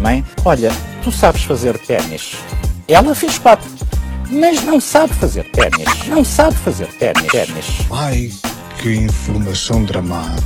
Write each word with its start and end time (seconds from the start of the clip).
Mãe, 0.00 0.24
olha, 0.44 0.70
tu 1.02 1.10
sabes 1.10 1.42
fazer 1.42 1.76
ténis. 1.78 2.36
Ela 2.86 3.12
fez 3.12 3.38
quatro, 3.40 3.68
mas 4.30 4.62
não 4.62 4.80
sabe 4.80 5.12
fazer 5.14 5.50
ténis. 5.50 6.06
Não 6.06 6.24
sabe 6.24 6.56
fazer 6.58 6.86
ténis. 6.98 7.26
ténis. 7.26 7.66
Ai, 7.90 8.30
que 8.80 8.94
informação 8.94 9.84
dramática. 9.84 10.42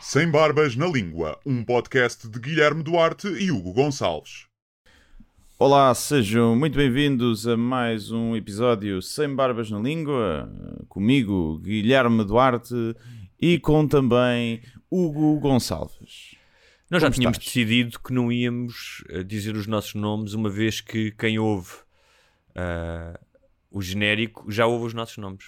Sem 0.00 0.28
Barbas 0.28 0.74
na 0.74 0.88
Língua, 0.88 1.38
um 1.46 1.62
podcast 1.62 2.28
de 2.28 2.40
Guilherme 2.40 2.82
Duarte 2.82 3.28
e 3.28 3.52
Hugo 3.52 3.72
Gonçalves. 3.72 4.46
Olá, 5.56 5.94
sejam 5.94 6.56
muito 6.56 6.76
bem-vindos 6.76 7.46
a 7.46 7.56
mais 7.56 8.10
um 8.10 8.34
episódio 8.34 9.00
Sem 9.00 9.32
Barbas 9.32 9.70
na 9.70 9.78
Língua, 9.78 10.50
comigo, 10.88 11.58
Guilherme 11.58 12.24
Duarte, 12.24 12.74
e 13.40 13.58
com 13.58 13.86
também 13.86 14.62
Hugo 14.94 15.40
Gonçalves. 15.40 16.36
Nós 16.90 17.02
já 17.02 17.10
tínhamos 17.10 17.38
estás? 17.38 17.52
decidido 17.52 17.98
que 17.98 18.12
não 18.12 18.30
íamos 18.30 19.02
eh, 19.08 19.24
dizer 19.24 19.56
os 19.56 19.66
nossos 19.66 19.94
nomes, 19.94 20.34
uma 20.34 20.48
vez 20.48 20.80
que 20.80 21.10
quem 21.12 21.38
ouve 21.38 21.72
ah, 22.54 23.18
o 23.70 23.82
genérico 23.82 24.50
já 24.50 24.66
ouve 24.66 24.86
os 24.86 24.94
nossos 24.94 25.16
nomes. 25.16 25.46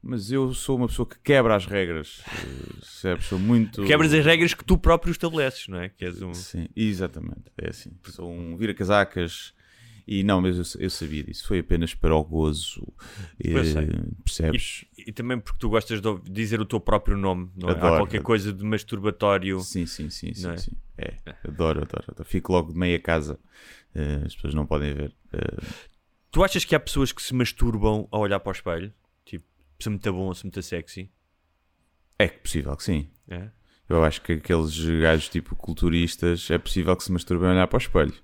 Mas 0.00 0.30
eu 0.30 0.52
sou 0.52 0.76
uma 0.76 0.86
pessoa 0.86 1.08
que 1.08 1.18
quebra 1.18 1.56
as 1.56 1.66
regras, 1.66 2.22
eh, 2.28 2.74
percebes? 2.78 3.24
Sou 3.24 3.38
muito... 3.38 3.82
Quebras 3.88 4.12
as 4.12 4.24
regras 4.24 4.52
que 4.52 4.62
tu 4.62 4.76
próprio 4.76 5.10
estabeleces, 5.10 5.66
não 5.66 5.80
é? 5.80 5.88
Que 5.88 6.04
és 6.04 6.20
um... 6.20 6.34
Sim, 6.34 6.68
exatamente, 6.76 7.50
é 7.56 7.70
assim. 7.70 7.90
Sou 8.04 8.30
um 8.30 8.54
vira-casacas 8.56 9.54
e 10.06 10.22
não, 10.22 10.42
mas 10.42 10.74
eu, 10.74 10.82
eu 10.82 10.90
sabia 10.90 11.24
disso, 11.24 11.48
foi 11.48 11.60
apenas 11.60 11.94
para 11.94 12.14
o 12.14 12.22
gozo, 12.22 12.86
sei. 13.42 13.88
percebes? 14.22 14.84
E 15.06 15.12
também 15.12 15.38
porque 15.38 15.58
tu 15.58 15.68
gostas 15.68 16.00
de 16.00 16.18
dizer 16.30 16.60
o 16.60 16.64
teu 16.64 16.80
próprio 16.80 17.16
nome, 17.16 17.50
não 17.56 17.68
é? 17.68 17.72
Há 17.72 17.76
Adoro. 17.76 17.96
qualquer 17.96 18.22
coisa 18.22 18.52
de 18.52 18.64
masturbatório. 18.64 19.60
Sim, 19.60 19.84
sim, 19.86 20.08
sim, 20.08 20.32
sim, 20.32 20.42
Não 20.42 20.50
é? 20.52 20.56
sim. 20.56 20.72
É, 20.96 21.14
adoro, 21.46 21.82
adoro, 21.82 22.04
adoro. 22.08 22.24
Fico 22.24 22.52
logo 22.52 22.72
de 22.72 22.78
meia 22.78 22.98
casa, 22.98 23.38
eh, 23.94 24.22
as 24.24 24.34
pessoas 24.34 24.54
não 24.54 24.64
podem 24.66 24.94
ver. 24.94 25.14
eh, 25.32 25.62
Tu 26.30 26.42
achas 26.42 26.64
que 26.64 26.74
há 26.74 26.80
pessoas 26.80 27.12
que 27.12 27.22
se 27.22 27.34
masturbam 27.34 28.08
a 28.10 28.18
olhar 28.18 28.40
para 28.40 28.50
o 28.50 28.52
espelho? 28.52 28.92
Tipo, 29.24 29.44
se 29.78 29.88
muito 29.88 30.12
bom 30.12 30.26
ou 30.26 30.34
se 30.34 30.44
muito 30.44 30.60
sexy? 30.62 31.10
É 32.18 32.28
possível 32.28 32.76
que 32.76 32.84
sim. 32.84 33.10
É? 33.28 33.50
Eu 33.88 34.02
acho 34.02 34.22
que 34.22 34.32
aqueles 34.34 34.78
gajos 35.00 35.28
tipo 35.28 35.54
culturistas 35.54 36.50
é 36.50 36.56
possível 36.58 36.96
que 36.96 37.04
se 37.04 37.12
masturbem 37.12 37.48
a 37.48 37.52
olhar 37.52 37.66
para 37.66 37.76
o 37.76 37.80
espelho. 37.80 38.14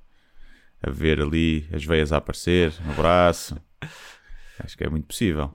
A 0.82 0.90
ver 0.90 1.20
ali 1.20 1.68
as 1.72 1.84
veias 1.84 2.12
a 2.12 2.16
aparecer 2.16 2.72
no 2.86 2.94
braço. 2.94 3.60
Acho 4.58 4.76
que 4.76 4.84
é 4.84 4.88
muito 4.88 5.06
possível. 5.06 5.52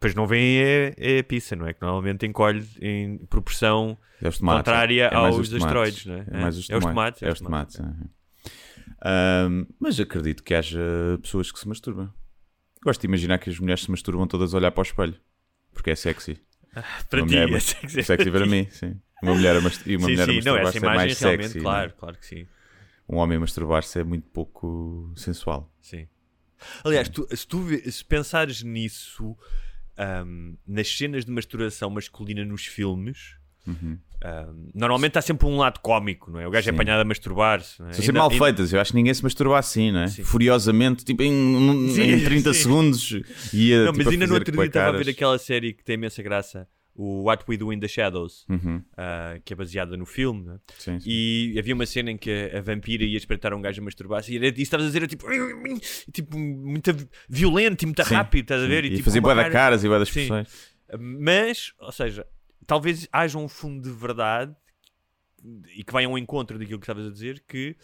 Pois 0.00 0.14
não 0.14 0.26
vem 0.26 0.58
é, 0.62 0.94
é 0.96 1.18
a 1.18 1.24
pizza, 1.24 1.54
não 1.54 1.66
é? 1.66 1.74
Que 1.74 1.82
normalmente 1.82 2.24
encolhe 2.26 2.66
em 2.80 3.18
proporção 3.26 3.98
É 4.22 4.30
tomates. 4.30 4.58
contrária 4.60 5.04
é 5.12 5.14
aos 5.14 5.36
os 5.38 5.48
tomates. 5.50 5.64
asteroides, 5.66 6.06
não 6.06 6.14
é? 6.14 6.24
É 6.30 6.40
mais 6.40 6.56
os 6.56 6.70
É 6.70 6.76
os 6.76 6.80
tomates. 6.84 7.20
tomates, 7.20 7.22
É 7.22 7.30
os 7.32 7.40
tomates. 7.40 7.80
é. 7.80 7.84
Ahm, 9.02 9.66
mas 9.78 9.98
acredito 10.00 10.42
que 10.42 10.54
haja 10.54 10.80
pessoas 11.22 11.50
que 11.52 11.58
se 11.58 11.68
masturbam. 11.68 12.12
Gosto 12.82 13.00
de 13.02 13.06
imaginar 13.06 13.38
que 13.38 13.50
as 13.50 13.58
mulheres 13.58 13.82
se 13.82 13.90
masturbam 13.90 14.26
todas 14.26 14.54
a 14.54 14.56
olhar 14.56 14.70
para 14.70 14.80
o 14.80 14.82
espelho. 14.82 15.14
Porque 15.72 15.90
é 15.90 15.94
sexy. 15.94 16.40
Para 17.08 17.20
Uma 17.22 17.28
ti, 17.28 17.34
mulher 17.34 17.50
é 17.50 17.56
é 17.56 17.60
sexy, 17.60 18.02
sexy 18.02 18.30
para 18.30 18.46
mim, 18.46 18.66
sim. 18.70 18.96
Uma 19.22 19.34
mulher 19.34 19.56
a 19.56 19.60
mast- 19.60 19.86
e 19.86 19.96
uma 19.96 20.06
sim, 20.06 20.12
mulher 20.12 20.26
sim, 20.26 20.40
não, 20.44 20.56
essa 20.56 20.64
masturbar-se 20.64 20.78
é 20.78 20.96
mais 20.96 21.16
sexy. 21.18 21.60
claro, 21.60 21.88
não 21.88 21.94
é? 21.96 21.98
claro 21.98 22.16
que 22.18 22.26
sim. 22.26 22.46
Um 23.08 23.16
homem 23.16 23.36
a 23.36 23.40
masturbar-se 23.40 23.98
é 23.98 24.04
muito 24.04 24.28
pouco 24.30 25.12
sensual. 25.16 25.70
sim. 25.80 26.06
Aliás, 26.84 27.08
tu- 27.08 27.26
se 27.34 27.46
tu 27.46 27.66
se 27.90 28.04
pensares 28.04 28.62
nisso, 28.62 29.36
ahm, 30.00 30.54
nas 30.66 30.88
cenas 30.88 31.24
de 31.24 31.30
masturação 31.30 31.90
masculina 31.90 32.44
nos 32.44 32.64
filmes, 32.66 33.36
ahm, 34.22 34.70
normalmente 34.74 35.18
há 35.18 35.22
sempre 35.22 35.46
um 35.46 35.56
lado 35.56 35.80
cómico, 35.80 36.30
não 36.30 36.40
é? 36.40 36.46
O 36.46 36.50
gajo 36.50 36.68
é 36.68 36.72
Uhum. 36.72 36.76
Sim. 36.76 36.82
apanhado 36.82 37.00
a 37.00 37.04
masturbar-se. 37.04 37.80
não 37.80 37.88
é? 37.88 37.92
São 37.92 38.04
sempre 38.04 38.18
mal 38.20 38.30
feitas. 38.30 38.72
Eu 38.72 38.80
acho 38.80 38.90
que 38.92 38.96
ninguém 38.96 39.12
se 39.14 39.22
masturba 39.22 39.58
assim, 39.58 39.92
não 39.92 40.00
é? 40.00 40.08
Sim. 40.08 40.24
Furiosamente, 40.24 41.04
tipo 41.04 41.22
em, 41.22 41.30
em 41.30 42.24
30 42.24 42.52
sim. 42.54 42.62
segundos. 42.62 43.10
Ia, 43.52 43.84
Não, 43.84 43.92
tipo, 43.92 43.98
mas 44.04 44.12
ainda 44.12 44.26
no 44.26 44.34
outro 44.34 44.52
dia 44.52 44.64
estava 44.66 44.88
a 44.96 44.98
ver 45.00 45.10
aquela 45.10 45.38
série 45.38 45.72
que 45.72 45.84
tem 45.84 45.94
imensa 45.94 46.22
graça, 46.22 46.66
o 47.02 47.22
What 47.22 47.44
We 47.48 47.56
Do 47.56 47.72
in 47.72 47.80
the 47.80 47.88
Shadows, 47.88 48.44
Uhum, 48.48 48.84
ah, 48.96 49.38
que 49.44 49.54
é 49.54 49.56
baseada 49.56 49.96
no 49.96 50.04
filme, 50.04 50.44
né? 50.44 50.60
sim, 50.76 51.00
sim. 51.00 51.08
E 51.10 51.56
havia 51.58 51.74
uma 51.74 51.86
cena 51.86 52.10
em 52.10 52.18
que 52.18 52.30
a, 52.52 52.58
a 52.58 52.60
vampira 52.60 53.04
ia 53.04 53.16
espreitar 53.16 53.54
um 53.54 53.62
gajo 53.62 53.80
a 53.80 53.84
masturbar-se 53.84 54.32
e 54.32 54.36
era- 54.36 54.46
e 54.48 54.60
estavas 54.62 54.84
a 54.84 54.88
dizer 54.90 55.06
tipo, 55.08 55.26
tipo 56.12 56.38
muito 56.38 56.90
violento 57.28 57.82
e 57.82 57.86
muito 57.86 58.04
Sim, 58.04 58.14
rápido, 58.14 58.42
estás 58.42 58.62
a 58.62 58.66
ver? 58.66 58.84
E, 58.84 58.90
tipo, 58.90 59.04
fazia 59.04 59.20
bué 59.22 59.34
da 59.34 59.42
cara- 59.44 59.52
caras 59.52 59.82
e 59.84 59.88
bué 59.88 59.98
das 59.98 60.08
expressões. 60.08 60.70
Mas, 60.98 61.72
ou 61.78 61.92
seja, 61.92 62.26
talvez 62.66 63.08
haja 63.12 63.38
um 63.38 63.48
fundo 63.48 63.82
de 63.82 63.90
verdade 63.96 64.54
e 65.74 65.82
que 65.82 65.92
vai 65.92 66.04
ao 66.04 66.18
encontro 66.18 66.58
daquilo 66.58 66.78
que 66.78 66.84
estavas 66.84 67.06
a 67.06 67.10
dizer, 67.10 67.42
que 67.48 67.74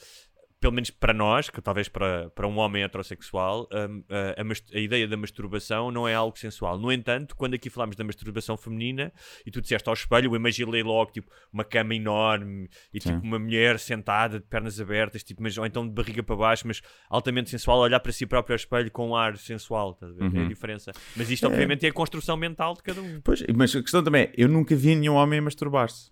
pelo 0.67 0.75
menos 0.75 0.91
para 0.91 1.13
nós, 1.15 1.49
que 1.49 1.63
talvez 1.63 1.89
para, 1.89 2.29
para 2.31 2.45
um 2.45 2.59
homem 2.59 2.83
heterossexual, 2.83 3.69
hum, 3.73 4.03
a, 4.11 4.43
a 4.43 4.77
a 4.77 4.81
ideia 4.81 5.07
da 5.07 5.17
masturbação 5.17 5.93
não 5.93 6.09
é 6.09 6.15
algo 6.15 6.37
sensual. 6.37 6.77
No 6.77 6.91
entanto, 6.91 7.37
quando 7.37 7.55
aqui 7.55 7.71
falámos 7.71 7.95
da 7.95 8.03
masturbação 8.03 8.57
feminina 8.57 9.13
e 9.47 9.51
tu 9.53 9.61
disseste 9.61 9.89
ao 9.89 9.95
espelho, 9.95 10.33
eu 10.33 10.35
imaginei 10.35 10.83
logo 10.83 11.13
tipo, 11.13 11.31
uma 11.53 11.63
cama 11.63 11.95
enorme 11.95 12.69
e 12.93 13.01
Sim. 13.01 13.13
tipo 13.13 13.25
uma 13.25 13.39
mulher 13.39 13.79
sentada 13.79 14.41
de 14.41 14.47
pernas 14.47 14.81
abertas, 14.81 15.23
tipo, 15.23 15.41
mas, 15.41 15.57
ou 15.57 15.65
então 15.65 15.87
de 15.87 15.95
barriga 15.95 16.21
para 16.25 16.35
baixo, 16.35 16.67
mas 16.67 16.83
altamente 17.09 17.49
sensual, 17.49 17.79
olhar 17.79 18.01
para 18.01 18.11
si 18.11 18.27
próprio 18.27 18.55
ao 18.55 18.57
espelho 18.57 18.91
com 18.91 19.11
um 19.11 19.15
ar 19.15 19.37
sensual. 19.39 19.97
Ver? 20.01 20.25
É 20.25 20.27
a 20.27 20.43
Uhum. 20.43 20.49
diferença. 20.49 20.91
Mas 21.17 21.31
isto, 21.31 21.47
obviamente, 21.47 21.87
é 21.87 21.91
a 21.91 21.93
construção 21.93 22.37
mental 22.37 22.75
de 22.75 22.83
cada 22.83 23.01
um. 23.01 23.21
Pois, 23.21 23.41
mas 23.55 23.77
a 23.77 23.81
questão 23.83 24.03
também 24.03 24.23
é: 24.25 24.33
eu 24.37 24.49
nunca 24.49 24.75
vi 24.75 24.97
nenhum 24.97 25.15
homem 25.15 25.41
masturbar-se. 25.41 26.11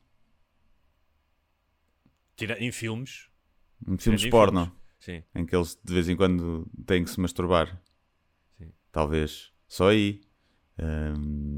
Em 2.60 2.70
filmes. 2.70 3.33
Filmes 3.98 4.24
em 4.24 4.30
porno, 4.30 4.72
filmes. 4.98 5.24
Em 5.34 5.44
que 5.46 5.54
eles 5.54 5.78
de 5.84 5.92
vez 5.94 6.08
em 6.08 6.16
quando 6.16 6.66
têm 6.86 7.04
que 7.04 7.10
se 7.10 7.20
masturbar. 7.20 7.80
Sim. 8.58 8.70
Talvez. 8.90 9.50
Só 9.68 9.88
aí. 9.90 10.20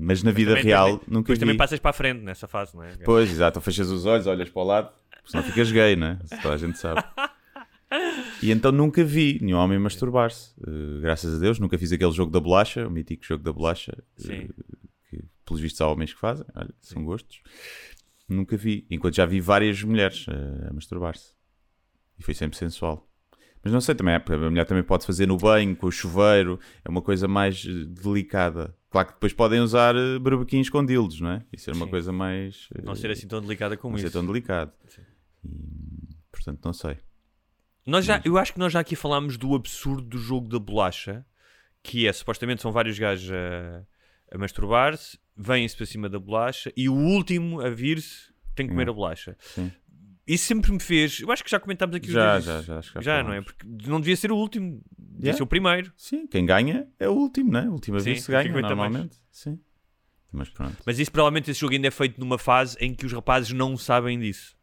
Mas 0.00 0.22
na 0.22 0.31
vida 0.31 0.50
Também- 0.50 0.65
real 0.65 0.98
também- 0.98 1.04
nunca 1.09 1.22
Depois 1.22 1.38
vi. 1.38 1.41
também 1.41 1.56
passas 1.56 1.78
para 1.78 1.91
a 1.91 1.94
frente 1.94 2.20
nessa 2.22 2.47
fase, 2.47 2.75
não 2.76 2.82
é? 2.82 2.97
Pois, 2.98 3.31
exato. 3.31 3.60
Fechas 3.60 3.88
os 3.91 4.04
olhos, 4.04 4.26
olhas 4.26 4.50
para 4.50 4.62
o 4.62 4.65
lado, 4.65 4.91
senão 5.25 5.42
ficas 5.42 5.70
gay, 5.72 5.97
né? 5.97 6.19
Isso 6.25 6.42
Toda 6.42 6.54
a 6.54 6.59
gente 6.59 6.78
sabe. 6.78 7.03
E 8.42 8.50
então 8.50 8.72
nunca 8.72 9.03
vi 9.04 9.38
nenhum 9.41 9.59
homem 9.59 9.78
masturbar-se. 9.78 10.53
Uh, 10.60 11.00
graças 11.00 11.36
a 11.36 11.38
Deus, 11.38 11.59
nunca 11.60 11.78
fiz 11.78 11.92
aquele 11.92 12.10
jogo 12.10 12.32
da 12.32 12.41
bolacha, 12.41 12.86
o 12.86 12.91
mítico 12.91 13.25
jogo 13.25 13.44
da 13.44 13.53
bolacha, 13.53 13.97
Sim. 14.16 14.41
uh, 14.47 14.54
que 15.09 15.25
pelos 15.44 15.60
vistos 15.60 15.81
há 15.81 15.86
homens 15.88 16.12
que 16.12 16.19
fazem, 16.19 16.44
olha, 16.54 16.75
são 16.81 17.04
gostos. 17.04 17.41
Nunca 18.28 18.56
vi, 18.56 18.84
enquanto 18.91 19.15
já 19.15 19.25
vi 19.25 19.41
várias 19.41 19.81
mulheres 19.84 20.26
uh, 20.26 20.69
a 20.69 20.72
masturbar-se. 20.72 21.32
E 22.19 22.22
foi 22.22 22.34
sempre 22.34 22.56
sensual. 22.56 23.09
Mas 23.62 23.72
não 23.72 23.81
sei 23.81 23.94
também, 23.97 24.15
é, 24.15 24.16
a 24.19 24.37
mulher 24.50 24.65
também 24.65 24.84
pode 24.84 25.04
fazer 25.04 25.27
no 25.27 25.37
banho, 25.37 25.75
com 25.75 25.88
o 25.88 25.91
chuveiro, 25.93 26.59
é 26.84 26.88
uma 26.88 27.03
coisa 27.03 27.27
mais 27.27 27.65
uh, 27.65 27.84
delicada. 27.87 28.77
Claro 28.91 29.09
que 29.09 29.15
depois 29.15 29.32
podem 29.32 29.60
usar 29.60 29.97
uh, 29.97 30.21
barbequins 30.21 30.71
com 30.71 30.84
dildos, 30.87 31.21
não 31.21 31.31
é? 31.32 31.44
Isso 31.53 31.69
é 31.71 31.72
uma 31.75 31.84
Sim. 31.87 31.91
coisa 31.91 32.12
mais. 32.12 32.69
Não 32.84 32.93
uh, 32.93 32.97
ser 32.97 33.10
assim 33.10 33.27
tão 33.27 33.41
delicada 33.41 33.77
como 33.77 33.93
não 33.94 33.99
ser 33.99 34.06
isso. 34.06 34.12
tão 34.12 34.25
delicado. 34.25 34.72
Sim. 34.88 35.03
E, 35.45 36.16
portanto, 36.30 36.60
não 36.65 36.72
sei. 36.72 36.97
Nós 37.84 38.04
já, 38.04 38.21
eu 38.24 38.39
acho 38.39 38.53
que 38.53 38.59
nós 38.59 38.72
já 38.72 38.80
aqui 38.80 38.95
falámos 38.97 39.36
do 39.36 39.54
absurdo 39.54 40.03
do 40.03 40.19
jogo 40.19 40.48
da 40.48 40.59
bolacha, 40.59 41.24
que 41.83 42.07
é 42.07 42.12
supostamente 42.12 42.62
são 42.62 42.71
vários 42.72 42.98
gajos 42.98 43.30
a, 43.33 43.84
a 44.34 44.39
masturbar-se, 44.39 45.19
vêm-se 45.36 45.77
para 45.77 45.86
cima 45.86 46.09
da 46.09 46.19
bolacha 46.19 46.72
e 46.77 46.89
o 46.89 46.95
último 46.95 47.60
a 47.60 47.69
vir-se 47.71 48.33
tem 48.54 48.66
que 48.66 48.72
comer 48.72 48.89
Hum. 48.89 48.92
a 48.92 48.95
bolacha. 48.95 49.36
Sim. 49.41 49.71
Isso 50.26 50.46
sempre 50.46 50.72
me 50.72 50.80
fez. 50.80 51.20
Eu 51.20 51.30
acho 51.30 51.44
que 51.44 51.50
já 51.50 51.60
comentámos 51.60 51.94
aqui 51.94 52.08
os 52.08 52.12
Já, 52.12 52.32
dois 52.32 52.44
já, 52.44 52.62
já, 52.62 52.78
acho 52.78 52.92
que 52.92 53.02
já 53.02 53.16
Já, 53.18 53.22
não 53.22 53.32
é? 53.32 53.40
Porque 53.40 53.64
não 53.86 54.00
devia 54.00 54.16
ser 54.16 54.32
o 54.32 54.36
último, 54.36 54.82
devia 54.98 55.16
Yeah. 55.26 55.36
ser 55.36 55.42
o 55.42 55.46
primeiro. 55.46 55.92
Sim, 55.96 56.26
quem 56.26 56.44
ganha 56.44 56.88
é 56.98 57.08
o 57.08 57.12
último, 57.12 57.52
né? 57.52 57.66
A 57.66 57.70
última 57.70 57.98
Sim, 58.00 58.04
vez 58.06 58.22
se 58.22 58.30
ganha, 58.32 58.50
aguenta 58.50 58.74
mais. 58.74 58.90
normalmente. 58.92 59.16
Sim. 59.30 59.58
Mas 60.32 60.48
pronto. 60.50 60.76
Mas 60.84 60.98
isso 60.98 61.10
provavelmente 61.12 61.50
esse 61.50 61.60
jogo 61.60 61.72
ainda 61.74 61.86
é 61.88 61.90
feito 61.90 62.18
numa 62.20 62.36
fase 62.38 62.76
em 62.80 62.92
que 62.94 63.06
os 63.06 63.12
rapazes 63.12 63.52
não 63.52 63.76
sabem 63.76 64.18
disso. 64.18 64.56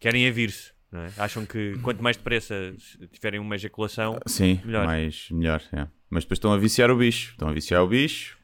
Querem 0.00 0.26
a 0.26 0.30
vir-se. 0.32 0.72
não 0.90 1.02
é? 1.02 1.12
Acham 1.18 1.44
que 1.46 1.78
quanto 1.82 2.02
mais 2.02 2.16
depressa 2.16 2.74
tiverem 3.12 3.38
uma 3.38 3.54
ejaculação, 3.54 4.18
Sim, 4.26 4.58
Melhor. 4.64 4.86
mais 4.86 5.28
melhor. 5.30 5.62
é. 5.72 5.86
Mas 6.08 6.24
depois 6.24 6.38
estão 6.38 6.52
a 6.52 6.56
viciar 6.58 6.90
o 6.90 6.96
bicho. 6.96 7.32
Estão 7.32 7.48
a 7.48 7.52
viciar 7.52 7.82
o 7.84 7.86
bicho. 7.86 8.36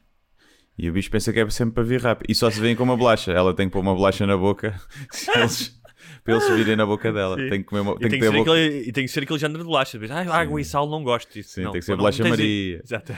E 0.77 0.87
o 0.89 0.93
bicho 0.93 1.09
pensa 1.09 1.33
que 1.33 1.39
é 1.39 1.49
sempre 1.49 1.73
para 1.73 1.83
vir 1.83 1.99
rápido. 2.01 2.29
E 2.31 2.35
só 2.35 2.49
se 2.51 2.61
vêem 2.61 2.75
com 2.75 2.83
uma 2.83 2.95
bolacha. 2.95 3.31
Ela 3.31 3.53
tem 3.53 3.67
que 3.67 3.73
pôr 3.73 3.79
uma 3.79 3.95
bolacha 3.95 4.25
na 4.27 4.37
boca. 4.37 4.79
Se 5.11 5.29
eles, 5.31 5.76
para 6.23 6.33
eles 6.35 6.49
virem 6.49 6.75
na 6.75 6.85
boca 6.85 7.11
dela. 7.11 7.35
Sim. 7.37 7.49
Tem 7.49 7.59
que 7.61 7.67
comer 7.67 7.81
uma, 7.81 7.93
E 7.93 7.99
tem 7.99 8.09
tem, 8.09 8.19
que 8.19 8.25
que 8.25 8.31
ter 8.31 8.37
boca. 8.37 8.51
aquele, 8.51 8.77
e 8.87 8.91
tem 8.91 9.05
que 9.05 9.11
ser 9.11 9.23
aquele 9.23 9.39
género 9.39 9.59
de 9.59 9.65
bolacha. 9.65 9.99
Ah, 10.09 10.37
água 10.39 10.59
e 10.61 10.65
sal 10.65 10.89
não 10.89 11.03
gosto 11.03 11.31
disso. 11.33 11.51
Sim, 11.53 11.63
não, 11.63 11.71
tem 11.71 11.79
que 11.81 11.85
ser 11.85 11.95
bolacha 11.95 12.23
Maria. 12.27 12.81
Exato. 12.83 13.13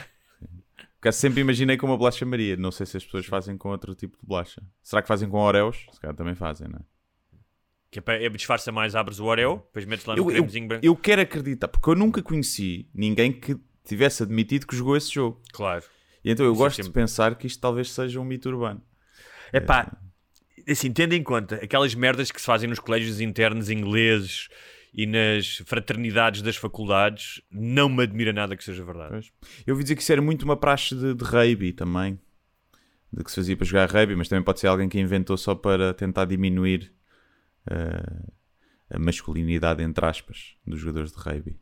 Porque 1.00 1.12
sempre 1.14 1.40
imaginei 1.42 1.78
com 1.78 1.86
uma 1.88 1.98
bolacha 1.98 2.26
Maria. 2.26 2.58
Não 2.58 2.72
sei 2.72 2.86
se 2.86 2.98
as 2.98 3.06
pessoas 3.06 3.26
fazem 3.26 3.58
com 3.58 3.70
outro 3.70 3.96
tipo 3.96 4.18
de 4.20 4.26
bolacha. 4.26 4.62
Será 4.84 5.02
que 5.02 5.08
fazem 5.08 5.30
com 5.30 5.38
Oreos? 5.40 5.86
Se 5.94 6.00
calhar 6.00 6.16
também 6.16 6.36
fazem, 6.36 6.68
não 6.68 6.78
é? 6.80 6.82
Que 7.92 8.00
é, 8.06 8.26
é 8.26 8.30
disfarça 8.30 8.72
mais, 8.72 8.96
abres 8.96 9.20
o 9.20 9.26
Oreo, 9.26 9.64
depois 9.68 9.86
metes 9.86 10.06
lá 10.06 10.16
no 10.16 10.22
Eu, 10.22 10.26
cremezinho 10.28 10.68
branco. 10.68 10.86
eu 10.86 10.96
quero 10.96 11.22
acreditar, 11.22 11.68
porque 11.70 11.90
eu 11.90 11.96
nunca 11.96 12.22
conheci 12.22 12.88
ninguém 12.94 13.32
que 13.32 13.58
tivesse 13.84 14.22
admitido 14.22 14.68
que 14.68 14.76
jogou 14.76 14.96
esse 14.96 15.12
jogo. 15.12 15.42
Claro. 15.54 15.84
E 16.24 16.30
então 16.30 16.46
eu 16.46 16.54
é 16.54 16.56
gosto 16.56 16.76
de 16.78 16.84
sempre- 16.84 17.02
pensar 17.02 17.34
que 17.36 17.48
isto 17.48 17.60
talvez 17.60 17.90
seja 17.92 18.20
um 18.20 18.24
mito 18.26 18.48
urbano. 18.50 18.80
É 19.52 19.60
pá, 19.60 19.98
assim, 20.72 20.92
tendo 20.92 21.14
em 21.14 21.24
conta 21.24 21.56
aquelas 21.56 21.96
merdas 21.96 22.32
que 22.32 22.40
se 22.40 22.46
fazem 22.46 22.70
nos 22.70 22.80
colégios 22.80 23.20
internos 23.20 23.70
ingleses 23.70 24.48
e 24.94 25.06
nas 25.06 25.58
fraternidades 25.66 26.42
das 26.42 26.56
faculdades, 26.56 27.42
não 27.52 27.90
me 27.90 28.04
admira 28.04 28.34
nada 28.34 28.56
que 28.56 28.64
seja 28.64 28.84
verdade. 28.84 29.12
Pois. 29.12 29.32
Eu 29.66 29.74
ouvi 29.74 29.84
dizer 29.84 29.96
que 29.96 30.02
isso 30.02 30.12
era 30.12 30.22
muito 30.22 30.44
uma 30.44 30.58
praxe 30.58 30.96
de, 30.96 31.14
de 31.14 31.24
rugby 31.24 31.74
também. 31.74 32.20
De 33.12 33.24
que 33.24 33.32
se 33.32 33.36
fazia 33.38 33.58
para 33.58 33.66
jogar 33.66 33.90
rugby, 33.90 34.16
mas 34.16 34.28
também 34.28 34.44
pode 34.44 34.60
ser 34.60 34.68
alguém 34.68 34.88
que 34.88 35.00
inventou 35.00 35.38
só 35.38 35.56
para 35.56 35.94
tentar 35.94 36.26
diminuir 36.26 36.94
eh, 37.70 38.24
a 38.92 39.00
masculinidade, 39.00 39.84
entre 39.84 40.06
aspas, 40.06 40.56
dos 40.66 40.80
jogadores 40.80 41.12
de 41.12 41.18
rugby. 41.18 41.60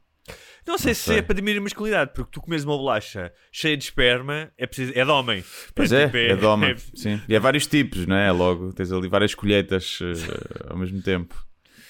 Não 0.67 0.77
sei 0.77 0.89
Não 0.91 0.95
se 0.95 1.01
sei. 1.01 1.17
é 1.19 1.21
para 1.21 1.33
diminuir 1.35 1.59
a 1.59 1.61
masculinidade, 1.61 2.11
porque 2.13 2.29
tu 2.31 2.41
comes 2.41 2.63
uma 2.65 2.77
bolacha 2.77 3.31
cheia 3.51 3.77
de 3.77 3.85
esperma, 3.85 4.51
é, 4.57 4.67
preciso, 4.67 4.91
é 4.95 5.03
de 5.05 5.09
homem. 5.11 5.43
Pois 5.73 5.91
é, 5.93 6.05
tipo, 6.05 6.17
é, 6.17 6.35
de 6.35 6.45
homem. 6.45 6.71
é- 6.75 6.75
Sim. 6.93 7.21
E 7.27 7.35
há 7.35 7.39
vários 7.39 7.65
tipos, 7.65 8.05
não 8.05 8.15
é? 8.15 8.31
Logo, 8.31 8.73
tens 8.73 8.91
ali 8.91 9.07
várias 9.07 9.33
colheitas 9.33 9.99
eh, 10.01 10.69
ao 10.69 10.77
mesmo 10.77 11.01
tempo. 11.01 11.35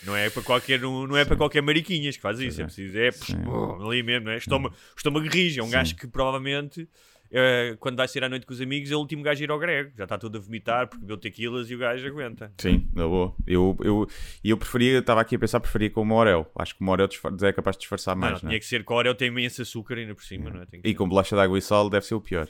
Não 0.06 0.16
é 0.16 0.30
para 0.30 0.42
qualquer, 0.44 0.80
não 0.80 1.18
é 1.18 1.26
para 1.26 1.36
qualquer 1.36 1.62
mariquinhas 1.62 2.16
que 2.16 2.22
faz 2.22 2.40
isso, 2.40 2.62
é 2.62 2.64
é. 2.64 2.66
preciso, 2.68 2.98
é 2.98 3.12
Sim. 3.12 3.42
pô, 3.44 3.84
ali 3.90 4.04
mesmo, 4.04 4.26
não 4.28 4.32
é? 4.32 4.38
Estômago, 4.38 4.74
estômago 4.96 5.28
rige, 5.28 5.60
é 5.60 5.64
um 5.64 5.70
gajo 5.70 5.96
que 5.96 6.08
provavelmente 6.08 6.88
eh, 7.32 7.76
quando 7.80 7.98
vai 7.98 8.08
sair 8.08 8.24
à 8.24 8.30
noite 8.30 8.46
com 8.46 8.54
os 8.54 8.62
amigos 8.62 8.92
é 8.92 8.96
o 8.96 9.00
último 9.00 9.24
gajo 9.24 9.42
a 9.42 9.44
ir 9.44 9.52
ao 9.52 9.60
grego, 9.60 9.92
já 9.98 10.04
está 10.06 10.18
todo 10.18 10.38
a 10.38 10.42
vomitar 10.42 10.88
porque 10.88 11.02
bebeu 11.02 11.18
tequilas 11.18 11.70
e 11.70 11.76
o 11.76 11.78
gajo 11.78 12.08
aguenta. 12.08 12.52
Sim, 12.58 12.90
na 12.94 13.08
boa. 13.08 13.36
Eu, 13.46 13.78
eu, 13.84 14.08
eu 14.44 14.58
preferia, 14.58 15.00
estava 15.00 15.22
aqui 15.22 15.36
a 15.36 15.40
pensar, 15.40 15.60
preferia 15.60 15.90
com 15.90 16.02
o 16.02 16.06
Morel. 16.06 16.50
Acho 16.58 16.76
que 16.76 16.82
o 16.82 16.86
Morel 16.86 17.08
é 17.44 17.54
capaz 17.54 17.76
de 17.76 17.82
disfarçar 17.82 18.16
Não, 18.16 18.22
mais, 18.22 18.34
não, 18.34 18.40
não 18.44 18.48
é? 18.48 18.50
tinha 18.52 18.60
que 18.60 18.66
ser 18.66 18.84
que 18.86 18.92
o 18.92 18.96
Oreo 18.96 19.16
tem 19.16 19.28
imenso 19.30 19.62
açúcar 19.62 19.96
ainda 19.98 20.14
por 20.16 20.24
cima, 20.24 20.50
não 20.50 20.62
é? 20.62 20.66
Tem 20.66 20.82
que 20.82 20.88
E 20.90 20.96
com 20.96 21.08
bolacha 21.08 21.36
de 21.36 21.42
água 21.42 21.58
e 21.58 21.62
sal 21.62 21.90
deve 21.90 22.06
ser 22.06 22.16
o 22.16 22.22
pior. 22.22 22.48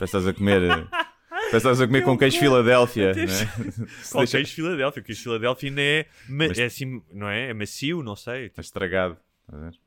Estás 0.00 0.26
a 0.26 0.32
comer. 0.32 0.62
eh, 0.62 1.56
estás 1.56 1.80
a 1.80 1.86
comer 1.86 2.02
com 2.02 2.16
queijo 2.16 2.38
Filadélfia, 2.38 3.12
não 3.14 3.22
é? 3.22 3.26
Se 3.26 3.46
Com 4.12 4.18
deixa- 4.18 4.38
queijo 4.38 4.54
Filadélfia, 4.54 5.02
o 5.02 5.04
queijo 5.04 5.22
Filadélfia 5.22 5.68
ainda 5.68 5.82
é, 5.82 6.06
ma- 6.28 6.48
Mas- 6.48 6.58
é 6.58 6.64
assim, 6.64 7.02
não 7.12 7.28
é? 7.28 7.50
É 7.50 7.54
macio, 7.54 8.02
não 8.02 8.16
sei. 8.16 8.46
Está 8.46 8.60
estragado. 8.62 9.16
estás 9.42 9.62
a 9.62 9.70
ver? 9.70 9.78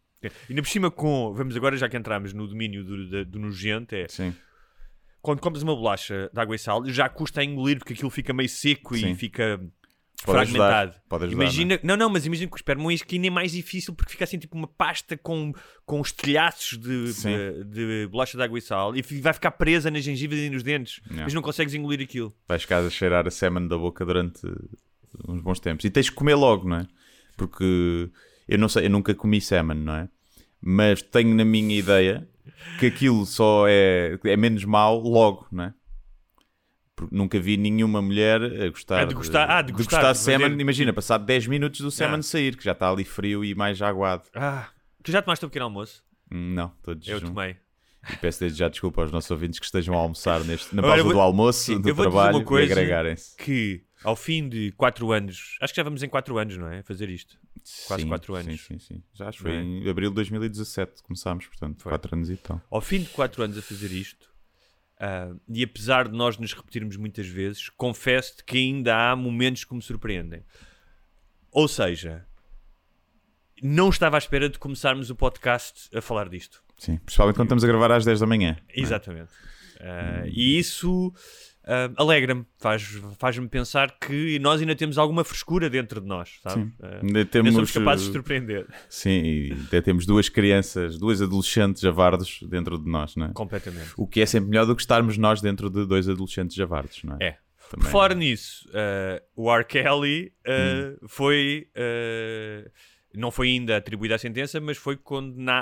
Ainda 0.49 0.61
por 0.61 0.67
cima 0.69 0.91
com, 0.91 1.33
vamos 1.33 1.55
agora 1.55 1.77
já 1.77 1.87
que 1.87 1.95
entramos 1.97 2.33
no 2.33 2.47
domínio 2.47 2.83
do, 2.83 3.07
do, 3.09 3.25
do 3.25 3.39
nojento, 3.39 3.95
é 3.95 4.07
Sim. 4.07 4.33
quando 5.21 5.39
comes 5.39 5.61
uma 5.61 5.75
bolacha 5.75 6.29
de 6.33 6.39
água 6.39 6.55
e 6.55 6.59
sal, 6.59 6.85
já 6.87 7.07
custa 7.09 7.41
a 7.41 7.43
engolir 7.43 7.77
porque 7.79 7.93
aquilo 7.93 8.09
fica 8.09 8.33
meio 8.33 8.49
seco 8.49 8.95
Sim. 8.97 9.11
e 9.11 9.15
fica 9.15 9.59
Pode 10.25 10.37
fragmentado. 10.51 10.89
ajudar. 10.89 11.03
Pode 11.07 11.23
ajudar. 11.25 11.41
Imagina, 11.43 11.79
não, 11.81 11.95
não, 11.95 12.09
mas 12.09 12.25
imagina 12.25 12.49
que 12.49 12.55
o 12.55 12.57
esperma 12.57 12.91
é 12.91 12.97
que 12.97 13.15
ainda 13.15 13.27
é 13.27 13.29
mais 13.29 13.53
difícil 13.53 13.93
porque 13.95 14.11
fica 14.11 14.25
assim 14.25 14.37
tipo 14.37 14.57
uma 14.57 14.67
pasta 14.67 15.15
com, 15.17 15.53
com 15.85 16.01
os 16.01 16.11
telhaços 16.11 16.77
de, 16.77 17.13
de, 17.13 17.63
de 17.63 18.07
bolacha 18.11 18.35
de 18.37 18.43
água 18.43 18.59
e 18.59 18.61
sal 18.61 18.93
e 18.97 19.01
vai 19.01 19.31
ficar 19.31 19.51
presa 19.51 19.89
nas 19.89 20.03
gengivas 20.03 20.37
e 20.39 20.49
nos 20.49 20.61
dentes, 20.63 20.99
Não. 21.09 21.23
mas 21.23 21.33
não 21.33 21.41
consegues 21.41 21.73
engolir 21.73 22.01
aquilo. 22.01 22.27
não 22.27 22.33
é? 22.33 22.47
Vais 22.49 22.63
ficar 22.63 22.79
a 22.79 22.89
cheirar 22.89 23.25
a 23.25 23.31
semen 23.31 23.65
da 23.69 23.77
boca 23.77 24.05
durante 24.05 24.41
uns 25.25 25.41
bons 25.41 25.61
tempos. 25.61 25.85
E 25.85 25.89
tens 25.89 26.09
que 26.09 26.15
comer 26.17 26.35
logo, 26.35 26.67
não 26.67 26.75
é? 26.77 26.87
Porque 27.37 28.09
eu 28.49 28.57
não 28.59 28.67
sei, 28.69 28.85
eu 28.85 28.89
nunca 28.89 29.13
comi 29.15 29.39
semen, 29.39 29.77
não 29.77 29.95
é? 29.95 30.09
Mas 30.61 31.01
tenho 31.01 31.33
na 31.35 31.45
minha 31.45 31.77
ideia 31.77 32.27
que 32.79 32.87
aquilo 32.87 33.25
só 33.25 33.65
é, 33.67 34.19
é 34.25 34.35
menos 34.37 34.65
mau 34.65 34.99
logo, 34.99 35.47
não 35.51 35.65
é? 35.65 35.73
Porque 36.95 37.15
nunca 37.15 37.39
vi 37.39 37.55
nenhuma 37.55 38.01
mulher 38.01 38.41
a 38.43 38.69
gostar, 38.69 39.01
Ah, 39.01 39.05
de 39.05 39.13
gostar- 39.15 39.49
ah, 39.49 39.61
de 39.61 39.71
gostar, 39.71 39.97
gostar 39.97 40.11
de 40.11 40.17
de 40.17 40.23
semen. 40.25 40.49
fazer- 40.49 40.61
Imagina, 40.61 40.91
passar 40.93 41.17
10 41.17 41.47
minutos 41.47 41.79
do 41.79 41.89
semen 41.89 42.19
Ah. 42.19 42.23
sair, 42.23 42.57
que 42.57 42.63
já 42.63 42.73
está 42.73 42.89
ali 42.91 43.05
frio 43.05 43.43
e 43.45 43.55
mais 43.55 43.81
aguado. 43.81 44.23
Ah, 44.35 44.67
tu 45.01 45.11
já 45.11 45.21
tomaste 45.21 45.45
o 45.45 45.49
pequeno 45.49 45.65
almoço? 45.65 46.03
Hum, 46.31 46.53
Não, 46.53 46.73
estou 46.77 46.93
de 46.95 47.09
Eu 47.09 47.21
tomei. 47.21 47.55
E 48.11 48.15
peço 48.17 48.39
desde 48.41 48.57
já 48.59 48.67
desculpa 48.69 49.01
aos 49.01 49.11
nossos 49.11 49.29
ouvintes 49.31 49.59
que 49.59 49.65
estejam 49.65 49.93
a 49.93 49.97
almoçar 49.97 50.41
neste, 50.43 50.73
na 50.75 50.81
pausa 50.81 51.03
do 51.03 51.19
almoço, 51.19 51.59
Sim, 51.63 51.79
do 51.81 51.89
eu 51.89 51.95
vou 51.95 52.05
dizer 52.05 52.15
trabalho 52.17 52.37
uma 52.37 52.45
coisa 52.45 52.69
e 52.69 52.71
agregarem-se. 52.73 53.35
que 53.37 53.83
ao 54.03 54.15
fim 54.15 54.47
de 54.49 54.71
4 54.73 55.11
anos, 55.11 55.57
acho 55.61 55.73
que 55.73 55.77
já 55.77 55.83
vamos 55.83 56.01
em 56.03 56.07
4 56.09 56.37
anos, 56.37 56.57
não 56.57 56.67
é? 56.69 56.81
Fazer 56.83 57.09
isto. 57.09 57.37
Quase 57.87 58.03
Sim, 58.03 58.09
quatro 58.09 58.35
anos. 58.35 58.61
Sim, 58.61 58.79
sim, 58.79 58.95
sim. 58.95 59.03
Já 59.13 59.29
acho 59.29 59.37
que 59.37 59.43
foi 59.43 59.53
é? 59.53 59.61
em 59.61 59.89
abril 59.89 60.09
de 60.09 60.15
2017 60.15 60.95
que 60.95 61.03
começámos, 61.03 61.47
portanto, 61.47 61.83
Foi. 61.83 61.91
4 61.91 62.15
anos 62.15 62.29
e 62.29 62.37
tal. 62.37 62.61
Ao 62.69 62.81
fim 62.81 63.01
de 63.01 63.09
4 63.09 63.43
anos 63.43 63.57
a 63.57 63.61
fazer 63.61 63.91
isto, 63.91 64.29
ah, 64.99 65.33
e 65.47 65.63
apesar 65.63 66.07
de 66.07 66.15
nós 66.15 66.37
nos 66.37 66.53
repetirmos 66.53 66.97
muitas 66.97 67.27
vezes, 67.27 67.69
confesso-te 67.69 68.43
que 68.43 68.57
ainda 68.57 68.95
há 68.95 69.15
momentos 69.15 69.63
que 69.63 69.73
me 69.73 69.81
surpreendem. 69.81 70.43
Ou 71.51 71.67
seja, 71.67 72.25
não 73.61 73.89
estava 73.89 74.17
à 74.17 74.19
espera 74.19 74.49
de 74.49 74.59
começarmos 74.59 75.09
o 75.09 75.15
podcast 75.15 75.89
a 75.95 76.01
falar 76.01 76.29
disto. 76.29 76.63
Sim, 76.77 76.97
principalmente 76.97 77.35
quando 77.35 77.47
estamos 77.47 77.63
a 77.63 77.67
gravar 77.67 77.91
às 77.91 78.05
10 78.05 78.19
da 78.19 78.25
manhã. 78.25 78.57
é? 78.67 78.79
Exatamente. 78.81 79.31
Ah, 79.79 80.23
e 80.27 80.57
isso 80.57 81.13
ah, 81.71 81.91
alegra-me, 81.97 82.43
faz- 82.57 82.99
faz-me 83.19 83.47
pensar 83.47 83.97
que 83.99 84.39
nós 84.39 84.59
ainda 84.59 84.75
temos 84.75 84.97
alguma 84.97 85.23
frescura 85.23 85.69
dentro 85.69 86.01
de 86.01 86.07
nós, 86.07 86.39
sabe? 86.41 86.63
Sim. 86.63 86.73
Ainda 86.81 86.97
ainda 87.19 87.25
temos, 87.25 87.53
somos 87.53 87.71
capazes 87.71 88.05
de 88.05 88.09
uh, 88.09 88.13
surpreender 88.13 88.65
Sim, 88.89 89.21
e 89.23 89.53
até 89.67 89.79
temos 89.81 90.05
duas 90.05 90.27
crianças, 90.29 90.97
duas 90.97 91.21
adolescentes 91.21 91.81
javardos 91.81 92.39
dentro 92.49 92.77
de 92.77 92.89
nós, 92.89 93.15
não 93.15 93.27
é? 93.27 93.33
completamente. 93.33 93.91
O 93.95 94.07
que 94.07 94.19
é 94.21 94.25
sempre 94.25 94.49
melhor 94.49 94.65
do 94.65 94.75
que 94.75 94.81
estarmos 94.81 95.17
nós 95.17 95.41
dentro 95.41 95.69
de 95.69 95.85
dois 95.85 96.09
adolescentes 96.09 96.55
javardos, 96.55 97.03
não 97.03 97.17
é? 97.19 97.25
É. 97.27 97.37
Também. 97.69 97.85
Por 97.85 97.91
falar 97.91 98.15
nisso, 98.15 98.67
uh, 98.69 99.21
o 99.35 99.53
R. 99.55 99.63
Kelly 99.63 100.33
uh, 100.47 100.51
Hum. 101.03 101.07
foi. 101.07 101.67
uh, 101.77 102.69
não 103.15 103.31
foi 103.31 103.47
ainda 103.49 103.77
atribuída 103.77 104.15
a 104.15 104.17
sentença, 104.19 104.59
mas 104.59 104.77
foi, 104.77 104.97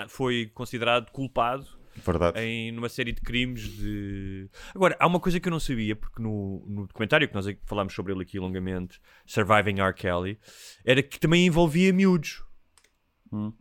foi 0.09 0.51
considerado 0.53 1.11
culpado 1.11 1.65
Verdade. 2.05 2.39
em 2.39 2.71
numa 2.71 2.89
série 2.89 3.11
de 3.11 3.21
crimes 3.21 3.61
de. 3.63 4.49
Agora, 4.73 4.95
há 4.99 5.07
uma 5.07 5.19
coisa 5.19 5.39
que 5.39 5.47
eu 5.47 5.51
não 5.51 5.59
sabia, 5.59 5.95
porque 5.95 6.21
no, 6.21 6.63
no 6.67 6.87
documentário 6.87 7.27
que 7.27 7.33
nós 7.35 7.45
falámos 7.65 7.93
sobre 7.93 8.13
ele 8.13 8.21
aqui 8.21 8.39
longamente, 8.39 8.99
Surviving 9.25 9.79
R. 9.81 9.93
Kelly, 9.93 10.37
era 10.85 11.01
que 11.03 11.19
também 11.19 11.45
envolvia 11.45 11.91
miúdos. 11.93 12.43
Hum. 13.31 13.51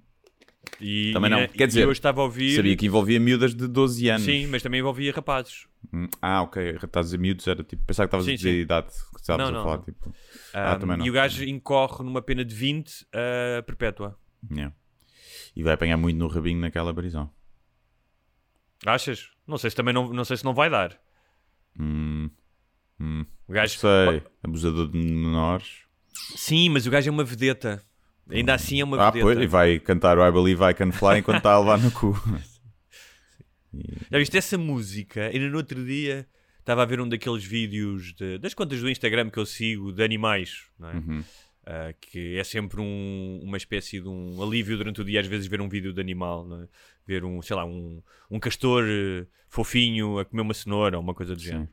E, 0.80 1.12
Também 1.12 1.30
não. 1.30 1.42
e- 1.42 1.48
Quer 1.48 1.68
dizer, 1.68 1.82
eu 1.84 1.92
estava 1.92 2.20
a 2.20 2.24
ouvir. 2.24 2.56
Sabia 2.56 2.76
que 2.76 2.86
envolvia 2.86 3.20
miúdas 3.20 3.54
de 3.54 3.68
12 3.68 4.08
anos. 4.08 4.24
Sim, 4.24 4.48
mas 4.48 4.62
também 4.62 4.80
envolvia 4.80 5.12
rapazes. 5.12 5.66
Hum, 5.92 6.08
Ah, 6.20 6.42
ok. 6.42 6.70
Estás 6.82 6.90
a 6.96 7.02
dizer 7.06 7.18
miúdos, 7.18 7.46
era 7.46 7.62
tipo. 7.62 7.84
Pensava 7.84 8.08
que 8.08 8.16
estavas 8.16 8.26
a 8.28 8.32
dizer 8.36 8.52
sim. 8.52 8.60
idade 8.60 8.88
que 9.14 9.20
estavas 9.20 9.48
a 9.48 9.52
falar. 9.52 9.78
Tipo, 9.82 10.12
Ah, 10.52 10.74
Um, 10.74 10.78
também 10.80 10.96
não. 10.98 11.06
E 11.06 11.10
o 11.10 11.12
gajo 11.12 11.44
incorre 11.44 12.04
numa 12.04 12.20
pena 12.20 12.44
de 12.44 12.54
20 12.54 13.06
a 13.58 13.62
perpétua. 13.62 14.18
yeah. 14.50 14.74
E 15.54 15.62
vai 15.62 15.74
apanhar 15.74 15.96
muito 15.96 16.18
no 16.18 16.26
rabinho 16.26 16.60
naquela 16.60 16.92
prisão. 16.92 17.30
Achas? 18.84 19.30
Não 19.46 19.56
sei 19.58 19.70
se 19.70 19.76
também 19.76 19.94
não, 19.94 20.12
não 20.12 20.24
sei 20.24 20.36
se 20.36 20.44
não 20.44 20.52
vai 20.54 20.68
dar. 20.68 20.98
Hum, 21.78 22.28
hum. 23.00 23.24
O 23.48 23.52
gajo, 23.52 23.78
Sei. 23.78 24.22
Abusador 24.42 24.88
de 24.90 24.98
menores. 24.98 25.82
sim, 26.34 26.68
mas 26.68 26.86
o 26.86 26.90
gajo 26.90 27.08
é 27.08 27.12
uma 27.12 27.24
vedeta. 27.24 27.82
Ainda 28.28 28.54
assim 28.54 28.80
é 28.80 28.84
uma 28.84 29.00
Ah, 29.00 29.10
vedeta. 29.10 29.24
pois. 29.24 29.38
E 29.38 29.46
vai 29.46 29.78
cantar 29.78 30.18
o 30.18 30.26
I 30.26 30.32
Believe 30.32 30.62
I 30.64 30.74
Can 30.74 30.90
Fly 30.90 31.18
enquanto 31.20 31.36
está 31.38 31.52
a 31.52 31.58
levar 31.60 31.78
no 31.78 31.90
cu. 31.92 32.12
Já 34.10 34.18
viste 34.18 34.36
essa 34.36 34.56
música? 34.58 35.26
Ainda 35.28 35.48
no 35.48 35.58
outro 35.58 35.84
dia 35.84 36.26
estava 36.58 36.82
a 36.82 36.86
ver 36.86 37.00
um 37.00 37.08
daqueles 37.08 37.44
vídeos 37.44 38.12
de- 38.14 38.38
das 38.38 38.54
contas 38.54 38.80
do 38.80 38.88
Instagram 38.90 39.30
que 39.30 39.38
eu 39.38 39.46
sigo 39.46 39.92
de 39.92 40.02
animais, 40.02 40.64
não 40.78 40.90
é? 40.90 40.94
Uhum. 40.94 41.24
Ah, 41.68 41.92
que 42.00 42.38
é 42.38 42.44
sempre 42.44 42.80
um- 42.80 43.40
uma 43.42 43.56
espécie 43.56 44.00
de 44.00 44.06
um 44.08 44.40
alívio 44.40 44.76
durante 44.76 45.00
o 45.00 45.04
dia, 45.04 45.18
às 45.20 45.26
vezes 45.26 45.48
ver 45.48 45.60
um 45.60 45.68
vídeo 45.68 45.92
de 45.92 46.00
animal, 46.00 46.46
não 46.46 46.62
é? 46.62 46.68
ver 47.04 47.24
um, 47.24 47.42
sei 47.42 47.54
lá, 47.56 47.64
um, 47.64 48.00
um 48.30 48.38
castor 48.40 48.84
eh, 48.86 49.26
fofinho 49.48 50.18
a 50.20 50.24
comer 50.24 50.42
uma 50.42 50.54
cenoura 50.54 50.96
ou 50.96 51.02
uma 51.02 51.12
coisa 51.14 51.34
do 51.34 51.40
Sim. 51.40 51.48
género. 51.48 51.68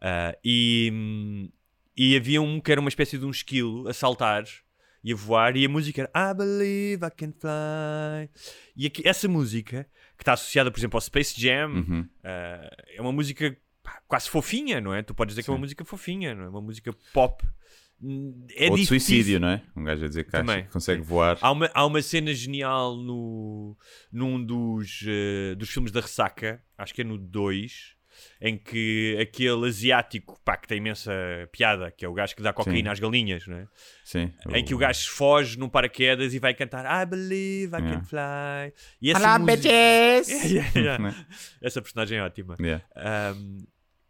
Ah, 0.00 0.34
e, 0.44 0.90
hum, 0.92 1.50
e 1.96 2.16
havia 2.16 2.40
um 2.42 2.58
que 2.60 2.72
era 2.72 2.80
uma 2.80 2.88
espécie 2.88 3.18
de 3.18 3.24
um 3.26 3.30
esquilo 3.30 3.86
a 3.88 3.92
saltar 3.94 4.44
e 5.02 5.12
a 5.12 5.16
voar, 5.16 5.56
e 5.56 5.64
a 5.66 5.68
música 5.68 6.02
era 6.02 6.32
I 6.32 6.34
believe 6.34 7.04
I 7.04 7.10
can 7.10 7.32
fly. 7.32 8.30
E 8.76 8.86
aqui- 8.86 9.06
essa 9.06 9.28
música, 9.28 9.86
que 10.16 10.22
está 10.22 10.32
associada, 10.34 10.70
por 10.70 10.78
exemplo, 10.78 10.96
ao 10.96 11.00
Space 11.02 11.38
Jam, 11.38 11.70
Uhum. 11.70 12.08
ah, 12.24 12.70
é 12.94 13.00
uma 13.00 13.12
música 13.12 13.54
quase 14.08 14.28
fofinha, 14.30 14.80
não 14.80 14.94
é? 14.94 15.02
Tu 15.02 15.14
podes 15.14 15.32
dizer 15.34 15.42
que 15.44 15.50
é 15.50 15.52
uma 15.52 15.58
Sim. 15.58 15.62
música 15.64 15.84
fofinha, 15.84 16.34
não 16.34 16.44
é? 16.44 16.48
Uma 16.48 16.62
música 16.62 16.94
pop. 17.12 17.44
É 18.56 18.68
Ou 18.70 18.76
de 18.76 18.82
difícil. 18.82 18.86
suicídio, 18.86 19.40
não 19.40 19.48
é? 19.48 19.62
Um 19.76 19.84
gajo 19.84 20.04
a 20.04 20.08
dizer 20.08 20.24
que 20.24 20.36
acha 20.36 20.62
que 20.62 20.68
consegue 20.70 21.00
voar. 21.02 21.38
Há 21.40 21.50
uma, 21.50 21.70
há 21.72 21.86
uma 21.86 22.02
cena 22.02 22.34
genial 22.34 22.96
no, 22.96 23.76
num 24.12 24.44
dos, 24.44 25.02
eh, 25.06 25.54
dos 25.54 25.70
filmes 25.70 25.90
da 25.90 26.00
ressaca, 26.00 26.62
acho 26.76 26.92
que 26.92 27.00
é 27.00 27.04
no 27.04 27.16
2, 27.16 27.94
em 28.40 28.58
que 28.58 29.16
aquele 29.20 29.66
asiático, 29.66 30.38
pá, 30.44 30.56
que 30.56 30.68
tem 30.68 30.78
imensa 30.78 31.12
piada, 31.50 31.90
que 31.90 32.04
é 32.04 32.08
o 32.08 32.12
gajo 32.12 32.36
que 32.36 32.42
dá 32.42 32.52
cocaína 32.52 32.90
Sim. 32.90 32.92
às 32.92 33.00
galinhas, 33.00 33.46
não 33.46 33.56
é? 33.56 33.66
Sim. 34.04 34.32
Em 34.52 34.64
que 34.64 34.74
o 34.74 34.78
gajo 34.78 35.08
foge 35.10 35.58
num 35.58 35.68
paraquedas 35.68 36.34
e 36.34 36.38
vai 36.38 36.52
cantar 36.54 36.84
I 37.02 37.06
believe 37.06 37.74
I 37.74 37.80
Yeah. 37.80 37.96
can 37.96 38.04
fly. 38.04 38.72
E 39.00 39.10
essa 39.10 39.20
Olá, 39.20 39.38
música- 39.38 39.56
bitches! 39.56 40.28
Yeah, 40.52 40.72
yeah. 40.78 41.02
Né? 41.02 41.26
Essa 41.62 41.80
personagem 41.80 42.18
é 42.18 42.22
ótima. 42.22 42.56
Yeah. 42.60 42.84
Um, 43.34 43.64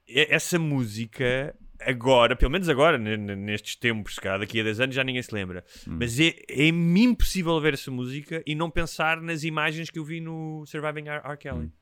essa 0.06 0.58
música, 0.58 1.54
agora, 1.86 2.34
pelo 2.36 2.50
menos 2.50 2.68
agora, 2.68 2.96
nestes 2.98 3.76
tempos, 3.76 4.18
calhar 4.18 4.38
daqui 4.38 4.60
a 4.60 4.64
10 4.64 4.80
anos 4.80 4.94
já 4.94 5.04
ninguém 5.04 5.22
se 5.22 5.34
lembra, 5.34 5.64
Hum. 5.88 5.96
mas 6.00 6.18
é, 6.20 6.34
é 6.48 6.66
impossível 6.68 7.60
ver 7.60 7.74
essa 7.74 7.90
música 7.90 8.42
e 8.46 8.54
não 8.54 8.70
pensar 8.70 9.20
nas 9.20 9.44
imagens 9.44 9.90
que 9.90 9.98
eu 9.98 10.04
vi 10.04 10.20
no 10.20 10.64
Surviving 10.66 11.08
R. 11.08 11.20
R. 11.24 11.36
Kelly. 11.36 11.72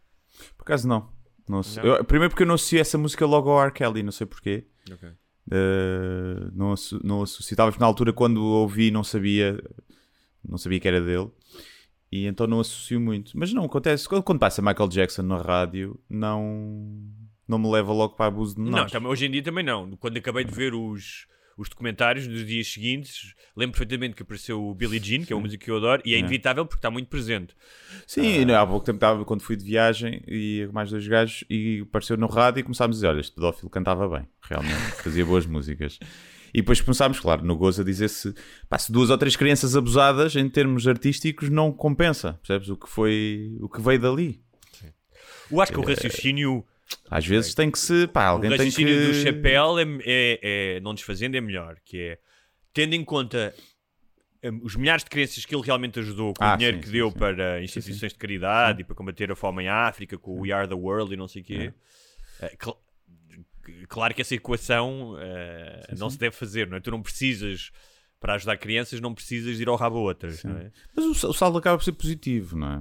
Por 0.56 0.62
acaso 0.62 0.87
não. 0.88 1.11
Não 1.49 1.61
Não? 1.76 1.85
eu- 1.85 2.04
primeiro 2.04 2.30
porque 2.30 2.42
eu 2.44 2.47
não 2.47 2.54
associo 2.54 2.80
essa 2.80 2.97
música 2.97 3.26
logo 3.26 3.50
ao 3.50 3.62
R. 3.62 3.73
Kelly, 3.73 4.02
não 4.02 4.12
sei 4.12 4.26
porquê. 4.26 4.64
Ok. 4.90 5.09
Uh, 5.49 6.50
não, 6.54 6.75
não 7.02 7.23
associo. 7.23 7.56
Talvez 7.56 7.78
na 7.78 7.87
altura 7.87 8.12
quando 8.12 8.42
ouvi 8.44 8.90
não 8.90 9.02
sabia, 9.02 9.59
não 10.49 10.56
sabia 10.56 10.78
que 10.80 10.87
era 10.88 11.00
dele. 11.00 11.28
E 12.11 12.26
então 12.26 12.47
não 12.47 12.61
associo 12.61 13.00
muito. 13.00 13.32
Mas 13.37 13.52
não, 13.52 13.64
acontece. 13.64 14.09
Quando, 14.09 14.23
quando 14.23 14.38
passa 14.38 14.62
Michael 14.62 14.88
Jackson 14.88 15.23
na 15.23 15.38
rádio, 15.42 15.99
não, 16.09 16.94
não 17.52 17.59
me 17.59 17.71
leva 17.71 17.92
logo 17.92 18.14
para 18.16 18.26
abuso 18.26 18.54
de 18.54 18.61
Não, 18.61 18.71
menores. 18.71 18.90
também, 18.92 19.09
hoje 19.11 19.26
em 19.26 19.30
dia 19.30 19.42
também 19.42 19.64
não. 19.64 19.90
Quando 19.97 20.16
acabei 20.16 20.44
de 20.44 20.52
ver 20.52 20.75
os, 20.75 21.26
os 21.56 21.68
documentários 21.68 22.26
dos 22.26 22.47
dias 22.47 22.66
seguintes, 22.66 23.35
lembro 23.56 23.73
perfeitamente 23.78 24.14
que 24.16 24.23
apareceu 24.23 24.61
o 24.62 24.75
Billie 24.75 24.99
Jean, 25.02 25.25
que 25.25 25.32
é 25.32 25.37
uma 25.37 25.42
música 25.42 25.64
que 25.64 25.71
eu 25.71 25.76
adoro, 25.76 26.02
e 26.04 26.14
é 26.14 26.16
É. 26.16 26.21
inevitável 26.21 26.64
porque 26.66 26.78
está 26.78 26.90
muito 26.90 27.09
presente. 27.09 27.54
Sim, 28.06 28.44
e 28.47 28.52
há 28.54 28.66
pouco 28.66 28.85
tempo 28.85 28.97
estava 28.97 29.25
quando 29.25 29.42
fui 29.42 29.54
de 29.56 29.64
viagem 29.64 30.23
e 30.26 30.68
mais 30.73 30.90
dois 30.90 31.06
gajos 31.06 31.44
e 31.49 31.80
apareceu 31.87 32.16
no 32.16 32.26
rádio 32.26 32.61
e 32.61 32.62
começámos 32.62 32.97
a 32.97 32.99
dizer: 32.99 33.06
Olha, 33.09 33.21
este 33.21 33.35
pedófilo 33.35 33.71
cantava 33.71 34.09
bem, 34.09 34.26
realmente, 34.42 34.75
fazia 35.04 35.25
boas 35.25 35.47
músicas. 35.47 35.99
E 36.54 36.61
depois 36.61 36.82
começámos, 36.82 37.18
claro, 37.18 37.42
no 37.44 37.56
gozo 37.56 37.80
a 37.80 37.85
dizer 37.85 38.09
se, 38.09 38.35
pá, 38.68 38.78
se 38.78 38.92
duas 38.92 39.09
ou 39.09 39.16
três 39.16 39.37
crianças 39.37 39.75
abusadas 39.75 40.37
em 40.37 40.47
termos 40.50 40.87
artísticos 40.87 41.49
não 41.49 41.73
compensa, 41.73 42.35
percebes? 42.42 42.68
O 42.68 42.76
que 42.76 42.88
foi, 42.88 43.56
o 43.61 43.68
que 43.71 43.80
veio 43.80 43.99
dali. 44.00 44.40
Eu 45.50 45.61
acho 45.61 45.73
que 45.73 45.78
o 45.78 45.82
raciocínio, 45.85 46.64
Às 47.11 47.26
vezes 47.26 47.54
tem 47.54 47.70
que 47.70 47.78
se, 47.78 48.06
pá, 48.08 48.28
o 48.30 48.32
alguém 48.34 48.50
tem 48.50 48.58
raciocínio 48.58 48.94
que. 49.00 49.06
do 49.08 49.14
chapéu 49.14 49.78
é, 49.78 49.82
é- 50.04 50.40
é- 50.76 50.80
não 50.80 50.94
desfazendo, 50.94 51.37
é 51.37 51.40
melhor, 51.40 51.76
que 51.84 51.99
é 52.00 52.18
tendo 52.72 52.94
em 52.94 53.04
conta 53.04 53.54
hum, 54.44 54.61
os 54.62 54.75
milhares 54.76 55.04
de 55.04 55.11
crianças 55.11 55.44
que 55.44 55.54
ele 55.54 55.62
realmente 55.64 55.99
ajudou 55.99 56.32
com 56.34 56.42
Ah, 56.44 56.54
o 56.54 56.56
dinheiro 56.56 56.76
sim, 56.78 56.80
que 56.80 56.87
sim, 56.87 56.92
deu 56.92 57.11
sim. 57.11 57.18
para 57.18 57.62
instituições 57.62 58.12
de 58.12 58.18
caridade 58.18 58.80
e 58.80 58.84
para 58.84 58.94
combater 58.96 59.30
a 59.30 59.37
fome 59.37 59.64
em 59.64 59.68
África 59.68 60.16
com 60.18 60.32
o 60.32 60.40
We 60.40 60.52
Are 60.52 60.66
the 60.68 60.75
World 60.75 61.12
e 61.12 61.16
não 61.16 61.28
sei 61.28 61.42
o 61.42 61.44
quê. 61.44 61.72
É, 62.40 62.49
cl- 62.61 62.76
claro 63.88 64.14
que 64.14 64.22
essa 64.22 64.34
equação 64.34 65.16
eh, 65.20 65.94
não 65.99 66.11
se 66.11 66.18
deve 66.18 66.34
fazer, 66.34 66.66
não 66.66 66.76
é? 66.76 66.80
Tu 66.80 66.90
não 66.90 67.00
precisas, 67.02 67.70
para 68.18 68.34
ajudar 68.34 68.56
crianças, 68.56 69.00
não 69.00 69.14
precisas 69.14 69.61
ir 69.61 69.68
ao 69.68 69.76
rabo 69.76 69.99
a 69.99 70.00
outras, 70.00 70.44
é? 70.44 70.70
Mas 70.96 71.22
o, 71.22 71.28
o 71.28 71.32
saldo 71.34 71.58
acaba 71.58 71.76
por 71.78 71.84
ser 71.84 71.92
positivo, 71.92 72.56
não 72.56 72.72
é? 72.75 72.80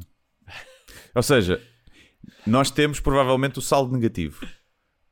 Ou 1.14 1.22
seja, 1.24 1.62
nós 2.46 2.72
temos 2.72 3.00
provavelmente 3.00 3.60
o 3.60 3.62
saldo 3.62 3.94
negativo. 3.94 4.46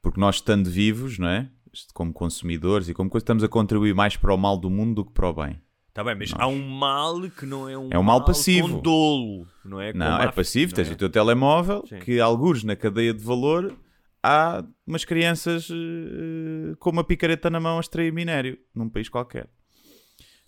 Porque 0.02 0.20
nós 0.20 0.36
estando 0.36 0.70
vivos, 0.70 1.20
não 1.20 1.28
é? 1.28 1.50
Como 1.94 2.14
consumidores 2.14 2.90
e 2.90 2.94
como 2.94 3.10
coisa, 3.10 3.24
estamos 3.24 3.44
a 3.44 3.48
contribuir 3.48 3.94
mais 3.94 4.16
para 4.16 4.34
o 4.34 4.38
mal 4.38 4.58
do 4.58 4.70
mundo 4.70 4.96
do 4.96 5.06
que 5.06 5.12
para 5.14 5.30
o 5.30 5.34
bem. 5.34 5.62
Está 5.90 6.04
bem, 6.04 6.16
mas 6.16 6.34
há 6.36 6.48
um 6.48 6.68
mal 6.68 7.20
que 7.32 7.46
não 7.46 7.68
é 7.68 7.78
um, 7.78 7.90
É 7.92 8.00
um 8.00 8.04
mal 8.04 8.24
passivo. 8.24 8.70
com 8.70 8.80
dolo, 8.82 9.48
não 9.66 9.82
é? 9.82 9.92
Não, 9.92 10.20
é 10.22 10.32
passivo, 10.32 10.72
não 10.72 10.76
tens 10.78 10.90
é? 10.90 10.94
o 10.94 10.96
teu 10.96 11.10
telemóvel, 11.10 11.84
Sim. 11.88 12.00
que 12.00 12.20
algures 12.20 12.64
na 12.64 12.76
cadeia 12.76 13.14
de 13.14 13.24
valor 13.24 13.78
há 14.24 14.64
umas 14.88 15.04
crianças 15.04 15.68
eh, 15.70 16.76
com 16.80 16.92
uma 16.92 17.04
picareta 17.04 17.50
na 17.50 17.60
mão 17.60 17.78
a 17.78 17.80
extrair 17.82 18.14
minério 18.14 18.58
num 18.74 18.88
país 18.90 19.10
qualquer. 19.10 19.50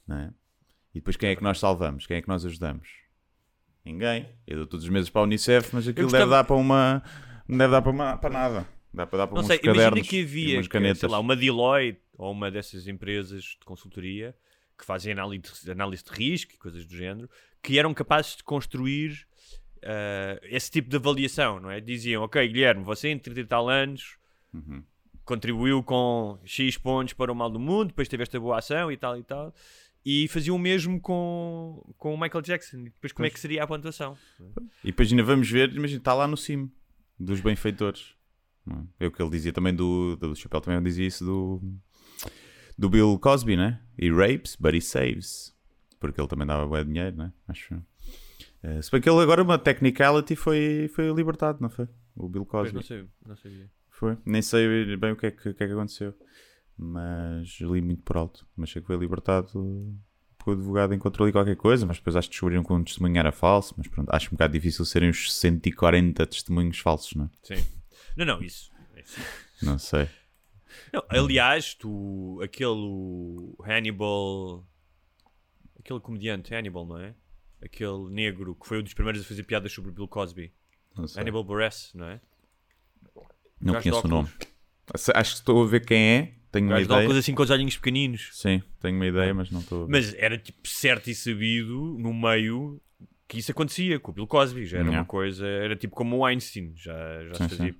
Não 0.08 0.18
é? 0.18 0.34
E 0.94 1.00
depois 1.00 1.18
quem 1.18 1.30
é 1.30 1.36
que 1.36 1.44
nós 1.44 1.60
salvamos? 1.60 2.06
Quem 2.08 2.18
é 2.18 2.22
que 2.22 2.27
nós 2.27 2.46
ajudamos? 2.46 2.88
Ninguém. 3.83 4.27
Eu 4.45 4.57
dou 4.57 4.67
todos 4.67 4.83
os 4.85 4.89
meses 4.91 5.09
para 5.09 5.21
a 5.21 5.23
Unicef, 5.23 5.69
mas 5.73 5.88
aquilo 5.88 6.05
gostava- 6.05 6.23
deve 6.25 6.31
dar 6.38 6.43
para 6.43 6.55
uma. 6.55 7.03
Não 7.47 7.57
deve 7.57 7.71
dar 7.71 7.81
para, 7.81 7.91
uma, 7.91 8.17
para 8.17 8.29
nada. 8.29 8.67
Dá 8.93 9.07
para 9.07 9.17
dar 9.19 9.27
para 9.27 9.35
Não 9.35 9.41
uns 9.41 9.47
sei, 9.47 9.59
imagina 9.63 9.83
cadernos 9.85 10.07
que 10.07 10.17
e 10.17 10.21
havia, 10.23 10.61
que, 10.63 10.95
sei 10.95 11.09
lá, 11.09 11.19
uma 11.19 11.35
Deloitte 11.35 12.01
ou 12.17 12.31
uma 12.31 12.51
dessas 12.51 12.88
empresas 12.88 13.43
de 13.43 13.65
consultoria 13.65 14.35
que 14.77 14.85
fazem 14.85 15.11
análise 15.13 15.43
de, 15.63 15.71
análise 15.71 16.03
de 16.03 16.11
risco 16.11 16.53
e 16.53 16.57
coisas 16.57 16.85
do 16.85 16.95
género, 16.95 17.29
que 17.61 17.77
eram 17.79 17.93
capazes 17.93 18.35
de 18.38 18.43
construir 18.43 19.25
ah, 19.83 20.39
esse 20.43 20.69
tipo 20.71 20.89
de 20.89 20.95
avaliação, 20.97 21.59
não 21.59 21.69
é? 21.71 21.79
Diziam, 21.79 22.23
ok, 22.23 22.45
Guilherme, 22.47 22.83
você 22.83 23.09
em 23.09 23.17
30 23.17 23.39
e 23.39 23.45
tal 23.45 23.69
anos 23.69 24.17
Uhum. 24.53 24.83
contribuiu 25.23 25.81
com 25.81 26.38
X 26.43 26.77
pontos 26.77 27.13
para 27.13 27.31
o 27.31 27.35
mal 27.35 27.50
do 27.50 27.59
mundo, 27.59 27.88
depois 27.89 28.07
teve 28.09 28.23
esta 28.23 28.38
boa 28.39 28.57
ação 28.59 28.91
e 28.91 28.97
tal 28.97 29.17
e 29.17 29.23
tal. 29.23 29.53
E 30.03 30.27
faziam 30.27 30.55
o 30.55 30.60
mesmo 30.60 31.00
com, 31.00 31.81
com 31.98 32.13
o 32.13 32.20
Michael 32.20 32.41
Jackson. 32.41 32.77
E 32.79 32.84
depois 32.86 33.13
como 33.13 33.25
é 33.27 33.29
que 33.29 33.39
seria 33.39 33.63
a 33.63 33.67
pontuação? 33.67 34.17
E 34.84 34.88
depois 34.88 35.12
ainda 35.12 35.24
vamos 35.24 35.50
ver, 35.50 35.72
imagina, 35.74 36.00
está 36.00 36.13
lá 36.13 36.27
no 36.27 36.36
cimo 36.36 36.72
dos 37.20 37.39
benfeitores. 37.39 38.15
É 39.00 39.05
É 39.05 39.08
o 39.08 39.12
que 39.12 39.22
ele 39.22 39.29
dizia 39.29 39.53
também 39.53 39.74
do, 39.75 40.15
do 40.17 40.36
Chapéu, 40.36 40.62
também 40.62 40.81
dizia 40.81 41.05
isso 41.05 41.24
do, 41.24 41.62
do 42.77 42.89
Bill 42.89 43.17
Cosby, 43.20 43.55
né? 43.55 43.79
He 43.98 44.10
rapes, 44.10 44.55
but 44.55 44.74
he 44.74 44.81
saves. 44.81 45.55
Porque 46.00 46.20
ele 46.20 46.27
também 46.27 46.48
dava 46.48 46.65
bué 46.67 46.84
dinheiro, 46.84 47.15
né? 47.17 47.31
Acho. 47.48 47.79
Eh, 48.63 48.81
se 48.81 48.89
bem 48.91 49.00
que 49.01 49.10
ele 49.10 49.20
agora, 49.22 49.43
uma 49.43 49.58
technicality, 49.60 50.36
foi, 50.36 50.89
foi 50.96 51.12
libertado, 51.13 51.60
não 51.62 51.70
foi? 51.70 51.88
O 52.15 52.27
Bill 52.27 52.46
Pois 52.46 52.72
Cosby. 52.72 52.75
não, 52.75 52.81
sei, 52.84 53.08
não 53.25 53.36
sabia. 53.36 53.70
Foi. 53.89 54.17
Nem 54.25 54.41
sei 54.41 54.96
bem 54.98 55.12
o 55.12 55.15
que 55.15 55.27
é 55.27 55.31
que, 55.31 55.50
o 55.50 55.53
que, 55.53 55.63
é 55.63 55.67
que 55.67 55.74
aconteceu. 55.74 56.15
Mas 56.83 57.59
li 57.59 57.79
muito 57.79 58.01
por 58.01 58.17
alto. 58.17 58.47
Mas 58.57 58.71
sei 58.71 58.81
que 58.81 58.88
foi 58.88 58.97
libertado 58.97 59.47
porque 60.35 60.50
o 60.50 60.53
advogado 60.53 60.95
encontrou 60.95 61.25
ali 61.25 61.31
qualquer 61.31 61.55
coisa, 61.55 61.85
mas 61.85 61.97
depois 61.97 62.15
acho 62.15 62.27
que 62.27 62.33
descobriram 62.33 62.63
que 62.63 62.73
um 62.73 62.83
testemunho 62.83 63.19
era 63.19 63.31
falso. 63.31 63.75
Mas 63.77 63.88
pronto, 63.88 64.09
acho 64.11 64.29
um 64.29 64.31
bocado 64.31 64.53
difícil 64.53 64.83
serem 64.83 65.09
os 65.09 65.31
140 65.35 66.25
testemunhos 66.25 66.79
falsos, 66.79 67.13
não 67.13 67.25
é? 67.25 67.29
Sim. 67.43 67.63
Não, 68.17 68.25
não, 68.25 68.41
isso. 68.41 68.71
isso. 68.97 69.21
Não 69.61 69.77
sei. 69.77 70.09
Não, 70.91 71.03
aliás, 71.09 71.75
tu, 71.75 72.39
aquele 72.43 73.53
Hannibal, 73.63 74.65
aquele 75.79 76.00
comediante 76.00 76.55
Hannibal, 76.55 76.88
não 76.88 76.97
é? 76.97 77.13
Aquele 77.61 78.09
negro 78.09 78.55
que 78.55 78.67
foi 78.67 78.79
um 78.79 78.83
dos 78.83 78.95
primeiros 78.95 79.21
a 79.21 79.25
fazer 79.25 79.43
piadas 79.43 79.71
sobre 79.71 79.91
Bill 79.91 80.07
Cosby. 80.07 80.51
Hannibal 81.15 81.43
Buress, 81.43 81.95
não 81.95 82.07
é? 82.07 82.19
não 83.61 83.79
conheço 83.79 84.05
o 84.05 84.09
nome. 84.09 84.29
Acho 85.13 85.31
que 85.33 85.39
estou 85.39 85.63
a 85.63 85.67
ver 85.67 85.85
quem 85.85 86.03
é. 86.03 86.40
Tenho 86.51 86.67
uma 86.67 86.81
ideia. 86.81 87.00
óculos 87.00 87.17
assim 87.17 87.34
com 87.34 87.43
os 87.43 87.50
olhinhos 87.50 87.77
pequeninos. 87.77 88.29
Sim, 88.34 88.62
tenho 88.81 88.96
uma 88.96 89.05
ideia, 89.08 89.34
mas 89.34 89.50
não 89.51 89.62
estou. 89.62 89.88
Mas 89.89 90.13
era 90.15 90.38
tipo 90.38 90.67
certo 90.67 91.10
e 91.10 91.15
sabido 91.15 91.98
no 92.00 92.13
meio 92.13 92.81
que 93.27 93.39
isso 93.39 93.51
acontecia 93.51 94.00
com 94.00 94.12
o 94.12 94.13
Bill 94.13 94.27
Cosby. 94.27 94.65
Já 94.65 94.77
era 94.79 94.86
Yeah. 94.88 95.00
uma 95.00 95.05
coisa, 95.05 95.48
era 95.48 95.75
tipo 95.75 95.96
como 95.96 96.17
o 96.17 96.25
Einstein, 96.25 96.74
já, 96.75 96.93
já 97.27 97.34
Sim, 97.36 97.43
se 97.50 97.55
fazia. 97.58 97.72
sim. 97.74 97.79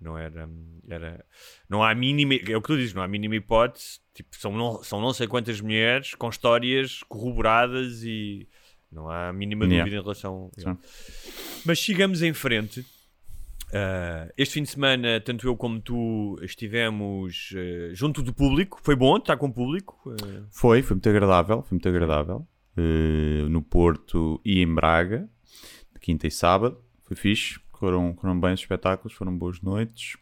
Não 0.00 0.18
era, 0.18 0.46
era. 0.90 1.24
Não 1.66 1.82
há 1.82 1.94
mínima. 1.94 2.34
É 2.34 2.54
o 2.56 2.60
que 2.60 2.66
tu 2.66 2.76
dizes, 2.76 2.92
não 2.92 3.02
há 3.02 3.08
mínima 3.08 3.36
hipótese. 3.36 4.00
Tipo, 4.12 4.36
são, 4.36 4.52
não, 4.52 4.82
são 4.82 5.00
não 5.00 5.14
sei 5.14 5.26
quantas 5.26 5.60
mulheres 5.62 6.14
com 6.14 6.28
histórias 6.28 7.02
corroboradas 7.08 8.02
e 8.04 8.46
não 8.92 9.08
há 9.08 9.28
a 9.30 9.32
mínima 9.32 9.64
Yeah. 9.64 9.82
dúvida 9.84 10.00
em 10.00 10.02
relação. 10.02 10.50
Sim. 10.58 10.76
Mas 11.64 11.78
chegamos 11.78 12.20
em 12.22 12.34
frente. 12.34 12.84
Ah, 13.72 14.28
este 14.36 14.54
fim 14.54 14.62
de 14.62 14.70
semana, 14.70 15.20
tanto 15.20 15.46
eu 15.46 15.56
como 15.56 15.80
tu 15.80 16.38
estivemos 16.42 17.52
eh, 17.56 17.90
junto 17.92 18.22
do 18.22 18.32
público. 18.32 18.78
Foi 18.82 18.94
bom 18.94 19.16
estar 19.16 19.36
com 19.36 19.46
o 19.46 19.52
público. 19.52 19.98
eh, 20.12 20.42
Foi, 20.50 20.82
foi 20.82 20.94
muito 20.94 21.08
agradável, 21.08 21.62
foi 21.62 21.76
muito 21.76 21.88
agradável. 21.88 22.46
No 23.48 23.62
Porto 23.62 24.40
e 24.44 24.60
em 24.60 24.74
Braga, 24.74 25.30
quinta 26.00 26.26
e 26.26 26.30
sábado, 26.30 26.82
foi 27.04 27.16
fixe. 27.16 27.60
Foram, 27.78 28.16
foram 28.20 28.40
bem 28.40 28.52
os 28.54 28.60
espetáculos, 28.60 29.12
foram 29.12 29.36
boas 29.36 29.60
noites. 29.60 30.16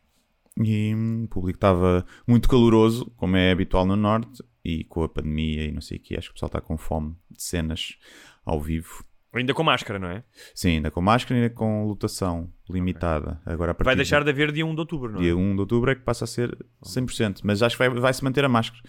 E 0.63 0.95
hum, 0.95 1.25
o 1.25 1.29
público 1.29 1.57
estava 1.57 2.05
muito 2.27 2.49
caloroso, 2.49 3.11
como 3.17 3.37
é 3.37 3.51
habitual 3.51 3.87
no 3.87 3.97
Norte, 3.97 4.43
e 4.65 4.85
com 4.85 5.03
a 5.03 5.09
pandemia 5.09 5.65
e 5.65 5.73
não 5.73 5.81
sei 5.81 5.97
o 5.97 6.01
que, 6.01 6.17
acho 6.17 6.29
que 6.29 6.33
o 6.33 6.35
pessoal 6.35 6.49
está 6.49 6.61
com 6.61 6.77
fome 6.77 7.17
de 7.31 7.43
cenas 7.43 7.97
ao 8.45 8.61
vivo. 8.61 9.05
Ainda 9.41 9.55
com 9.55 9.63
máscara, 9.63 9.99
não 9.99 10.09
é? 10.09 10.23
Sim, 10.55 10.77
ainda 10.77 10.91
com 10.91 11.01
máscara 11.01 11.39
e 11.39 11.43
ainda 11.43 11.55
com 11.55 11.87
lotação 11.87 12.53
limitada. 12.69 13.41
Agora, 13.47 13.73
a 13.73 13.75
partir 13.75 13.87
Vai 13.87 13.95
de- 13.95 13.99
deixar 13.99 14.23
de 14.25 14.31
haver 14.31 14.53
dia 14.53 14.65
1 14.67 14.75
de 14.75 14.81
outubro, 14.81 15.13
não 15.13 15.19
é? 15.19 15.23
Dia 15.23 15.37
1 15.37 15.55
de 15.55 15.61
outubro 15.61 15.91
é 15.91 15.95
que 15.95 16.03
passa 16.03 16.25
a 16.25 16.27
ser 16.27 16.57
100%, 16.85 17.41
mas 17.45 17.63
acho 17.63 17.77
que 17.77 17.79
vai, 17.87 17.89
vai 18.01 18.13
se 18.13 18.23
manter 18.25 18.45
a 18.45 18.49
máscara. 18.49 18.83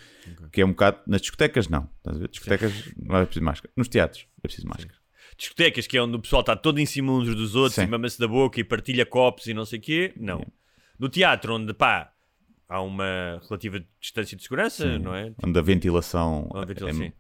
Que 0.52 0.62
é 0.62 0.66
um 0.66 0.70
bocado. 0.70 1.00
Nas 1.08 1.22
discotecas, 1.22 1.68
não. 1.68 1.90
Ver? 2.06 2.28
Discotecas 2.30 2.94
não 2.98 3.18
é 3.18 3.26
preciso 3.26 3.46
máscara. 3.46 3.74
Nos 3.76 3.88
teatros 3.88 4.28
é 4.38 4.42
preciso 4.42 4.68
máscara. 4.68 4.94
Discotecas, 5.38 5.88
que 5.88 5.98
é 5.98 6.02
onde 6.02 6.16
o 6.16 6.20
pessoal 6.20 6.42
está 6.42 6.56
todo 6.56 6.80
em 6.80 6.86
cima 6.86 7.12
uns 7.12 7.34
dos 7.36 7.56
outros 7.56 7.76
Sim. 7.76 7.84
e 7.84 7.88
mama-se 7.88 8.20
da 8.20 8.28
boca 8.28 8.60
e 8.60 8.64
partilha 8.64 9.06
copos 9.06 9.48
e 9.48 9.54
não 9.54 9.66
sei 9.66 9.80
o 9.80 9.82
quê. 9.82 10.14
Não. 10.16 10.46
No 11.00 11.10
teatro, 11.10 11.56
onde 11.56 11.74
pá, 11.74 12.12
há 12.70 12.82
uma 12.82 13.42
relativa 13.50 13.84
distância 14.00 14.38
de 14.38 14.44
segurança, 14.44 15.00
não 15.00 15.16
é? 15.16 15.34
Onde 15.44 15.58
a 15.58 15.62
ventilação. 15.62 16.50
A 16.54 16.64
ventilação, 16.66 17.04
é, 17.04 17.14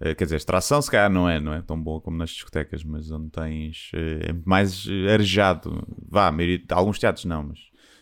é, 0.00 0.14
quer 0.14 0.24
dizer, 0.24 0.36
a 0.36 0.38
extração, 0.38 0.80
se 0.82 0.90
calhar, 0.90 1.10
não 1.10 1.28
é, 1.28 1.40
não 1.40 1.52
é 1.54 1.62
tão 1.62 1.80
boa 1.80 2.00
como 2.00 2.16
nas 2.16 2.30
discotecas, 2.30 2.84
mas 2.84 3.10
onde 3.10 3.30
tens. 3.30 3.90
é, 3.94 4.30
é 4.30 4.32
mais 4.44 4.86
eh, 4.88 5.12
arejado. 5.12 5.82
Vá, 6.08 6.30
maioria, 6.30 6.62
alguns 6.70 6.98
teatros 6.98 7.24
não, 7.24 7.42
mas 7.44 7.58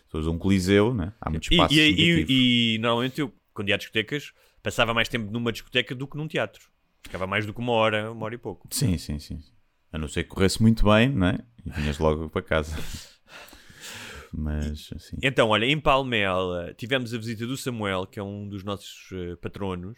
pessoas 0.07 0.27
um 0.27 0.39
coliseu, 0.39 0.93
né? 0.95 1.13
há 1.21 1.31
muito 1.31 1.49
E, 1.53 1.55
espaço. 1.55 1.75
e, 1.75 1.91
negativo. 1.91 2.33
e- 2.33 2.75
e, 2.75 2.79
normalmente 2.79 3.21
eu, 3.21 3.33
quando 3.53 3.69
ia 3.69 3.75
a 3.77 3.79
discotecas, 3.79 4.33
passava 4.63 4.93
mais 4.95 5.09
tempo 5.09 5.31
numa 5.31 5.53
discoteca 5.53 5.95
do 5.95 6.07
que 6.09 6.17
num 6.17 6.27
teatro. 6.29 6.69
Ficava 7.05 7.27
mais 7.27 7.45
do 7.47 7.53
que 7.53 7.61
uma 7.61 7.73
hora, 7.73 8.11
uma 8.11 8.25
hora 8.25 8.35
e 8.35 8.39
pouco. 8.39 8.67
Sim, 8.71 8.97
sim, 8.99 9.19
sim. 9.19 9.39
A 9.93 9.99
não 9.99 10.09
ser 10.09 10.25
que 10.25 10.31
corresse 10.31 10.61
muito 10.61 10.85
bem, 10.85 11.09
não 11.11 11.29
é? 11.29 11.39
E 11.65 11.71
vinhas 11.71 11.99
logo 11.99 12.29
para 12.31 12.43
casa. 12.43 12.77
Mas, 14.33 14.91
assim. 14.95 15.17
Então, 15.23 15.49
olha, 15.49 15.65
em 15.65 15.79
Palmela 15.79 16.75
tivemos 16.77 17.15
a 17.15 17.19
visita 17.19 17.47
do 17.47 17.57
Samuel, 17.57 18.07
que 18.07 18.19
é 18.19 18.23
um 18.23 18.49
dos 18.49 18.65
nossos 18.65 19.09
eh, 19.13 19.37
patronos, 19.37 19.97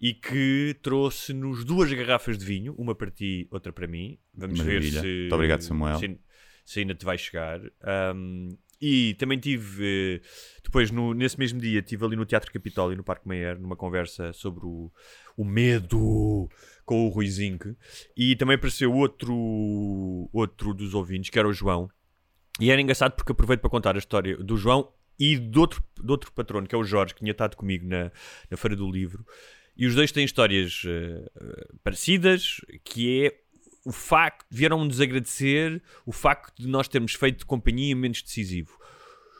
e 0.00 0.12
que 0.14 0.76
trouxe-nos 0.82 1.64
duas 1.64 1.92
garrafas 1.92 2.36
de 2.36 2.44
vinho, 2.44 2.74
uma 2.76 2.94
para 2.94 3.10
ti, 3.10 3.46
outra 3.50 3.72
para 3.72 3.86
mim. 3.86 4.18
Vamos 4.34 4.58
Maravilha. 4.58 5.00
ver 5.00 5.08
se. 5.08 5.18
Muito 5.20 5.34
obrigado, 5.34 5.60
Samuel. 5.62 5.98
Se, 5.98 6.18
se 6.64 6.80
ainda 6.80 6.94
te 6.94 7.04
vai 7.04 7.16
chegar. 7.16 7.60
Ahm, 7.82 8.50
e 8.80 9.14
também 9.14 9.38
tive, 9.38 10.20
eh, 10.20 10.20
depois 10.62 10.90
no- 10.90 11.14
nesse 11.14 11.38
mesmo 11.38 11.58
dia, 11.60 11.78
estive 11.80 12.04
ali 12.04 12.16
no 12.16 12.26
Teatro 12.26 12.52
Capitólio, 12.52 12.96
no 12.96 13.04
Parque 13.04 13.26
Meyer, 13.26 13.58
numa 13.58 13.76
conversa 13.76 14.32
sobre 14.34 14.66
o, 14.66 14.92
o 15.36 15.44
medo 15.44 16.48
com 16.84 17.06
o 17.06 17.08
Rui 17.08 17.26
Zinck. 17.28 17.74
E 18.16 18.36
também 18.36 18.56
apareceu 18.56 18.92
outro, 18.92 20.28
outro 20.32 20.74
dos 20.74 20.92
ouvintes, 20.92 21.30
que 21.30 21.38
era 21.38 21.48
o 21.48 21.52
João. 21.52 21.88
E 22.60 22.70
era 22.70 22.80
engraçado 22.80 23.12
porque 23.16 23.32
aproveito 23.32 23.60
para 23.60 23.70
contar 23.70 23.94
a 23.94 23.98
história 23.98 24.36
do 24.36 24.56
João 24.56 24.92
e 25.18 25.36
de 25.38 25.58
outro, 25.58 25.82
de 26.02 26.10
outro 26.10 26.30
patrono, 26.32 26.66
que 26.66 26.74
é 26.74 26.78
o 26.78 26.84
Jorge, 26.84 27.14
que 27.14 27.20
tinha 27.20 27.32
estado 27.32 27.56
comigo 27.56 27.86
na, 27.86 28.10
na 28.50 28.56
Feira 28.56 28.76
do 28.76 28.90
Livro. 28.90 29.24
E 29.76 29.86
os 29.86 29.94
dois 29.94 30.12
têm 30.12 30.24
histórias 30.24 30.82
eh, 30.86 31.30
parecidas, 31.82 32.60
que 32.84 33.24
é 33.26 33.34
o 33.84 33.92
facto, 33.92 34.46
vieram-nos 34.50 35.00
agradecer 35.00 35.82
o 36.06 36.12
facto 36.12 36.54
de 36.62 36.68
nós 36.68 36.88
termos 36.88 37.14
feito 37.14 37.46
companhia 37.46 37.90
em 37.92 37.94
momentos 37.94 38.22
decisivo. 38.22 38.78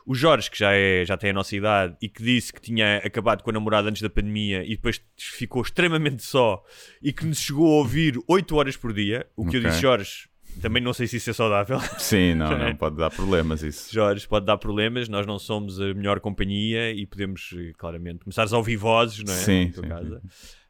O 0.07 0.14
Jorge, 0.14 0.50
que 0.50 0.59
já, 0.59 0.73
é, 0.75 1.03
já 1.07 1.17
tem 1.17 1.31
a 1.31 1.33
nossa 1.33 1.57
idade 1.57 1.97
e 2.03 2.11
que 2.11 2.23
disse 2.23 2.53
que 2.53 2.61
tinha 2.61 2.99
acabado 2.99 3.43
com 3.43 3.49
a 3.49 3.53
namorada 3.55 3.88
antes 3.88 4.03
da 4.03 4.11
pandemia 4.11 4.62
e 4.62 4.71
depois 4.76 5.00
ficou 5.17 5.62
extremamente 5.62 6.23
só 6.23 6.62
e 7.00 7.11
que 7.11 7.25
nos 7.25 7.38
chegou 7.38 7.67
a 7.73 7.76
ouvir 7.79 8.19
8 8.29 8.55
horas 8.55 8.76
por 8.76 8.93
dia, 8.93 9.26
o 9.35 9.47
que 9.47 9.57
eu 9.57 9.61
Ok. 9.61 9.71
disse, 9.71 9.81
Jorge, 9.81 10.29
também 10.61 10.82
não 10.82 10.92
sei 10.92 11.06
se 11.06 11.16
isso 11.16 11.30
é 11.30 11.32
saudável. 11.32 11.78
Sim, 11.99 12.34
não, 12.34 12.52
É. 12.52 12.68
não 12.70 12.76
pode 12.76 12.96
dar 12.96 13.11
problemas 13.11 13.62
isso. 13.62 13.92
Jorge, 13.92 14.26
pode 14.26 14.46
dar 14.46 14.56
problemas, 14.58 15.08
nós 15.08 15.26
não 15.26 15.38
somos 15.38 15.80
a 15.80 15.92
melhor 15.94 16.20
companhia 16.20 16.90
e 16.92 17.06
podemos, 17.06 17.50
eh, 17.56 17.73
claramente, 17.76 18.20
começar 18.25 18.46
a 18.52 18.56
ouvir 18.56 18.76
vozes, 18.76 19.23
não 19.25 19.32
é? 19.32 19.37
Sim, 19.37 19.66
Na 19.66 19.73
sim, 19.82 19.88
casa. 19.88 20.23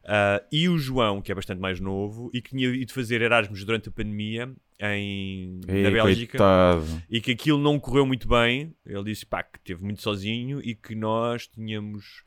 Ah, 0.07 0.43
e 0.53 0.69
o 0.69 0.77
João, 0.79 1.23
que 1.23 1.33
é 1.33 1.35
bastante 1.35 1.61
mais 1.61 1.81
novo 1.81 2.31
e 2.35 2.43
que 2.43 2.51
tinha 2.51 2.69
ido 2.69 2.93
fazer 2.93 3.23
Erasmus 3.23 3.65
durante 3.65 3.89
a 3.89 3.93
pandemia 3.93 4.53
em, 4.79 5.61
na 5.67 5.73
Ei, 5.75 5.91
Bélgica 5.91 6.37
coitado. 6.37 7.03
e 7.09 7.21
que 7.23 7.33
aquilo 7.33 7.59
não 7.59 7.81
correu 7.81 8.05
muito 8.05 8.29
bem. 8.29 8.75
Ele 8.85 9.05
disse 9.05 9.25
pá, 9.25 9.43
que 9.43 9.57
esteve 9.59 9.83
muito 9.83 10.03
sozinho 10.03 10.61
e 10.61 10.75
que 10.75 10.95
nós 10.95 11.47
tínhamos, 11.47 12.23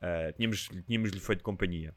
ah, 0.00 0.32
tínhamos, 0.36 0.68
tínhamos 0.86 1.10
lhe 1.10 1.20
feito 1.20 1.42
companhia. 1.44 1.92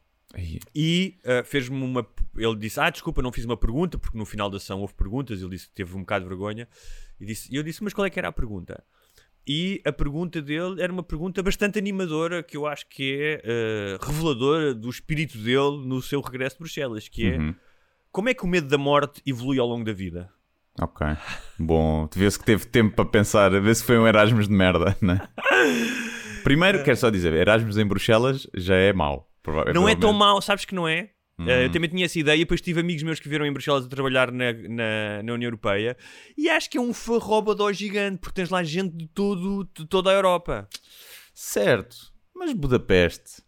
E 0.74 1.18
ah, 1.24 1.42
fez-me 1.44 1.82
uma. 1.82 2.06
Ele 2.36 2.56
disse: 2.56 2.80
Ah, 2.80 2.88
desculpa, 2.90 3.20
não 3.22 3.32
fiz 3.32 3.44
uma 3.44 3.56
pergunta, 3.56 3.98
porque 3.98 4.16
no 4.16 4.24
final 4.24 4.48
da 4.48 4.56
ação 4.56 4.80
houve 4.80 4.94
perguntas. 4.94 5.40
Ele 5.40 5.50
disse 5.50 5.68
que 5.68 5.74
teve 5.74 5.94
um 5.96 6.00
bocado 6.00 6.24
de 6.24 6.28
vergonha. 6.28 6.66
E 7.20 7.26
disse, 7.26 7.54
eu 7.54 7.62
disse: 7.62 7.82
Mas 7.84 7.92
qual 7.92 8.06
é 8.06 8.10
que 8.10 8.18
era 8.18 8.28
a 8.28 8.32
pergunta? 8.32 8.82
E 9.46 9.82
a 9.84 9.92
pergunta 9.92 10.40
dele 10.40 10.80
era 10.80 10.92
uma 10.92 11.02
pergunta 11.02 11.42
bastante 11.42 11.78
animadora, 11.78 12.42
que 12.44 12.56
eu 12.56 12.64
acho 12.66 12.86
que 12.88 13.18
é 13.20 13.42
ah, 14.00 14.06
reveladora 14.06 14.72
do 14.74 14.88
espírito 14.88 15.36
dele 15.38 15.84
no 15.84 16.00
seu 16.00 16.20
regresso 16.20 16.56
de 16.56 16.60
Bruxelas, 16.60 17.08
que 17.08 17.26
é 17.26 17.36
Uhum. 17.38 17.54
como 18.10 18.28
é 18.28 18.34
que 18.34 18.44
o 18.44 18.48
medo 18.48 18.68
da 18.68 18.78
morte 18.78 19.20
evolui 19.26 19.58
ao 19.58 19.66
longo 19.66 19.84
da 19.84 19.92
vida? 19.92 20.30
Ok. 20.80 21.06
Bom, 21.58 22.06
tu 22.06 22.18
vê-se 22.18 22.38
que 22.38 22.44
teve 22.46 22.64
tempo 22.66 22.94
para 22.96 23.04
pensar, 23.04 23.54
a 23.54 23.60
ver 23.60 23.74
se 23.76 23.84
foi 23.84 23.98
um 23.98 24.06
Erasmus 24.06 24.48
de 24.48 24.54
merda, 24.54 24.96
né? 25.02 25.20
Primeiro, 26.44 26.82
quero 26.82 26.96
só 26.96 27.10
dizer, 27.10 27.32
Erasmus 27.34 27.76
em 27.78 27.86
Bruxelas 27.86 28.46
já 28.54 28.74
é 28.76 28.92
mau. 28.92 29.28
Prova- 29.42 29.72
Não 29.72 29.88
é 29.88 29.94
tão 29.96 30.12
mau, 30.12 30.40
sabes 30.42 30.64
que 30.64 30.74
não 30.74 30.86
é? 30.88 31.10
Uh, 31.38 31.48
eu 31.48 31.72
também 31.72 31.90
tinha 31.90 32.04
essa 32.04 32.18
ideia, 32.18 32.38
depois 32.38 32.60
tive 32.60 32.78
amigos 32.80 33.02
meus 33.02 33.18
que 33.18 33.28
viram 33.28 33.44
em 33.44 33.52
Bruxelas 33.52 33.84
a 33.84 33.88
trabalhar 33.88 34.30
na, 34.30 34.52
na, 34.52 35.22
na 35.24 35.32
União 35.32 35.48
Europeia 35.48 35.96
e 36.38 36.48
acho 36.48 36.70
que 36.70 36.78
é 36.78 36.80
um 36.80 36.92
farrobadó 36.94 37.72
gigante, 37.72 38.18
porque 38.18 38.34
tens 38.36 38.50
lá 38.50 38.62
gente 38.62 38.94
de, 38.96 39.08
todo, 39.08 39.68
de 39.74 39.86
toda 39.86 40.10
a 40.10 40.12
Europa. 40.14 40.68
Certo, 41.34 41.96
mas 42.34 42.52
Budapeste, 42.52 43.42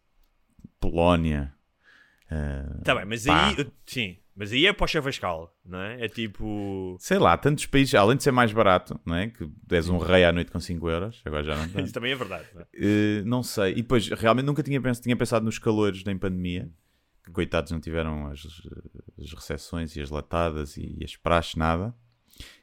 Polónia. 0.80 1.54
ah, 2.30 2.80
Tá 2.82 2.94
bem, 2.96 3.04
mas 3.04 3.26
Pá. 3.26 3.48
aí, 3.48 3.54
uh, 3.60 3.70
sim, 3.86 4.16
mas 4.36 4.52
aí 4.52 4.66
é 4.66 4.72
para 4.72 4.84
o 4.84 4.88
Chavascal, 4.88 5.54
não 5.64 5.78
é? 5.80 6.04
É 6.04 6.08
tipo. 6.08 6.96
Sei 6.98 7.18
lá, 7.18 7.36
tantos 7.36 7.66
países, 7.66 7.94
além 7.94 8.16
de 8.16 8.22
ser 8.22 8.32
mais 8.32 8.52
barato, 8.52 8.98
não 9.04 9.14
é? 9.14 9.28
Que 9.28 9.48
és 9.70 9.88
um 9.88 9.98
rei 9.98 10.24
à 10.24 10.32
noite 10.32 10.50
com 10.50 10.58
5 10.60 10.88
euros, 10.88 11.22
agora 11.24 11.44
já 11.44 11.54
não 11.56 11.64
Isso 11.66 11.74
tem. 11.74 11.86
também 11.92 12.12
é 12.12 12.16
verdade. 12.16 12.46
Não 12.54 12.60
é? 12.62 12.66
Eh, 12.74 13.22
não 13.24 13.42
sei. 13.42 13.72
E 13.72 13.76
depois, 13.76 14.08
realmente 14.08 14.46
nunca 14.46 14.62
tinha, 14.62 14.80
pens- 14.80 15.00
tinha 15.00 15.16
pensado 15.16 15.44
nos 15.44 15.58
calores 15.58 16.02
da 16.02 16.14
pandemia. 16.16 16.68
Que 17.24 17.30
coitados 17.30 17.72
não 17.72 17.80
tiveram 17.80 18.26
as, 18.26 18.40
as 19.18 19.32
recepções 19.32 19.96
e 19.96 20.00
as 20.02 20.10
latadas 20.10 20.76
e 20.76 20.98
as 21.02 21.16
praxes, 21.16 21.54
nada. 21.54 21.94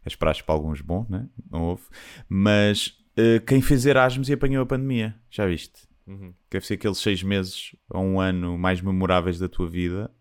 As 0.05 0.15
praxes 0.15 0.43
para 0.43 0.53
alguns 0.53 0.81
bom, 0.81 1.05
né? 1.09 1.27
Não 1.49 1.63
houve. 1.63 1.83
Mas 2.29 2.95
eh, 3.17 3.39
quem 3.39 3.61
fez 3.61 3.85
Erasmus 3.85 4.29
e 4.29 4.33
apanhou 4.33 4.61
a 4.61 4.65
pandemia, 4.65 5.15
já 5.29 5.47
viste? 5.47 5.89
Uhum. 6.05 6.33
Deve 6.49 6.65
ser 6.65 6.75
aqueles 6.75 6.97
seis 6.97 7.23
meses 7.23 7.75
ou 7.89 8.03
um 8.03 8.19
ano 8.19 8.57
mais 8.57 8.81
memoráveis 8.81 9.39
da 9.39 9.47
tua 9.49 9.67
vida 9.67 10.11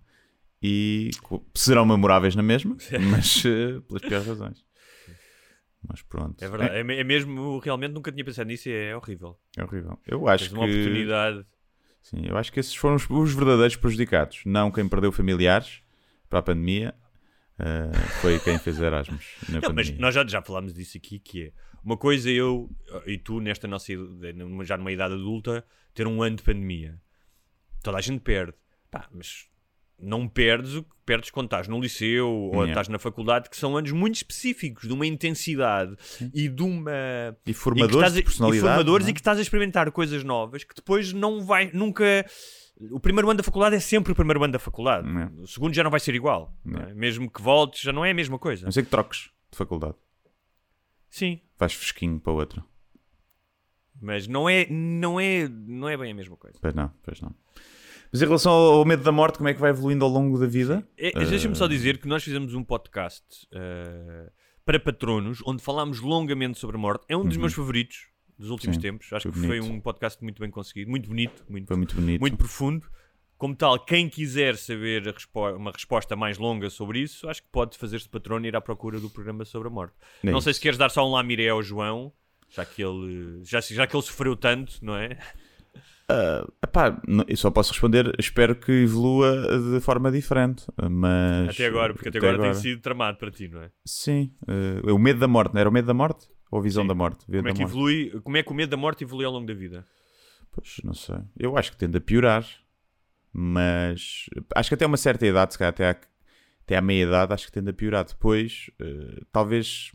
e 0.63 1.11
serão 1.55 1.87
memoráveis 1.87 2.35
na 2.37 2.43
mesma, 2.43 2.77
mas 3.11 3.43
eh, 3.47 3.81
pelas 3.87 4.03
piores 4.03 4.27
razões. 4.27 4.65
Mas 5.87 6.03
pronto. 6.03 6.43
É 6.43 6.49
verdade, 6.49 6.77
é, 6.77 6.85
me- 6.85 6.97
é 6.97 7.05
mesmo, 7.05 7.59
realmente 7.59 7.93
nunca 7.93 8.13
tinha 8.13 8.25
pensado 8.25 8.49
nisso 8.49 8.69
e 8.69 8.73
é 8.73 8.95
horrível. 8.97 9.39
É 9.57 9.65
horrível. 9.65 9.99
Eu 10.07 10.29
acho 10.29 10.45
Tens 10.45 10.53
uma 10.53 10.67
que... 10.67 10.73
oportunidade. 10.73 11.47
Sim, 12.03 12.27
eu 12.27 12.37
acho 12.37 12.53
que 12.53 12.61
esses 12.61 12.75
foram 12.75 12.97
os, 12.97 13.09
os 13.09 13.33
verdadeiros 13.35 13.77
prejudicados. 13.77 14.43
Não 14.45 14.71
quem 14.71 14.89
perdeu 14.89 15.11
familiares 15.13 15.83
para 16.29 16.39
a 16.39 16.43
pandemia, 16.43 16.95
eh, 17.59 17.91
foi 18.21 18.39
quem 18.41 18.59
fez 18.59 18.79
Erasmus 18.81 19.37
na 19.49 19.61
Não, 19.61 19.75
mas 19.75 19.91
nós 19.99 20.15
já, 20.15 20.27
já 20.27 20.43
falámos 20.43 20.73
disso 20.75 20.97
aqui, 20.99 21.19
que 21.19 21.47
é 21.47 21.53
uma 21.83 21.97
coisa 21.97 22.31
eu 22.31 22.71
e 23.07 23.17
tu, 23.19 23.41
nesta 23.41 23.67
nossa 23.67 23.93
já 24.65 24.77
numa 24.77 24.93
idade 24.93 25.15
adulta, 25.15 25.65
ter 25.95 26.07
um 26.07 26.23
ano 26.23 26.37
de 26.37 26.43
pandemia. 26.43 27.01
Toda 27.83 27.97
a 27.99 28.01
gente 28.01 28.21
perde. 28.21 28.55
Pá, 28.91 29.09
mas 29.13 29.49
não 30.03 30.27
perdes 30.29 30.75
o 30.75 30.83
que 30.83 30.91
perdes 31.05 31.31
quando 31.31 31.47
estás 31.47 31.67
no 31.69 31.81
liceu 31.81 32.29
ou 32.29 32.51
Yeah. 32.53 32.71
estás 32.71 32.89
na 32.89 32.99
faculdade, 32.99 33.51
que 33.51 33.57
são 33.57 33.77
anos 33.77 33.91
muito 33.93 34.15
específicos, 34.17 34.87
de 34.87 34.93
uma 34.93 35.07
intensidade 35.07 35.97
e 36.33 36.49
de 36.49 36.63
uma. 36.63 36.93
E 37.47 37.51
e 37.51 37.55
formadores 37.55 37.95
estás 37.97 38.13
a- 38.13 38.17
de 38.17 38.23
personalidade. 38.23 38.65
E 38.65 38.69
formadores 38.69 39.07
é? 39.07 39.11
e 39.11 39.13
que 39.13 39.21
estás 39.21 39.39
a 39.39 39.43
experimentar 39.43 39.91
coisas 39.91 40.23
novas 40.25 40.63
que 40.65 40.75
depois 40.75 41.13
não 41.13 41.45
vai. 41.45 41.71
Nunca. 41.73 42.05
O 42.93 42.99
primeiro 43.01 43.29
ano 43.29 43.37
da 43.39 43.43
faculdade 43.43 43.77
é 43.77 43.81
sempre 43.81 44.13
o 44.13 44.15
primeiro 44.15 44.43
ano 44.43 44.53
da 44.55 44.59
faculdade. 44.59 45.07
Não 45.07 45.21
é. 45.21 45.31
O 45.43 45.47
segundo 45.47 45.75
já 45.75 45.83
não 45.85 45.91
vai 45.91 46.01
ser 46.01 46.15
igual. 46.15 46.55
não 46.65 46.81
é? 46.81 46.95
Mesmo 46.95 47.31
que 47.31 47.43
voltes, 47.43 47.83
já 47.83 47.93
não 47.93 48.05
é 48.05 48.11
a 48.11 48.15
mesma 48.15 48.39
coisa. 48.39 48.65
A 48.65 48.67
não 48.67 48.73
ser 48.73 48.85
que 48.85 48.91
troques 48.91 49.31
de 49.51 49.59
faculdade. 49.59 49.95
Sim. 51.11 51.41
Vais 51.59 51.73
fresquinho 51.75 52.19
para 52.21 52.33
outra. 52.33 52.65
Mas 54.01 54.27
não 54.27 54.49
é, 54.49 54.67
não 54.71 55.21
é, 55.21 55.47
não 55.49 55.89
é 55.89 55.97
bem 55.97 56.13
a 56.13 56.15
mesma 56.15 56.37
coisa. 56.37 56.57
Pois 56.63 56.73
não, 56.73 56.91
pois 57.03 57.21
não. 57.21 57.35
Mas 58.13 58.23
em 58.23 58.25
relação 58.25 58.53
ao 58.53 58.85
medo 58.85 59.03
da 59.03 59.13
morte, 59.13 59.39
como 59.39 59.49
é 59.49 59.55
que 59.55 59.61
vai 59.61 59.71
evoluindo 59.71 60.05
ao 60.05 60.11
longo 60.11 60.39
da 60.39 60.47
vida? 60.47 60.87
É, 60.99 61.13
Deixa-me 61.13 61.55
só 61.55 61.67
dizer 61.67 61.99
que 61.99 62.09
nós 62.09 62.23
fizemos 62.25 62.55
um 62.55 62.65
podcast 62.65 63.25
eh, 63.53 64.31
para 64.65 64.81
patronos 64.81 65.41
onde 65.47 65.63
falámos 65.63 66.01
longamente 66.01 66.59
sobre 66.59 66.77
a 66.77 66.79
morte. 66.81 67.05
É 67.09 67.17
um 67.17 67.25
dos 67.25 67.37
meus 67.37 67.53
favoritos 67.55 68.09
dos 68.39 68.51
últimos 68.51 68.77
Uhum. 68.77 68.81
Sim, 68.83 68.89
tempos. 68.89 69.13
Acho 69.13 69.31
foi 69.31 69.41
que 69.43 69.47
foi 69.47 69.61
bonito. 69.61 69.75
um 69.77 69.81
podcast 69.81 70.23
muito 70.25 70.41
bem 70.41 70.51
conseguido, 70.51 70.91
muito 70.91 71.09
bonito, 71.09 71.45
muito, 71.49 71.69
Foi 71.69 71.77
muito 71.77 71.95
bonito. 71.95 72.21
muito 72.21 72.37
profundo. 72.37 72.87
Como 73.39 73.55
tal, 73.55 73.79
quem 73.79 74.09
quiser 74.09 74.57
saber 74.57 75.03
respo- 75.05 75.51
uma 75.57 75.71
resposta 75.71 76.15
mais 76.17 76.37
longa 76.37 76.69
sobre 76.69 76.99
isso, 77.01 77.27
acho 77.29 77.43
que 77.43 77.49
pode 77.51 77.79
fazer-se 77.79 78.09
patrono 78.09 78.45
e 78.45 78.49
ir 78.49 78.57
à 78.57 78.61
procura 78.61 78.99
do 79.01 79.09
programa 79.09 79.45
sobre 79.47 79.69
a 79.69 79.71
morte. 79.71 79.95
É 80.23 80.31
não 80.31 80.41
sei 80.43 80.51
isso. 80.51 80.59
se 80.59 80.63
queres 80.63 80.77
dar 80.77 80.91
só 80.91 81.07
um 81.09 81.13
lamiré 81.13 81.49
ao 81.49 81.63
João, 81.63 82.13
já 82.51 82.65
que 82.67 82.83
ele, 82.83 83.41
já, 83.45 83.61
já 83.61 83.87
que 83.87 83.95
ele 83.97 84.03
sofreu 84.03 84.35
tanto, 84.37 84.75
não 84.83 84.95
é? 84.97 85.17
Epá, 86.63 87.01
não- 87.07 87.25
eu 87.29 87.37
só 87.37 87.51
posso 87.51 87.73
responder, 87.73 88.15
espero 88.19 88.55
que 88.55 88.71
evolua 88.71 89.33
de 89.75 89.81
forma 89.81 90.11
diferente. 90.11 90.67
Mas. 90.91 91.51
Até 91.51 91.67
agora, 91.67 91.93
porque 91.95 92.09
até, 92.09 92.19
agora, 92.19 92.39
tem 92.41 92.55
sido 92.55 92.81
tramado 92.81 93.19
para 93.19 93.31
ti, 93.31 93.49
não 93.49 93.63
é? 93.63 93.71
Sim. 93.85 94.33
eh, 94.49 94.91
o 94.93 94.99
medo 94.99 95.21
da 95.21 95.29
morte, 95.29 95.53
não 95.55 95.61
era 95.61 95.69
o 95.69 95.73
medo 95.73 95.87
da 95.87 95.95
morte? 95.95 96.27
Ou 96.51 96.59
a 96.59 96.63
visão 96.63 96.83
Sim. 96.83 96.89
da 96.89 96.95
morte? 96.95 97.25
Como 97.27 97.37
é 97.49 97.53
que 97.53 97.61
morte. 97.61 97.63
evolui, 97.63 98.21
como 98.23 98.37
é 98.37 98.43
que 98.43 98.51
o 98.51 98.55
medo 98.55 98.71
da 98.71 98.77
morte 98.77 99.05
evolui 99.05 99.25
ao 99.25 99.33
longo 99.33 99.47
da 99.47 99.55
vida? 99.55 99.87
Pois, 100.53 100.77
não 100.83 100.95
sei. 100.95 101.19
Eu 101.39 101.57
acho 101.57 101.71
que 101.73 101.77
tende 101.79 101.97
a 101.97 102.01
piorar. 102.01 102.45
Mas 103.33 104.27
acho 104.57 104.69
que 104.69 104.75
até 104.75 104.85
uma 104.87 104.97
certa 104.97 105.25
idade, 105.27 105.53
se 105.53 105.59
calhar 105.59 105.71
até 105.73 105.89
à, 105.91 105.97
até 106.65 106.77
à 106.77 106.81
meia 106.81 107.05
idade, 107.05 107.33
acho 107.33 107.47
que 107.47 107.53
tende 107.53 107.71
a 107.71 107.73
piorar. 107.73 108.05
Depois, 108.05 108.69
eh, 108.81 109.21
talvez 109.31 109.93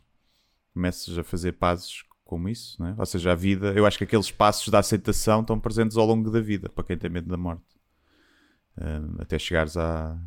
comeces 0.73 1.17
a 1.17 1.23
fazer 1.23 1.51
pazes 1.53 2.03
como 2.25 2.49
isso, 2.49 2.81
né? 2.81 2.95
Ou 2.97 3.05
seja, 3.05 3.31
a 3.31 3.35
vida, 3.35 3.71
eu 3.73 3.85
acho 3.85 3.97
que 3.97 4.03
aqueles 4.03 4.31
passos 4.31 4.67
da 4.69 4.79
aceitação 4.79 5.41
estão 5.41 5.59
presentes 5.59 5.95
ao 5.95 6.05
longo 6.05 6.29
da 6.29 6.41
vida, 6.41 6.67
para 6.67 6.83
quem 6.83 6.97
tem 6.97 7.09
medo 7.09 7.29
da 7.29 7.37
morte. 7.37 7.63
Eh, 8.77 9.01
até 9.19 9.39
chegares 9.39 9.77
à. 9.77 10.19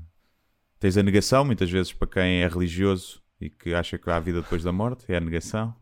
Tens 0.79 0.97
a 0.97 1.03
negação, 1.03 1.45
muitas 1.45 1.69
vezes, 1.69 1.93
para 1.93 2.07
quem 2.07 2.43
é 2.43 2.49
religioso 2.49 3.21
e 3.41 3.51
que 3.51 3.75
acha 3.75 3.99
que 3.99 4.09
há 4.09 4.19
vida 4.21 4.41
depois 4.41 4.63
da 4.63 4.71
morte, 4.71 5.05
é 5.13 5.17
a 5.17 5.21
negação. 5.21 5.75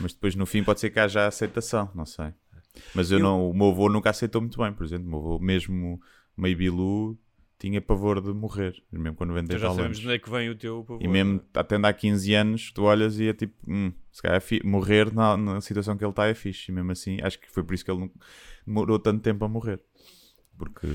Mas 0.00 0.12
depois 0.12 0.34
no 0.34 0.44
fim 0.46 0.64
pode 0.64 0.80
ser 0.80 0.90
que 0.90 0.98
haja 0.98 1.28
aceitação, 1.28 1.88
não 1.94 2.04
sei. 2.04 2.32
Mas 2.92 3.10
eu, 3.12 3.20
não, 3.20 3.48
o 3.48 3.54
meu 3.54 3.68
avô 3.68 3.88
nunca 3.88 4.10
aceitou 4.10 4.40
muito 4.40 4.58
bem, 4.58 4.72
por 4.72 4.84
exemplo. 4.84 5.06
O 5.06 5.10
meu 5.10 5.18
avô, 5.20 5.38
mesmo 5.38 6.00
meio 6.36 6.56
bilu, 6.56 7.18
tinha 7.60 7.80
pavor 7.80 8.20
de 8.22 8.32
morrer, 8.32 8.74
mesmo 8.90 9.14
quando 9.16 9.34
vendem 9.34 9.54
Então 9.56 9.58
já 9.58 9.70
sabemos 9.74 9.98
de 9.98 10.06
onde 10.06 10.16
é 10.16 10.18
que 10.18 10.30
vem 10.30 10.48
o 10.50 10.54
teu 10.56 10.82
pavor. 10.82 11.02
E 11.02 11.06
mesmo 11.06 11.40
até 11.54 11.76
há 11.76 11.92
15 11.92 12.34
anos, 12.34 12.72
tu 12.72 12.84
olhas 12.84 13.20
e 13.20 13.28
é 13.28 13.34
tipo, 13.34 13.54
hum, 13.70 13.92
se 14.10 14.22
calhar 14.22 14.42
é 14.42 14.66
morrer 14.66 15.12
na, 15.14 15.36
na 15.36 15.60
situação 15.60 15.96
que 15.96 16.02
ele 16.02 16.10
está 16.10 16.26
é 16.26 16.34
fixe. 16.34 16.72
E 16.72 16.74
mesmo 16.74 16.90
assim, 16.90 17.18
acho 17.22 17.38
que 17.38 17.50
foi 17.50 17.62
por 17.62 17.74
isso 17.74 17.84
que 17.84 17.90
ele 17.90 18.00
não 18.00 18.10
demorou 18.66 18.98
tanto 18.98 19.22
tempo 19.22 19.44
a 19.44 19.48
morrer. 19.48 19.78
Porque 20.58 20.86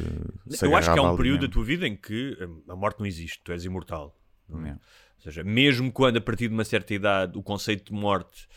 Eu 0.61 0.75
acho 0.75 0.91
que 0.93 0.99
há 0.99 1.01
um 1.03 1.15
período 1.15 1.37
da 1.37 1.47
mesmo. 1.47 1.53
tua 1.53 1.63
vida 1.63 1.87
em 1.87 1.95
que 1.95 2.37
a 2.67 2.75
morte 2.75 2.99
não 2.99 3.05
existe, 3.05 3.41
tu 3.43 3.51
és 3.51 3.63
imortal. 3.63 4.19
é? 4.63 4.69
É. 4.69 4.71
Ou 4.73 5.21
seja, 5.21 5.43
mesmo 5.43 5.91
quando 5.91 6.17
a 6.17 6.21
partir 6.21 6.47
de 6.49 6.53
uma 6.53 6.65
certa 6.65 6.93
idade 6.93 7.37
o 7.37 7.41
conceito 7.43 7.91
de 7.93 7.99
morte 7.99 8.47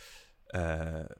ah, 0.52 1.14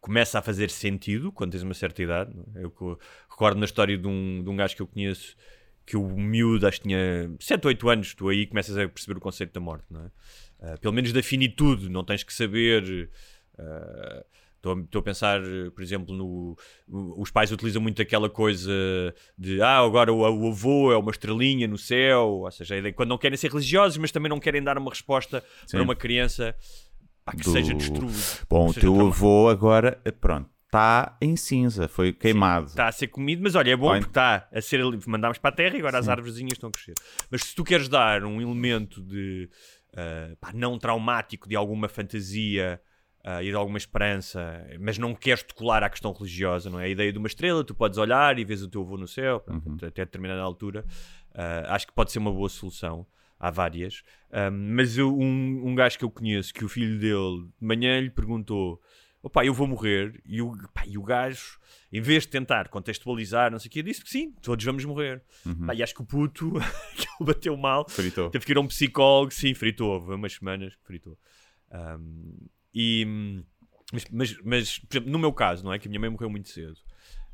começa 0.00 0.38
a 0.38 0.42
fazer 0.42 0.70
sentido, 0.70 1.30
quando 1.30 1.52
tens 1.52 1.62
uma 1.62 1.74
certa 1.74 2.02
idade, 2.02 2.32
é? 2.54 2.64
eu 2.64 2.70
co- 2.70 2.98
recordo 3.28 3.58
na 3.58 3.66
história 3.66 3.96
de 3.96 4.08
um, 4.08 4.42
de 4.42 4.48
um 4.50 4.56
gajo 4.56 4.74
que 4.74 4.82
eu 4.82 4.86
conheço 4.86 5.36
que 5.86 5.96
o 5.96 6.06
miúdo, 6.16 6.66
acho 6.66 6.78
que 6.80 6.88
tinha 6.88 7.30
7 7.40 7.64
ou 7.64 7.68
8 7.68 7.88
anos, 7.88 8.14
tu 8.14 8.28
aí 8.28 8.46
começas 8.46 8.76
a 8.78 8.88
perceber 8.88 9.18
o 9.18 9.20
conceito 9.20 9.52
da 9.52 9.60
morte, 9.60 9.84
não 9.90 10.04
é? 10.04 10.10
Ah, 10.62 10.76
pelo 10.78 10.92
menos 10.94 11.12
da 11.12 11.22
finitude, 11.22 11.88
não 11.88 12.04
tens 12.04 12.22
que 12.22 12.32
saber. 12.32 13.10
ah, 13.58 14.24
Estou 14.60 14.74
a- 14.76 14.80
estou 14.80 14.98
a 15.00 15.02
pensar, 15.02 15.40
por 15.74 15.82
exemplo, 15.82 16.14
no. 16.14 16.54
Os 17.16 17.30
pais 17.30 17.50
utilizam 17.50 17.80
muito 17.80 18.02
aquela 18.02 18.28
coisa 18.28 18.70
de 19.38 19.58
ah, 19.62 19.78
agora 19.78 20.12
o, 20.12 20.18
o 20.18 20.48
avô 20.50 20.92
é 20.92 20.98
uma 20.98 21.10
estrelinha 21.10 21.66
no 21.66 21.78
céu, 21.78 22.28
ou 22.44 22.50
seja, 22.50 22.74
quando 22.92 23.08
não 23.08 23.16
querem 23.16 23.38
ser 23.38 23.50
religiosos, 23.50 23.96
mas 23.96 24.12
também 24.12 24.28
não 24.28 24.38
querem 24.38 24.62
dar 24.62 24.76
uma 24.76 24.90
resposta 24.90 25.42
Sim. 25.66 25.78
para 25.78 25.82
uma 25.82 25.96
criança 25.96 26.54
pá, 27.24 27.32
que 27.32 27.38
Do- 27.42 27.52
seja 27.52 27.72
destruída. 27.72 28.12
Bom, 28.50 28.68
o 28.68 28.74
teu 28.74 29.00
avô 29.00 29.48
agora, 29.48 29.98
eh, 30.04 30.10
pronto, 30.10 30.50
está 30.70 31.16
em 31.20 31.36
cinza, 31.36 31.88
foi 31.88 32.12
queimado. 32.12 32.66
Está 32.66 32.86
a 32.86 32.92
ser 32.92 33.08
comido, 33.08 33.42
mas 33.42 33.56
olha, 33.56 33.72
é 33.72 33.76
bom 33.76 33.86
Olha. 33.88 33.98
porque 34.00 34.10
está 34.12 34.48
a 34.52 34.60
ser. 34.62 34.80
ali- 34.80 35.00
Mandámos 35.06 35.38
para 35.38 35.50
a 35.50 35.52
terra 35.52 35.74
e 35.76 35.78
agora 35.80 35.98
as 35.98 36.08
árvorezinhas 36.08 36.52
estão 36.52 36.68
a 36.68 36.72
crescer. 36.72 36.94
Mas 37.30 37.42
se 37.42 37.54
tu 37.56 37.64
queres 37.64 37.88
dar 37.88 38.22
um 38.24 38.40
elemento 38.40 39.02
de 39.02 39.50
ah, 39.96 40.36
pá, 40.40 40.52
não 40.54 40.78
traumático 40.78 41.48
de 41.48 41.56
alguma 41.56 41.88
fantasia 41.88 42.80
ah, 43.24 43.42
e 43.42 43.46
de 43.50 43.54
alguma 43.56 43.78
esperança, 43.78 44.64
mas 44.80 44.96
não 44.96 45.12
queres 45.12 45.42
te 45.42 45.52
colar 45.52 45.82
à 45.82 45.90
questão 45.90 46.12
religiosa, 46.12 46.70
não 46.70 46.78
é? 46.78 46.84
A 46.84 46.88
ideia 46.88 47.12
de 47.12 47.18
uma 47.18 47.26
estrela, 47.26 47.64
tu 47.64 47.74
podes 47.74 47.98
olhar 47.98 48.38
e 48.38 48.44
vês 48.44 48.62
o 48.62 48.68
teu 48.68 48.82
avô 48.82 48.96
no 48.96 49.08
céu, 49.08 49.40
pronto, 49.40 49.68
Uhum. 49.68 49.74
até 49.76 50.04
determinada 50.04 50.40
altura. 50.40 50.84
Ah, 51.34 51.74
acho 51.74 51.88
que 51.88 51.92
pode 51.92 52.12
ser 52.12 52.20
uma 52.20 52.32
boa 52.32 52.48
solução. 52.48 53.04
Há 53.42 53.50
várias. 53.50 54.02
Mas 54.52 54.98
eu- 54.98 55.16
um, 55.18 55.62
um 55.68 55.74
gajo 55.74 55.98
que 55.98 56.04
eu 56.04 56.10
conheço, 56.10 56.52
que 56.52 56.62
o 56.62 56.68
filho 56.68 56.98
dele 57.00 57.48
de 57.58 57.66
manhã 57.66 57.98
lhe 57.98 58.10
perguntou: 58.10 58.78
Opa, 59.22 59.44
eu 59.44 59.52
vou 59.52 59.66
morrer. 59.66 60.20
E 60.24 60.40
o, 60.40 60.56
pá, 60.72 60.84
e 60.86 60.96
o 60.96 61.02
gajo, 61.02 61.58
em 61.92 62.00
vez 62.00 62.22
de 62.22 62.30
tentar 62.30 62.68
contextualizar, 62.68 63.50
não 63.50 63.58
sei 63.58 63.68
o 63.68 63.72
que, 63.72 63.82
disse 63.82 64.02
que 64.02 64.08
sim, 64.08 64.32
todos 64.40 64.64
vamos 64.64 64.84
morrer. 64.84 65.22
Uhum. 65.44 65.66
Pá, 65.66 65.74
e 65.74 65.82
acho 65.82 65.94
que 65.94 66.00
o 66.00 66.04
puto, 66.04 66.52
que 66.96 67.02
ele 67.02 67.26
bateu 67.32 67.56
mal, 67.56 67.86
Fritou. 67.88 68.30
teve 68.30 68.44
que 68.46 68.52
ir 68.52 68.56
a 68.56 68.60
um 68.60 68.66
psicólogo, 68.66 69.32
sim, 69.32 69.52
fritou, 69.52 69.90
houve 69.90 70.14
umas 70.14 70.32
semanas 70.32 70.74
que 70.74 70.84
fritou. 70.84 71.18
Ahm, 71.70 72.48
e, 72.74 73.04
mas, 73.92 74.04
mas, 74.10 74.36
mas, 74.42 74.78
por 74.78 74.96
exemplo, 74.96 75.12
no 75.12 75.18
meu 75.18 75.32
caso, 75.32 75.64
não 75.64 75.72
é? 75.72 75.78
Que 75.78 75.86
a 75.86 75.90
minha 75.90 76.00
mãe 76.00 76.08
morreu 76.10 76.30
muito 76.30 76.48
cedo. 76.48 76.76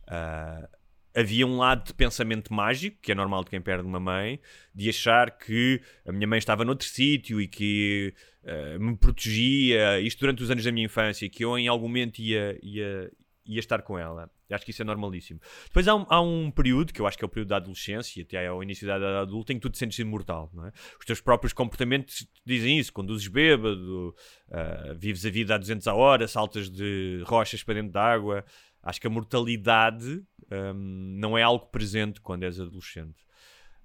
Ah, 0.08 0.68
havia 1.16 1.46
um 1.46 1.56
lado 1.56 1.86
de 1.86 1.94
pensamento 1.94 2.52
mágico, 2.52 2.98
que 3.00 3.10
é 3.10 3.14
normal 3.14 3.42
de 3.42 3.50
quem 3.50 3.60
perde 3.60 3.86
uma 3.86 3.98
mãe, 3.98 4.38
de 4.74 4.90
achar 4.90 5.30
que 5.30 5.80
a 6.06 6.12
minha 6.12 6.26
mãe 6.26 6.38
estava 6.38 6.62
noutro 6.62 6.86
sítio 6.86 7.40
e 7.40 7.48
que 7.48 8.12
ah, 8.46 8.78
me 8.78 8.96
protegia, 8.96 9.98
isto 10.00 10.20
durante 10.20 10.42
os 10.42 10.50
anos 10.50 10.62
da 10.62 10.70
minha 10.70 10.84
infância, 10.84 11.28
que 11.28 11.42
eu 11.44 11.58
em 11.58 11.68
algum 11.68 11.88
momento 11.88 12.18
ia, 12.18 12.58
ia, 12.62 13.10
ia 13.46 13.58
estar 13.58 13.80
com 13.80 13.98
ela. 13.98 14.30
Acho 14.48 14.64
que 14.64 14.70
isso 14.70 14.82
é 14.82 14.84
normalíssimo. 14.84 15.40
Depois 15.64 15.88
há 15.88 15.94
um, 15.96 16.06
há 16.08 16.20
um 16.20 16.50
período, 16.52 16.92
que 16.92 17.00
eu 17.00 17.06
acho 17.06 17.18
que 17.18 17.24
é 17.24 17.26
o 17.26 17.28
período 17.28 17.48
da 17.48 17.56
adolescência, 17.56 18.22
até 18.22 18.46
ao 18.46 18.62
início 18.62 18.86
da 18.86 18.96
idade 18.96 19.16
adulta, 19.16 19.52
em 19.52 19.56
que 19.56 19.62
tu 19.62 19.70
te 19.70 19.78
sentes 19.78 19.98
imortal. 19.98 20.52
É? 20.66 20.72
Os 21.00 21.04
teus 21.04 21.20
próprios 21.20 21.52
comportamentos 21.52 22.28
dizem 22.44 22.78
isso. 22.78 22.92
Conduzes 22.92 23.26
bêbado, 23.26 24.14
ah, 24.50 24.94
vives 24.96 25.26
a 25.26 25.30
vida 25.30 25.54
a 25.56 25.58
200 25.58 25.88
a 25.88 25.94
hora, 25.94 26.28
saltas 26.28 26.70
de 26.70 27.22
rochas 27.26 27.64
para 27.64 27.74
dentro 27.74 27.92
da 27.92 28.02
água. 28.02 28.44
Acho 28.86 29.00
que 29.00 29.06
a 29.08 29.10
mortalidade 29.10 30.22
hum, 30.48 31.16
não 31.18 31.36
é 31.36 31.42
algo 31.42 31.66
presente 31.66 32.20
quando 32.20 32.44
és 32.44 32.60
adolescente. 32.60 33.26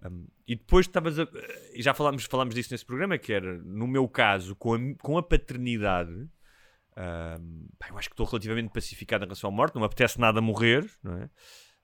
Um, 0.05 0.27
e 0.47 0.55
depois 0.55 0.85
estavas 0.85 1.17
a. 1.17 1.27
e 1.73 1.81
Já 1.81 1.91
falámos, 1.91 2.25
falámos 2.25 2.53
disso 2.53 2.71
nesse 2.71 2.85
programa, 2.85 3.17
que 3.17 3.33
era, 3.33 3.57
no 3.63 3.87
meu 3.87 4.07
caso, 4.07 4.55
com 4.55 4.75
a, 4.75 4.79
com 5.01 5.17
a 5.17 5.23
paternidade. 5.23 6.11
um, 6.11 7.67
pá, 7.79 7.89
eu 7.89 7.97
acho 7.97 8.09
que 8.09 8.13
estou 8.13 8.27
relativamente 8.27 8.69
pacificado 8.71 9.23
em 9.23 9.27
relação 9.27 9.49
à 9.49 9.53
morte, 9.53 9.73
não 9.73 9.81
me 9.81 9.87
apetece 9.87 10.19
nada 10.19 10.39
morrer, 10.39 10.87
não 11.03 11.17
é? 11.17 11.29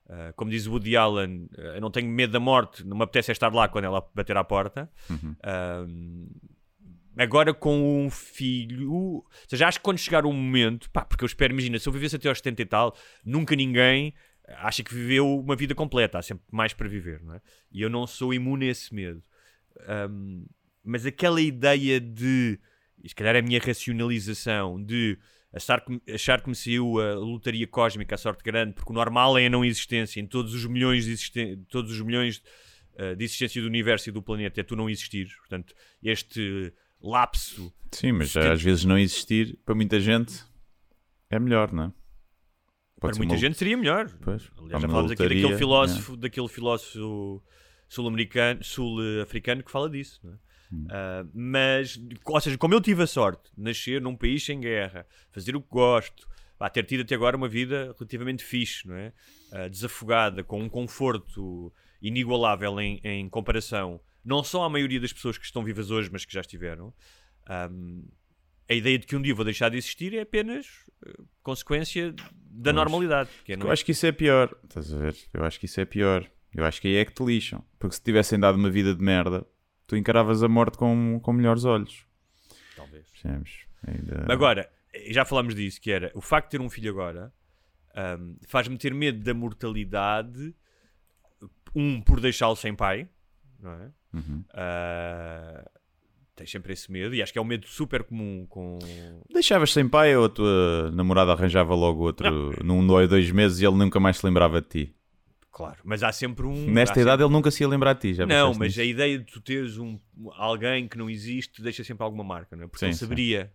Uh, 0.06 0.32
como 0.36 0.50
diz 0.50 0.68
Woody 0.68 0.96
Allen, 0.96 1.50
eu 1.74 1.80
não 1.80 1.90
tenho 1.90 2.08
medo 2.08 2.32
da 2.32 2.40
morte, 2.40 2.86
não 2.86 2.96
me 2.96 3.02
apetece 3.02 3.30
é 3.30 3.32
estar 3.32 3.52
lá 3.52 3.68
quando 3.68 3.86
ela 3.86 4.08
bater 4.14 4.36
à 4.36 4.44
porta. 4.44 4.88
Um, 5.86 6.28
agora 7.18 7.52
com 7.52 8.04
um 8.04 8.08
filho, 8.08 8.92
ou 8.92 9.26
seja, 9.48 9.66
acho 9.66 9.78
que 9.78 9.84
quando 9.84 9.98
chegar 9.98 10.24
o 10.24 10.32
momento, 10.32 10.88
pá, 10.90 11.04
porque 11.04 11.24
eu 11.24 11.26
espero, 11.26 11.52
imagina, 11.52 11.78
se 11.78 11.88
eu 11.88 11.92
vivesse 11.92 12.16
até 12.16 12.28
aos 12.28 12.38
70 12.38 12.62
e 12.62 12.66
tal, 12.66 12.96
nunca 13.24 13.56
ninguém 13.56 14.14
acha 14.56 14.82
que 14.82 14.94
viveu 14.94 15.38
uma 15.38 15.56
vida 15.56 15.74
completa, 15.74 16.18
há 16.18 16.22
sempre 16.22 16.44
mais 16.50 16.72
para 16.72 16.88
viver, 16.88 17.22
não 17.22 17.34
é? 17.34 17.40
E 17.70 17.82
eu 17.82 17.90
não 17.90 18.06
sou 18.06 18.32
imune 18.32 18.68
a 18.68 18.70
esse 18.70 18.94
medo. 18.94 19.22
Um, 20.10 20.46
mas 20.82 21.04
aquela 21.04 21.40
ideia 21.40 22.00
de, 22.00 22.58
se 23.04 23.14
calhar 23.14 23.36
é 23.36 23.40
a 23.40 23.42
minha 23.42 23.60
racionalização, 23.60 24.82
de 24.82 25.18
achar 25.52 25.84
que, 25.84 26.00
achar 26.12 26.40
que 26.40 26.48
me 26.48 26.54
saiu 26.54 27.00
a 27.00 27.14
lotaria 27.14 27.66
cósmica, 27.66 28.14
a 28.14 28.18
sorte 28.18 28.42
grande, 28.42 28.74
porque 28.74 28.90
o 28.90 28.94
normal 28.94 29.36
é 29.36 29.46
a 29.46 29.50
não 29.50 29.64
existência 29.64 30.20
em 30.20 30.26
todos 30.26 30.54
os 30.54 30.64
milhões 30.66 31.04
de, 31.04 31.12
existen 31.12 31.64
todos 31.68 31.92
os 31.92 32.00
milhões 32.00 32.42
uh, 32.94 33.14
de 33.14 33.24
existência 33.24 33.60
do 33.60 33.66
universo 33.68 34.08
e 34.08 34.12
do 34.12 34.22
planeta, 34.22 34.60
é 34.60 34.64
tu 34.64 34.76
não 34.76 34.88
existires. 34.88 35.34
Portanto, 35.36 35.74
este 36.02 36.72
lapso. 37.02 37.72
Sim, 37.92 38.12
mas 38.12 38.30
Setenta- 38.30 38.52
às 38.52 38.62
vezes 38.62 38.84
não 38.84 38.98
existir 38.98 39.58
para 39.64 39.74
muita 39.74 39.98
gente 40.00 40.44
é 41.30 41.38
melhor, 41.38 41.72
não 41.72 41.84
é? 41.84 41.92
para 43.00 43.12
ser 43.12 43.18
muita 43.18 43.34
uma- 43.34 43.38
gente 43.40 43.56
seria 43.56 43.76
melhor. 43.76 44.10
Pois, 44.20 44.50
Aliás, 44.58 44.70
já 44.72 44.78
uma 44.78 44.88
falámos 44.88 45.10
aqui 45.12 45.22
daquele 45.22 45.56
filósofo, 45.56 46.16
daquele 46.16 46.48
filósofo 46.48 47.42
sul-americano, 47.88 48.62
sul-africano 48.64 49.62
que 49.62 49.70
fala 49.70 49.88
disso. 49.88 50.20
não 50.24 50.32
é? 50.32 50.36
Hum. 50.72 50.86
Ah, 50.90 51.24
mas, 51.32 51.98
ou 52.26 52.40
seja, 52.40 52.58
como 52.58 52.74
eu 52.74 52.80
tive 52.80 53.02
a 53.02 53.06
sorte 53.06 53.50
de 53.56 53.62
nascer 53.62 54.00
num 54.02 54.16
país 54.16 54.44
sem 54.44 54.60
guerra, 54.60 55.06
fazer 55.30 55.54
o 55.56 55.62
que 55.62 55.68
gosto, 55.70 56.28
pá, 56.58 56.68
ter 56.68 56.82
tido 56.84 57.02
até 57.02 57.14
agora 57.14 57.36
uma 57.36 57.48
vida 57.48 57.94
relativamente 57.96 58.44
fixe, 58.44 58.86
não 58.86 58.96
é? 58.96 59.12
Ah, 59.52 59.68
desafogada, 59.68 60.42
com 60.44 60.60
um 60.60 60.68
conforto 60.68 61.72
inigualável 62.02 62.78
em, 62.80 63.00
em 63.02 63.28
comparação, 63.30 64.00
não 64.28 64.44
só 64.44 64.64
à 64.64 64.68
maioria 64.68 65.00
das 65.00 65.12
pessoas 65.12 65.38
que 65.38 65.44
estão 65.44 65.64
vivas 65.64 65.90
hoje, 65.90 66.10
mas 66.12 66.24
que 66.24 66.32
já 66.32 66.40
estiveram. 66.42 66.92
ahm, 67.46 68.02
a 68.70 68.74
ideia 68.74 68.98
de 68.98 69.06
que 69.06 69.16
um 69.16 69.22
dia 69.22 69.34
vou 69.34 69.46
deixar 69.46 69.70
de 69.70 69.78
existir 69.78 70.12
é 70.14 70.20
apenas 70.20 70.66
eh, 71.06 71.12
consequência 71.42 72.12
da 72.12 72.70
Pois. 72.70 72.74
normalidade. 72.74 73.30
É, 73.48 73.54
Eu 73.54 73.68
é? 73.68 73.72
acho 73.72 73.82
que 73.82 73.92
isso 73.92 74.04
é 74.04 74.12
pior. 74.12 74.54
Estás 74.62 74.92
a 74.92 74.98
ver? 74.98 75.16
Eu 75.32 75.42
acho 75.42 75.58
que 75.58 75.64
isso 75.64 75.80
é 75.80 75.86
pior. 75.86 76.30
Eu 76.54 76.64
acho 76.66 76.78
que 76.78 76.88
aí 76.88 76.96
é 76.96 77.04
que 77.06 77.12
te 77.14 77.24
lixam. 77.24 77.64
Porque 77.78 77.96
se 77.96 78.02
tivessem 78.02 78.38
dado 78.38 78.56
uma 78.58 78.68
vida 78.68 78.94
de 78.94 79.02
merda, 79.02 79.46
tu 79.86 79.96
encaravas 79.96 80.42
a 80.42 80.48
morte 80.48 80.76
com, 80.76 81.18
com 81.22 81.32
melhores 81.32 81.64
olhos. 81.64 82.04
Talvez. 82.76 83.06
Percebes? 83.08 83.60
Ainda... 83.86 84.30
Agora, 84.30 84.70
eh, 84.92 85.10
já 85.14 85.24
falámos 85.24 85.54
disso, 85.54 85.80
que 85.80 85.90
era 85.90 86.12
o 86.14 86.20
facto 86.20 86.48
de 86.50 86.58
ter 86.58 86.60
um 86.60 86.68
filho 86.68 86.90
agora 86.90 87.32
ahm, 87.94 88.36
faz-me 88.46 88.76
ter 88.76 88.92
medo 88.92 89.24
da 89.24 89.32
mortalidade, 89.32 90.54
um, 91.74 92.00
por 92.02 92.20
deixá-lo 92.20 92.54
sem 92.56 92.74
pai, 92.74 93.08
não 93.58 93.72
é? 93.72 93.90
Uhum. 94.12 94.42
Ah, 94.54 95.68
tens 96.36 96.50
sempre 96.50 96.72
esse 96.72 96.90
medo, 96.90 97.14
e 97.14 97.22
acho 97.22 97.32
que 97.32 97.38
é 97.38 97.42
um 97.42 97.44
medo 97.44 97.66
super 97.66 98.02
comum 98.04 98.46
com... 98.48 98.78
Deixavas 99.32 99.72
sem 99.72 99.88
pai 99.88 100.16
ou 100.16 100.26
a 100.26 100.28
tua 100.28 100.90
namorada 100.92 101.32
arranjava 101.32 101.74
logo 101.74 102.02
outro 102.04 102.52
num 102.64 102.88
ou 102.88 103.08
dois 103.08 103.30
meses 103.30 103.60
e 103.60 103.66
ele 103.66 103.76
nunca 103.76 103.98
mais 103.98 104.18
se 104.18 104.24
lembrava 104.26 104.60
de 104.60 104.68
ti? 104.68 104.94
Claro, 105.50 105.78
mas 105.82 106.04
há 106.04 106.12
sempre 106.12 106.46
um... 106.46 106.70
Nesta 106.70 107.00
idade 107.00 107.22
ele 107.22 107.32
nunca 107.32 107.50
se 107.50 107.64
ia 107.64 107.68
lembrar 107.68 107.94
de 107.94 108.00
ti. 108.00 108.14
Já 108.14 108.24
Não, 108.24 108.50
mas 108.54 108.68
nisso? 108.68 108.80
a 108.80 108.84
ideia 108.84 109.18
de 109.18 109.24
tu 109.24 109.40
teres 109.40 109.76
um, 109.76 109.98
alguém 110.36 110.86
que 110.86 110.96
não 110.96 111.10
existe 111.10 111.60
deixa 111.60 111.82
sempre 111.82 112.04
alguma 112.04 112.22
marca, 112.22 112.54
não 112.54 112.64
é? 112.64 112.66
Porque 112.68 112.78
Sim, 112.78 112.86
ele 112.86 112.94
sim. 112.94 113.00
saberia. 113.00 113.52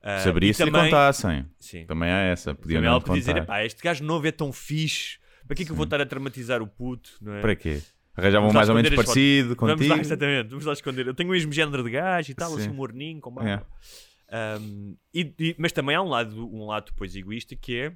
Ah, 0.00 0.20
Saberia 0.20 0.54
se 0.54 0.64
lhe 0.64 0.70
também- 0.70 0.84
contassem. 0.90 1.44
Sim. 1.58 1.84
Também 1.84 2.08
há 2.08 2.18
essa. 2.20 2.54
Podiam 2.54 2.80
não 2.80 2.94
lhe 2.94 3.00
podia 3.04 3.20
dizer, 3.20 3.32
contar. 3.32 3.42
"Epá, 3.44 3.64
este 3.66 3.82
gajo 3.82 4.04
novo 4.04 4.26
é 4.26 4.32
tão 4.32 4.52
fixe, 4.52 5.18
para 5.46 5.56
que 5.56 5.64
é 5.64 5.66
que 5.66 5.72
eu 5.72 5.76
vou 5.76 5.84
estar 5.84 6.00
a 6.00 6.06
traumatizar 6.06 6.62
o 6.62 6.66
puto, 6.68 7.10
não 7.20 7.34
é? 7.34 7.40
Para 7.42 7.56
quê? 7.56 7.82
Arranjavam 8.18 8.52
mais 8.52 8.68
ou 8.68 8.74
menos 8.74 8.90
parecido 8.94 9.50
fotos. 9.50 9.60
Vamos 9.60 9.74
contigo. 9.76 9.94
lá, 9.94 10.00
exatamente, 10.00 10.48
vamos 10.50 10.64
lá 10.64 10.72
esconder. 10.72 11.06
Eu 11.06 11.14
tenho 11.14 11.28
o 11.28 11.32
mesmo 11.32 11.52
género 11.52 11.82
de 11.84 11.90
gajo 11.90 12.30
e 12.30 12.34
tal, 12.34 12.50
Sim. 12.50 12.56
assim, 12.58 12.70
um 12.70 12.74
morninho, 12.74 13.20
com 13.20 13.30
barba. 13.30 13.66
Um, 14.60 14.96
e- 15.14 15.32
e- 15.38 15.54
mas 15.58 15.72
também 15.72 15.96
há 15.96 16.02
um 16.02 16.08
lado, 16.08 16.54
um 16.54 16.66
lado 16.66 16.86
depois 16.86 17.14
egoísta 17.16 17.56
que 17.56 17.78
é. 17.78 17.92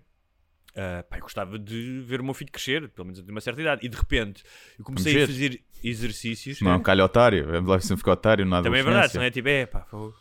ah, 0.75 1.03
pá, 1.09 1.19
eu 1.19 1.23
gostava 1.23 1.59
de 1.59 2.01
ver 2.07 2.21
o 2.21 2.25
meu 2.25 2.33
filho 2.33 2.51
crescer, 2.51 2.89
pelo 2.89 3.07
menos 3.07 3.23
de 3.23 3.31
uma 3.31 3.41
certa 3.41 3.61
idade, 3.61 3.85
e 3.85 3.89
de 3.89 3.97
repente 3.97 4.43
eu 4.79 4.85
comecei 4.85 5.13
Vamos 5.13 5.29
a 5.29 5.33
ver. 5.33 5.51
fazer 5.51 5.61
exercícios. 5.85 6.61
Não 6.63 6.71
é 6.71 6.77
um 6.77 6.83
calho 6.83 7.05
otário. 7.05 7.47
Vamos 7.51 7.69
lá 7.69 7.79
se 7.81 7.91
não 7.91 7.97
fica 7.99 8.13
otário 8.13 8.47
na 8.47 8.63
Também 8.63 8.81
é 8.81 8.83
verdade, 8.85 9.15
não 9.17 9.23
é? 9.23 9.31
Tipo, 9.31 9.49
é 9.49 9.67
pá, 9.67 9.81
fogo. 9.83 10.15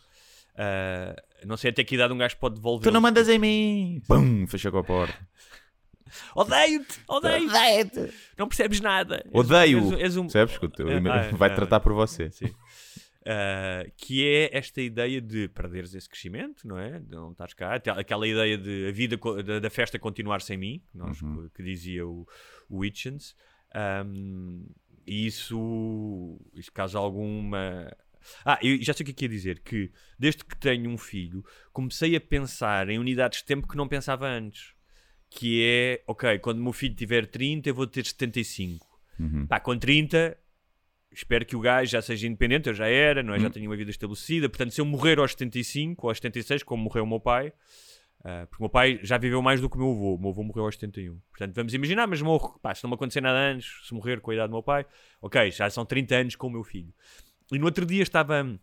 Ah, 0.57 1.15
não 1.45 1.55
sei 1.55 1.69
até 1.71 1.83
que 1.83 1.95
idade 1.95 2.11
um 2.13 2.17
gajo 2.17 2.35
pode 2.37 2.55
devolver. 2.55 2.83
Tu 2.83 2.93
não 2.93 2.99
mandas 2.99 3.29
em 3.29 3.39
mim! 3.39 4.01
Pum! 4.07 4.45
Fecha 4.47 4.69
com 4.69 4.79
a 4.79 4.83
porta. 4.83 5.17
Odeio-te! 6.35 6.99
Odeio-te! 7.07 8.13
Não 8.37 8.47
percebes 8.47 8.79
nada. 8.79 9.23
Odeio! 9.33 9.79
és- 9.93 9.99
és 10.01 10.17
um- 10.17 10.27
Percebes? 10.27 10.57
Ah, 11.09 11.29
ah, 11.29 11.35
vai 11.35 11.49
ah, 11.51 11.55
tratar 11.55 11.79
por 11.79 11.93
você. 11.93 12.29
Sim. 12.31 12.53
Ah, 13.25 13.85
que 13.97 14.27
é 14.27 14.57
esta 14.57 14.81
ideia 14.81 15.21
de 15.21 15.47
perderes 15.49 15.93
esse 15.93 16.09
crescimento, 16.09 16.67
não 16.67 16.77
é? 16.79 16.99
De 16.99 17.11
não 17.15 17.31
estás 17.31 17.53
cá. 17.53 17.75
Aquela- 17.75 18.27
ideia 18.27 18.57
de 18.57 18.87
a 18.87 18.91
vida 18.91 19.17
da, 19.43 19.59
da 19.59 19.69
festa 19.69 19.99
continuar 19.99 20.41
sem 20.41 20.57
mim, 20.57 20.81
que, 20.91 20.97
nós, 20.97 21.21
Uhum. 21.21 21.43
que, 21.43 21.55
que 21.57 21.63
dizia 21.63 22.05
o, 22.07 22.27
o 22.69 22.83
Hitchens. 22.83 23.35
Ahm, 23.73 24.65
e 25.05 25.25
isso, 25.27 26.39
isso 26.53 26.71
causa 26.71 26.97
alguma. 26.97 27.91
Ah, 28.45 28.59
eu 28.61 28.81
já 28.81 28.93
sei 28.93 29.03
o 29.03 29.05
que 29.05 29.11
é 29.11 29.13
que 29.15 29.25
ia 29.25 29.29
dizer: 29.29 29.59
que 29.59 29.91
desde 30.17 30.43
que 30.43 30.55
tenho 30.57 30.89
um 30.89 30.97
filho, 30.97 31.43
comecei 31.71 32.15
a 32.15 32.21
pensar 32.21 32.89
em 32.89 32.97
unidades 32.99 33.39
de 33.39 33.45
tempo 33.45 33.67
que 33.67 33.77
não 33.77 33.87
pensava 33.87 34.27
antes. 34.27 34.73
Que 35.33 35.63
é, 35.63 36.03
ok, 36.05 36.37
quando 36.39 36.59
o 36.59 36.63
meu 36.63 36.73
filho 36.73 36.93
tiver 36.93 37.25
30, 37.25 37.69
eu 37.69 37.73
vou 37.73 37.87
ter 37.87 38.05
75. 38.05 38.85
Uhum. 39.17 39.47
Pá, 39.47 39.61
com 39.61 39.77
30, 39.77 40.37
espero 41.11 41.45
que 41.45 41.55
o 41.55 41.61
gajo 41.61 41.89
já 41.89 42.01
seja 42.01 42.27
independente, 42.27 42.67
eu 42.67 42.73
já 42.75 42.87
era, 42.87 43.23
não 43.23 43.33
é? 43.33 43.39
Já 43.39 43.49
tenho 43.49 43.69
uma 43.69 43.77
vida 43.77 43.89
estabelecida. 43.89 44.49
Portanto, 44.49 44.71
se 44.71 44.81
eu 44.81 44.85
morrer 44.85 45.19
aos 45.19 45.31
75 45.31 46.05
ou 46.05 46.09
aos 46.11 46.17
76, 46.17 46.63
como 46.63 46.83
morreu 46.83 47.03
o 47.05 47.07
meu 47.07 47.19
pai, 47.19 47.53
ah, 48.25 48.45
porque 48.49 48.61
o 48.61 48.65
meu 48.65 48.69
pai 48.69 48.99
já 49.03 49.17
viveu 49.17 49.41
mais 49.41 49.61
do 49.61 49.69
que 49.69 49.77
o 49.77 49.79
meu 49.79 49.91
avô, 49.91 50.15
o 50.15 50.19
meu 50.19 50.29
avô 50.31 50.43
morreu 50.43 50.65
aos 50.65 50.75
71. 50.75 51.17
Portanto, 51.29 51.55
vamos 51.55 51.73
imaginar, 51.73 52.05
mas 52.07 52.21
morro, 52.21 52.59
pá, 52.61 52.75
se 52.75 52.83
não 52.83 52.89
me 52.89 52.95
acontecer 52.95 53.21
nada 53.21 53.39
antes, 53.39 53.87
se 53.87 53.93
morrer 53.93 54.19
com 54.19 54.31
a 54.31 54.33
idade 54.33 54.49
do 54.49 54.53
meu 54.53 54.63
pai, 54.63 54.85
ok, 55.21 55.49
já 55.51 55.69
são 55.69 55.85
30 55.85 56.13
anos 56.15 56.35
com 56.35 56.47
o 56.47 56.51
meu 56.51 56.63
filho. 56.63 56.93
E 57.53 57.57
no 57.57 57.65
outro 57.65 57.85
dia 57.85 58.03
estava 58.03 58.59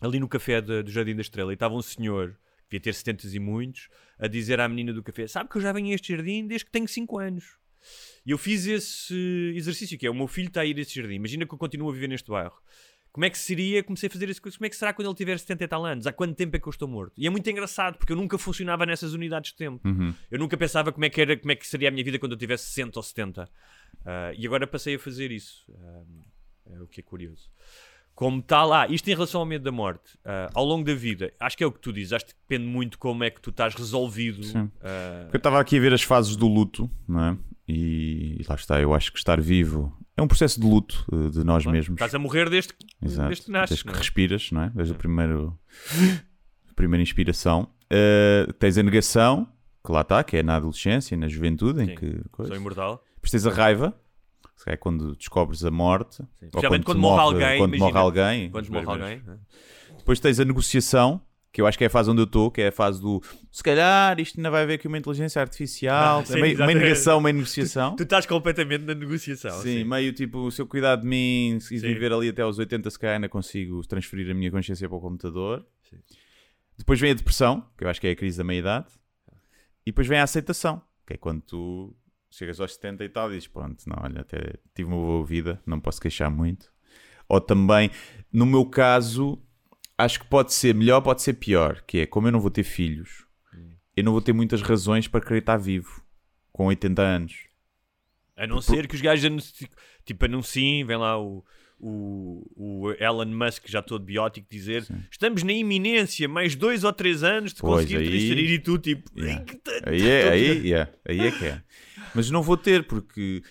ali 0.00 0.18
no 0.18 0.28
café 0.28 0.60
de- 0.60 0.82
do 0.82 0.90
Jardim 0.90 1.14
da 1.14 1.22
Estrela 1.22 1.52
e 1.52 1.54
estava 1.54 1.74
um 1.74 1.82
senhor, 1.82 2.36
devia 2.70 2.80
ter 2.80 2.94
70 2.94 3.26
e 3.28 3.38
muitos, 3.38 3.88
a 4.18 4.28
dizer 4.28 4.60
à 4.60 4.68
menina 4.68 4.92
do 4.92 5.02
café: 5.02 5.26
Sabe 5.26 5.50
que 5.50 5.56
eu 5.56 5.62
já 5.62 5.72
venho 5.72 5.90
a 5.90 5.94
este 5.94 6.14
jardim 6.14 6.46
desde 6.46 6.66
que 6.66 6.72
tenho 6.72 6.88
5 6.88 7.18
anos. 7.18 7.58
E 8.26 8.30
eu 8.30 8.38
fiz 8.38 8.66
esse 8.66 9.52
exercício 9.54 9.98
que 9.98 10.06
é: 10.06 10.10
o 10.10 10.14
meu 10.14 10.26
filho 10.26 10.48
está 10.48 10.60
a 10.60 10.66
ir 10.66 10.76
a 10.76 10.80
esse 10.80 10.94
jardim. 10.94 11.14
Imagina 11.14 11.46
que 11.46 11.54
eu 11.54 11.58
continuo 11.58 11.90
a 11.90 11.92
viver 11.92 12.08
neste 12.08 12.30
bairro. 12.30 12.60
Como 13.10 13.24
é 13.24 13.30
que 13.30 13.38
seria? 13.38 13.82
Comecei 13.82 14.06
a 14.06 14.10
fazer 14.10 14.28
isso. 14.28 14.40
Como 14.40 14.66
é 14.66 14.68
que 14.68 14.76
será 14.76 14.92
quando 14.92 15.08
ele 15.08 15.16
tiver 15.16 15.36
70 15.38 15.64
e 15.64 15.68
tal 15.68 15.84
anos? 15.84 16.06
Há 16.06 16.12
quanto 16.12 16.36
tempo 16.36 16.56
é 16.56 16.60
que 16.60 16.68
eu 16.68 16.70
estou 16.70 16.86
morto? 16.86 17.14
E 17.16 17.26
é 17.26 17.30
muito 17.30 17.48
engraçado 17.50 17.96
porque 17.96 18.12
eu 18.12 18.16
nunca 18.16 18.38
funcionava 18.38 18.84
nessas 18.84 19.12
unidades 19.12 19.50
de 19.50 19.56
tempo. 19.56 19.86
Uhum. 19.88 20.14
Eu 20.30 20.38
nunca 20.38 20.56
pensava 20.56 20.92
como 20.92 21.04
é 21.04 21.10
que, 21.10 21.20
era, 21.20 21.36
como 21.36 21.50
é 21.50 21.56
que 21.56 21.66
seria 21.66 21.88
a 21.88 21.90
minha 21.90 22.04
vida 22.04 22.18
quando 22.18 22.32
eu 22.32 22.38
tivesse 22.38 22.66
60 22.66 22.98
ou 22.98 23.02
70. 23.02 23.50
Ah, 24.04 24.32
e 24.36 24.46
agora 24.46 24.66
passei 24.66 24.94
a 24.94 24.98
fazer 24.98 25.32
isso. 25.32 25.64
Ah, 25.80 26.04
é 26.70 26.80
o 26.80 26.86
que 26.86 27.00
é 27.00 27.02
curioso. 27.02 27.50
Como 28.18 28.40
está 28.40 28.64
lá, 28.64 28.88
isto 28.88 29.06
em 29.08 29.12
relação 29.14 29.38
ao 29.40 29.46
medo 29.46 29.62
da 29.62 29.70
morte, 29.70 30.18
ah, 30.24 30.50
ao 30.52 30.64
longo 30.64 30.84
da 30.84 30.92
vida, 30.92 31.32
acho 31.38 31.56
que 31.56 31.62
é 31.62 31.66
o 31.68 31.70
que 31.70 31.78
tu 31.78 31.92
dizes, 31.92 32.12
acho 32.12 32.26
que 32.26 32.32
depende 32.48 32.68
muito 32.68 32.98
como 32.98 33.22
é 33.22 33.30
que 33.30 33.40
tu 33.40 33.50
estás 33.50 33.76
resolvido. 33.76 34.42
Sim. 34.42 34.68
ah, 34.82 35.20
Porque 35.22 35.36
Eu 35.36 35.38
estava 35.38 35.60
aqui 35.60 35.76
a 35.76 35.80
ver 35.80 35.92
as 35.94 36.02
fases 36.02 36.34
do 36.34 36.48
luto, 36.48 36.90
não 37.06 37.24
é? 37.24 37.36
E 37.68 38.42
lá 38.48 38.56
está, 38.56 38.80
eu 38.80 38.92
acho 38.92 39.12
que 39.12 39.18
estar 39.18 39.40
vivo 39.40 39.96
é 40.16 40.22
um 40.22 40.26
processo 40.26 40.58
de 40.60 40.66
luto 40.66 41.06
eh, 41.12 41.30
de 41.30 41.44
nós 41.44 41.64
mesmos. 41.64 41.94
Estás 41.94 42.12
a 42.12 42.18
morrer 42.18 42.50
desde, 42.50 42.72
que- 42.72 42.84
Exato. 43.00 43.28
desde 43.28 43.44
que 43.44 43.50
nasces. 43.52 43.68
Desde 43.70 43.84
que 43.84 43.88
não 43.90 43.94
é? 43.94 43.98
respiras, 43.98 44.50
não 44.50 44.62
é? 44.62 44.70
Desde 44.74 44.92
o 44.94 44.96
primeiro, 44.96 45.56
a 46.68 46.74
primeira 46.74 47.02
inspiração. 47.04 47.68
Tens 48.58 48.78
a 48.78 48.82
negação, 48.82 49.46
que 49.86 49.92
lá 49.92 50.00
está, 50.00 50.24
que 50.24 50.36
é 50.38 50.42
na 50.42 50.56
adolescência, 50.56 51.16
na 51.16 51.28
juventude, 51.28 51.82
em 51.84 51.86
Sim. 51.86 51.94
que. 51.94 52.20
coisa. 52.32 52.48
Sou 52.52 52.60
imortal. 52.60 53.04
Depois 53.14 53.30
tens 53.30 53.46
a 53.46 53.50
raiva, 53.52 53.94
se 54.58 54.64
calhar 54.64 54.78
quando 54.78 55.14
descobres 55.16 55.64
a 55.64 55.70
morte. 55.70 56.22
quando 56.68 56.84
te 56.84 56.94
morre 56.96 57.22
alguém, 57.22 57.58
Quando 57.58 57.74
imagina. 57.76 58.00
morre 58.00 58.04
alguém. 58.04 58.50
Quando 58.50 58.68
morre 58.70 58.86
alguém. 58.86 59.22
né? 59.24 59.38
Depois 59.96 60.18
tens 60.20 60.38
a 60.40 60.44
negociação, 60.44 61.20
que 61.52 61.60
eu 61.62 61.66
acho 61.66 61.78
que 61.78 61.84
é 61.84 61.86
a 61.86 61.90
fase 61.90 62.10
onde 62.10 62.20
eu 62.20 62.24
estou, 62.24 62.50
que 62.50 62.60
é 62.60 62.68
a 62.68 62.72
fase 62.72 63.00
do 63.00 63.22
se 63.50 63.62
calhar 63.62 64.18
isto 64.20 64.36
ainda 64.38 64.50
vai 64.50 64.64
haver 64.64 64.74
aqui 64.74 64.86
uma 64.88 64.98
inteligência 64.98 65.40
artificial, 65.40 66.20
Ah, 66.20 66.24
sim, 66.26 66.38
é 66.38 66.40
meio, 66.42 66.56
uma 66.58 66.66
negação, 66.66 67.18
uma 67.18 67.32
negociação. 67.32 67.94
Tu 67.96 68.02
estás 68.02 68.26
completamente 68.26 68.82
na 68.82 68.94
negociação. 68.94 69.62
Sim, 69.62 69.84
meio 69.84 70.12
tipo, 70.12 70.50
se 70.50 70.60
eu 70.60 70.66
cuidar 70.66 70.96
de 70.96 71.06
mim 71.06 71.58
se 71.60 71.78
Sim. 71.78 71.86
viver 71.86 72.12
ali 72.12 72.28
até 72.28 72.42
aos 72.42 72.58
80, 72.58 72.90
se 72.90 72.98
calhar 72.98 73.14
ainda 73.16 73.28
consigo 73.28 73.80
transferir 73.86 74.30
a 74.30 74.34
minha 74.34 74.50
consciência 74.50 74.88
para 74.88 74.98
o 74.98 75.00
computador. 75.00 75.64
Sim. 75.88 75.96
Depois 76.76 77.00
vem 77.00 77.10
a 77.12 77.14
depressão, 77.14 77.64
que 77.76 77.84
eu 77.84 77.88
acho 77.88 78.00
que 78.00 78.06
é 78.08 78.10
a 78.10 78.16
crise 78.16 78.38
da 78.38 78.44
meia-idade. 78.44 78.86
E 79.86 79.90
depois 79.90 80.06
vem 80.06 80.18
a 80.18 80.24
aceitação, 80.24 80.82
que 81.06 81.14
é 81.14 81.16
quando 81.16 81.40
tu 81.42 81.96
chegas 82.38 82.60
aos 82.60 82.74
70 82.74 83.04
e 83.04 83.08
tal 83.08 83.28
e 83.30 83.34
dizes, 83.34 83.48
pronto, 83.48 83.82
não, 83.86 83.96
olha, 84.02 84.20
até 84.20 84.54
tive 84.74 84.88
uma 84.88 84.96
boa 84.96 85.24
vida, 85.24 85.60
não 85.66 85.80
posso 85.80 86.00
queixar 86.00 86.30
muito. 86.30 86.70
Ou 87.28 87.40
também, 87.40 87.90
no 88.32 88.46
meu 88.46 88.64
caso, 88.64 89.42
acho 89.96 90.20
que 90.20 90.26
pode 90.26 90.52
ser 90.54 90.74
melhor, 90.74 91.00
pode 91.00 91.20
ser 91.22 91.34
pior, 91.34 91.82
que 91.82 91.98
é, 91.98 92.06
como 92.06 92.28
eu 92.28 92.32
não 92.32 92.40
vou 92.40 92.50
ter 92.50 92.62
filhos, 92.62 93.26
eu 93.96 94.04
não 94.04 94.12
vou 94.12 94.22
ter 94.22 94.32
muitas 94.32 94.62
razões 94.62 95.08
para 95.08 95.20
querer 95.20 95.40
estar 95.40 95.56
vivo, 95.56 96.02
com 96.52 96.66
80 96.66 97.02
anos. 97.02 97.48
A 98.36 98.46
não 98.46 98.62
ser 98.62 98.86
que 98.86 98.94
os 98.94 99.00
gajos 99.00 99.52
tipo 100.04 100.24
anunciem, 100.24 100.84
vem 100.84 100.96
lá 100.96 101.20
o, 101.20 101.44
o, 101.80 102.44
o 102.56 102.90
Elon 102.98 103.26
Musk, 103.26 103.68
já 103.68 103.80
todo 103.82 104.04
biótico, 104.04 104.46
dizer 104.50 104.86
estamos 105.10 105.42
na 105.42 105.52
iminência, 105.52 106.28
mais 106.28 106.54
dois 106.56 106.84
ou 106.84 106.92
três 106.92 107.22
anos 107.22 107.52
de 107.54 107.60
Pois, 107.60 107.82
conseguir 107.84 107.96
aí- 107.98 108.08
transferir 108.08 108.50
e 108.50 108.58
tu 108.58 108.78
tipo. 108.78 109.10
Yeah. 109.18 109.38
"Ai, 109.38 109.44
que 109.44 109.56
ta- 109.56 109.80
Aí 109.90 110.08
é, 110.08 110.28
aí, 110.28 110.42
yeah, 110.66 110.92
aí 111.08 111.20
é 111.20 111.30
que 111.30 111.44
é. 111.44 111.62
Mas 112.14 112.30
não 112.30 112.42
vou 112.42 112.56
ter, 112.56 112.86
porque 112.86 113.42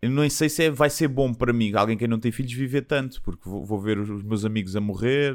eu 0.00 0.10
não 0.10 0.28
sei 0.30 0.48
se 0.48 0.64
é- 0.64 0.70
vai 0.70 0.88
ser 0.90 1.08
bom 1.08 1.32
para 1.34 1.52
mim, 1.52 1.72
alguém 1.74 1.96
que 1.98 2.06
não 2.06 2.18
tem 2.18 2.32
filhos, 2.32 2.52
viver 2.52 2.82
tanto, 2.82 3.20
porque 3.22 3.48
vou, 3.48 3.64
vou 3.64 3.80
ver 3.80 3.98
os, 3.98 4.22
meus 4.22 4.44
amigos 4.44 4.74
a 4.76 4.80
morrer, 4.80 5.34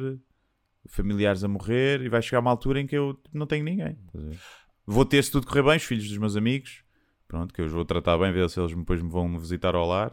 familiares 0.88 1.44
a 1.44 1.48
morrer, 1.48 2.02
e 2.02 2.10
vai 2.10 2.22
chegar 2.22 2.40
uma 2.40 2.50
altura 2.52 2.80
em 2.82 2.88
que 2.88 2.98
eu 2.98 3.20
não 3.34 3.46
tenho 3.46 3.64
ninguém. 3.64 3.98
Vou 4.86 5.06
ter, 5.06 5.24
se 5.24 5.32
tudo 5.32 5.46
correr 5.48 5.64
bem, 5.64 5.78
os 5.78 5.84
filhos 5.84 6.08
dos 6.08 6.18
meus 6.18 6.36
amigos, 6.36 6.84
pronto, 7.28 7.54
que 7.54 7.62
eu 7.62 7.66
os 7.66 7.72
vou 7.72 7.86
tratar 7.86 8.18
bem, 8.18 8.32
ver 8.32 8.50
se 8.50 8.60
eles 8.60 8.76
depois 8.76 9.02
me 9.02 9.10
vão 9.10 9.38
visitar 9.38 9.76
ao 9.76 9.88
lar. 9.88 10.12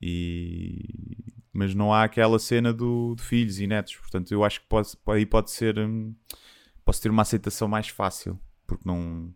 E... 0.00 1.16
Mas 1.52 1.74
não 1.74 1.92
há 1.92 2.04
aquela 2.04 2.38
cena 2.38 2.72
do, 2.72 3.14
de 3.16 3.22
filhos 3.22 3.58
e 3.60 3.66
netos, 3.66 3.96
portanto 3.96 4.30
eu 4.32 4.44
acho 4.44 4.60
que 4.60 4.66
pode, 4.68 4.88
aí 5.08 5.26
pode 5.26 5.50
ser. 5.50 5.78
hum, 5.78 6.14
posso 6.84 7.02
ter 7.02 7.10
uma 7.10 7.22
aceitação 7.22 7.68
mais 7.68 7.88
fácil, 7.88 8.38
porque 8.66 8.84
não. 8.86 9.34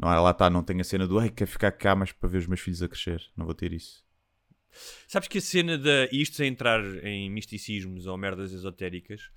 Não, 0.00 0.12
é, 0.12 0.18
lá 0.20 0.30
está, 0.30 0.48
não 0.48 0.62
tenho 0.62 0.80
a 0.80 0.84
cena 0.84 1.08
do 1.08 1.18
ai, 1.18 1.28
quero 1.28 1.50
ficar 1.50 1.72
cá, 1.72 1.96
mas 1.96 2.12
para 2.12 2.28
ver 2.28 2.38
os 2.38 2.46
meus 2.46 2.60
filhos 2.60 2.80
a 2.82 2.88
crescer. 2.88 3.20
Não 3.36 3.44
vou 3.44 3.54
ter 3.54 3.72
isso. 3.72 4.04
Sabes 5.08 5.26
que 5.28 5.38
a 5.38 5.40
cena 5.40 5.76
da. 5.76 6.06
Isto 6.12 6.36
sem 6.36 6.48
entrar 6.48 6.80
em 7.04 7.28
misticismos 7.28 8.06
ou 8.06 8.16
merdas 8.16 8.52
esotéricas, 8.52 9.28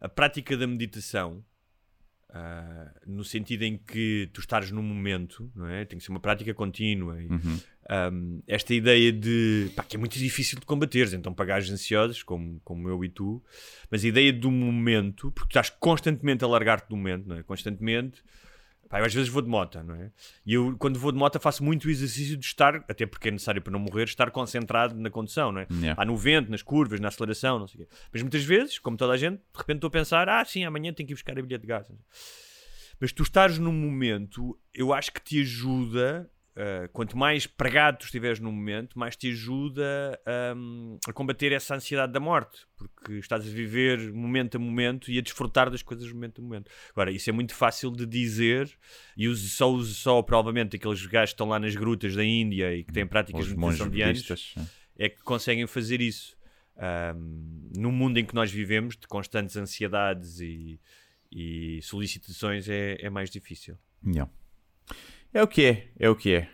a 0.00 0.08
prática 0.08 0.56
da 0.56 0.66
meditação, 0.66 1.44
ah, 2.30 2.92
no 3.06 3.22
sentido 3.22 3.62
em 3.62 3.76
que 3.76 4.28
tu 4.32 4.40
estares 4.40 4.70
no 4.72 4.82
momento, 4.82 5.50
não 5.54 5.68
é? 5.68 5.84
Tem 5.84 5.98
que 5.98 6.04
ser 6.04 6.10
uma 6.10 6.18
prática 6.20 6.52
contínua. 6.52 7.22
E, 7.22 7.28
Uhum. 7.28 7.60
Um, 7.90 8.42
esta 8.46 8.72
ideia 8.74 9.12
de 9.12 9.70
pá, 9.74 9.82
que 9.82 9.96
é 9.96 9.98
muito 9.98 10.18
difícil 10.18 10.58
de 10.58 10.66
combateres, 10.66 11.12
então 11.12 11.32
para 11.32 11.44
gajos 11.44 11.70
ansiosos, 11.70 12.22
como, 12.22 12.60
como 12.64 12.88
eu 12.88 13.04
e 13.04 13.08
tu, 13.08 13.42
mas 13.90 14.04
a 14.04 14.08
ideia 14.08 14.32
do 14.32 14.50
momento, 14.50 15.30
porque 15.32 15.48
tu 15.48 15.58
estás 15.58 15.70
constantemente 15.70 16.44
a 16.44 16.48
largar-te 16.48 16.88
do 16.88 16.96
momento, 16.96 17.28
não 17.28 17.36
é? 17.36 17.42
Constantemente. 17.42 18.22
Pá, 18.88 19.00
eu 19.00 19.06
às 19.06 19.14
vezes 19.14 19.30
vou 19.30 19.40
de 19.40 19.48
moto, 19.48 19.82
não 19.82 19.94
é? 19.94 20.10
E 20.44 20.52
eu, 20.52 20.76
quando 20.78 20.98
vou 20.98 21.10
de 21.10 21.16
moto, 21.16 21.40
faço 21.40 21.64
muito 21.64 21.86
o 21.86 21.90
exercício 21.90 22.36
de 22.36 22.44
estar, 22.44 22.76
até 22.88 23.06
porque 23.06 23.28
é 23.28 23.30
necessário 23.30 23.62
para 23.62 23.72
não 23.72 23.80
morrer, 23.80 24.04
estar 24.04 24.30
concentrado 24.30 24.94
na 24.94 25.08
condução, 25.08 25.50
não 25.50 25.62
é? 25.62 25.66
Yeah. 25.70 26.00
Há 26.00 26.04
no 26.04 26.14
vento, 26.14 26.50
nas 26.50 26.60
curvas, 26.60 27.00
na 27.00 27.08
aceleração, 27.08 27.58
não 27.58 27.66
sei 27.66 27.80
o 27.80 27.86
quê. 27.86 27.94
Mas 28.12 28.20
muitas 28.20 28.44
vezes, 28.44 28.78
como 28.78 28.98
toda 28.98 29.14
a 29.14 29.16
gente, 29.16 29.38
de 29.38 29.58
repente 29.58 29.76
estou 29.76 29.88
a 29.88 29.90
pensar: 29.90 30.28
ah, 30.28 30.44
sim, 30.44 30.64
amanhã 30.64 30.92
tenho 30.92 31.06
que 31.06 31.14
ir 31.14 31.16
buscar 31.16 31.32
a 31.38 31.42
bilhete 31.42 31.62
de 31.62 31.68
gás. 31.68 31.90
Mas 33.00 33.12
tu 33.12 33.22
estares 33.22 33.58
num 33.58 33.72
momento, 33.72 34.58
eu 34.74 34.92
acho 34.92 35.10
que 35.10 35.22
te 35.22 35.40
ajuda, 35.40 36.30
ah, 36.54 36.88
quanto 36.92 37.16
mais 37.16 37.46
pregado 37.46 37.98
tu 37.98 38.04
estiveres 38.04 38.38
no 38.38 38.52
momento, 38.52 38.98
mais 38.98 39.16
te 39.16 39.30
ajuda 39.30 40.20
ahm, 40.26 40.98
a 41.08 41.12
combater 41.12 41.50
essa 41.52 41.74
ansiedade 41.74 42.12
da 42.12 42.20
morte, 42.20 42.66
porque 42.76 43.14
estás 43.14 43.46
a 43.46 43.50
viver 43.50 44.12
momento 44.12 44.56
a 44.56 44.58
momento 44.58 45.10
e 45.10 45.18
a 45.18 45.22
desfrutar 45.22 45.70
das 45.70 45.82
coisas 45.82 46.10
momento 46.12 46.40
a 46.40 46.44
momento. 46.44 46.70
Agora, 46.90 47.10
isso 47.10 47.30
é 47.30 47.32
muito 47.32 47.54
fácil 47.54 47.90
de 47.90 48.04
dizer 48.04 48.70
e 49.16 49.34
só 49.34 49.70
uso 49.70 49.94
só, 49.94 50.20
provavelmente, 50.22 50.76
aqueles 50.76 51.06
gajos 51.06 51.30
que 51.30 51.34
estão 51.34 51.48
lá 51.48 51.58
nas 51.58 51.74
grutas 51.74 52.14
da 52.14 52.24
Índia 52.24 52.74
e 52.74 52.84
que 52.84 52.92
têm 52.92 53.06
práticas 53.06 53.46
de 53.46 53.56
meditação 53.56 53.88
de 53.88 54.02
anos 54.02 54.54
é 54.98 55.08
que 55.08 55.22
conseguem 55.22 55.66
fazer 55.66 56.00
isso. 56.00 56.36
Ahm, 56.76 57.70
no 57.76 57.90
mundo 57.90 58.18
em 58.18 58.26
que 58.26 58.34
nós 58.34 58.50
vivemos, 58.50 58.96
de 58.96 59.06
constantes 59.06 59.56
ansiedades 59.56 60.38
e, 60.40 60.78
e 61.30 61.80
solicitações, 61.82 62.68
é, 62.68 62.98
é 63.00 63.08
mais 63.08 63.30
difícil. 63.30 63.78
Yeah. 64.04 64.30
É 65.34 65.42
o 65.42 65.46
que 65.46 65.64
é, 65.64 65.88
é 65.98 66.10
o 66.10 66.16
que 66.16 66.34
é. 66.34 66.48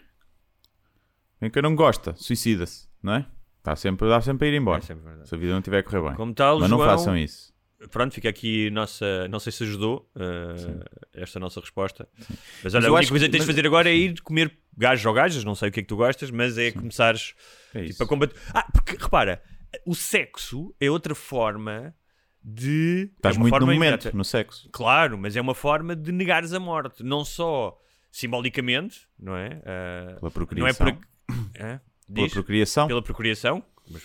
Quem 1.41 1.51
que 1.51 1.63
não 1.63 1.75
gosta, 1.75 2.15
suicida-se, 2.17 2.89
não 3.03 3.15
é? 3.15 3.27
Está 3.59 3.77
sempre, 3.77 4.09
dá 4.09 4.21
sempre 4.21 4.49
a 4.49 4.51
ir 4.51 4.57
embora. 4.57 4.79
É 4.79 4.83
sempre. 4.87 5.05
Se 5.27 5.35
a 5.35 5.39
vida 5.39 5.53
não 5.53 5.59
estiver 5.59 5.79
a 5.79 5.83
correr 5.83 6.03
bem. 6.03 6.15
Como 6.15 6.35
tal, 6.35 6.59
Mas 6.61 6.71
não 6.71 6.79
João, 6.79 6.89
façam 6.91 7.17
isso. 7.17 7.53
Pronto, 7.91 8.13
fica 8.13 8.29
aqui 8.29 8.71
nossa. 8.71 9.29
Não 9.29 9.39
sei 9.39 9.53
se 9.53 9.63
ajudou 9.63 10.11
uh, 10.17 10.85
esta 11.13 11.39
nossa 11.39 11.61
resposta. 11.61 12.09
Mas 12.19 12.29
Mas 12.65 12.75
olha, 12.75 12.87
eu 12.87 12.95
a 12.95 12.99
única 12.99 13.11
coisa 13.11 13.27
que 13.27 13.31
que- 13.31 13.33
tens 13.39 13.43
de 13.45 13.47
mas- 13.47 13.57
fazer 13.57 13.67
agora 13.67 13.89
é 13.89 13.95
ir 13.95 14.21
comer 14.23 14.57
gajos 14.77 15.05
ou 15.07 15.13
gajas, 15.13 15.45
não 15.45 15.55
sei 15.55 15.69
o 15.69 15.73
que 15.73 15.81
é 15.81 15.83
que 15.83 15.89
tu 15.89 15.97
gostas, 15.97 16.31
mas 16.31 16.59
é 16.59 16.73
começares 16.73 17.35
É 17.75 17.85
tipo, 17.85 18.03
a 18.03 18.07
combater. 18.07 18.37
Ah, 18.53 18.67
porque 18.73 18.97
repara, 19.01 19.41
o 19.87 19.95
sexo 19.95 20.75
é 20.81 20.91
outra 20.91 21.15
forma 21.15 21.95
de. 22.43 23.13
Estás 23.17 23.37
é 23.37 23.39
muito 23.39 23.55
no 23.61 23.67
momento, 23.67 23.77
imediata. 23.83 24.13
no 24.17 24.25
sexo. 24.25 24.69
Claro, 24.73 25.17
mas 25.19 25.37
é 25.37 25.41
uma 25.41 25.55
forma 25.55 25.95
de 25.95 26.11
negares 26.11 26.53
a 26.53 26.59
morte. 26.59 27.05
Não 27.05 27.25
só 27.25 27.79
simbolicamente, 28.11 29.09
não 29.19 29.37
é? 29.37 29.61
Ah, 29.65 30.17
Pela 30.21 30.21
não 30.21 30.67
é 30.67 30.73
procriação. 30.73 30.87
por. 30.87 31.09
Hã? 31.61 31.81
Pela 32.13 32.29
procriação. 32.31 32.89
Pela 32.89 33.03
procriação. 33.03 33.65
Mas 33.91 34.03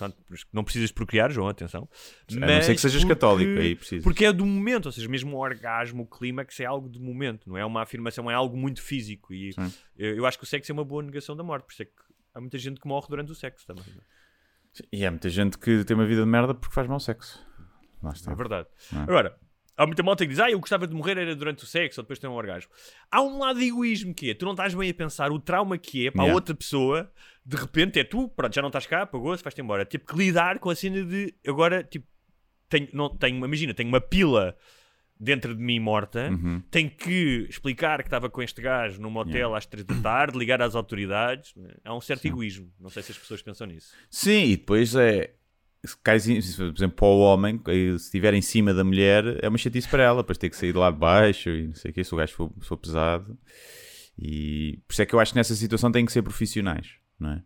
não 0.52 0.64
precisas 0.64 0.92
procriar, 0.92 1.30
João, 1.32 1.48
atenção. 1.48 1.90
A 2.32 2.36
não 2.36 2.62
ser 2.62 2.74
que 2.74 2.82
sejas 2.82 3.04
católico, 3.04 3.60
aí 3.60 3.76
precisas. 3.76 4.04
Porque 4.04 4.26
é 4.26 4.32
do 4.32 4.46
momento, 4.46 4.86
ou 4.86 4.92
seja, 4.92 5.10
mesmo 5.10 5.36
o 5.36 5.40
orgasmo, 5.40 6.04
o 6.04 6.06
clímax 6.06 6.60
é 6.62 6.66
algo 6.66 6.90
de 6.90 7.00
momento, 7.00 7.50
não 7.50 7.58
é 7.58 7.66
uma 7.66 7.82
afirmação, 7.82 8.32
é 8.32 8.34
algo 8.34 8.56
muito 8.56 8.82
físico. 8.82 9.34
E 9.34 9.52
Sim. 9.54 9.74
eu, 9.98 10.26
acho 10.26 10.38
que 10.38 10.44
o 10.46 10.48
sexo 10.48 10.72
é 10.72 10.74
uma 10.74 10.86
boa 10.86 11.04
negação 11.04 11.36
da 11.36 11.44
morte, 11.44 11.66
por 11.66 11.74
isso 11.74 11.82
é 11.82 11.86
que 11.86 11.92
há 12.34 12.40
muita 12.40 12.58
gente 12.58 12.80
que 12.80 12.88
morre 12.88 13.08
durante 13.10 13.32
o 13.32 13.36
sexo 13.36 13.66
também. 13.68 13.84
é? 13.84 14.86
E 14.92 15.06
há 15.06 15.12
muita 15.12 15.30
gente 15.30 15.58
que 15.58 15.84
tem 15.84 15.96
uma 15.96 16.06
vida 16.06 16.22
de 16.22 16.28
merda 16.28 16.54
porque 16.54 16.74
faz 16.74 16.88
mau 16.88 17.00
sexo. 17.00 17.46
Lá 18.02 18.12
está. 18.12 18.32
É 18.32 18.36
verdade. 18.36 18.68
É? 18.94 18.98
Agora, 19.00 19.38
há 19.78 19.86
muita 19.86 20.04
malta 20.04 20.24
que 20.26 20.30
diz, 20.30 20.40
ah, 20.40 20.50
eu 20.52 20.60
gostava 20.60 20.86
de 20.88 20.94
morrer 20.96 21.18
era 21.18 21.36
durante 21.36 21.64
o 21.64 21.68
sexo 21.68 22.00
ou 22.00 22.04
depois 22.04 22.18
de 22.18 22.22
ter 22.22 22.28
um 22.28 22.34
orgasmo. 22.34 22.72
Há 23.12 23.22
um 23.22 23.40
lado 23.40 23.60
de 23.60 23.66
egoísmo 23.68 24.14
que 24.14 24.30
é, 24.30 24.34
tu 24.34 24.46
não 24.46 24.52
estás 24.54 24.74
bem 24.74 24.90
a 24.90 24.94
pensar 24.94 25.32
o 25.32 25.40
trauma 25.40 25.78
que 25.78 26.08
é 26.08 26.12
para 26.12 26.22
a 26.22 26.26
Yeah. 26.26 26.36
outra 26.36 26.56
pessoa, 26.56 27.12
de 27.46 27.56
repente 27.58 28.00
é 28.00 28.04
tu, 28.04 28.28
pronto, 28.30 28.54
já 28.54 28.62
não 28.62 28.70
estás 28.70 28.86
cá, 28.86 29.06
pagou-se, 29.06 29.44
vais-te 29.44 29.62
embora. 29.62 29.86
Tipo, 29.86 30.06
que 30.06 30.16
lidar 30.18 30.60
com 30.60 30.70
a 30.70 30.76
cena 30.76 31.04
de, 31.04 31.34
agora, 31.48 31.84
tipo, 31.84 32.06
tenho, 32.70 32.88
não, 32.94 33.10
tenho, 33.16 33.38
imagina, 33.46 33.74
tenho 33.74 33.90
uma 33.90 34.02
pila 34.02 34.56
dentro 35.20 35.56
de 35.56 35.62
mim 35.64 35.80
morta, 35.80 36.30
Uhum. 36.32 36.62
tenho 36.70 36.90
que 36.90 37.46
explicar 37.50 38.00
que 38.02 38.08
estava 38.08 38.30
com 38.30 38.42
este 38.42 38.62
gajo 38.62 39.00
num 39.00 39.10
motel 39.10 39.56
às 39.56 39.66
três 39.66 39.86
da 39.86 39.96
tarde, 40.02 40.38
ligar 40.38 40.62
às 40.62 40.76
autoridades. 40.76 41.54
Há 41.86 41.96
um 41.96 42.02
certo 42.02 42.26
egoísmo. 42.26 42.70
Não 42.80 42.90
sei 42.90 43.04
se 43.04 43.12
as 43.14 43.18
pessoas 43.18 43.42
pensam 43.42 43.68
nisso. 43.68 43.94
Sim, 44.10 44.46
e 44.46 44.58
depois 44.58 44.96
é. 44.96 45.34
Se 45.86 45.98
cais, 46.02 46.26
por 46.56 46.74
exemplo, 46.78 46.96
para 46.96 47.06
o 47.08 47.20
homem, 47.20 47.60
eh, 47.68 47.98
se 47.98 48.06
estiver 48.06 48.34
em 48.34 48.42
cima 48.42 48.74
da 48.74 48.84
mulher, 48.84 49.24
é 49.44 49.50
uma 49.50 49.58
chatice 49.58 49.88
para 49.88 50.04
ela, 50.04 50.22
depois 50.22 50.38
ter 50.38 50.50
que 50.50 50.56
sair 50.56 50.72
de 50.72 50.78
lá 50.78 50.90
de 50.90 50.98
baixo 50.98 51.50
e 51.50 51.68
não 51.68 51.76
sei 51.76 51.92
o 51.92 51.94
que, 51.94 52.04
se 52.04 52.14
o 52.14 52.18
gajo 52.18 52.34
for, 52.34 52.52
for 52.62 52.78
pesado. 52.78 53.38
E 54.18 54.80
por 54.88 54.94
isso 54.94 55.02
é 55.02 55.06
que 55.06 55.14
eu 55.14 55.20
acho 55.20 55.34
que 55.34 55.38
nessa 55.40 55.56
situação 55.56 55.92
têm 55.92 56.06
que 56.06 56.12
ser 56.12 56.22
profissionais, 56.22 56.88
não 57.20 57.32
é? 57.32 57.44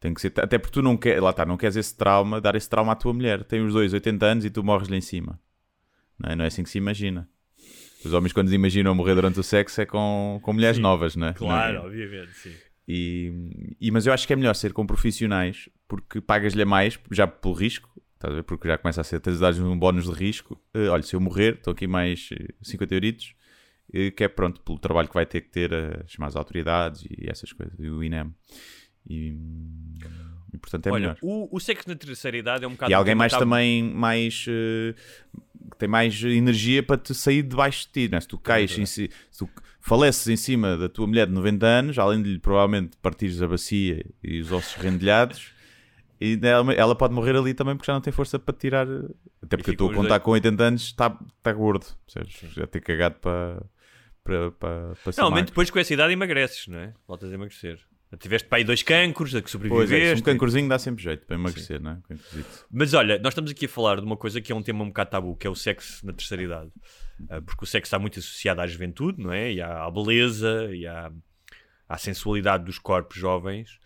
Tem 0.00 0.14
que 0.14 0.20
ser, 0.20 0.32
até 0.38 0.58
porque 0.58 0.72
tu 0.72 0.82
não 0.82 0.96
queres, 0.96 1.22
lá 1.22 1.30
está, 1.30 1.44
não 1.44 1.56
queres 1.56 1.76
esse 1.76 1.94
trauma, 1.96 2.40
dar 2.40 2.54
esse 2.56 2.68
trauma 2.68 2.92
à 2.92 2.96
tua 2.96 3.12
mulher. 3.12 3.44
Tem 3.44 3.60
os 3.64 3.72
dois 3.72 3.92
80 3.92 4.26
anos 4.26 4.44
e 4.44 4.50
tu 4.50 4.64
morres 4.64 4.88
lá 4.88 4.96
em 4.96 5.00
cima. 5.00 5.38
Não 6.18 6.30
é, 6.32 6.36
não 6.36 6.44
é 6.44 6.48
assim 6.48 6.62
que 6.64 6.70
se 6.70 6.78
imagina. 6.78 7.28
Os 8.04 8.12
homens, 8.12 8.32
quando 8.32 8.52
imaginam 8.52 8.94
morrer 8.96 9.14
durante 9.14 9.38
o 9.38 9.42
sexo, 9.44 9.80
é 9.80 9.86
com, 9.86 10.40
com 10.42 10.52
mulheres 10.52 10.78
novas, 10.78 11.14
não 11.14 11.28
é? 11.28 11.32
Claro, 11.34 11.74
Não 11.74 11.82
é? 11.82 11.86
obviamente, 11.86 12.32
sim. 12.34 12.52
E, 12.88 13.74
e- 13.80 13.90
mas 13.92 14.04
eu 14.06 14.12
acho 14.12 14.26
que 14.26 14.32
é 14.32 14.36
melhor 14.36 14.54
ser 14.54 14.72
com 14.72 14.84
profissionais 14.84 15.68
porque 15.92 16.22
pagas-lhe 16.22 16.62
a 16.62 16.64
mais 16.64 16.98
já 17.10 17.26
pelo 17.26 17.52
risco, 17.52 17.86
estás 18.14 18.32
a 18.32 18.36
ver? 18.36 18.42
Porque 18.44 18.66
já 18.66 18.78
começa 18.78 19.02
a 19.02 19.04
ser, 19.04 19.20
tens 19.20 19.38
de 19.38 19.62
um 19.62 19.78
bónus 19.78 20.06
de 20.06 20.12
risco. 20.12 20.58
Eh, 20.72 20.88
olha, 20.88 21.02
se 21.02 21.14
eu 21.14 21.20
morrer, 21.20 21.56
estão 21.56 21.70
aqui 21.70 21.86
mais 21.86 22.30
eh, 22.32 22.48
50 22.62 22.94
euritos, 22.94 23.34
eh, 23.92 24.10
que 24.10 24.24
é 24.24 24.28
pronto, 24.28 24.62
pelo 24.62 24.78
trabalho 24.78 25.06
que 25.06 25.12
vai 25.12 25.26
ter 25.26 25.42
que 25.42 25.50
ter 25.50 25.74
a 25.74 26.02
chamar 26.06 26.28
as 26.28 26.36
autoridades 26.36 27.04
e 27.04 27.28
essas 27.28 27.52
coisas, 27.52 27.78
e 27.78 27.90
o 27.90 28.02
INEM. 28.02 28.34
E, 29.06 29.36
e, 30.54 30.56
portanto 30.56 30.86
é 30.86 30.92
Olha, 30.92 31.00
melhor. 31.00 31.18
o, 31.20 31.54
o 31.54 31.60
sexo 31.60 31.86
na 31.86 31.94
terceira 31.94 32.38
idade 32.38 32.64
é 32.64 32.66
um 32.66 32.70
bocado. 32.70 32.90
E 32.90 32.94
alguém 32.94 33.14
mais 33.14 33.32
tabu. 33.32 33.44
também, 33.44 33.82
mais 33.82 34.46
eh, 34.48 34.94
que 35.72 35.76
tem 35.76 35.90
mais 35.90 36.24
energia 36.24 36.82
para 36.82 36.96
te 36.96 37.14
sair 37.14 37.42
debaixo 37.42 37.86
de 37.88 37.92
ti, 37.92 38.10
né? 38.10 38.18
Se 38.18 38.28
tu 38.28 38.38
cais, 38.38 38.78
em 38.78 38.86
si, 38.86 39.10
se 39.30 39.40
tu 39.40 39.50
faleces 39.78 40.26
em 40.26 40.36
cima 40.36 40.74
da 40.74 40.88
tua 40.88 41.06
mulher 41.06 41.26
de 41.26 41.34
90 41.34 41.66
anos, 41.66 41.98
além 41.98 42.22
de 42.22 42.32
lhe 42.32 42.38
provavelmente 42.38 42.96
partires 42.96 43.42
a 43.42 43.46
bacia 43.46 44.02
e 44.24 44.40
os 44.40 44.50
ossos 44.50 44.76
rendilhados, 44.76 45.52
e 46.22 46.40
ela, 46.42 46.72
ela 46.72 46.94
pode 46.94 47.12
morrer 47.14 47.36
ali 47.36 47.54
também 47.54 47.76
porque 47.76 47.86
já 47.86 47.94
não 47.94 48.00
tem 48.00 48.12
força 48.12 48.38
para 48.38 48.54
tirar. 48.54 48.86
Até 49.42 49.56
porque 49.56 49.70
eu 49.70 49.72
estou 49.72 49.90
a 49.90 49.94
contar 49.94 50.20
com 50.20 50.30
80 50.30 50.62
anos, 50.62 50.82
está 50.82 51.18
está 51.38 51.52
gordo, 51.52 51.86
percebes? 52.06 52.54
já 52.54 52.66
ter 52.66 52.80
cagado 52.80 53.16
para. 53.16 53.62
Para, 54.24 54.52
para, 54.52 54.94
para 55.02 55.12
Normalmente 55.16 55.48
depois 55.48 55.68
com 55.68 55.80
essa 55.80 55.92
idade 55.92 56.12
emagreces, 56.12 56.68
não 56.68 56.78
é? 56.78 56.94
Voltas 57.08 57.28
a 57.32 57.34
emagrecer. 57.34 57.80
Tiveste 58.18 58.46
para 58.46 58.58
aí 58.58 58.64
dois 58.64 58.82
cancros, 58.82 59.34
a 59.34 59.40
que 59.40 59.50
Pois 59.50 59.50
sobreviveste. 59.50 60.06
é, 60.06 60.14
um 60.14 60.20
cancrozinho 60.22 60.68
dá 60.68 60.78
sempre 60.78 61.02
jeito 61.02 61.26
para 61.26 61.34
emagrecer, 61.34 61.80
não 61.80 61.92
é? 61.92 61.98
Mas 62.70 62.92
olha, 62.92 63.18
nós 63.18 63.32
estamos 63.32 63.50
aqui 63.50 63.64
a 63.64 63.68
falar 63.68 63.96
de 63.96 64.02
uma 64.02 64.16
coisa 64.16 64.40
que 64.40 64.52
é 64.52 64.54
um 64.54 64.62
tema 64.62 64.84
um 64.84 64.88
bocado 64.88 65.10
tabu, 65.10 65.34
que 65.34 65.46
é 65.46 65.50
o 65.50 65.54
sexo 65.54 66.04
na 66.04 66.12
terceira 66.12 66.42
idade. 66.42 66.70
Ah, 67.30 67.40
porque 67.40 67.64
o 67.64 67.66
sexo 67.66 67.88
está 67.88 67.98
muito 67.98 68.18
associado 68.18 68.60
à 68.60 68.66
juventude, 68.66 69.22
não 69.22 69.32
é? 69.32 69.52
E 69.54 69.60
à, 69.62 69.84
à 69.84 69.90
beleza 69.90 70.68
e 70.74 70.86
à, 70.86 71.10
à 71.88 71.98
sensualidade 71.98 72.64
dos 72.64 72.78
corpos 72.78 73.16
jovens. 73.16 73.78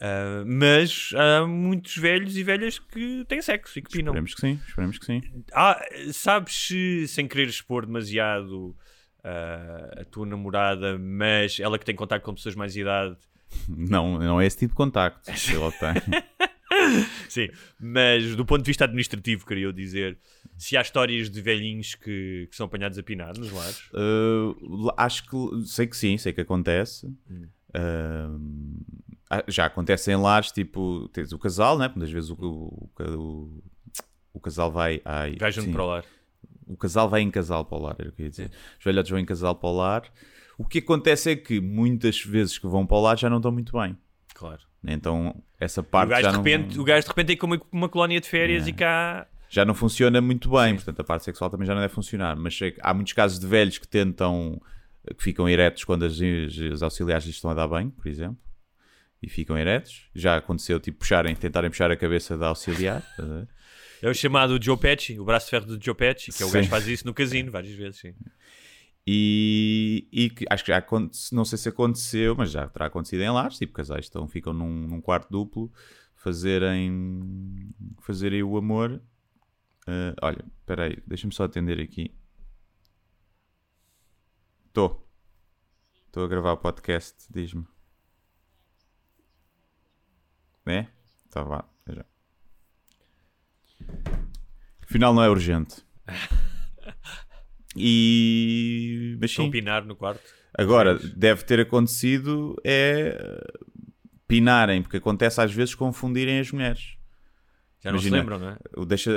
Ah, 0.00 0.42
mas 0.46 1.10
há 1.14 1.46
muitos 1.46 1.96
velhos 1.96 2.36
e 2.36 2.42
velhas 2.42 2.78
que 2.78 3.24
têm 3.28 3.42
sexo 3.42 3.78
e 3.78 3.82
que 3.82 3.90
pinam. 3.90 4.12
Esperemos 4.12 4.34
que 4.34 4.40
sim, 4.40 4.60
esperemos 4.66 4.98
que 4.98 5.06
sim. 5.06 5.22
Ah, 5.52 5.80
sabes 6.12 6.54
se, 6.54 7.06
sem 7.06 7.28
querer 7.28 7.48
expor 7.48 7.84
demasiado 7.84 8.74
ah, 9.22 10.00
a 10.00 10.04
tua 10.04 10.26
namorada, 10.26 10.98
mas 10.98 11.60
ela 11.60 11.78
que 11.78 11.84
tem 11.84 11.94
contato 11.94 12.22
com 12.22 12.34
pessoas 12.34 12.54
mais 12.54 12.72
de 12.72 12.80
idade, 12.80 13.16
Não, 13.68 14.18
não 14.18 14.40
é 14.40 14.46
esse 14.46 14.58
tipo 14.58 14.72
de 14.72 14.76
contacto 14.76 15.30
que 15.30 15.52
ele 15.52 15.72
tem. 15.72 16.22
Sim, 17.28 17.48
mas 17.78 18.34
do 18.36 18.44
ponto 18.46 18.62
de 18.62 18.68
vista 18.68 18.84
administrativo, 18.84 19.44
queria 19.44 19.64
eu 19.64 19.72
dizer, 19.72 20.18
se 20.56 20.76
há 20.76 20.80
histórias 20.80 21.28
de 21.28 21.40
velhinhos 21.42 21.94
que, 21.94 22.48
que 22.50 22.56
são 22.56 22.66
apanhados 22.66 22.96
a 22.98 23.02
pinar 23.02 23.36
nos 23.36 23.52
lares, 23.52 23.82
Uh, 23.92 24.90
acho 24.96 25.24
que 25.28 25.66
sei 25.66 25.86
que 25.86 25.96
sim, 25.96 26.16
sei 26.16 26.32
que 26.32 26.40
acontece. 26.40 27.06
Uh, 27.06 27.48
ah, 27.74 28.38
já 29.48 29.66
acontece 29.66 30.10
em 30.10 30.16
lares, 30.16 30.50
tipo, 30.50 31.08
tens 31.12 31.32
o 31.32 31.38
casal, 31.38 31.78
né? 31.78 31.88
Muitas 31.88 32.10
vezes 32.10 32.30
o, 32.30 32.34
o, 32.34 32.90
o, 32.98 33.62
o 34.34 34.40
casal 34.40 34.70
vai. 34.70 35.00
Ai, 35.04 35.36
vai 35.38 35.52
junto 35.52 35.66
sim. 35.66 35.72
para 35.72 35.82
o 35.82 35.86
lar. 35.86 36.04
O 36.66 36.76
casal 36.76 37.08
vai 37.08 37.20
em 37.20 37.30
casal 37.30 37.64
para 37.64 37.78
o 37.78 37.82
lar, 37.82 37.96
era 37.98 38.08
o 38.08 38.12
que 38.12 38.22
eu 38.22 38.24
ia 38.26 38.30
dizer. 38.30 38.50
Os 38.78 38.84
velhotes 38.84 39.10
vão 39.10 39.18
em 39.20 39.24
casal 39.24 39.54
para 39.54 39.68
o 39.68 39.76
lar. 39.76 40.02
O 40.58 40.64
que 40.64 40.78
acontece 40.78 41.30
é 41.30 41.36
que 41.36 41.60
muitas 41.60 42.20
vezes 42.22 42.58
que 42.58 42.66
vão 42.66 42.86
para 42.86 42.96
o 42.96 43.00
lar 43.00 43.18
já 43.18 43.28
não 43.30 43.38
estão 43.38 43.50
muito 43.50 43.72
bem. 43.78 43.96
Claro. 44.34 44.60
Então, 44.84 45.34
essa 45.58 45.80
O 45.80 45.84
parte 45.84 46.10
gajo, 46.10 46.22
já 46.22 46.28
de 46.30 46.36
não, 46.36 46.42
repente, 46.42 46.78
o 46.78 46.84
gajo 46.84 47.02
de 47.02 47.08
repente 47.08 47.26
tem 47.26 47.36
como 47.36 47.54
uma, 47.54 47.62
uma 47.72 47.88
colónia 47.88 48.20
de 48.20 48.28
férias 48.28 48.66
e 48.68 48.72
cá. 48.72 49.26
já 49.48 49.64
não 49.64 49.74
funciona 49.74 50.20
muito 50.20 50.50
bem. 50.50 50.74
Portanto, 50.76 51.00
a 51.00 51.04
parte 51.04 51.24
sexual 51.24 51.50
também 51.50 51.66
já 51.66 51.74
não 51.74 51.80
deve 51.80 51.92
funcionar. 51.92 52.36
Mas 52.36 52.56
que 52.56 52.76
há 52.80 52.94
muitos 52.94 53.12
casos 53.12 53.38
de 53.38 53.46
velhos 53.46 53.78
que 53.78 53.88
tentam, 53.88 54.60
que 55.16 55.22
ficam 55.22 55.48
eretos 55.48 55.84
quando 55.84 56.04
as, 56.04 56.18
as 56.72 56.82
auxiliares 56.82 57.24
lhes 57.26 57.34
estão 57.36 57.50
a 57.50 57.54
dar 57.54 57.66
banho, 57.66 57.90
por 57.90 58.06
exemplo. 58.06 58.38
E 59.22 59.28
ficam 59.28 59.56
eretos. 59.56 60.08
Já 60.14 60.36
aconteceu, 60.36 60.80
tipo, 60.80 60.98
puxarem, 60.98 61.34
tentarem 61.34 61.70
puxar 61.70 61.90
a 61.90 61.96
cabeça 61.96 62.36
da 62.36 62.48
auxiliar. 62.48 63.02
É 64.02 64.08
o 64.08 64.14
chamado 64.14 64.58
Joe 64.62 64.78
Pesci, 64.78 65.20
o 65.20 65.24
braço 65.26 65.44
de 65.44 65.50
ferro 65.50 65.66
do 65.66 65.84
Joe 65.84 65.94
Pesci, 65.94 66.32
que 66.32 66.42
é 66.42 66.46
o 66.46 66.50
gajo 66.50 66.64
que 66.64 66.70
faz 66.70 66.86
isso 66.86 67.06
no 67.06 67.12
casino 67.12 67.52
várias 67.52 67.74
vezes. 67.74 68.00
Sim. 68.00 68.14
E, 69.06 70.08
e 70.12 70.30
que 70.30 70.46
acho 70.48 70.64
que 70.64 70.70
já 70.72 70.78
aconteceu, 70.78 71.36
não 71.36 71.44
sei 71.44 71.58
se 71.58 71.68
aconteceu, 71.68 72.34
mas 72.34 72.50
já 72.50 72.66
terá 72.66 72.86
acontecido 72.86 73.22
em 73.22 73.30
lares, 73.30 73.58
tipo 73.58 73.72
casais 73.72 74.06
estão, 74.06 74.26
ficam 74.26 74.52
num, 74.52 74.88
num 74.88 75.00
quarto 75.00 75.28
duplo, 75.30 75.70
fazerem, 76.14 77.20
fazerem 78.00 78.42
o 78.42 78.56
amor. 78.56 79.02
Ah, 79.86 80.14
olha, 80.22 80.44
espera 80.60 80.84
aí, 80.84 80.98
deixa-me 81.06 81.34
só 81.34 81.44
atender 81.44 81.80
aqui. 81.80 82.14
Estou. 84.66 85.06
Estou 86.06 86.24
a 86.24 86.28
gravar 86.28 86.52
o 86.52 86.56
podcast, 86.56 87.26
diz-me. 87.30 87.66
É? 90.70 90.88
Tá 91.30 91.42
vá, 91.42 91.64
já. 91.88 92.04
Afinal 94.82 95.14
não 95.14 95.22
é 95.22 95.28
urgente. 95.28 95.84
E... 97.76 99.16
Mas 99.20 99.32
sim, 99.32 99.48
pinar 99.48 99.84
no 99.84 99.94
quarto. 99.94 100.22
Agora, 100.52 100.98
deve 100.98 101.44
ter 101.44 101.60
acontecido 101.60 102.56
é 102.64 103.16
uh, 103.16 103.84
pinarem, 104.26 104.82
porque 104.82 104.96
acontece 104.96 105.40
às 105.40 105.52
vezes 105.52 105.74
confundirem 105.74 106.40
as 106.40 106.50
mulheres. 106.50 106.96
Já 107.82 107.90
não 107.90 107.98
Imagina, 107.98 108.16
se 108.16 108.20
lembram, 108.20 108.38
não 108.38 108.48
é? 108.48 108.58
Deixa, 108.86 109.10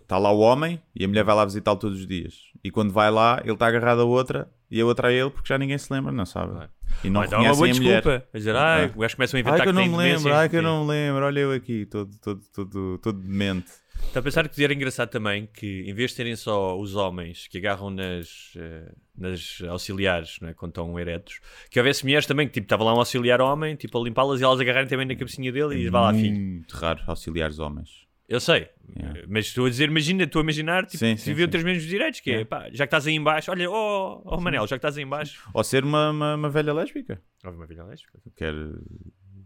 está 0.00 0.18
lá 0.18 0.32
o 0.32 0.40
homem 0.40 0.82
e 0.94 1.04
a 1.04 1.08
mulher 1.08 1.22
vai 1.22 1.36
lá 1.36 1.44
visitá-lo 1.44 1.78
todos 1.78 2.00
os 2.00 2.06
dias. 2.06 2.50
E 2.64 2.70
quando 2.70 2.92
vai 2.92 3.10
lá, 3.10 3.40
ele 3.44 3.52
está 3.52 3.66
agarrado 3.66 4.00
a 4.00 4.04
outra 4.04 4.50
e 4.70 4.80
a 4.80 4.86
outra 4.86 5.08
a 5.08 5.12
ele, 5.12 5.30
porque 5.30 5.48
já 5.48 5.58
ninguém 5.58 5.78
se 5.78 5.92
lembra, 5.92 6.12
não 6.12 6.26
sabe? 6.26 6.52
Não 6.52 6.62
é. 6.62 6.68
E 7.04 7.10
não 7.10 7.20
Mas 7.20 7.30
dá 7.30 7.38
uma 7.40 7.54
boa 7.54 7.68
desculpa. 7.68 8.26
A 8.32 8.38
dizer, 8.38 8.56
ah, 8.56 8.80
É. 8.80 8.86
o 8.94 8.98
gajo 9.00 9.16
começa 9.16 9.36
a 9.36 9.40
inventar 9.40 9.60
Ai 9.60 9.62
que 9.62 9.68
eu 9.68 9.72
não 9.72 9.86
me 9.86 9.96
lembro, 9.96 10.34
ai 10.34 10.48
que 10.48 10.56
eu 10.56 10.62
não 10.62 10.84
me 10.84 10.90
lembro, 10.90 11.24
olha 11.24 11.40
eu 11.40 11.52
aqui, 11.52 11.86
todo, 11.86 12.10
todo, 12.22 12.40
todo, 12.54 12.98
todo 12.98 13.18
demente. 13.20 13.70
Está 14.06 14.20
a 14.20 14.22
pensar 14.22 14.48
que 14.48 14.62
era 14.64 14.72
engraçado 14.72 15.10
também 15.10 15.48
que, 15.52 15.82
em 15.86 15.92
vez 15.92 16.12
de 16.12 16.16
terem 16.18 16.36
só 16.36 16.78
os 16.78 16.94
homens 16.94 17.48
que 17.48 17.58
agarram 17.58 17.90
nas, 17.90 18.52
eh, 18.56 18.92
nas 19.16 19.60
auxiliares, 19.68 20.38
não 20.40 20.48
é, 20.48 20.54
quando 20.54 20.70
estão 20.70 20.98
eretos, 20.98 21.40
que 21.68 21.78
houvesse 21.80 22.04
mulheres 22.04 22.24
também 22.24 22.46
que 22.46 22.54
tipo, 22.54 22.64
estava 22.64 22.84
lá 22.84 22.94
um 22.94 22.98
auxiliar 22.98 23.40
homem, 23.40 23.74
tipo, 23.74 23.98
a 24.00 24.02
limpá-las 24.04 24.40
e 24.40 24.44
elas 24.44 24.60
agarrarem 24.60 24.88
também 24.88 25.04
na 25.04 25.16
cabecinha 25.16 25.50
dele 25.50 25.76
e 25.76 25.90
vá 25.90 26.00
lá, 26.00 26.14
filho. 26.14 26.36
Muito 26.40 26.74
raro 26.76 27.02
auxiliares 27.08 27.58
homens. 27.58 28.07
Eu 28.28 28.40
sei, 28.40 28.68
Yeah. 28.96 29.22
mas 29.28 29.46
estou 29.46 29.66
a 29.66 29.68
dizer, 29.68 29.88
imagina, 29.88 30.24
estou 30.24 30.40
a 30.40 30.42
imaginar, 30.42 30.84
tipo, 30.86 30.98
Sim, 30.98 31.16
se 31.16 31.24
sim, 31.24 31.34
sim. 31.34 31.48
ter 31.48 31.58
os 31.58 31.64
mesmos 31.64 31.84
direitos, 31.84 32.20
que 32.20 32.30
é, 32.30 32.32
Yeah. 32.34 32.48
pá, 32.48 32.68
já 32.72 32.84
que 32.86 32.88
estás 32.88 33.06
aí 33.06 33.14
em 33.14 33.22
baixo, 33.22 33.50
olha, 33.50 33.70
oh, 33.70 34.22
oh 34.24 34.40
Manel, 34.40 34.66
já 34.66 34.76
que 34.76 34.78
estás 34.78 34.96
aí 34.96 35.04
em 35.04 35.06
baixo. 35.06 35.42
Ou 35.52 35.62
ser 35.64 35.84
uma, 35.84 36.10
uma, 36.10 36.34
uma 36.34 36.50
velha 36.50 36.72
lésbica. 36.72 37.20
Houve 37.44 37.56
uma 37.56 37.66
vida 37.66 37.84
lésbica. 37.84 38.18
Quer, 38.36 38.54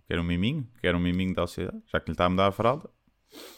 quer 0.09 0.18
um 0.18 0.24
miminho, 0.24 0.66
quer 0.80 0.95
um 0.95 1.01
miminho 1.01 1.35
da 1.35 1.43
auxiliar, 1.43 1.74
já 1.93 2.01
que 2.01 2.09
lhe 2.09 2.14
está 2.14 2.24
a 2.26 2.28
mudar 2.28 2.47
a 2.49 2.53
fralda. 2.53 2.89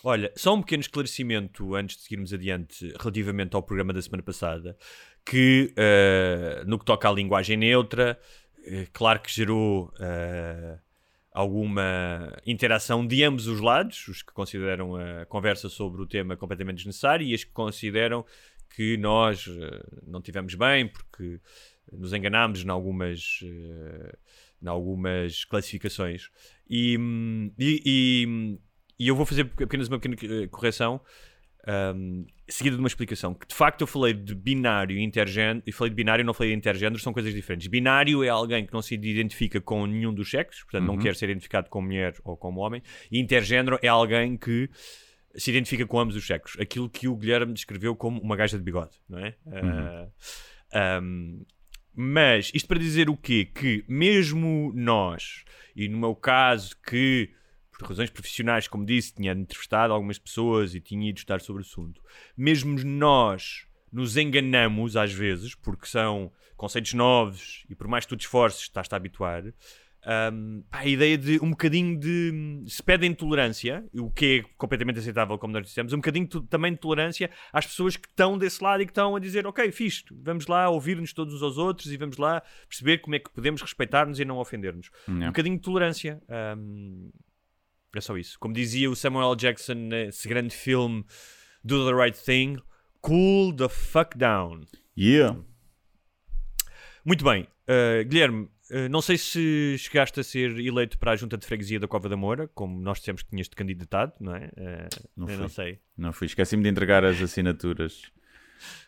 Olha, 0.03 0.33
só 0.37 0.55
um 0.55 0.61
pequeno 0.61 0.83
esclarecimento 0.83 1.75
antes 1.75 1.97
de 1.97 2.03
seguirmos 2.03 2.33
adiante 2.33 2.93
relativamente 2.99 3.55
ao 3.57 3.63
programa 3.63 3.93
da 3.93 4.01
semana 4.01 4.23
passada, 4.23 4.77
que 5.25 5.73
uh, 5.73 6.65
no 6.69 6.79
que 6.79 6.85
toca 6.85 7.09
à 7.09 7.13
linguagem 7.13 7.57
neutra, 7.57 8.19
uh, 8.67 8.87
claro 8.93 9.21
que 9.21 9.33
gerou 9.33 9.93
uh, 9.99 10.79
alguma 11.35 12.33
interação 12.47 13.05
de 13.05 13.25
ambos 13.25 13.49
os 13.49 13.61
lados, 13.61 14.07
os 14.07 14.23
que 14.23 14.33
consideram 14.33 14.95
a 14.95 15.27
conversa 15.27 15.69
sobre 15.69 16.01
o 16.01 16.07
tema 16.07 16.37
completamente 16.37 16.77
desnecessária 16.77 17.25
e 17.25 17.35
os 17.35 17.43
que 17.43 17.51
consideram 17.51 18.25
que 18.71 18.97
nós 18.97 19.47
não 20.07 20.23
tivemos 20.23 20.55
bem 20.55 20.87
porque 20.87 21.41
nos 21.93 22.13
enganámos 22.13 22.65
em 22.65 22.71
algumas, 22.71 23.41
em 24.63 24.69
algumas 24.69 25.45
classificações. 25.45 26.31
E, 26.71 26.97
e, 27.59 27.83
e, 27.85 28.59
e 28.99 29.09
eu 29.09 29.17
vou 29.17 29.27
fazer 29.27 29.51
apenas 29.61 29.89
uma 29.89 29.99
pequena 29.99 30.49
correção. 30.49 31.01
Um, 31.67 32.27
seguida 32.47 32.77
de 32.77 32.83
uma 32.83 32.89
explicação 32.89 33.33
que 33.33 33.47
de 33.47 33.55
facto 33.55 33.81
eu 33.81 33.87
falei 33.87 34.13
de 34.13 34.35
binário 34.35 34.99
e 34.99 35.03
intergénero 35.03 35.63
e 35.67 35.73
falei 35.73 35.89
de 35.89 35.97
binário 35.97 36.23
não 36.23 36.35
falei 36.35 36.53
de 36.53 36.59
intergénero 36.59 37.01
são 37.01 37.11
coisas 37.11 37.33
diferentes 37.33 37.69
binário 37.69 38.23
é 38.23 38.29
alguém 38.29 38.67
que 38.67 38.73
não 38.75 38.83
se 38.83 38.95
identifica 38.95 39.59
com 39.63 39.87
nenhum 39.87 40.13
dos 40.13 40.29
sexos 40.29 40.63
portanto 40.63 40.87
uhum. 40.87 40.97
não 40.97 41.03
quer 41.03 41.17
ser 41.17 41.31
identificado 41.31 41.71
como 41.71 41.87
mulher 41.87 42.15
ou 42.23 42.37
como 42.37 42.61
homem 42.61 42.83
e 43.11 43.19
intergénero 43.19 43.79
é 43.81 43.89
alguém 43.89 44.37
que 44.37 44.69
se 45.35 45.51
identifica 45.51 45.87
com 45.87 45.99
ambos 45.99 46.17
os 46.17 46.27
sexos 46.27 46.61
aquilo 46.61 46.87
que 46.87 47.09
o 47.09 47.17
Guilherme 47.17 47.55
descreveu 47.55 47.97
como 47.97 48.21
uma 48.21 48.37
gaja 48.37 48.59
de 48.59 48.63
bigode 48.63 48.99
não 49.09 49.21
é? 49.21 49.35
Uhum. 49.47 50.03
Uh, 50.05 51.03
um, 51.03 51.47
mas 51.95 52.51
isto 52.53 52.67
para 52.67 52.79
dizer 52.79 53.09
o 53.09 53.17
quê? 53.17 53.45
Que 53.45 53.85
mesmo 53.89 54.73
nós, 54.75 55.45
e 55.77 55.89
no 55.89 55.97
meu 55.97 56.15
caso, 56.15 56.77
que 56.83 57.31
por 57.79 57.89
razões 57.89 58.11
profissionais, 58.11 58.69
como 58.69 58.85
disse, 58.85 59.15
tinha 59.15 59.33
entrevistado 59.33 59.93
algumas 59.93 60.19
pessoas 60.19 60.75
e 60.75 60.81
tinha 60.81 61.09
ido 61.09 61.19
estudar 61.19 61.41
sobre 61.41 61.63
o 61.63 61.65
assunto, 61.65 62.01
mesmo 62.37 62.79
nós 62.85 63.67
nos 63.93 64.17
enganamos 64.17 64.97
às 64.97 65.13
vezes, 65.13 65.55
porque 65.55 65.87
são 65.87 66.33
conceitos 66.57 66.95
novos 66.95 67.65
e 67.69 67.75
por 67.75 67.87
mais 67.87 68.05
que 68.05 68.11
tu 68.11 68.17
te 68.17 68.23
esforces, 68.23 68.63
estás-te 68.63 68.93
a 68.93 68.97
habituar. 68.97 69.45
Um, 70.07 70.63
a 70.71 70.87
ideia 70.87 71.17
de 71.17 71.43
um 71.43 71.51
bocadinho 71.51 71.99
de 71.99 72.63
se 72.67 72.83
pede 72.83 73.07
intolerância, 73.07 73.83
o 73.95 74.11
que 74.11 74.41
é 74.41 74.51
completamente 74.59 74.99
aceitável, 74.99 75.39
como 75.39 75.55
nós 75.55 75.65
dissemos, 75.65 75.95
um 75.95 75.97
bocadinho 75.97 76.27
também 76.27 76.73
de 76.73 76.79
tolerância 76.79 77.31
às 77.51 77.65
pessoas 77.65 77.97
que 77.97 78.07
estão 78.07 78.37
desse 78.37 78.63
lado 78.63 78.83
e 78.83 78.87
que 78.87 78.91
estão 78.91 79.17
a 79.17 79.21
dizer: 79.21 79.47
Ok, 79.47 79.73
fixe, 79.73 80.05
vamos 80.11 80.47
lá 80.47 80.69
ouvir-nos 80.69 81.15
todos 81.15 81.33
uns 81.35 81.43
aos 81.43 81.57
outros 81.57 81.91
e 81.91 81.97
vamos 81.97 82.19
lá 82.19 82.43
perceber 82.69 82.99
como 82.99 83.15
é 83.15 83.19
que 83.19 83.31
podemos 83.31 83.63
respeitar-nos 83.63 84.21
e 84.21 84.27
não 84.27 84.37
ofender-nos. 84.37 84.91
Um 85.09 85.27
bocadinho 85.29 85.57
de 85.57 85.63
tolerância. 85.63 86.21
Um, 86.59 87.11
é 87.99 88.01
só 88.01 88.17
isso. 88.17 88.39
Como 88.39 88.55
dizia 88.55 88.91
o 88.91 88.97
Samuel. 88.97 89.35
Jackson 89.37 89.75
nesse 89.75 90.29
grande 90.29 90.55
filme 90.55 91.05
Do 91.63 91.87
the 91.87 91.93
Right 91.95 92.19
Thing, 92.19 92.59
cool 93.01 93.55
the 93.55 93.69
fuck 93.69 94.17
down. 94.17 94.63
Yeah. 94.97 95.39
Muito 97.05 97.25
bem. 97.25 97.49
Uh, 97.69 98.05
Guilherme, 98.07 98.49
eh, 98.71 98.89
não 98.89 99.03
sei 99.03 99.19
se 99.19 99.77
chegaste 99.79 100.19
a 100.21 100.25
ser 100.25 100.59
eleito 100.59 100.99
para 100.99 101.13
a 101.13 101.17
junta 101.17 101.37
de 101.37 101.47
freguesia 101.47 101.79
da 101.79 101.87
Cova 101.87 102.09
da 102.09 102.17
Moura, 102.17 102.49
como 102.55 102.81
nós 102.81 102.99
dissemos 102.99 103.23
que 103.23 103.31
tinhas-te 103.31 103.55
candidatado, 103.55 104.13
não 104.19 104.35
é? 104.35 104.47
Uh, 104.47 105.07
não, 105.17 105.27
fui. 105.27 105.37
não 105.37 105.49
sei. 105.49 105.81
Não 105.97 106.13
fui, 106.13 106.27
esqueci-me 106.27 106.63
de 106.63 106.71
entregar 106.71 107.05
as 107.05 107.21
assinaturas. 107.21 108.11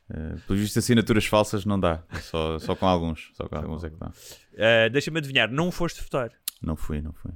Uh, 0.09 0.41
pelo 0.47 0.59
visto, 0.59 0.79
assinaturas 0.79 1.27
falsas 1.27 1.67
não 1.67 1.79
dá, 1.79 2.03
só, 2.23 2.59
só 2.59 2.75
com 2.75 2.87
alguns. 2.87 3.31
Só 3.35 3.47
com 3.49 3.57
alguns 3.57 3.85
é 3.85 3.91
que 3.91 3.97
dá. 3.97 4.09
Uh, 4.09 4.91
Deixa-me 4.91 5.19
adivinhar, 5.19 5.51
não 5.51 5.71
foste 5.71 6.03
votar? 6.03 6.33
Não 6.63 6.75
fui, 6.75 7.03
não 7.03 7.13
fui. 7.13 7.33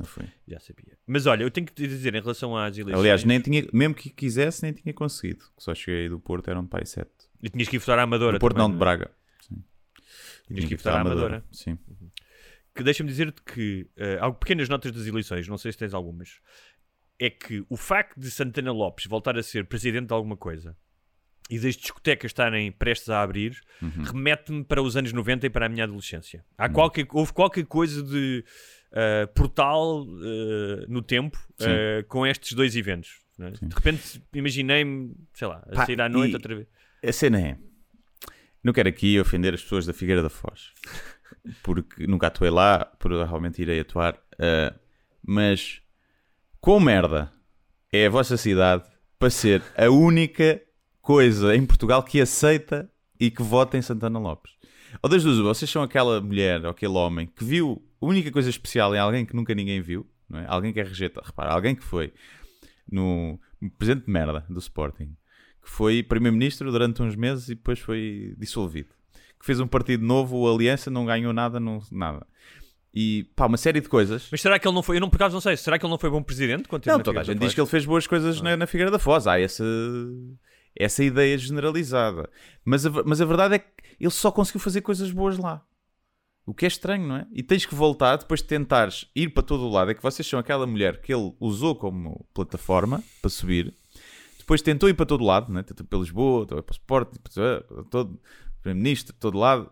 Não 0.00 0.06
fui. 0.06 0.24
Já 0.48 0.58
sabia. 0.58 0.96
Mas 1.06 1.26
olha, 1.26 1.42
eu 1.42 1.50
tenho 1.50 1.66
que 1.66 1.74
te 1.74 1.86
dizer 1.86 2.14
em 2.14 2.20
relação 2.20 2.56
às 2.56 2.76
eleições. 2.76 2.98
Aliás, 2.98 3.22
nem 3.22 3.38
tinha, 3.38 3.66
mesmo 3.70 3.94
que 3.94 4.08
quisesse, 4.08 4.62
nem 4.62 4.72
tinha 4.72 4.94
conseguido. 4.94 5.44
Só 5.58 5.74
cheguei 5.74 6.08
do 6.08 6.18
Porto, 6.18 6.50
eram 6.50 6.66
pai 6.66 6.86
7. 6.86 7.10
E 7.42 7.50
tinhas 7.50 7.68
que 7.68 7.76
ir 7.76 7.78
votar 7.78 7.98
à 7.98 8.02
Amadora. 8.02 8.38
Do 8.38 8.40
Porto 8.40 8.54
também, 8.54 8.68
não, 8.68 8.74
de 8.74 8.78
Braga. 8.78 9.10
Tinhas 10.48 10.64
que 10.64 10.72
ir 10.72 10.76
votar 10.78 10.94
à 10.96 11.00
Amadora. 11.02 11.44
Sim. 11.52 11.78
Que 12.74 12.82
deixa-me 12.82 13.10
dizer-te 13.10 13.42
que 13.42 13.90
uh, 13.98 14.24
há 14.24 14.32
pequenas 14.32 14.70
notas 14.70 14.90
das 14.90 15.06
eleições, 15.06 15.46
não 15.46 15.58
sei 15.58 15.70
se 15.70 15.76
tens 15.76 15.92
algumas. 15.92 16.40
É 17.18 17.28
que 17.28 17.62
o 17.68 17.76
facto 17.76 18.18
de 18.18 18.30
Santana 18.30 18.72
Lopes 18.72 19.04
voltar 19.04 19.36
a 19.36 19.42
ser 19.42 19.66
presidente 19.66 20.06
de 20.06 20.14
alguma 20.14 20.36
coisa 20.36 20.74
e 21.50 21.58
das 21.58 21.76
discotecas 21.76 22.30
estarem 22.30 22.72
prestes 22.72 23.10
a 23.10 23.20
abrir 23.20 23.60
uhum. 23.82 24.04
remete-me 24.04 24.64
para 24.64 24.80
os 24.80 24.96
anos 24.96 25.12
90 25.12 25.46
e 25.46 25.50
para 25.50 25.66
a 25.66 25.68
minha 25.68 25.84
adolescência. 25.84 26.42
Há 26.56 26.68
uhum. 26.68 26.72
qualquer, 26.72 27.06
houve 27.12 27.32
qualquer 27.34 27.66
coisa 27.66 28.02
de 28.02 28.42
uh, 28.92 29.26
portal 29.34 30.02
uh, 30.02 30.84
no 30.88 31.02
tempo 31.02 31.38
uh, 31.60 32.06
com 32.08 32.26
estes 32.26 32.52
dois 32.52 32.76
eventos. 32.76 33.20
É? 33.38 33.50
De 33.50 33.74
repente 33.74 34.22
imaginei-me, 34.34 35.14
sei 35.32 35.48
lá, 35.48 35.62
a 35.70 35.74
Pá, 35.74 35.86
sair 35.86 36.00
à 36.00 36.08
noite 36.08 36.34
outra 36.34 36.54
vez. 36.54 36.68
A 37.02 37.12
cena 37.12 37.40
é. 37.40 37.58
Não 38.62 38.72
quero 38.72 38.88
aqui 38.88 39.18
ofender 39.18 39.54
as 39.54 39.62
pessoas 39.62 39.86
da 39.86 39.94
Figueira 39.94 40.22
da 40.22 40.28
Foz, 40.28 40.72
porque 41.62 42.06
nunca 42.06 42.26
atuei 42.26 42.50
lá, 42.50 42.84
provavelmente 42.98 43.62
irei 43.62 43.80
atuar, 43.80 44.20
mas 45.26 45.80
quão 46.60 46.78
merda 46.78 47.32
é 47.90 48.06
a 48.06 48.10
vossa 48.10 48.36
cidade 48.36 48.84
para 49.18 49.30
ser 49.30 49.62
a 49.74 49.88
única 49.88 50.60
coisa 51.00 51.56
em 51.56 51.64
Portugal 51.64 52.02
que 52.02 52.20
aceita 52.20 52.90
e 53.18 53.30
que 53.30 53.42
vota 53.42 53.78
em 53.78 53.82
Santana 53.82 54.18
Lopes. 54.18 54.52
Ou 55.02 55.08
das 55.08 55.24
duas, 55.24 55.38
vocês 55.38 55.70
são 55.70 55.82
aquela 55.82 56.20
mulher 56.20 56.64
ou 56.64 56.70
aquele 56.70 56.94
homem 56.94 57.26
que 57.26 57.44
viu 57.44 57.82
a 58.00 58.06
única 58.06 58.30
coisa 58.30 58.48
especial 58.48 58.94
em 58.94 58.98
alguém 58.98 59.26
que 59.26 59.36
nunca 59.36 59.54
ninguém 59.54 59.80
viu, 59.80 60.06
não 60.28 60.40
é? 60.40 60.46
Alguém 60.48 60.72
que 60.72 60.80
é 60.80 60.82
rejeitado. 60.82 61.26
Repara, 61.26 61.52
alguém 61.52 61.74
que 61.74 61.84
foi 61.84 62.12
no, 62.90 63.38
presidente 63.78 64.06
de 64.06 64.12
merda 64.12 64.44
do 64.48 64.58
Sporting, 64.58 65.16
que 65.62 65.70
foi 65.70 66.02
primeiro-ministro 66.02 66.70
durante 66.72 67.02
uns 67.02 67.14
meses 67.14 67.48
e 67.48 67.54
depois 67.54 67.78
foi 67.78 68.34
dissolvido. 68.38 68.88
Que 69.38 69.46
fez 69.46 69.60
um 69.60 69.66
partido 69.66 70.04
novo, 70.04 70.38
o 70.38 70.52
Aliança, 70.52 70.90
não 70.90 71.06
ganhou 71.06 71.32
nada, 71.32 71.58
não, 71.58 71.82
nada. 71.90 72.26
E 72.92 73.24
pá, 73.36 73.46
uma 73.46 73.56
série 73.56 73.80
de 73.80 73.88
coisas. 73.88 74.28
Mas 74.30 74.40
será 74.40 74.58
que 74.58 74.66
ele 74.66 74.74
não 74.74 74.82
foi? 74.82 74.96
Eu 74.96 75.00
não, 75.00 75.08
por 75.08 75.16
acaso 75.16 75.34
não 75.34 75.40
sei. 75.40 75.56
Será 75.56 75.78
que 75.78 75.84
ele 75.84 75.90
não 75.90 75.98
foi 75.98 76.10
bom 76.10 76.22
presidente? 76.22 76.68
Quando 76.68 76.84
não, 76.86 77.00
toda 77.00 77.20
a 77.20 77.22
gente 77.22 77.38
diz 77.38 77.54
que 77.54 77.60
ele 77.60 77.68
fez 77.68 77.86
boas 77.86 78.06
coisas 78.06 78.40
ah. 78.40 78.42
na, 78.42 78.56
na 78.56 78.66
Figueira 78.66 78.90
da 78.90 78.98
Foz. 78.98 79.26
Há 79.26 79.38
essa, 79.38 79.64
essa 80.74 81.04
ideia 81.04 81.38
generalizada. 81.38 82.28
Mas 82.64 82.84
a, 82.84 82.90
mas 83.04 83.20
a 83.20 83.24
verdade 83.24 83.54
é 83.54 83.58
que 83.60 83.66
ele 83.98 84.10
só 84.10 84.32
conseguiu 84.32 84.60
fazer 84.60 84.80
coisas 84.80 85.10
boas 85.12 85.38
lá. 85.38 85.64
O 86.50 86.52
que 86.52 86.64
é 86.64 86.68
estranho, 86.68 87.06
não 87.06 87.14
é? 87.14 87.26
E 87.30 87.44
tens 87.44 87.64
que 87.64 87.76
voltar 87.76 88.16
depois 88.16 88.42
de 88.42 88.48
tentares 88.48 89.06
ir 89.14 89.28
para 89.28 89.40
todo 89.40 89.62
o 89.62 89.70
lado. 89.70 89.92
É 89.92 89.94
que 89.94 90.02
vocês 90.02 90.26
são 90.26 90.36
aquela 90.36 90.66
mulher 90.66 91.00
que 91.00 91.14
ele 91.14 91.32
usou 91.38 91.76
como 91.76 92.26
plataforma 92.34 93.04
para 93.22 93.30
subir. 93.30 93.72
Depois 94.36 94.60
tentou 94.60 94.88
ir 94.88 94.94
para 94.94 95.06
todo 95.06 95.22
lado, 95.22 95.52
né? 95.52 95.62
tentou 95.62 95.86
para 95.86 96.00
Lisboa, 96.00 96.44
tentou 96.44 96.60
para 96.60 96.72
o 96.72 96.74
Sport, 96.74 97.18
para 97.22 97.84
todo 97.84 98.20
Primeiro-Ministro, 98.62 99.14
todo 99.20 99.38
lado. 99.38 99.70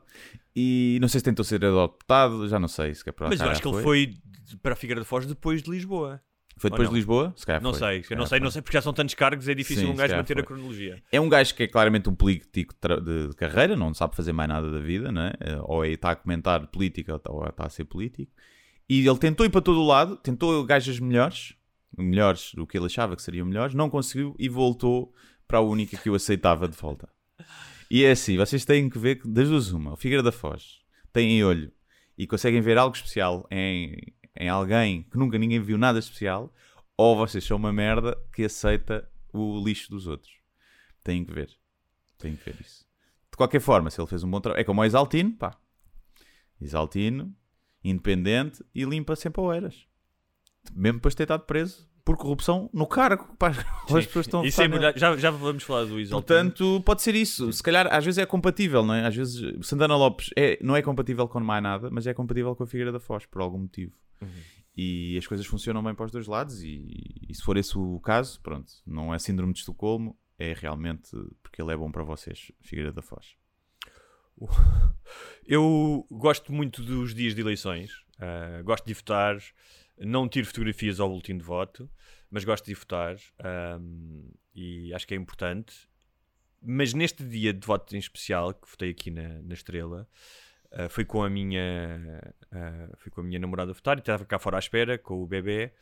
E 0.55 0.99
não 1.01 1.09
sei 1.09 1.19
se 1.19 1.25
tentou 1.25 1.45
ser 1.45 1.65
adotado, 1.65 2.49
já 2.49 2.61
não 2.61 2.69
sei. 2.69 2.95
Se 2.95 3.09
é 3.09 3.11
para 3.11 3.29
Mas 3.29 3.41
eu 3.41 3.51
acho 3.51 3.61
que 3.61 3.67
ele 3.67 3.83
foi 3.83 4.15
para 4.63 4.75
a 4.75 4.77
Figueira 4.77 5.01
de 5.01 5.07
Foz 5.09 5.27
depois 5.27 5.65
de 5.65 5.71
Lisboa. 5.73 6.23
Foi 6.59 6.71
depois 6.71 6.89
de 6.89 6.95
Lisboa? 6.95 7.33
Se 7.37 7.47
calhar 7.47 7.63
não 7.63 7.73
foi. 7.73 7.79
sei, 7.79 8.05
eu 8.11 8.17
não 8.17 8.27
sei, 8.27 8.41
não 8.41 8.51
sei 8.51 8.63
porque 8.63 8.77
já 8.77 8.83
são 8.83 8.93
tantos 8.93 9.15
cargos, 9.15 9.49
é 9.49 9.55
difícil 9.55 9.87
Sim, 9.87 9.93
um 9.93 9.97
gajo 9.97 10.17
manter 10.17 10.35
foi. 10.35 10.43
a 10.43 10.47
cronologia. 10.47 11.03
É 11.11 11.21
um 11.21 11.29
gajo 11.29 11.55
que 11.55 11.63
é 11.63 11.69
claramente 11.69 12.09
um 12.09 12.15
político 12.15 12.75
de, 12.75 13.29
de, 13.29 13.35
carreira, 13.37 13.77
não 13.77 13.95
sabe 13.95 14.17
fazer 14.17 14.33
mais 14.33 14.49
nada 14.49 14.71
da 14.71 14.81
vida, 14.81 15.13
né? 15.13 15.33
ou 15.63 15.85
é, 15.85 15.91
está 15.91 16.11
a 16.11 16.17
comentar 16.17 16.67
política 16.67 17.21
ou 17.29 17.47
está 17.47 17.67
a 17.67 17.69
ser 17.71 17.85
político. 17.85 18.33
E 18.89 19.07
ele 19.07 19.19
tentou 19.19 19.47
ir 19.47 19.51
para 19.51 19.61
todo 19.61 19.81
o 19.81 19.87
lado, 19.87 20.17
tentou 20.17 20.65
gajas 20.65 20.99
melhores, 20.99 21.55
melhores 21.97 22.53
do 22.55 22.67
que 22.67 22.77
ele 22.77 22.87
achava 22.87 23.15
que 23.15 23.23
seriam 23.23 23.47
melhores, 23.47 23.75
não 23.75 23.89
conseguiu 23.89 24.35
e 24.39 24.49
voltou 24.49 25.15
para 25.47 25.59
a 25.59 25.63
única 25.63 25.97
que 25.97 26.11
o 26.11 26.15
aceitava 26.15 26.67
de 26.67 26.77
volta. 26.77 27.09
E 27.91 28.05
é 28.05 28.11
assim, 28.11 28.37
vocês 28.37 28.65
têm 28.65 28.89
que 28.91 28.99
ver 28.99 29.17
que 29.17 29.29
das 29.29 29.49
duas 29.49 29.71
uma, 29.71 29.95
o 29.95 29.97
Figueira 29.97 30.23
da 30.23 30.33
Foz 30.33 30.79
tem 31.13 31.43
olho 31.43 31.73
e 32.17 32.27
conseguem 32.27 32.61
ver 32.61 32.77
algo 32.77 32.95
especial 32.95 33.47
em, 33.51 33.97
em 34.39 34.49
alguém 34.49 35.03
que 35.03 35.19
nunca 35.19 35.37
ninguém 35.37 35.61
viu 35.61 35.77
nada 35.77 35.99
especial, 35.99 36.53
ou 36.97 37.17
vocês 37.17 37.45
são 37.45 37.57
uma 37.57 37.73
merda 37.73 38.17
que 38.33 38.45
aceita 38.45 39.09
o 39.33 39.63
lixo 39.63 39.91
dos 39.91 40.07
outros. 40.07 40.33
Têm 41.03 41.25
que 41.25 41.33
ver. 41.33 41.51
Têm 42.19 42.37
que 42.37 42.45
ver 42.45 42.61
isso. 42.61 42.87
De 43.31 43.37
qualquer 43.37 43.61
forma, 43.61 43.91
se 43.91 44.01
ele 44.01 44.09
fez 44.09 44.23
um 44.23 44.31
bom 44.31 44.41
trabalho. 44.41 44.61
É 44.61 44.65
como 44.65 44.81
o 44.81 44.85
Exaltino, 44.85 45.33
pá. 45.33 45.57
Exaltino, 46.61 47.35
independente 47.85 48.65
e 48.75 48.85
limpa 48.85 49.17
sempre 49.17 49.41
oeiras. 49.41 49.87
Mesmo 50.73 50.99
depois 50.99 51.15
de 51.15 51.19
ter 51.19 51.23
estado 51.25 51.45
preso 51.45 51.89
por 52.05 52.17
corrupção 52.17 52.71
no 52.73 52.87
cargo. 52.87 53.29
Pá, 53.39 53.49
as 53.91 54.07
pessoas 54.07 54.27
estão 54.27 54.45
isso 54.45 54.61
é, 54.63 54.69
já, 54.97 55.17
já 55.17 55.31
vamos 55.31 55.63
falar 55.63 55.85
do 55.85 56.01
Exaltino. 56.01 56.11
Portanto, 56.11 56.83
pode 56.85 57.03
ser 57.03 57.15
isso. 57.15 57.53
Se 57.53 57.63
calhar, 57.63 57.87
às 57.93 58.05
vezes 58.05 58.19
é 58.19 58.27
compatível, 58.27 58.85
não 58.85 58.95
é? 58.95 59.07
Às 59.07 59.15
vezes, 59.15 59.67
Santana 59.67 59.97
Lopes 59.97 60.31
é, 60.37 60.59
não 60.63 60.75
é 60.75 60.83
compatível 60.83 61.29
com 61.29 61.41
mais 61.41 61.63
nada, 61.63 61.91
mas 61.91 62.07
é 62.07 62.15
compatível 62.15 62.57
com 62.57 62.65
a 62.65 62.67
Figueira 62.67 62.91
da 62.91 62.99
Foz, 62.99 63.27
por 63.27 63.43
algum 63.43 63.59
motivo. 63.59 63.93
Uhum. 64.21 64.29
E 64.77 65.19
as 65.19 65.27
coisas 65.27 65.47
funcionam 65.47 65.83
bem 65.83 65.95
para 65.95 66.07
os 66.07 66.13
dois 66.13 66.27
lados, 66.27 66.63
e, 66.63 66.85
e, 67.29 67.35
se 67.35 67.43
for 67.43 67.57
esse 67.57 67.77
o 67.77 67.99
caso, 67.99 68.41
pronto, 68.41 68.73
não 68.87 69.13
é 69.13 69.19
síndrome 69.19 69.53
de 69.53 69.59
Estocolmo, 69.59 70.17
é 70.39 70.53
realmente 70.53 71.11
porque 71.43 71.61
ele 71.61 71.73
é 71.73 71.77
bom 71.77 71.91
para 71.91 72.05
vocês, 72.05 72.53
Figueira 72.61 72.93
da 72.93 73.03
Foz. 73.03 73.35
Eu 75.45 76.07
gosto 76.11 76.53
muito 76.53 76.85
dos 76.85 77.13
dias 77.13 77.35
de 77.35 77.41
eleições, 77.41 77.91
uh, 78.19 78.63
gosto 78.63 78.87
de 78.87 78.95
votar, 78.95 79.39
não 79.99 80.29
tiro 80.29 80.47
fotografias 80.47 81.01
ao 81.01 81.09
boletim 81.09 81.37
de 81.37 81.43
voto. 81.43 81.91
mas 82.31 82.45
gosto 82.45 82.67
de 82.67 82.75
votar 82.75 83.17
ahm, 83.39 84.31
e 84.55 84.93
acho 84.95 85.07
que 85.07 85.15
é 85.15 85.17
importante. 85.17 85.89
Mas 86.63 86.93
neste 86.93 87.25
dia 87.25 87.53
de 87.53 87.67
voto 87.67 87.95
em 87.97 87.99
especial, 87.99 88.53
que 88.55 88.69
votei 88.69 88.91
aqui 88.91 89.11
na, 89.11 89.41
na 89.43 89.55
Estrela, 89.55 90.09
ah, 90.73 90.89
fui 90.89 91.05
com 91.05 91.23
a 91.23 91.31
minha 91.31 92.35
ah, 92.53 92.89
fui 92.99 93.11
com 93.11 93.21
a 93.21 93.25
minha 93.25 93.39
namorada 93.39 93.71
a 93.71 93.75
votar 93.75 93.97
e 93.97 94.01
estava 94.01 94.25
cá 94.25 94.39
fora 94.39 94.57
à 94.57 94.61
espera 94.61 94.99
com 94.99 95.23
o 95.23 95.27
bebê. 95.27 95.73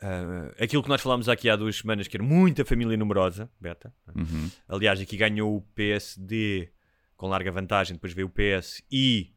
Ah, 0.00 0.52
aquilo 0.60 0.82
que 0.82 0.88
nós 0.88 1.00
falámos 1.00 1.28
aqui 1.28 1.48
há 1.48 1.56
duas 1.56 1.76
semanas, 1.76 2.08
que 2.08 2.16
era 2.16 2.24
muita 2.24 2.64
família 2.64 2.96
numerosa, 2.96 3.50
Beta. 3.60 3.92
Uhum. 4.14 4.50
Aliás, 4.68 5.00
aqui 5.00 5.16
ganhou 5.16 5.56
o 5.56 5.62
PSD 5.74 6.70
com 7.16 7.28
larga 7.28 7.50
vantagem, 7.50 7.94
depois 7.94 8.12
veio 8.12 8.26
o 8.26 8.30
PS 8.30 8.82
e 8.90 9.32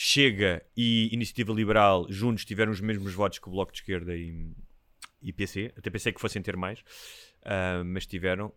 Chega 0.00 0.64
e 0.76 1.12
Iniciativa 1.12 1.52
Liberal 1.52 2.06
juntos 2.08 2.44
tiveram 2.44 2.70
os 2.70 2.80
mesmos 2.80 3.12
votos 3.14 3.40
que 3.40 3.48
o 3.48 3.50
Bloco 3.50 3.72
de 3.72 3.78
Esquerda 3.78 4.16
e, 4.16 4.52
e 5.20 5.32
PC. 5.32 5.72
Até 5.76 5.90
pensei 5.90 6.12
que 6.12 6.20
fossem 6.20 6.40
ter 6.40 6.56
mais, 6.56 6.84
mas 7.84 8.06
tiveram. 8.06 8.52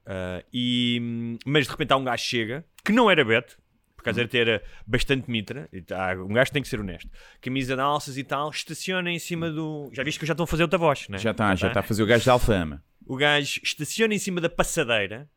E, 0.53 1.37
mas 1.43 1.65
de 1.65 1.71
repente 1.71 1.91
há 1.93 1.97
um 1.97 2.03
gajo 2.03 2.23
chega, 2.23 2.63
que 2.85 2.91
não 2.91 3.09
era 3.09 3.25
Beto, 3.25 3.57
por 4.01 4.05
causa 4.05 4.23
de 4.23 4.29
ter 4.29 4.63
bastante 4.85 5.29
mitra, 5.29 5.69
tá, 5.85 6.13
um 6.15 6.33
gajo 6.33 6.51
tem 6.51 6.61
que 6.61 6.67
ser 6.67 6.79
honesto. 6.79 7.09
Camisa 7.39 7.75
de 7.75 7.81
alças 7.81 8.17
e 8.17 8.23
tal, 8.23 8.49
estaciona 8.49 9.11
em 9.11 9.19
cima 9.19 9.49
do. 9.51 9.89
Já 9.93 10.03
viste 10.03 10.19
que 10.19 10.25
já 10.25 10.33
estou 10.33 10.43
a 10.45 10.47
fazer 10.47 10.63
outra 10.63 10.79
voz, 10.79 11.07
né? 11.07 11.17
Já 11.19 11.31
está, 11.31 11.55
já 11.55 11.67
está 11.67 11.79
a 11.79 11.83
fazer 11.83 12.01
o 12.01 12.05
gajo 12.05 12.23
de 12.23 12.29
alfama. 12.29 12.83
O 13.05 13.15
gajo 13.15 13.59
estaciona 13.63 14.13
em 14.13 14.19
cima 14.19 14.41
da 14.41 14.49
passadeira. 14.49 15.29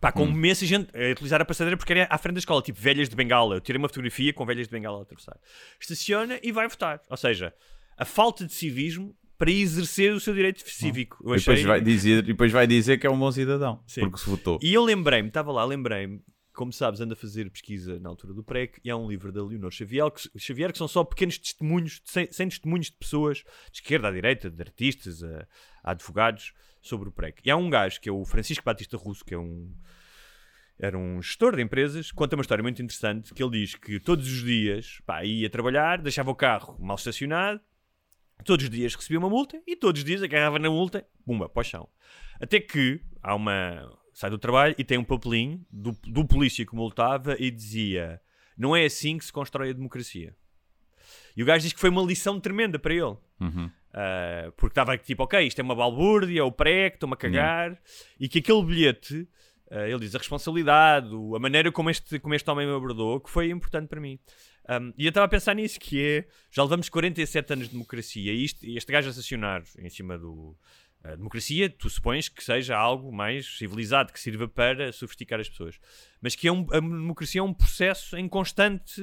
Pá, 0.00 0.12
com 0.12 0.26
imensa 0.26 0.64
gente 0.64 0.90
a 0.96 1.10
utilizar 1.12 1.40
a 1.40 1.44
passadeira 1.44 1.76
porque 1.76 1.92
era 1.92 2.06
à 2.08 2.18
frente 2.18 2.34
da 2.34 2.38
escola, 2.38 2.62
tipo 2.62 2.80
velhas 2.80 3.08
de 3.08 3.16
bengala. 3.16 3.56
Eu 3.56 3.60
tirei 3.60 3.78
uma 3.78 3.88
fotografia 3.88 4.32
com 4.32 4.44
velhas 4.46 4.66
de 4.68 4.72
bengala 4.72 4.98
a 4.98 5.02
atravessar. 5.02 5.36
Estaciona 5.80 6.38
e 6.42 6.52
vai 6.52 6.68
votar. 6.68 7.00
Ou 7.10 7.16
seja, 7.16 7.52
a 7.96 8.04
falta 8.04 8.44
de 8.46 8.52
civismo 8.52 9.14
para 9.36 9.50
exercer 9.50 10.12
o 10.12 10.20
seu 10.20 10.34
direito 10.34 10.62
cívico. 10.68 11.16
Eu 11.24 11.34
E 11.34 11.38
depois, 11.38 11.58
achei- 11.58 11.64
vai 11.66 11.80
dizer, 11.80 12.22
depois 12.22 12.52
vai 12.52 12.66
dizer 12.66 12.98
que 12.98 13.06
é 13.06 13.10
um 13.10 13.18
bom 13.18 13.30
cidadão. 13.32 13.82
Sim. 13.86 14.00
Porque 14.02 14.18
se 14.18 14.28
votou. 14.30 14.58
E 14.62 14.72
eu 14.74 14.84
lembrei-me, 14.84 15.28
estava 15.28 15.50
lá, 15.52 15.64
lembrei-me, 15.64 16.20
como 16.58 16.72
sabes, 16.72 17.00
ando 17.00 17.12
a 17.12 17.16
fazer 17.16 17.48
pesquisa 17.52 18.00
na 18.00 18.08
altura 18.08 18.34
do 18.34 18.42
PREC 18.42 18.80
e 18.82 18.90
há 18.90 18.96
um 18.96 19.08
livro 19.08 19.30
da 19.30 19.40
Leonor 19.44 19.70
Xavier 19.70 20.10
que, 20.10 20.28
Xavier, 20.36 20.72
que 20.72 20.78
são 20.78 20.88
só 20.88 21.04
pequenos 21.04 21.38
testemunhos, 21.38 22.02
sem, 22.04 22.26
sem 22.32 22.48
testemunhos 22.48 22.86
de 22.86 22.96
pessoas 22.96 23.44
de 23.70 23.78
esquerda 23.78 24.08
à 24.08 24.10
direita, 24.10 24.50
de 24.50 24.60
artistas, 24.60 25.22
a, 25.22 25.46
a 25.84 25.92
advogados, 25.92 26.52
sobre 26.82 27.08
o 27.08 27.12
PREC. 27.12 27.42
E 27.44 27.50
há 27.52 27.56
um 27.56 27.70
gajo 27.70 28.00
que 28.00 28.08
é 28.08 28.12
o 28.12 28.24
Francisco 28.24 28.64
Batista 28.64 28.96
Russo, 28.96 29.24
que 29.24 29.34
é 29.34 29.38
um. 29.38 29.72
Era 30.80 30.98
um 30.98 31.22
gestor 31.22 31.54
de 31.54 31.62
empresas, 31.62 32.10
conta 32.10 32.34
uma 32.34 32.42
história 32.42 32.62
muito 32.62 32.82
interessante 32.82 33.32
que 33.32 33.40
ele 33.40 33.52
diz 33.52 33.76
que 33.76 34.00
todos 34.00 34.26
os 34.26 34.42
dias 34.42 35.00
pá, 35.06 35.24
ia 35.24 35.48
trabalhar, 35.48 36.02
deixava 36.02 36.30
o 36.32 36.34
carro 36.34 36.76
mal 36.80 36.96
estacionado, 36.96 37.60
todos 38.44 38.64
os 38.64 38.70
dias 38.70 38.96
recebia 38.96 39.20
uma 39.20 39.30
multa 39.30 39.62
e 39.64 39.76
todos 39.76 40.00
os 40.00 40.04
dias 40.04 40.24
agarrava 40.24 40.58
na 40.58 40.70
multa, 40.70 41.06
pumba, 41.24 41.48
para 41.48 41.60
o 41.60 41.64
chão. 41.64 41.88
Até 42.40 42.58
que 42.58 43.00
há 43.22 43.36
uma. 43.36 43.88
Sai 44.18 44.30
do 44.30 44.38
trabalho 44.38 44.74
e 44.76 44.82
tem 44.82 44.98
um 44.98 45.04
papelinho 45.04 45.64
do, 45.70 45.96
do 46.04 46.26
polícia 46.26 46.66
que 46.66 46.74
multava 46.74 47.36
e 47.38 47.52
dizia: 47.52 48.20
Não 48.56 48.74
é 48.74 48.84
assim 48.84 49.16
que 49.16 49.24
se 49.24 49.32
constrói 49.32 49.70
a 49.70 49.72
democracia. 49.72 50.34
E 51.36 51.42
o 51.42 51.46
gajo 51.46 51.62
diz 51.62 51.72
que 51.72 51.78
foi 51.78 51.88
uma 51.88 52.02
lição 52.02 52.40
tremenda 52.40 52.80
para 52.80 52.92
ele. 52.92 53.16
Uhum. 53.40 53.70
Uh, 53.90 54.52
porque 54.56 54.72
estava 54.72 54.98
tipo, 54.98 55.22
ok, 55.22 55.46
isto 55.46 55.60
é 55.60 55.62
uma 55.62 55.74
balbúrdia, 55.74 56.40
é 56.40 56.42
o 56.42 56.50
que 56.50 56.68
estou-me 56.94 57.14
a 57.14 57.16
cagar, 57.16 57.80
e 58.18 58.28
que 58.28 58.40
aquele 58.40 58.64
bilhete, 58.64 59.20
uh, 59.70 59.86
ele 59.86 60.00
diz 60.00 60.16
a 60.16 60.18
responsabilidade, 60.18 61.08
a 61.08 61.38
maneira 61.38 61.70
como 61.70 61.88
este, 61.88 62.18
como 62.18 62.34
este 62.34 62.50
homem 62.50 62.66
me 62.66 62.74
abordou, 62.74 63.20
que 63.20 63.30
foi 63.30 63.50
importante 63.50 63.86
para 63.86 64.00
mim. 64.00 64.18
Um, 64.68 64.92
e 64.98 65.06
eu 65.06 65.10
estava 65.10 65.26
a 65.26 65.28
pensar 65.28 65.54
nisso, 65.54 65.78
que 65.78 66.04
é, 66.04 66.28
já 66.50 66.64
levamos 66.64 66.88
47 66.88 67.52
anos 67.52 67.66
de 67.66 67.72
democracia, 67.72 68.32
e 68.32 68.44
isto, 68.44 68.66
e 68.66 68.76
este 68.76 68.92
gajo 68.92 69.06
a 69.06 69.10
assassinar 69.10 69.62
em 69.78 69.88
cima 69.88 70.18
do... 70.18 70.56
A 71.04 71.14
democracia, 71.14 71.70
tu 71.70 71.88
supões 71.88 72.28
que 72.28 72.42
seja 72.42 72.76
algo 72.76 73.12
mais 73.12 73.56
civilizado, 73.56 74.12
que 74.12 74.18
sirva 74.18 74.48
para 74.48 74.92
sofisticar 74.92 75.38
as 75.38 75.48
pessoas. 75.48 75.78
Mas 76.20 76.34
que 76.34 76.48
é 76.48 76.52
um, 76.52 76.66
a 76.72 76.80
democracia 76.80 77.40
é 77.40 77.44
um 77.44 77.54
processo 77.54 78.16
em 78.16 78.28
constante... 78.28 79.00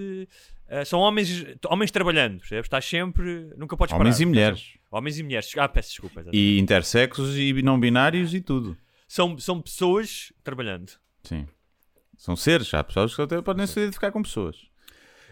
uh, 0.69 0.85
são 0.85 0.99
homens, 0.99 1.45
homens 1.67 1.91
trabalhando, 1.91 2.39
percebes? 2.39 2.65
Estás 2.65 2.85
sempre... 2.85 3.49
Nunca 3.57 3.77
podes 3.77 3.95
Homens 3.95 4.15
parar. 4.15 4.23
e 4.23 4.25
mulheres. 4.25 4.73
Homens 4.91 5.17
e 5.17 5.23
mulheres. 5.23 5.51
Ah, 5.57 5.69
peço 5.69 5.89
desculpa. 5.89 6.19
exatamente. 6.19 6.37
E 6.37 6.59
intersexos 6.59 7.37
e 7.37 7.53
não 7.61 7.79
binários 7.79 8.33
e 8.33 8.41
tudo. 8.41 8.77
São, 9.07 9.37
são 9.37 9.61
pessoas 9.61 10.33
trabalhando. 10.43 10.91
Sim. 11.23 11.47
São 12.17 12.35
seres, 12.35 12.73
há 12.73 12.83
pessoas 12.83 13.15
que 13.15 13.21
até 13.21 13.41
podem 13.41 13.65
se 13.67 13.79
identificar 13.79 14.11
com 14.11 14.21
pessoas. 14.21 14.57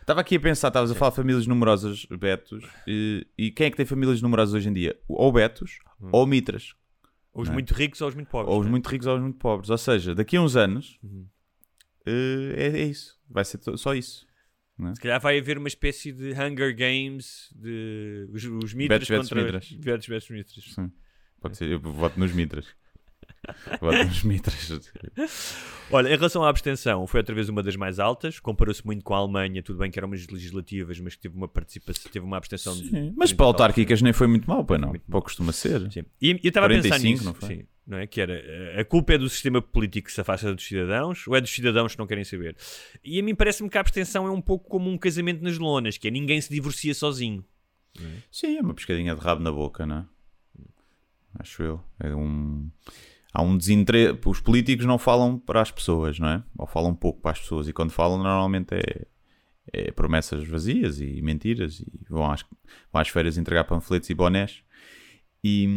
Estava 0.04 0.20
aqui 0.20 0.36
a 0.36 0.40
pensar, 0.40 0.68
estavas 0.68 0.92
a 0.92 0.96
falar 0.96 1.12
de 1.12 1.16
famílias 1.16 1.48
numerosas, 1.48 2.06
Betos, 2.06 2.62
e, 2.86 3.26
e 3.38 3.52
quem 3.52 3.68
é 3.68 3.72
que 3.72 3.78
tem 3.78 3.86
famílias 3.86 4.22
numerosas 4.22 4.54
hoje 4.54 4.68
em 4.68 4.74
dia? 4.74 5.00
Ou 5.08 5.32
Betos, 5.32 5.80
ou 6.12 6.28
Mitras. 6.28 6.74
Os 7.34 7.48
Não 7.48 7.54
é? 7.54 7.56
muito 7.56 7.74
ricos 7.74 8.02
ou 8.02 8.10
os 8.10 8.16
muito 8.16 8.28
pobres. 8.28 8.54
Ou 8.54 8.60
os 8.60 8.66
não 8.66 8.70
é? 8.70 8.72
muito 8.72 8.88
ricos 8.88 9.08
ou 9.08 9.16
os 9.16 9.22
muito 9.22 9.38
pobres. 9.40 9.70
Ou 9.70 9.78
seja, 9.78 10.14
daqui 10.14 10.36
a 10.36 10.42
uns 10.42 10.56
anos 10.58 11.00
Uhum. 11.02 11.26
eh, 12.06 12.54
é, 12.58 12.68
é 12.82 12.84
isso. 12.84 13.18
Vai 13.30 13.46
ser 13.46 13.60
só 13.78 13.96
isso. 13.96 14.28
Se 14.96 15.02
calhar 15.02 15.22
vai 15.22 15.40
haver 15.40 15.58
uma 15.58 15.68
espécie 15.68 16.12
de 16.12 16.32
Hunger 16.34 16.76
Games 16.76 17.50
de 17.56 18.28
os, 18.34 18.44
os 18.44 18.74
mitras 18.74 19.08
Betos 19.08 19.30
contra 19.30 19.44
mitras. 19.44 19.72
Betos 19.72 20.08
versus 20.08 20.30
mitras. 20.32 20.66
Sim. 20.76 20.92
Pode 21.40 21.56
ser, 21.58 21.70
eu 21.70 21.80
voto 21.80 22.20
nos 22.20 22.32
Mitras. 22.34 22.68
Nos 24.06 24.24
Mitras. 24.24 24.92
Olha, 25.92 26.08
em 26.08 26.16
relação 26.16 26.44
à 26.44 26.50
abstenção, 26.50 27.06
foi 27.06 27.20
outra 27.20 27.36
vez 27.36 27.50
uma 27.50 27.62
das 27.62 27.76
mais 27.76 28.00
altas. 28.00 28.40
Comparou-se 28.40 28.86
muito 28.86 29.04
com 29.04 29.14
a 29.14 29.18
Alemanha. 29.18 29.62
Tudo 29.62 29.80
bem 29.80 29.92
que 29.92 30.00
eram 30.00 30.08
umas 30.08 30.28
legislativas, 30.28 31.00
mas 31.00 31.16
que 31.16 31.22
teve 31.22 31.36
uma 31.36 31.48
participação, 31.48 32.12
teve 32.12 32.26
uma 32.26 32.38
abstenção 32.38 32.74
de. 32.76 32.90
Sim, 32.90 33.14
Mas 33.16 33.30
30 33.30 33.36
para 33.36 33.46
autárquicas 33.46 34.02
nem 34.02 34.14
foi 34.14 34.28
muito 34.28 34.50
mal, 34.50 34.64
pois 34.64 34.80
não. 34.80 34.94
Pouco 35.10 35.26
costuma 35.26 35.52
ser. 35.52 35.92
Sim. 35.92 36.04
E 36.22 36.32
eu 36.32 36.38
estava 36.44 36.68
a 36.68 36.70
pensar 36.70 36.90
45, 36.90 37.12
nisso. 37.12 37.26
não 37.26 37.34
foi? 37.34 37.50
Sim, 37.50 37.68
não 37.86 37.98
é? 37.98 38.08
Que 38.08 38.22
era 38.22 38.34
eh, 38.34 38.80
a 38.80 38.86
culpa 38.86 39.14
é 39.14 39.18
do 39.18 39.30
sistema 39.30 39.62
político 39.62 40.08
que 40.08 40.14
se 40.14 40.22
afasta 40.22 40.54
dos 40.54 40.66
cidadãos 40.66 41.28
ou 41.28 41.36
é 41.36 41.42
dos 41.42 41.54
cidadãos 41.54 41.94
que 41.94 42.00
não 42.00 42.08
querem 42.08 42.24
saber? 42.24 42.56
E 43.04 43.20
a 43.20 43.24
mim 43.24 43.36
parece-me 43.36 43.70
que 43.70 43.78
a 43.78 43.82
abstenção 43.82 44.26
é 44.26 44.32
um 44.32 44.42
pouco 44.42 44.70
como 44.70 44.90
um 44.90 44.98
casamento 44.98 45.44
nas 45.44 45.58
lonas, 45.58 45.98
que 45.98 46.08
é 46.08 46.12
ninguém 46.12 46.40
se 46.40 46.50
divorcia 46.50 46.94
sozinho. 46.94 47.44
Sim, 48.32 48.58
é 48.58 48.62
uma 48.62 48.74
pescadinha 48.74 49.14
de 49.14 49.22
rabo 49.22 49.42
na 49.42 49.52
boca, 49.52 49.86
não 49.86 49.98
é? 49.98 50.06
Acho 51.40 51.64
eu. 51.64 51.84
É 52.00 52.14
um... 52.16 52.70
Há 53.34 53.42
um 53.42 53.58
desinteresse. 53.58 54.20
Os 54.26 54.40
políticos 54.40 54.86
não 54.86 54.98
falam 54.98 55.40
para 55.40 55.62
as 55.62 55.72
pessoas, 55.72 56.20
não 56.20 56.30
é? 56.30 56.44
Ou 56.58 56.68
falam 56.68 56.94
pouco 56.94 57.20
para 57.22 57.32
as 57.32 57.40
pessoas. 57.40 57.68
E 57.68 57.74
quando 57.74 57.92
falam, 57.92 58.18
normalmente 58.18 58.76
é, 58.76 59.08
é 59.72 59.92
promessas 59.92 60.48
vazias 60.48 61.02
e 61.02 61.22
mentiras. 61.22 61.80
E 61.80 62.06
vão 62.08 62.32
às, 62.32 62.44
vão 62.92 63.02
às 63.02 63.08
feiras 63.10 63.38
entregar 63.38 63.64
panfletos 63.64 64.10
e 64.10 64.14
bonés. 64.14 64.64
E, 65.44 65.68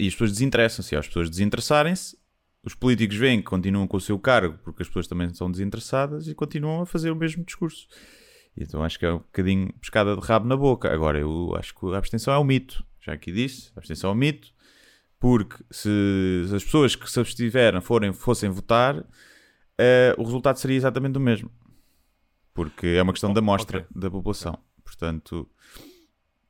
e 0.00 0.06
as 0.06 0.14
pessoas 0.14 0.32
desinteressam-se. 0.32 0.96
As 0.96 1.06
pessoas 1.06 1.28
desinteressarem-se, 1.28 2.16
os 2.64 2.74
políticos 2.74 3.16
veem 3.16 3.38
que 3.38 3.46
continuam 3.46 3.86
com 3.86 3.96
o 3.96 4.00
seu 4.00 4.18
cargo 4.18 4.58
porque 4.64 4.82
as 4.82 4.88
pessoas 4.88 5.06
também 5.06 5.32
são 5.32 5.50
desinteressadas 5.50 6.28
e 6.28 6.34
continuam 6.34 6.82
a 6.82 6.86
fazer 6.86 7.10
o 7.10 7.16
mesmo 7.16 7.44
discurso. 7.44 7.86
Então 8.56 8.82
acho 8.82 8.98
que 8.98 9.06
é 9.06 9.12
um 9.12 9.18
bocadinho 9.18 9.72
pescada 9.74 10.16
de 10.16 10.26
rabo 10.26 10.46
na 10.46 10.56
boca. 10.56 10.92
Agora, 10.92 11.18
eu 11.18 11.54
acho 11.56 11.74
que 11.74 11.86
a 11.94 11.98
abstenção 11.98 12.34
é 12.34 12.38
um 12.38 12.44
mito. 12.44 12.84
Já 13.00 13.12
aqui 13.12 13.30
disse, 13.30 13.70
a 13.76 13.78
abstenção 13.78 14.10
é 14.10 14.12
um 14.12 14.16
mito. 14.16 14.52
Porque 15.20 15.56
se, 15.70 16.44
se 16.48 16.54
as 16.54 16.62
pessoas 16.64 16.94
que 16.94 17.10
se 17.10 17.18
abstiveram 17.18 17.80
forem, 17.80 18.12
fossem 18.12 18.50
votar, 18.50 19.04
eh, 19.76 20.14
o 20.16 20.22
resultado 20.22 20.56
seria 20.58 20.76
exatamente 20.76 21.18
o 21.18 21.20
mesmo. 21.20 21.50
Porque 22.54 22.86
é 22.88 23.02
uma 23.02 23.12
questão 23.12 23.32
da 23.32 23.40
amostra 23.40 23.78
ok. 23.80 23.88
da 23.94 24.10
população. 24.10 24.58
Portanto, 24.84 25.48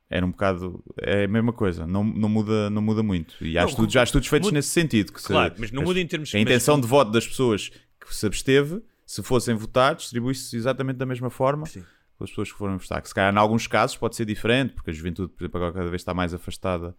era 0.09 0.25
um 0.25 0.31
bocado... 0.31 0.83
É 0.99 1.25
a 1.25 1.27
mesma 1.27 1.53
coisa. 1.53 1.85
Não, 1.87 2.03
não, 2.03 2.29
muda, 2.29 2.69
não 2.69 2.81
muda 2.81 3.01
muito. 3.03 3.35
E 3.43 3.57
há, 3.57 3.61
Não, 3.61 3.69
estudos, 3.69 3.95
há 3.95 4.03
estudos 4.03 4.27
feitos 4.27 4.47
muda- 4.49 4.57
nesse 4.57 4.69
sentido. 4.69 5.11
Que 5.13 5.21
se- 5.21 5.27
Claro, 5.27 5.53
mas 5.57 5.71
não 5.71 5.83
muda 5.83 5.99
em 5.99 6.07
termos 6.07 6.29
a 6.33 6.37
mas- 6.37 6.41
intenção 6.41 6.79
de 6.79 6.87
voto 6.87 7.11
das 7.11 7.27
pessoas 7.27 7.69
que 7.99 8.15
se 8.15 8.25
absteve, 8.25 8.81
se 9.05 9.21
fossem 9.23 9.55
votar, 9.55 9.95
distribui-se 9.95 10.55
exatamente 10.55 10.97
da 10.97 11.05
mesma 11.05 11.29
forma 11.29 11.65
Sim. 11.65 11.83
com 12.17 12.23
as 12.23 12.29
pessoas 12.29 12.51
que 12.51 12.57
foram 12.57 12.77
votar. 12.77 13.01
Que 13.01 13.07
se 13.07 13.13
calhar, 13.15 13.33
em 13.33 13.37
alguns 13.37 13.65
casos, 13.67 13.97
pode 13.97 14.15
ser 14.15 14.25
diferente, 14.25 14.73
porque 14.73 14.89
a 14.91 14.93
juventude, 14.93 15.31
por 15.33 15.43
exemplo, 15.43 15.57
agora 15.57 15.73
cada 15.73 15.89
vez 15.89 16.01
está 16.01 16.13
mais 16.13 16.33
afastada 16.33 16.95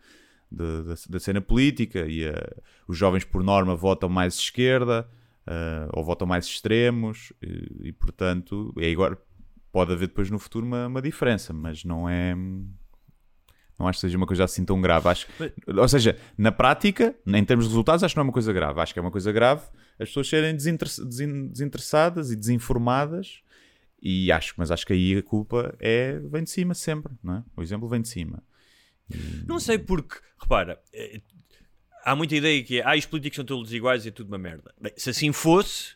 de- 0.50 0.82
da, 0.84 0.94
da 1.08 1.20
cena 1.20 1.40
política 1.40 2.06
e 2.06 2.24
eh, 2.24 2.56
os 2.88 2.96
jovens, 2.96 3.24
por 3.24 3.42
norma, 3.42 3.74
votam 3.76 4.08
mais 4.08 4.34
esquerda 4.34 5.08
eh, 5.46 5.88
ou 5.92 6.04
votam 6.04 6.26
mais 6.26 6.46
extremos 6.46 7.32
e, 7.42 7.88
e, 7.88 7.92
portanto, 7.92 8.72
é 8.78 8.90
agora, 8.90 9.18
pode 9.72 9.92
haver 9.92 10.08
depois 10.08 10.30
no 10.30 10.38
futuro 10.38 10.66
uma, 10.66 10.86
uma 10.86 11.02
diferença, 11.02 11.52
mas 11.52 11.84
não 11.84 12.08
é. 12.08 12.34
Não 13.78 13.88
acho 13.88 13.96
que 13.96 14.00
seja 14.02 14.18
uma 14.18 14.26
coisa 14.26 14.44
assim 14.44 14.62
tão 14.64 14.78
grave. 14.80 15.08
Acho, 15.08 15.26
ou 15.66 15.88
seja, 15.88 16.18
na 16.36 16.52
prática, 16.52 17.14
em 17.26 17.44
termos 17.44 17.64
de 17.64 17.70
resultados, 17.70 18.04
acho 18.04 18.12
que 18.14 18.18
não 18.18 18.24
é 18.24 18.26
uma 18.26 18.32
coisa 18.32 18.52
grave. 18.52 18.78
Acho 18.78 18.92
que 18.92 18.98
é 18.98 19.02
uma 19.02 19.10
coisa 19.10 19.32
grave 19.32 19.62
as 19.98 20.08
pessoas 20.08 20.28
serem 20.28 20.54
desinteress- 20.54 21.02
desin- 21.02 21.48
desinteressadas 21.48 22.30
e 22.30 22.36
desinformadas. 22.36 23.40
E 24.02 24.30
acho, 24.32 24.54
mas 24.56 24.70
acho 24.70 24.86
que 24.86 24.92
aí 24.92 25.16
a 25.16 25.22
culpa 25.22 25.74
é, 25.78 26.18
vem 26.18 26.42
de 26.44 26.50
cima 26.50 26.74
sempre, 26.74 27.12
não 27.22 27.36
é? 27.36 27.44
O 27.56 27.62
exemplo 27.62 27.88
vem 27.88 28.00
de 28.02 28.08
cima. 28.08 28.42
Não 29.46 29.58
sei 29.60 29.78
porque, 29.78 30.16
repara, 30.40 30.80
eh, 30.92 31.20
há 32.04 32.14
muita 32.16 32.34
ideia 32.36 32.62
que 32.62 32.80
é, 32.80 32.82
ah, 32.84 32.96
os 32.96 33.06
políticos 33.06 33.36
são 33.36 33.44
todos 33.44 33.72
iguais 33.72 34.04
e 34.04 34.08
é 34.08 34.10
tudo 34.12 34.28
uma 34.28 34.38
merda. 34.38 34.72
Bem, 34.80 34.92
se 34.96 35.10
assim 35.10 35.32
fosse, 35.32 35.94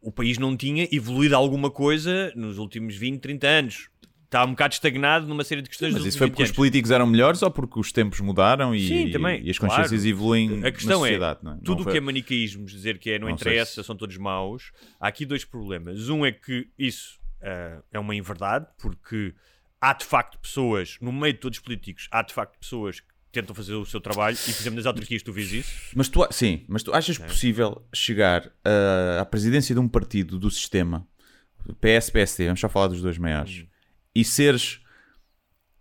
o 0.00 0.10
país 0.10 0.38
não 0.38 0.56
tinha 0.56 0.88
evoluído 0.92 1.36
alguma 1.36 1.70
coisa 1.70 2.32
nos 2.34 2.58
últimos 2.58 2.96
20, 2.96 3.20
30 3.20 3.46
anos. 3.46 3.88
está 4.24 4.44
um 4.44 4.50
bocado 4.50 4.74
estagnado 4.74 5.26
numa 5.26 5.42
série 5.42 5.60
de 5.60 5.68
questões 5.68 5.92
Mas 5.92 6.04
isso 6.06 6.16
foi 6.18 6.28
porque 6.28 6.42
os 6.44 6.50
20 6.50 6.56
políticos 6.56 6.90
eram 6.92 7.04
melhores 7.06 7.42
ou 7.42 7.50
porque 7.50 7.80
os 7.80 7.90
tempos 7.90 8.20
mudaram 8.20 8.72
e, 8.74 8.86
Sim, 8.86 9.10
também, 9.10 9.42
e 9.44 9.50
as 9.50 9.58
claro. 9.58 9.74
consciências 9.74 10.04
evoluem 10.06 10.64
A 10.64 10.70
questão 10.70 11.00
na 11.00 11.06
é, 11.06 11.10
sociedade? 11.10 11.40
não 11.42 11.52
é? 11.54 11.58
tudo 11.64 11.80
o 11.80 11.82
foi- 11.84 11.92
que 11.92 11.98
é 11.98 12.00
manicaísmos, 12.00 12.70
dizer 12.70 12.98
que 12.98 13.10
é 13.10 13.18
não, 13.18 13.26
Não 13.28 13.34
interessa, 13.34 13.82
se- 13.82 13.86
são 13.86 13.96
todos 13.96 14.16
maus, 14.16 14.70
há 15.00 15.08
aqui 15.08 15.26
dois 15.26 15.44
problemas. 15.44 16.08
Um 16.08 16.24
é 16.24 16.30
que 16.30 16.68
isso 16.78 17.18
ah, 17.42 17.82
é 17.90 17.98
uma 17.98 18.14
inverdade, 18.14 18.66
porque 18.80 19.34
há 19.80 19.92
de 19.92 20.04
facto 20.04 20.38
pessoas, 20.38 20.98
no 21.00 21.12
meio 21.12 21.32
de 21.32 21.40
todos 21.40 21.58
os 21.58 21.64
políticos, 21.64 22.08
há 22.10 22.22
de 22.22 22.34
facto 22.34 22.58
pessoas 22.58 23.00
que 23.00 23.06
tentam 23.32 23.54
fazer 23.54 23.74
o 23.74 23.86
seu 23.86 24.00
trabalho 24.00 24.36
e, 24.36 24.52
por 24.52 24.60
exemplo, 24.60 24.76
nas 24.76 24.86
autarquias 24.86 25.22
tu 25.22 25.32
vês 25.32 25.52
isso. 25.52 25.72
Mas 25.94 26.08
tu, 26.08 26.26
sim, 26.30 26.64
mas 26.68 26.82
tu 26.82 26.92
achas 26.92 27.16
possível 27.16 27.86
chegar 27.94 28.52
ah, 28.64 29.20
à 29.20 29.24
presidência 29.24 29.74
de 29.74 29.80
um 29.80 29.88
partido 29.88 30.38
do 30.38 30.50
sistema, 30.50 31.06
PS, 31.80 32.10
PSD, 32.10 32.46
vamos 32.46 32.60
só 32.60 32.68
falar 32.68 32.88
dos 32.88 33.00
dois 33.00 33.18
maiores, 33.18 33.64
e 34.14 34.24
seres. 34.24 34.80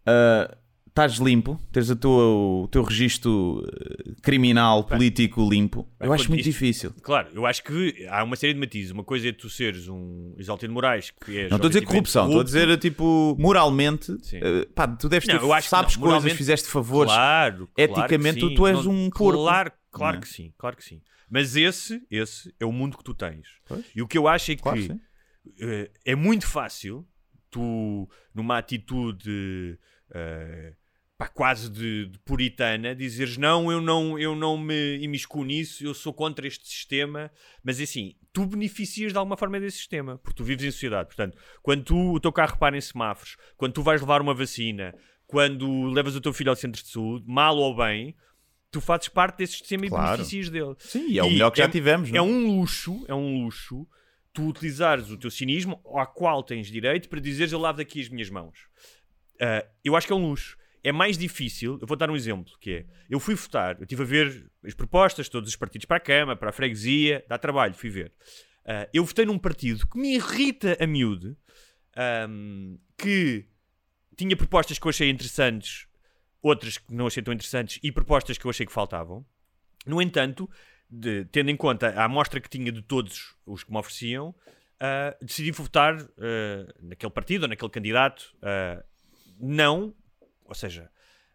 ah, 0.05 0.57
Estás 0.89 1.13
limpo, 1.17 1.57
teres 1.71 1.89
a 1.91 1.95
tua, 1.95 2.23
o 2.63 2.67
teu 2.67 2.83
registro 2.83 3.63
eh, 3.65 4.11
criminal, 4.21 4.83
político 4.83 5.47
limpo. 5.49 5.87
Eu 5.99 6.11
acho 6.11 6.27
muito 6.27 6.41
isto- 6.41 6.51
difícil. 6.51 6.93
Claro, 7.01 7.29
eu 7.33 7.45
acho 7.45 7.63
que 7.63 8.05
há 8.09 8.21
uma 8.23 8.35
série 8.35 8.53
de 8.53 8.59
matizes. 8.59 8.91
Uma 8.91 9.03
coisa 9.03 9.29
é 9.29 9.31
tu 9.31 9.49
seres 9.49 9.87
um 9.87 10.35
Exaltino 10.37 10.73
Moraes, 10.73 11.11
que 11.11 11.37
é 11.39 11.49
Não 11.49 11.55
estou 11.57 11.67
a 11.67 11.69
dizer 11.69 11.85
corrupção, 11.85 12.25
estou 12.25 12.41
a 12.41 12.43
dizer 12.43 12.77
tipo 12.79 13.35
moralmente. 13.39 14.11
Eh, 14.33 14.65
pá, 14.75 14.87
tu 14.87 15.07
deves 15.07 15.27
Não, 15.29 15.39
ter, 15.39 15.55
que 15.61 15.61
sabes 15.69 15.95
não, 15.95 16.03
coisas, 16.09 16.33
fizeste 16.33 16.67
favores. 16.67 17.13
Claro, 17.13 17.69
Eticamente, 17.77 18.39
claro 18.39 18.49
que 18.49 18.55
tu 18.55 18.65
sim. 18.67 18.73
és 18.75 18.85
Não- 18.85 18.91
um 18.91 19.09
porco. 19.09 19.43
Claro, 19.43 19.71
claro 19.91 20.13
Não 20.15 20.19
é? 20.19 20.21
que 20.21 20.27
sim, 20.27 20.53
claro 20.57 20.75
que 20.75 20.83
sim. 20.83 21.01
Mas 21.29 21.55
esse, 21.55 22.01
esse 22.11 22.53
é 22.59 22.65
o 22.65 22.71
mundo 22.71 22.97
que 22.97 23.03
tu 23.03 23.13
tens. 23.13 23.47
Pois. 23.67 23.85
E 23.95 24.01
o 24.01 24.07
que 24.07 24.17
eu 24.17 24.27
acho 24.27 24.51
é 24.51 24.55
que 24.55 24.63
Claro, 24.63 24.99
eh, 25.61 25.91
é 26.03 26.15
muito 26.15 26.45
fácil 26.47 27.07
tu, 27.49 28.09
numa 28.33 28.57
atitude 28.57 29.77
eh, 30.13 30.73
pá, 31.19 31.27
quase 31.27 31.69
de, 31.69 32.05
de 32.05 32.17
puritana, 32.19 32.95
dizeres 32.95 33.35
não, 33.35 33.69
eu 33.69 33.81
não, 33.81 34.17
eu 34.17 34.33
não 34.33 34.57
me 34.57 34.97
imiscuo 34.99 35.43
nisso, 35.43 35.83
eu 35.83 35.93
sou 35.93 36.13
contra 36.13 36.47
este 36.47 36.65
sistema, 36.65 37.29
mas 37.61 37.81
assim, 37.81 38.15
tu 38.31 38.45
beneficias 38.45 39.11
de 39.11 39.17
alguma 39.17 39.35
forma 39.35 39.59
desse 39.59 39.79
sistema, 39.79 40.17
porque 40.17 40.37
tu 40.37 40.45
vives 40.45 40.63
em 40.65 40.71
sociedade. 40.71 41.07
Portanto, 41.09 41.37
quando 41.61 41.83
tu, 41.83 42.13
o 42.13 42.19
teu 42.21 42.31
carro 42.31 42.57
para 42.57 42.77
em 42.77 42.79
semáforos, 42.81 43.35
quando 43.57 43.73
tu 43.73 43.83
vais 43.83 43.99
levar 43.99 44.21
uma 44.21 44.33
vacina, 44.33 44.95
quando 45.27 45.87
levas 45.87 46.15
o 46.15 46.21
teu 46.21 46.31
filho 46.31 46.51
ao 46.51 46.55
centro 46.55 46.81
de 46.81 46.87
saúde, 46.87 47.25
mal 47.27 47.57
ou 47.57 47.75
bem, 47.75 48.15
tu 48.71 48.79
fazes 48.79 49.09
parte 49.09 49.39
desse 49.39 49.57
sistema 49.57 49.87
Claro. 49.87 50.05
e 50.05 50.17
beneficias 50.17 50.49
dele. 50.49 50.75
Sim, 50.79 51.19
é 51.19 51.23
o 51.23 51.29
melhor 51.29 51.51
que 51.51 51.57
já 51.57 51.65
é- 51.65 51.67
tivemos. 51.69 52.07
É 52.07 52.13
não 52.13 52.29
um 52.29 52.47
luxo, 52.59 53.03
é 53.09 53.13
um 53.13 53.43
luxo 53.43 53.85
tu 54.31 54.47
utilizares 54.47 55.09
o 55.09 55.17
teu 55.17 55.29
cinismo 55.29 55.81
ao 55.83 56.07
qual 56.07 56.41
tens 56.43 56.67
direito 56.67 57.09
para 57.09 57.19
dizeres 57.19 57.51
eu 57.51 57.59
lavo 57.59 57.79
daqui 57.79 57.99
as 57.99 58.07
minhas 58.07 58.29
mãos. 58.29 58.57
Ah, 59.41 59.65
eu 59.83 59.97
acho 59.97 60.07
que 60.07 60.13
é 60.13 60.15
um 60.15 60.29
luxo. 60.29 60.57
É 60.83 60.91
mais 60.91 61.17
difícil, 61.17 61.77
eu 61.81 61.87
vou 61.87 61.97
dar 61.97 62.09
um 62.09 62.15
exemplo, 62.15 62.53
que 62.59 62.71
é, 62.71 62.85
eu 63.09 63.19
fui 63.19 63.35
votar, 63.35 63.75
eu 63.77 63.83
estive 63.83 64.01
a 64.03 64.05
ver 64.05 64.51
as 64.63 64.73
propostas, 64.73 65.27
todos 65.27 65.49
os 65.49 65.55
partidos 65.55 65.85
para 65.85 65.97
a 65.97 65.99
Câmara, 65.99 66.37
para 66.37 66.49
a 66.49 66.53
freguesia, 66.53 67.23
dá 67.27 67.37
trabalho, 67.37 67.73
fui 67.73 67.89
ver. 67.89 68.13
Ah, 68.65 68.87
eu 68.93 69.03
votei 69.03 69.25
num 69.25 69.37
partido 69.37 69.85
que 69.87 69.97
me 69.99 70.15
irrita 70.15 70.77
a 70.79 70.87
miúde, 70.87 71.35
ahm, 71.95 72.77
que 72.97 73.45
tinha 74.15 74.35
propostas 74.37 74.79
que 74.79 74.85
eu 74.85 74.89
achei 74.89 75.09
interessantes, 75.09 75.87
outras 76.41 76.77
que 76.77 76.93
não 76.93 77.07
achei 77.07 77.21
tão 77.23 77.33
interessantes 77.33 77.79
e 77.83 77.91
propostas 77.91 78.37
que 78.37 78.45
eu 78.45 78.49
achei 78.51 78.65
que 78.65 78.71
faltavam. 78.71 79.25
No 79.85 80.01
entanto, 80.01 80.49
de- 80.89 81.25
tendo 81.25 81.49
em 81.49 81.57
conta 81.57 81.89
a 81.89 82.05
amostra 82.05 82.39
que 82.39 82.49
tinha 82.49 82.71
de 82.71 82.81
todos 82.81 83.35
os 83.45 83.63
que 83.63 83.71
me 83.71 83.77
ofereciam, 83.77 84.33
ah, 84.79 85.15
decidi 85.21 85.51
votar 85.51 85.95
ah, 86.17 86.73
naquele 86.81 87.11
partido 87.11 87.43
ou 87.43 87.49
naquele 87.49 87.71
candidato. 87.71 88.33
ah, 88.41 88.81
não, 89.41 89.93
ou 90.49 90.55
seja, 90.55 90.89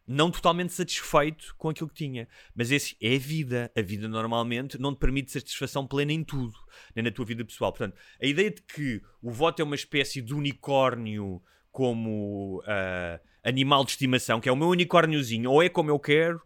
não 0.06 0.30
totalmente 0.30 0.72
satisfeito 0.72 1.54
com 1.56 1.70
aquilo 1.70 1.88
que 1.88 1.94
tinha. 1.94 2.28
Mas 2.54 2.70
esse 2.70 2.96
é 3.00 3.14
a 3.14 3.18
vida. 3.18 3.72
A 3.76 3.80
vida 3.80 4.06
normalmente 4.06 4.78
não 4.78 4.94
te 4.94 4.98
permite 4.98 5.32
satisfação 5.32 5.86
plena 5.86 6.12
em 6.12 6.22
tudo, 6.22 6.54
nem 6.94 7.04
na 7.04 7.10
tua 7.10 7.24
vida 7.24 7.44
pessoal. 7.44 7.72
Portanto, 7.72 7.96
a 8.20 8.26
ideia 8.26 8.50
de 8.50 8.60
que 8.62 9.00
o 9.22 9.30
voto 9.30 9.62
é 9.62 9.64
uma 9.64 9.74
espécie 9.74 10.20
de 10.20 10.34
unicórnio 10.34 11.42
como 11.72 12.62
ah, 12.66 13.18
animal 13.42 13.84
de 13.84 13.92
estimação, 13.92 14.40
que 14.40 14.48
é 14.48 14.52
o 14.52 14.56
meu 14.56 14.68
unicórniozinho, 14.68 15.50
ou 15.50 15.62
é 15.62 15.68
como 15.68 15.90
eu 15.90 15.98
quero, 15.98 16.40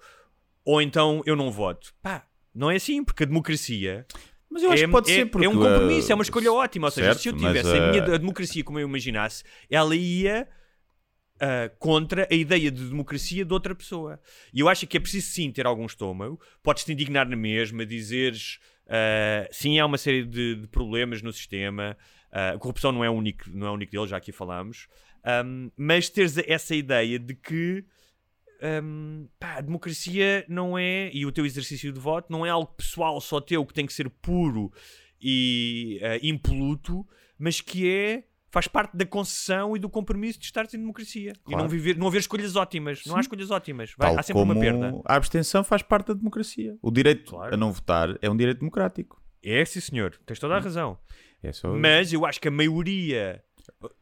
ou 0.64 0.80
então 0.80 1.22
eu 1.26 1.36
não 1.36 1.50
voto. 1.50 1.94
Pá, 2.00 2.26
não 2.54 2.70
é 2.70 2.76
assim, 2.76 3.04
porque 3.04 3.24
a 3.24 3.26
democracia 3.26 4.06
Mas 4.48 4.62
eu 4.62 4.70
acho 4.70 4.84
é, 4.84 4.86
que 4.86 4.92
pode 4.92 5.10
é- 5.10 5.14
ser 5.14 5.26
porque. 5.26 5.46
é 5.46 5.48
um 5.48 5.54
compromisso, 5.54 6.08
uh, 6.08 6.12
é 6.12 6.14
uma 6.14 6.22
escolha 6.22 6.52
ótima. 6.52 6.86
Ou 6.86 6.90
seja, 6.90 7.08
certo, 7.08 7.20
se 7.20 7.28
eu 7.28 7.32
mas, 7.34 7.42
tivesse 7.42 7.76
a 7.76 7.90
minha 7.90 8.02
uh, 8.08 8.14
a 8.14 8.18
democracia 8.18 8.64
como 8.64 8.78
eu 8.78 8.88
imaginasse, 8.88 9.44
ela 9.70 9.94
ia 9.94 10.48
uh, 11.38 11.74
contra 11.78 12.26
a 12.30 12.34
ideia 12.34 12.70
de 12.70 12.88
democracia 12.88 13.44
de 13.44 13.52
outra 13.52 13.74
pessoa. 13.74 14.20
E 14.52 14.60
eu 14.60 14.68
acho 14.68 14.86
que 14.86 14.96
é 14.96 15.00
preciso 15.00 15.28
sim 15.28 15.50
ter 15.50 15.66
algum 15.66 15.86
estômago. 15.86 16.40
Podes-te 16.62 16.92
indignar 16.92 17.28
na 17.28 17.36
mesma, 17.36 17.86
dizeres 17.86 18.58
uh, 18.86 19.48
sim, 19.50 19.78
há 19.78 19.86
uma 19.86 19.98
série 19.98 20.24
de, 20.24 20.56
de 20.56 20.66
problemas 20.68 21.22
no 21.22 21.32
sistema. 21.32 21.96
Uh, 22.32 22.56
a 22.56 22.58
corrupção 22.58 22.92
não 22.92 23.04
é 23.04 23.10
o 23.10 23.12
único, 23.12 23.44
não 23.50 23.66
é 23.66 23.70
único 23.70 23.92
deles, 23.92 24.10
já 24.10 24.16
aqui 24.16 24.32
falámos. 24.32 24.88
Um, 25.44 25.70
mas 25.76 26.08
teres 26.08 26.38
essa 26.38 26.74
ideia 26.74 27.18
de 27.18 27.34
que 27.34 27.84
hum, 28.82 29.28
pá, 29.38 29.56
a 29.56 29.60
democracia 29.60 30.44
não 30.48 30.78
é, 30.78 31.10
e 31.12 31.26
o 31.26 31.32
teu 31.32 31.44
exercício 31.44 31.92
de 31.92 31.98
voto 31.98 32.30
não 32.30 32.46
é 32.46 32.50
algo 32.50 32.72
pessoal 32.74 33.20
só 33.20 33.40
teu 33.40 33.66
que 33.66 33.74
tem 33.74 33.84
que 33.84 33.92
ser 33.92 34.08
puro 34.08 34.72
e 35.20 36.00
impoluto, 36.22 37.04
mas 37.36 37.60
que 37.60 37.90
é 37.90 38.22
faz 38.50 38.66
parte 38.68 38.96
da 38.96 39.04
concessão 39.04 39.76
e 39.76 39.78
do 39.78 39.88
compromisso 39.88 40.38
de 40.38 40.44
estares 40.46 40.72
em 40.74 40.78
democracia 40.78 41.32
e 41.32 41.50
Claro. 41.50 41.62
não 41.62 41.68
viver, 41.68 41.96
não 41.96 42.06
haver 42.06 42.18
escolhas 42.20 42.56
ótimas, 42.56 43.02
não 43.06 43.16
há 43.16 43.20
escolhas 43.20 43.50
ótimas, 43.50 43.94
Vai, 43.98 44.14
há 44.16 44.22
sempre 44.22 44.42
uma 44.42 44.54
perda. 44.58 44.92
a 45.04 45.16
abstenção 45.16 45.62
faz 45.64 45.82
parte 45.82 46.08
da 46.08 46.14
democracia. 46.14 46.76
O 46.82 46.90
direito 46.90 47.30
Claro. 47.32 47.54
a 47.54 47.56
não 47.56 47.72
votar 47.72 48.16
é 48.22 48.28
um 48.30 48.36
direito 48.36 48.58
democrático. 48.60 49.20
É, 49.44 49.64
sim 49.64 49.80
senhor, 49.80 50.18
tens 50.26 50.38
toda 50.38 50.56
a 50.56 50.58
razão. 50.60 50.98
É 51.42 51.52
só... 51.52 51.72
Mas 51.74 52.12
eu 52.12 52.26
acho 52.26 52.40
que 52.40 52.48
a 52.48 52.50
maioria. 52.50 53.42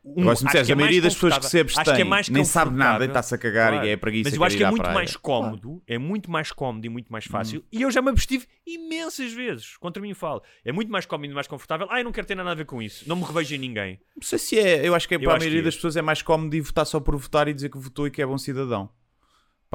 Um- 0.05 0.25
me 0.25 0.31
acho 0.31 0.45
disseres, 0.45 0.67
que 0.67 0.73
é 0.73 0.75
a 0.75 0.77
maioria 0.77 1.03
das 1.03 1.15
pessoas 1.15 1.39
que 1.39 1.47
se 1.47 1.65
que 1.65 2.03
é 2.03 2.05
nem 2.33 2.45
sabe 2.45 2.75
nada 2.77 3.05
e 3.05 3.09
está-se 3.09 3.35
a 3.35 3.39
cagar 3.39 3.73
Claro. 3.73 3.87
e 3.87 3.91
é 3.91 3.97
preguiça 3.97 4.31
Mas 4.31 4.37
eu 4.37 4.45
acho 4.45 4.57
que 4.57 4.65
é 4.65 4.71
muito 4.71 4.91
mais 4.91 5.17
cómodo, 5.17 5.83
é 5.87 5.99
muito 5.99 6.31
mais 6.31 6.53
cómodo 6.53 6.87
e 6.87 6.89
muito 6.89 7.13
mais 7.13 7.25
fácil. 7.27 7.65
E 7.71 7.83
eu 7.83 7.91
já 7.91 8.01
me 8.01 8.09
abstive 8.11 8.47
imensas 8.67 9.33
vezes. 9.33 9.77
Contra 9.77 10.03
mim 10.03 10.15
falo. 10.15 10.43
É 10.65 10.73
muito 10.73 10.91
mais 10.91 11.05
cómodo 11.07 11.31
e 11.31 11.35
mais 11.35 11.47
confortável. 11.47 11.87
Ah, 11.91 12.01
eu 12.01 12.05
não 12.05 12.13
quero 12.13 12.27
ter 12.27 12.35
nada 12.35 12.51
a 12.51 12.55
ver 12.55 12.65
com 12.65 12.81
isso. 12.81 13.09
Não 13.09 13.17
me 13.17 13.25
revejo 13.25 13.55
em 13.55 13.59
ninguém. 13.59 14.01
Não 14.17 14.23
sei 14.23 14.39
se 14.39 14.59
é. 14.59 14.87
Eu 14.87 14.95
acho 14.95 15.07
que 15.07 15.15
é, 15.15 15.17
Eu 15.17 15.21
para 15.23 15.35
a 15.35 15.39
maioria 15.39 15.59
que 15.61 15.63
é. 15.63 15.65
das 15.67 15.75
pessoas 15.75 15.97
é 15.97 16.03
mais 16.03 16.23
cómodo 16.23 16.55
ir 16.57 16.61
votar 16.61 16.87
só 16.87 16.99
por 17.01 17.17
votar 17.17 17.49
e 17.49 17.53
dizer 17.55 17.69
que 17.69 17.79
votou 17.79 18.07
e 18.07 18.11
que 18.11 18.23
é 18.23 18.27
bom 18.27 18.39
cidadão. 18.39 18.89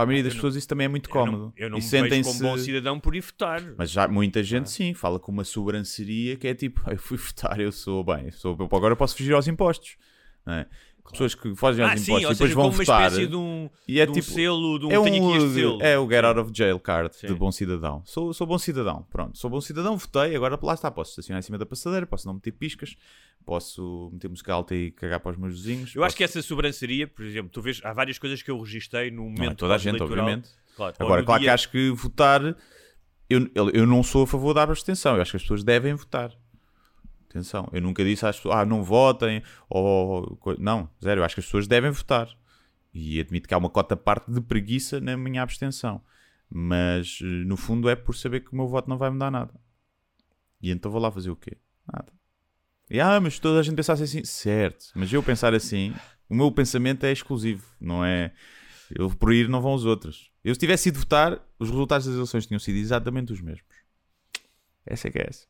Para 0.01 0.03
a 0.03 0.07
maioria 0.07 0.23
das 0.23 0.33
eu 0.33 0.35
não- 0.35 0.41
pessoas 0.41 0.55
isso 0.55 0.67
também 0.67 0.85
é 0.85 0.87
muito 0.87 1.09
Eu 1.09 1.15
não, 1.15 1.25
cómodo. 1.25 1.53
eu 1.57 1.69
não 1.69 1.77
e 1.77 1.81
me 1.81 1.87
vejo 1.87 2.03
sentem-se. 2.03 2.29
como 2.39 2.51
bom 2.51 2.57
cidadão 2.57 2.99
por 2.99 3.15
ir 3.15 3.21
votar. 3.21 3.61
Mas 3.77 3.89
já 3.91 4.07
muita 4.07 4.43
gente 4.43 4.63
Ah. 4.65 4.69
sim 4.69 4.93
fala 4.93 5.19
com 5.19 5.31
uma 5.31 5.43
sobranceria 5.43 6.35
que 6.35 6.47
é 6.47 6.53
tipo, 6.55 6.81
eu 6.91 6.97
fui 6.97 7.17
votar, 7.17 7.59
eu 7.59 7.71
sou 7.71 8.03
bem, 8.03 8.25
eu 8.25 8.31
sou, 8.31 8.55
eu 8.59 8.65
agora 8.77 8.95
posso 8.95 9.15
fugir 9.15 9.33
aos 9.33 9.47
impostos. 9.47 9.95
é? 10.47 10.65
Pessoas 11.11 11.35
que 11.35 11.55
fogem 11.55 11.83
aos 11.83 11.93
Ah, 11.93 11.97
sim, 11.97 12.11
impostos 12.11 12.25
ou 12.25 12.31
e 12.31 12.33
depois 12.35 12.49
seja, 12.49 12.55
vão 12.61 12.71
votar. 12.71 13.07
espécie 13.11 13.27
de 13.27 13.35
um, 13.35 13.69
E 13.87 13.99
é 13.99 14.05
de 14.05 14.13
tipo, 14.13 14.25
selo, 14.31 14.79
de 14.79 14.85
um 14.85 14.91
é 14.91 14.99
um, 14.99 15.05
é 15.81 15.99
o 15.99 16.09
Get 16.09 16.21
Sim. 16.21 16.25
Out 16.27 16.39
of 16.39 16.51
Jail 16.53 16.79
Card 16.79 17.09
de 17.11 17.27
Sim. 17.27 17.33
bom 17.35 17.51
cidadão. 17.51 18.01
Sou, 18.05 18.33
sou 18.33 18.47
bom 18.47 18.57
cidadão, 18.57 19.05
pronto. 19.11 19.37
Sou 19.37 19.49
bom 19.49 19.61
cidadão, 19.61 19.97
votei, 19.97 20.35
agora 20.35 20.57
lá 20.61 20.73
está. 20.73 20.89
Posso 20.89 21.11
estacionar 21.11 21.39
em 21.39 21.43
cima 21.43 21.57
da 21.57 21.65
passadeira, 21.65 22.05
posso 22.07 22.25
não 22.27 22.33
meter 22.35 22.51
piscas, 22.51 22.95
posso 23.45 24.09
meter 24.13 24.29
música 24.29 24.53
alta 24.53 24.75
e 24.75 24.91
cagar 24.91 25.19
para 25.19 25.31
os 25.31 25.37
meus 25.37 25.53
vizinhos. 25.53 25.95
Eu 25.95 26.03
acho 26.03 26.15
que 26.15 26.23
posso- 26.23 26.37
essa 26.39 26.47
sobranceria, 26.47 27.07
por 27.07 27.25
exemplo, 27.25 27.49
tu 27.51 27.61
vês, 27.61 27.81
há 27.83 27.93
várias 27.93 28.17
coisas 28.17 28.41
que 28.41 28.49
eu 28.51 28.59
registrei 28.59 29.11
no 29.11 29.23
Não 29.23 29.33
é 29.33 29.39
momento 29.39 29.57
toda 29.57 29.75
a 29.75 29.77
gente, 29.77 29.97
pós-eleitoral. 29.97 30.25
obviamente. 30.25 30.49
Claro. 30.75 30.95
Agora, 30.99 31.23
claro 31.23 31.39
que 31.39 31.45
dia- 31.45 31.53
acho 31.53 31.69
que 31.69 31.89
votar. 31.91 32.55
Eu, 33.29 33.49
eu 33.73 33.87
não 33.87 34.03
sou 34.03 34.23
a 34.23 34.27
favor 34.27 34.53
da 34.53 34.63
abstenção. 34.63 35.15
Eu 35.15 35.21
acho 35.21 35.31
que 35.31 35.37
as 35.37 35.43
pessoas 35.43 35.63
devem 35.63 35.93
votar. 35.93 36.31
Atenção, 37.31 37.69
eu 37.71 37.81
nunca 37.81 38.03
disse 38.03 38.25
às 38.25 38.35
pessoas, 38.35 38.57
ah, 38.57 38.65
não 38.65 38.83
votem, 38.83 39.41
ou. 39.69 40.37
Não, 40.59 40.89
zero. 41.01 41.21
Eu 41.21 41.25
acho 41.25 41.35
que 41.35 41.39
as 41.39 41.45
pessoas 41.45 41.65
devem 41.65 41.89
votar. 41.89 42.29
E 42.93 43.21
admito 43.21 43.47
que 43.47 43.53
há 43.53 43.57
uma 43.57 43.69
cota 43.69 43.95
parte 43.95 44.29
de 44.29 44.41
preguiça 44.41 44.99
na 44.99 45.15
minha 45.15 45.41
abstenção. 45.41 46.01
Mas, 46.49 47.19
eh, 47.21 47.25
no 47.25 47.55
fundo, 47.55 47.89
é 47.89 47.95
por 47.95 48.13
saber 48.13 48.41
que 48.41 48.51
o 48.51 48.55
meu 48.55 48.67
voto 48.67 48.89
não 48.89 48.97
vai 48.97 49.09
mudar 49.09 49.31
nada. 49.31 49.53
E 50.61 50.69
então 50.71 50.91
vou 50.91 50.99
lá 50.99 51.09
fazer 51.09 51.29
o 51.29 51.35
quê? 51.37 51.57
Nada. 51.91 52.11
E, 52.89 52.99
ah, 52.99 53.21
mas 53.21 53.39
toda 53.39 53.61
a 53.61 53.63
gente 53.63 53.75
pensasse 53.75 54.03
assim. 54.03 54.25
Certo, 54.25 54.91
mas 54.93 55.11
eu 55.13 55.23
pensar 55.23 55.53
assim, 55.53 55.93
o 56.27 56.35
meu 56.35 56.51
pensamento 56.51 57.05
é 57.05 57.13
exclusivo, 57.13 57.65
não 57.79 58.03
é. 58.03 58.33
Eu 58.93 59.09
por 59.09 59.31
ir 59.31 59.47
não 59.47 59.61
vão 59.61 59.73
os 59.73 59.85
outros. 59.85 60.29
Eu 60.43 60.53
se 60.53 60.59
tivesse 60.59 60.89
ido 60.89 60.99
votar, 60.99 61.41
os 61.57 61.69
resultados 61.69 62.05
das 62.05 62.15
eleições 62.15 62.45
tinham 62.45 62.59
sido 62.59 62.75
exatamente 62.75 63.31
os 63.31 63.39
mesmos. 63.39 63.73
Essa 64.85 65.07
é 65.07 65.11
que 65.11 65.19
é 65.19 65.27
essa. 65.29 65.47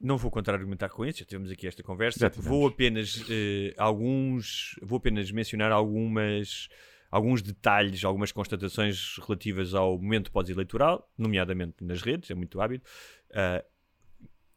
Não 0.00 0.16
vou 0.16 0.30
contra-argumentar 0.30 0.88
com 0.88 1.04
isso, 1.04 1.18
já 1.18 1.24
tivemos 1.26 1.50
aqui 1.50 1.66
esta 1.66 1.82
conversa. 1.82 2.30
Vou 2.36 2.66
apenas 2.68 3.22
eh, 3.28 3.74
alguns, 3.76 4.74
vou 4.82 4.96
apenas 4.96 5.30
mencionar 5.30 5.70
algumas 5.70 6.68
alguns 7.10 7.42
detalhes, 7.42 8.04
algumas 8.04 8.30
constatações 8.30 9.16
relativas 9.26 9.74
ao 9.74 9.98
momento 9.98 10.30
pós-eleitoral, 10.30 11.10
nomeadamente 11.18 11.82
nas 11.84 12.00
redes, 12.02 12.30
é 12.30 12.34
muito 12.34 12.60
hábito, 12.60 12.88
ah, 13.34 13.64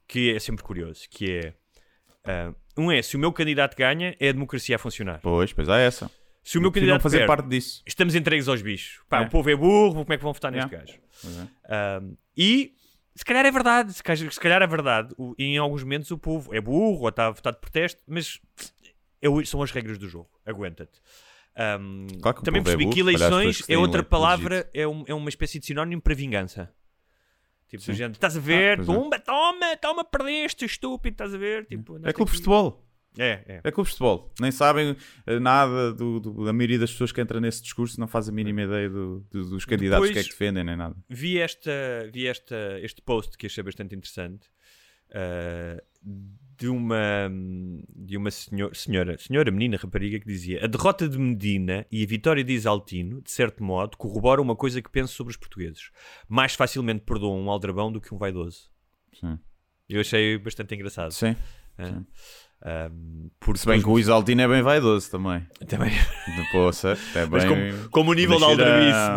que 0.07 0.31
é 0.31 0.39
sempre 0.39 0.63
curioso, 0.63 1.07
que 1.09 1.31
é 1.31 1.53
ah, 2.23 2.53
Um 2.77 2.91
é, 2.91 3.01
se 3.01 3.15
o 3.15 3.19
meu 3.19 3.33
candidato 3.33 3.75
ganha, 3.75 4.15
é 4.19 4.29
a 4.29 4.31
democracia 4.31 4.75
a 4.75 4.79
funcionar. 4.79 5.19
Pois, 5.21 5.51
pois 5.51 5.67
há 5.67 5.77
essa. 5.79 6.09
Se 6.43 6.57
o 6.57 6.61
meu 6.61 6.71
candidato 6.71 7.01
fazer 7.01 7.19
perde, 7.19 7.27
parte 7.27 7.49
disso. 7.49 7.81
estamos 7.87 8.13
entregues 8.15 8.47
aos 8.47 8.61
bichos. 8.61 9.01
Pá, 9.09 9.23
É. 9.23 9.25
o 9.25 9.29
povo 9.29 9.49
é 9.49 9.55
burro, 9.55 10.01
como 10.03 10.13
é 10.13 10.17
que 10.17 10.23
vão 10.23 10.33
votar 10.33 10.51
neste 10.51 10.69
Yeah. 10.71 10.91
gajo? 10.91 11.49
É. 11.65 11.99
Um, 12.03 12.17
e 12.37 12.73
se 13.15 13.23
calhar 13.25 13.45
é 13.45 13.51
verdade, 13.51 13.93
se 13.93 14.01
calhar, 14.03 14.31
se 14.31 14.39
calhar 14.39 14.61
é 14.61 14.67
verdade. 14.67 15.13
O- 15.17 15.33
em 15.37 15.57
alguns 15.57 15.83
momentos 15.83 16.09
o 16.11 16.17
povo 16.17 16.53
é 16.53 16.59
burro 16.61 17.01
ou 17.01 17.09
está 17.09 17.27
a 17.27 17.31
votar 17.31 17.53
de 17.53 17.59
protesto, 17.59 18.01
mas 18.07 18.39
é 19.21 19.29
o- 19.29 19.45
são 19.45 19.61
as 19.61 19.71
regras 19.71 19.97
do 19.97 20.07
jogo. 20.07 20.29
Aguenta-te. 20.45 20.99
Um, 21.55 22.07
Claro 22.21 22.37
que 22.37 22.43
também 22.43 22.61
é 22.61 22.63
percebi 22.63 22.83
burro, 22.85 22.93
que 22.95 22.99
eleições 23.01 23.69
é 23.69 23.77
outra 23.77 24.01
palavra, 24.03 24.69
é, 24.73 24.87
um- 24.87 25.03
é 25.07 25.13
uma 25.13 25.29
espécie 25.29 25.59
de 25.59 25.65
sinónimo 25.67 26.01
para 26.01 26.15
vingança. 26.15 26.73
Tipo, 27.67 27.91
gente, 27.93 28.15
estás 28.15 28.37
a 28.37 28.39
ver? 28.39 28.77
pois 28.77 28.89
é. 28.89 29.19
Toma, 29.19 29.77
toma, 29.77 30.03
perdeste, 30.03 30.65
estúpido, 30.65 31.13
estás 31.13 31.33
a 31.33 31.37
ver? 31.37 31.65
Tipo, 31.65 31.93
É 31.95 31.97
andaste 31.97 32.15
clube 32.15 32.31
de 32.31 32.37
futebol. 32.37 32.85
É, 33.17 33.43
é. 33.47 33.61
É 33.63 33.71
clube 33.71 33.87
de 33.89 33.91
futebol. 33.95 34.33
Nem 34.39 34.51
sabem 34.51 34.95
eh, 35.27 35.39
nada 35.39 35.93
do, 35.93 36.19
do- 36.19 36.45
da 36.45 36.51
maioria 36.53 36.79
das 36.79 36.91
pessoas 36.91 37.11
que 37.11 37.21
entra 37.21 37.39
nesse 37.39 37.61
discurso, 37.61 37.99
não 37.99 38.07
faz 38.07 38.27
a 38.27 38.31
mínima 38.31 38.63
ideia 38.63 38.89
do- 38.89 39.19
do- 39.29 39.49
dos 39.51 39.65
candidatos 39.65 40.07
que 40.07 40.11
é 40.11 40.15
Depois- 40.15 40.27
que 40.27 40.33
defendem, 40.39 40.63
nem 40.63 40.75
nada. 40.75 40.95
vi, 41.09 41.37
esta, 41.39 41.71
vi 42.11 42.25
esta, 42.27 42.79
este 42.81 43.01
post 43.01 43.37
que 43.37 43.45
achei 43.45 43.63
bastante 43.63 43.95
interessante 43.95 44.47
uh, 45.11 45.81
de 46.57 46.67
uma, 46.67 47.29
de 47.95 48.17
uma 48.17 48.31
senhor, 48.31 48.75
senhora, 48.75 49.17
senhora, 49.17 49.51
menina, 49.51 49.77
rapariga, 49.77 50.19
que 50.19 50.25
dizia: 50.27 50.63
A 50.63 50.67
derrota 50.67 51.07
de 51.07 51.17
Medina 51.17 51.85
e 51.91 52.03
a 52.03 52.07
vitória 52.07 52.43
de 52.43 52.53
Isaltino, 52.53 53.21
de 53.21 53.31
certo 53.31 53.63
modo, 53.63 53.97
corroboram 53.97 54.43
uma 54.43 54.55
coisa 54.55 54.81
que 54.81 54.89
penso 54.89 55.13
sobre 55.13 55.31
os 55.31 55.37
portugueses: 55.37 55.91
mais 56.27 56.53
facilmente 56.55 57.01
perdoam 57.05 57.39
um 57.41 57.49
aldrabão 57.49 57.91
do 57.91 57.99
que 58.01 58.13
um 58.13 58.17
vaidoso. 58.17 58.71
Sim. 59.19 59.37
Eu 59.89 60.01
achei 60.01 60.37
bastante 60.37 60.73
engraçado. 60.75 61.11
Sim. 61.11 61.31
Uh, 61.77 61.85
sim. 61.85 62.05
Um, 62.65 63.29
porque 63.39 63.59
Se 63.59 63.65
bem 63.67 63.81
que 63.81 63.89
o 63.89 63.99
Isaltino 63.99 64.41
é 64.41 64.47
bem 64.47 64.61
vaidoso 64.61 65.11
também. 65.11 65.45
também, 65.67 65.91
De 65.91 66.51
poça, 66.51 66.97
é 67.13 67.25
bem. 67.25 67.29
mas 67.29 67.43
como, 67.45 67.89
como 67.89 68.11
o 68.11 68.13
nível 68.13 68.39
bonacheirão. 68.39 68.65
aldrabice, 68.65 69.09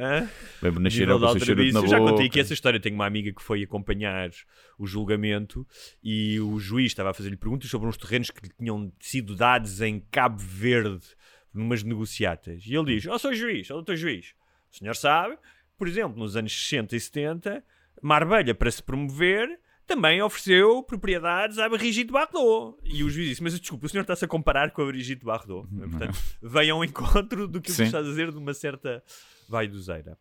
não 0.00 0.06
é? 0.06 0.28
Bem 0.62 0.72
de 0.72 1.06
com 1.06 1.26
o 1.36 1.40
seu 1.40 1.54
na 1.74 1.80
Eu 1.80 1.86
já 1.86 1.98
boca. 1.98 2.10
contei 2.12 2.26
aqui 2.26 2.40
essa 2.40 2.54
história. 2.54 2.80
Tenho 2.80 2.94
uma 2.94 3.04
amiga 3.06 3.30
que 3.30 3.42
foi 3.42 3.62
acompanhar 3.62 4.30
o 4.78 4.86
julgamento 4.86 5.66
e 6.02 6.40
o 6.40 6.58
juiz 6.58 6.86
estava 6.86 7.10
a 7.10 7.14
fazer-lhe 7.14 7.36
perguntas 7.36 7.68
sobre 7.68 7.86
uns 7.86 7.98
terrenos 7.98 8.30
que 8.30 8.46
lhe 8.46 8.52
tinham 8.58 8.90
sido 8.98 9.36
dados 9.36 9.82
em 9.82 10.00
Cabo 10.10 10.38
Verde, 10.38 11.06
numas 11.52 11.82
negociatas. 11.82 12.62
E 12.66 12.74
ele 12.74 12.94
diz: 12.94 13.06
Ó, 13.06 13.18
sou 13.18 13.34
juiz, 13.34 13.70
ó, 13.70 13.74
doutor 13.74 13.96
juiz, 13.96 14.32
o 14.72 14.76
senhor 14.78 14.96
sabe, 14.96 15.36
por 15.76 15.86
exemplo, 15.86 16.18
nos 16.18 16.34
anos 16.36 16.52
60 16.52 16.96
e 16.96 17.00
70, 17.00 17.62
Marbella, 18.02 18.54
para 18.54 18.70
se 18.70 18.82
promover. 18.82 19.46
Também 19.86 20.22
ofereceu 20.22 20.82
propriedades 20.82 21.58
à 21.58 21.68
Brigitte 21.68 22.10
Bardot. 22.10 22.78
E 22.84 23.04
o 23.04 23.10
juiz 23.10 23.28
disse: 23.28 23.42
Mas 23.42 23.58
desculpa, 23.58 23.86
o 23.86 23.88
senhor 23.88 24.02
está-se 24.02 24.24
a 24.24 24.28
comparar 24.28 24.70
com 24.70 24.82
a 24.82 24.86
Brigitte 24.86 25.24
Bardot. 25.24 25.68
Portanto, 25.68 26.18
vem 26.42 26.70
ao 26.70 26.84
encontro 26.84 27.46
do 27.46 27.60
que 27.60 27.70
Sim. 27.70 27.84
está 27.84 27.98
a 27.98 28.02
dizer 28.02 28.32
de 28.32 28.38
uma 28.38 28.54
certa 28.54 29.02
vaidoseira. 29.48 30.18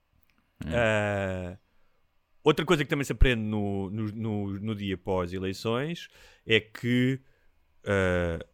Ah, 0.65 1.57
outra 2.43 2.65
coisa 2.65 2.83
que 2.83 2.89
também 2.89 3.03
se 3.03 3.11
aprende 3.11 3.41
no, 3.41 3.89
no, 3.89 4.05
no, 4.07 4.59
no 4.59 4.75
dia 4.75 4.97
pós-eleições 4.97 6.09
é 6.45 6.59
que 6.59 7.19
ah, 7.85 8.45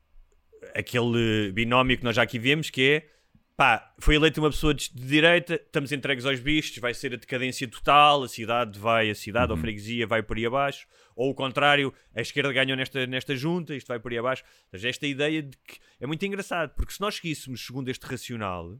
aquele 0.75 1.51
binómio 1.51 1.97
que 1.97 2.03
nós 2.03 2.15
já 2.15 2.23
aqui 2.23 2.37
vemos 2.37 2.69
que 2.69 2.81
é 2.81 3.18
pá, 3.59 3.93
foi 3.99 4.15
eleita 4.15 4.39
uma 4.39 4.49
pessoa 4.49 4.73
de, 4.73 4.89
direita, 4.93 5.55
estamos 5.55 5.91
entregues 5.91 6.25
aos 6.25 6.39
bichos, 6.39 6.77
vai 6.77 6.93
ser 6.93 7.13
a 7.13 7.17
decadência 7.17 7.67
total, 7.67 8.23
a 8.23 8.27
cidade 8.29 8.79
vai, 8.79 9.09
a 9.09 9.15
cidade, 9.15 9.51
ou 9.51 9.57
a 9.57 9.59
freguesia 9.59 10.07
vai 10.07 10.23
por 10.23 10.37
aí 10.37 10.45
abaixo, 10.45 10.87
ou 11.13 11.29
o 11.29 11.35
contrário, 11.35 11.93
a 12.15 12.21
esquerda 12.21 12.53
ganhou 12.53 12.77
nesta, 12.77 13.05
nesta 13.05 13.35
junta, 13.35 13.75
isto 13.75 13.87
vai 13.87 13.99
por 13.99 14.13
aí 14.13 14.17
abaixo. 14.17 14.45
Seja, 14.71 14.87
esta 14.87 15.05
ideia 15.05 15.43
de 15.43 15.57
que 15.57 15.77
é 15.99 16.07
muito 16.07 16.25
engraçado, 16.25 16.73
porque 16.73 16.93
se 16.93 17.01
nós 17.01 17.15
seguíssemos 17.15 17.65
segundo 17.65 17.89
este 17.89 18.05
racional, 18.05 18.79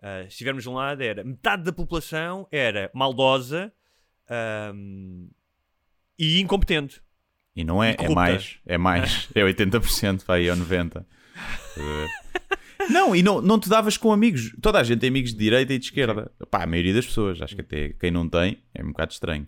ah, 0.00 0.22
se 0.22 0.28
estivermos 0.28 0.62
de 0.62 0.70
um 0.70 0.72
lado, 0.72 1.02
era 1.02 1.22
metade 1.22 1.62
da 1.62 1.72
população 1.72 2.48
era 2.50 2.90
maldosa 2.94 3.70
ahm, 4.26 5.28
e 6.18 6.40
incompetente. 6.40 7.02
E 7.54 7.62
não 7.62 7.84
é, 7.84 7.94
é 7.98 8.08
mais, 8.08 8.58
é 8.64 8.78
mais, 8.78 9.28
é 9.36 9.42
80%, 9.42 10.24
vai, 10.24 10.48
é 10.48 10.52
90%. 10.54 11.04
Não, 12.90 13.14
e 13.14 13.22
não, 13.22 13.40
não 13.40 13.58
te 13.58 13.68
davas 13.68 13.96
com 13.96 14.12
amigos. 14.12 14.54
Toda 14.60 14.78
a 14.78 14.82
gente 14.82 15.00
tem 15.00 15.08
amigos 15.08 15.32
de 15.32 15.38
direita 15.38 15.72
e 15.72 15.78
de 15.78 15.84
esquerda. 15.86 16.30
Pá, 16.50 16.62
a 16.62 16.66
maioria 16.66 16.94
das 16.94 17.06
pessoas. 17.06 17.40
Acho 17.40 17.54
que 17.54 17.60
até 17.60 17.88
quem 17.90 18.10
não 18.10 18.28
tem 18.28 18.58
é 18.74 18.82
um 18.82 18.88
bocado 18.88 19.12
estranho. 19.12 19.46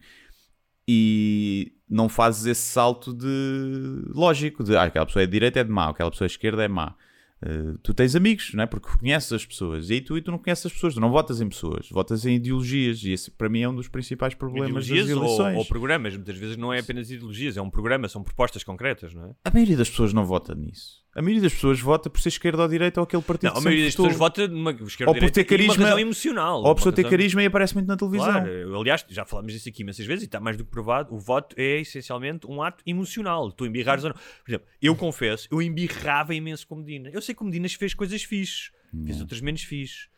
E 0.89 1.72
não 1.89 2.09
fazes 2.09 2.47
esse 2.47 2.62
salto 2.62 3.12
de 3.12 4.09
lógico 4.09 4.62
de 4.62 4.76
ah, 4.76 4.84
aquela 4.84 5.07
pessoa 5.07 5.22
é 5.22 5.26
de 5.26 5.32
direita 5.32 5.61
é 5.61 5.64
de 5.64 5.70
má, 5.70 5.89
aquela 5.89 6.11
pessoa 6.11 6.26
é 6.26 6.28
de 6.28 6.32
esquerda 6.32 6.64
é 6.64 6.68
má. 6.68 6.95
Uh, 7.43 7.76
tu 7.82 7.93
tens 7.93 8.16
amigos, 8.16 8.55
não 8.55 8.62
é? 8.62 8.66
Porque 8.66 8.89
conheces 8.99 9.30
as 9.30 9.45
pessoas 9.45 9.91
e 9.91 9.95
aí 9.95 10.01
tu, 10.01 10.16
e 10.16 10.22
tu 10.22 10.30
não 10.30 10.39
conheces 10.39 10.66
as 10.66 10.72
pessoas, 10.72 10.95
tu 10.95 11.01
não 11.01 11.11
votas 11.11 11.39
em 11.39 11.49
pessoas, 11.49 11.87
votas 11.91 12.24
em 12.24 12.37
ideologias 12.37 13.03
e 13.05 13.12
esse 13.12 13.30
para 13.30 13.49
mim 13.51 13.61
é 13.61 13.68
um 13.68 13.74
dos 13.74 13.89
principais 13.89 14.32
problemas 14.32 14.72
das 14.72 14.87
Ideologias 14.87 15.16
ou, 15.16 15.24
eleições. 15.24 15.57
ou 15.59 15.64
programas, 15.66 16.16
muitas 16.16 16.37
vezes 16.39 16.57
não 16.57 16.72
é 16.72 16.80
apenas 16.80 17.11
ideologias, 17.11 17.59
é 17.59 17.61
um 17.61 17.68
programa, 17.68 18.09
são 18.09 18.22
propostas 18.22 18.64
concretas, 18.64 19.12
não 19.12 19.26
é? 19.26 19.34
A 19.45 19.51
maioria 19.51 19.76
das 19.76 19.91
pessoas 19.91 20.14
não 20.14 20.24
vota 20.24 20.55
nisso. 20.55 21.05
A 21.17 21.23
maioria 21.23 21.43
das 21.43 21.55
pessoas 21.55 21.81
vota 21.81 22.11
por 22.11 22.21
ser 22.21 22.29
esquerda 22.29 22.62
ou 22.62 22.69
direita 22.69 23.01
ou 23.01 23.05
aquele 23.05 23.23
partido 23.23 23.47
Não, 23.47 23.53
que 23.55 23.59
a 23.59 23.62
maioria 23.62 23.87
das 23.87 23.95
pessoas 23.97 24.17
vota 24.17 24.47
numa 24.47 24.71
esquerda 24.71 25.11
Ou 25.11 25.19
por 25.19 25.31
ter 25.31 25.41
uma 25.41 25.47
carisma- 25.47 25.85
razão 25.85 25.99
emocional. 25.99 26.62
Ou 26.62 26.71
a 26.71 26.75
pessoa 26.75 26.91
uma 26.93 26.97
ter 26.97 27.09
carisma 27.09 27.43
e 27.43 27.47
aparece 27.47 27.75
muito 27.75 27.87
na 27.89 27.97
televisão. 27.97 28.27
Claro, 28.31 28.79
aliás, 28.81 29.05
já 29.09 29.25
falámos 29.25 29.53
disso 29.55 29.69
aqui 29.69 29.83
imensas 29.83 30.05
vezes 30.05 30.25
e 30.25 30.27
está 30.27 30.39
mais 30.39 30.59
do 30.59 30.64
que 30.64 30.71
provado. 30.71 31.14
O 31.14 31.19
voto 31.19 31.57
é 31.59 31.81
essencialmente 31.81 32.47
um 32.47 32.61
ato 32.62 32.83
emocional. 32.87 33.51
Tu 33.51 33.64
embirrares 33.64 34.05
ou 34.05 34.11
não. 34.11 34.17
Por 34.17 34.51
exemplo, 34.51 34.67
eu 34.83 34.95
confesso, 34.95 35.49
eu 35.51 35.62
embirrava 35.62 36.35
imenso 36.35 36.67
com 36.67 36.77
Medina. 36.77 37.09
Eu 37.11 37.23
sei 37.23 37.35
que 37.35 37.41
o 37.41 37.45
Medina 37.47 37.67
fez 37.69 37.95
coisas 37.95 38.23
fixes, 38.23 38.71
fez 39.07 39.19
outras 39.21 39.41
menos 39.41 39.62
fixes. 39.62 40.09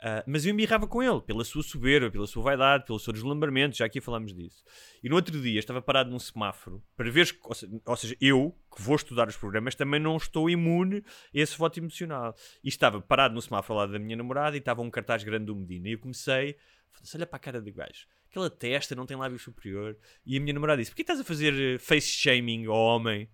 Ah, 0.00 0.22
mas 0.28 0.46
eu 0.46 0.52
embirrava 0.52 0.86
com 0.86 1.02
ele, 1.02 1.20
pela 1.22 1.44
sua 1.44 1.60
soberba, 1.62 2.08
pela 2.08 2.26
sua 2.26 2.40
vaidade, 2.42 2.84
pelo 2.86 3.00
seu 3.00 3.12
deslumbramento, 3.12 3.76
já 3.76 3.84
aqui 3.84 4.00
falámos 4.00 4.32
disso. 4.32 4.62
E 5.02 5.08
no 5.08 5.16
outro 5.16 5.40
dia 5.42 5.58
estava 5.58 5.82
parado 5.82 6.08
num 6.10 6.18
semáforo 6.20 6.80
para 6.96 7.10
ver, 7.10 7.36
ou 7.42 7.54
se- 7.54 7.68
ou 7.84 7.96
seja, 7.96 8.16
eu, 8.20 8.56
que 8.74 8.80
vou 8.80 8.94
estudar 8.94 9.26
os 9.26 9.36
programas, 9.36 9.74
também 9.74 9.98
não 9.98 10.16
estou 10.16 10.48
imune 10.48 10.98
a 10.98 11.02
esse 11.32 11.58
voto 11.58 11.80
emocional. 11.80 12.32
E 12.62 12.68
estava 12.68 13.00
parado 13.00 13.34
no 13.34 13.42
semáforo 13.42 13.74
ao 13.74 13.80
lado 13.80 13.92
da 13.92 13.98
minha 13.98 14.16
namorada 14.16 14.56
e 14.56 14.60
estava 14.60 14.82
um 14.82 14.90
cartaz 14.90 15.24
grande 15.24 15.46
do 15.46 15.56
Medina. 15.56 15.88
E 15.88 15.92
eu 15.92 15.98
comecei, 15.98 16.56
foda-se, 16.92 17.16
olha 17.16 17.26
para 17.26 17.36
a 17.36 17.40
cara 17.40 17.60
do 17.60 17.72
gajo, 17.72 18.06
aquela 18.30 18.48
testa 18.48 18.94
não 18.94 19.04
tem 19.04 19.16
lábio 19.16 19.38
superior. 19.38 19.96
E 20.24 20.36
a 20.36 20.40
minha 20.40 20.52
namorada 20.54 20.78
disse: 20.80 20.92
Porquê 20.92 21.02
estás 21.02 21.18
a 21.18 21.24
fazer 21.24 21.52
eh, 21.74 21.76
face 21.78 22.06
shaming 22.12 22.66
ao 22.66 22.76
homem? 22.76 23.28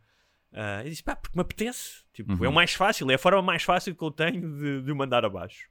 Ah, 0.51 0.83
eu 0.83 0.89
disse: 0.89 1.03
Pá, 1.03 1.15
porque 1.15 1.37
me 1.37 1.43
apetece. 1.43 2.05
Tipo, 2.15 2.33
é 2.47 2.49
o 2.49 2.53
mais 2.53 2.73
fácil, 2.73 3.11
é 3.11 3.15
a 3.17 3.19
forma 3.19 3.43
mais 3.43 3.63
fácil 3.65 3.95
que 3.95 4.03
eu 4.03 4.11
tenho 4.11 4.41
de, 4.57 4.83
de 4.83 4.93
o 4.93 4.97
mandar 4.97 5.27
abaixo. 5.27 5.69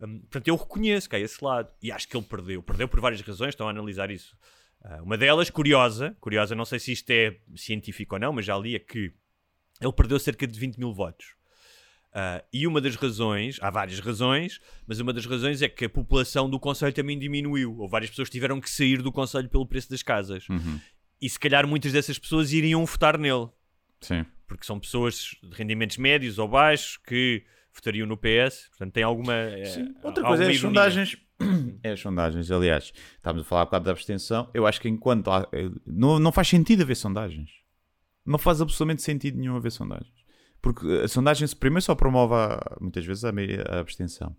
Hum, 0.00 0.20
portanto, 0.20 0.48
eu 0.48 0.56
reconheço 0.56 1.08
que 1.08 1.16
há 1.16 1.18
esse 1.18 1.42
lado. 1.44 1.70
E 1.82 1.90
acho 1.90 2.08
que 2.08 2.16
ele 2.16 2.24
perdeu. 2.24 2.62
Perdeu 2.62 2.88
por 2.88 3.00
várias 3.00 3.20
razões, 3.20 3.50
estão 3.50 3.66
a 3.66 3.70
analisar 3.70 4.10
isso. 4.10 4.36
Ah, 4.82 5.02
uma 5.02 5.16
delas, 5.16 5.50
curiosa, 5.50 6.16
curiosa, 6.20 6.54
não 6.54 6.64
sei 6.64 6.78
se 6.78 6.92
isto 6.92 7.10
é 7.10 7.38
científico 7.54 8.14
ou 8.14 8.20
não, 8.20 8.32
mas 8.32 8.44
já 8.44 8.56
li, 8.56 8.74
é 8.74 8.78
que 8.78 9.12
ele 9.80 9.92
perdeu 9.92 10.18
cerca 10.18 10.46
de 10.46 10.58
20 10.58 10.76
mil 10.76 10.92
votos. 10.92 11.34
Ah, 12.12 12.42
e 12.52 12.66
uma 12.66 12.80
das 12.80 12.94
razões, 12.96 13.58
há 13.60 13.70
várias 13.70 14.00
razões, 14.00 14.60
mas 14.86 15.00
uma 15.00 15.12
das 15.12 15.26
razões 15.26 15.60
é 15.60 15.68
que 15.68 15.84
a 15.84 15.88
população 15.88 16.48
do 16.48 16.58
Conselho 16.60 16.92
também 16.92 17.18
diminuiu. 17.18 17.76
Ou 17.78 17.88
várias 17.88 18.10
pessoas 18.10 18.30
tiveram 18.30 18.60
que 18.60 18.70
sair 18.70 19.02
do 19.02 19.12
Conselho 19.12 19.48
pelo 19.48 19.66
preço 19.66 19.90
das 19.90 20.02
casas. 20.02 20.48
Uhum. 20.48 20.80
E 21.20 21.28
se 21.28 21.38
calhar 21.38 21.66
muitas 21.66 21.92
dessas 21.92 22.18
pessoas 22.18 22.52
iriam 22.52 22.84
votar 22.84 23.18
nele 23.18 23.48
Sim. 24.00 24.24
porque 24.46 24.64
são 24.66 24.78
pessoas 24.78 25.34
de 25.42 25.54
rendimentos 25.56 25.96
médios 25.96 26.38
ou 26.38 26.46
baixos 26.46 26.98
que 26.98 27.42
votariam 27.76 28.06
no 28.06 28.16
PS, 28.16 28.68
portanto 28.70 28.92
tem 28.92 29.02
alguma. 29.04 29.34
eh, 29.34 29.62
Outra 30.02 30.22
alguma 30.22 30.28
coisa 30.28 30.44
é 30.44 30.48
as 30.48 30.54
ironia. 30.56 30.60
sondagens. 30.60 31.16
É 31.82 31.92
as 31.92 32.00
sondagens, 32.00 32.50
aliás. 32.50 32.92
Estávamos 33.16 33.46
a 33.46 33.48
falar 33.48 33.62
há 33.62 33.64
bocado 33.66 33.84
da 33.84 33.90
abstenção. 33.90 34.50
Eu 34.54 34.66
acho 34.66 34.80
que 34.80 34.88
enquanto. 34.88 35.30
há- 35.30 35.46
eh, 35.52 35.68
não, 35.86 36.18
não 36.18 36.32
faz 36.32 36.48
sentido 36.48 36.82
haver 36.82 36.96
sondagens. 36.96 37.50
Não 38.24 38.38
faz 38.38 38.60
absolutamente 38.60 39.02
sentido 39.02 39.38
nenhum 39.38 39.56
haver 39.56 39.70
sondagens. 39.70 40.14
Porque 40.62 40.86
a 41.04 41.06
sondagem 41.08 41.46
primeiro 41.60 41.82
só 41.82 41.94
promove 41.94 42.34
a- 42.34 42.76
muitas 42.80 43.04
vezes 43.04 43.24
a, 43.24 43.30
a 43.68 43.78
abstenção. 43.80 44.34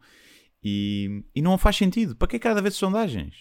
E, 0.63 1.23
e 1.35 1.41
não 1.41 1.57
faz 1.57 1.75
sentido. 1.75 2.15
Para 2.15 2.27
que 2.27 2.35
é 2.35 2.39
de 2.53 2.59
haver 2.59 2.71
sondagens? 2.71 3.35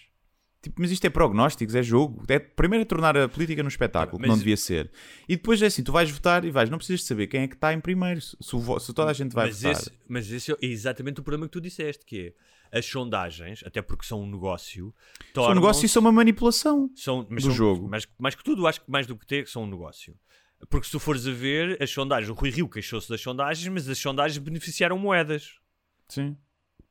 Tipo, 0.67 0.81
mas 0.83 0.91
isto 0.91 1.05
é 1.05 1.11
prognósticos, 1.11 1.77
é 1.77 1.83
jogo. 1.83 2.25
É, 2.27 2.41
primeiro 2.41 2.83
é 2.83 2.85
tornar 2.85 3.17
a 3.17 3.29
política 3.29 3.63
num 3.63 3.69
espetáculo, 3.69 4.17
que 4.21 4.27
Mas- 4.27 4.31
não 4.31 4.39
devia 4.39 4.57
ser. 4.57 4.91
E 5.29 5.37
depois 5.37 5.63
é 5.63 5.67
assim, 5.67 5.81
tu 5.85 5.93
vais 5.93 6.11
votar 6.11 6.45
e 6.45 6.51
vais, 6.51 6.69
não 6.69 6.77
precisas 6.77 7.01
de 7.03 7.07
saber 7.07 7.29
quem 7.29 7.43
é 7.43 7.47
que 7.49 7.55
está 7.55 7.73
em 7.73 7.79
primeiro. 7.79 8.21
Se, 8.21 8.37
se 8.41 8.93
toda 8.93 9.11
a 9.11 9.13
gente 9.13 9.33
vai 9.33 9.47
mas 9.47 9.63
votar. 9.63 9.73
esse, 9.81 9.93
mas 10.09 10.31
esse 10.33 10.51
é 10.51 10.57
exatamente 10.63 11.21
o 11.21 11.23
problema 11.23 11.47
que 11.47 11.53
tu 11.53 11.61
disseste, 11.61 12.05
que 12.05 12.35
é 12.73 12.79
as 12.79 12.85
sondagens, 12.85 13.63
até 13.65 13.81
porque 13.81 14.05
são 14.05 14.23
um 14.23 14.29
negócio, 14.29 14.93
São 15.33 15.33
tornam 15.35 15.55
negócio 15.55 15.87
e 15.87 15.89
são 15.89 16.01
uma 16.01 16.11
manipulação. 16.11 16.91
são, 16.97 17.25
mas 17.31 17.45
do 17.45 17.51
são- 17.51 17.57
jogo. 17.57 17.87
Mas, 17.89 18.09
mais 18.19 18.35
que 18.35 18.43
tudo, 18.43 18.67
acho 18.67 18.81
que 18.81 18.91
mais 18.91 19.07
do 19.07 19.17
que 19.17 19.25
ter, 19.25 19.47
são 19.47 19.63
um 19.63 19.71
negócio. 19.71 20.17
Porque 20.69 20.87
se 20.87 20.91
tu 20.93 20.99
fores 20.99 21.27
a 21.29 21.31
ver 21.33 21.81
as 21.81 21.91
sondagens, 21.91 22.29
o 22.29 22.35
Rui 22.35 22.51
Rio 22.51 22.69
queixou-se 22.69 23.09
das 23.09 23.21
sondagens, 23.21 23.69
mas 23.69 23.89
as 23.89 23.99
sondagens 23.99 24.39
beneficiaram 24.39 24.99
moedas. 24.99 25.53
Sim. 26.09 26.37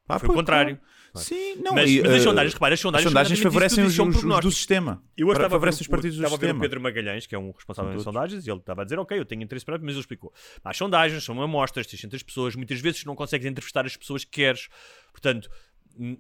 Ah, 0.07 0.19
Foi 0.19 0.29
o 0.29 0.33
contrário. 0.33 0.77
claro. 1.11 1.27
Sim, 1.27 1.55
não, 1.63 1.73
Mas, 1.73 1.89
e, 1.89 2.01
mas 2.01 2.11
as 2.11 2.17
eh, 2.17 2.23
sondagens, 2.23 2.53
repara, 2.53 2.73
as 2.73 2.77
as 2.77 2.81
sondagens, 2.81 3.09
sondagens 3.09 3.39
fundamentalmente 3.39 3.41
favorecem 3.43 3.83
os, 3.85 3.95
tudo 3.95 4.09
os- 4.29 4.35
os 4.37 4.41
do 4.41 4.51
sistema. 4.51 5.03
Eu 5.17 5.27
hoje 5.27 5.37
estava 5.37 5.55
a 5.55 5.59
ver, 5.59 5.69
os 5.69 5.87
partidos 5.87 6.17
do 6.17 6.23
estava 6.23 6.35
a 6.35 6.37
ver 6.37 6.45
o. 6.53 6.59
Pedro 6.61 6.81
Magalhães, 6.81 7.25
que 7.25 7.33
é 7.33 7.39
um 7.39 7.51
responsável 7.51 7.91
das 7.93 8.03
sondagens, 8.03 8.45
e 8.45 8.51
ele 8.51 8.59
estava 8.59 8.81
a 8.81 8.83
dizer, 8.83 8.99
ok, 8.99 9.17
eu 9.17 9.25
tenho 9.25 9.41
interesse 9.41 9.65
para 9.65 9.77
mas 9.79 9.91
ele 9.91 9.99
explicou. 10.01 10.31
"Pá, 10.61 10.71
As 10.71 10.77
sondagens 10.77 11.23
são 11.23 11.41
amostras, 11.41 11.87
600 11.87 12.21
pessoas, 12.21 12.55
muitas 12.55 12.79
vezes 12.81 13.03
não 13.05 13.15
consegues 13.15 13.47
entrevistar 13.47 13.85
as 13.85 13.95
pessoas 13.97 14.23
que 14.25 14.31
queres. 14.31 14.67
Portanto, 15.11 15.49
n- 15.97 16.19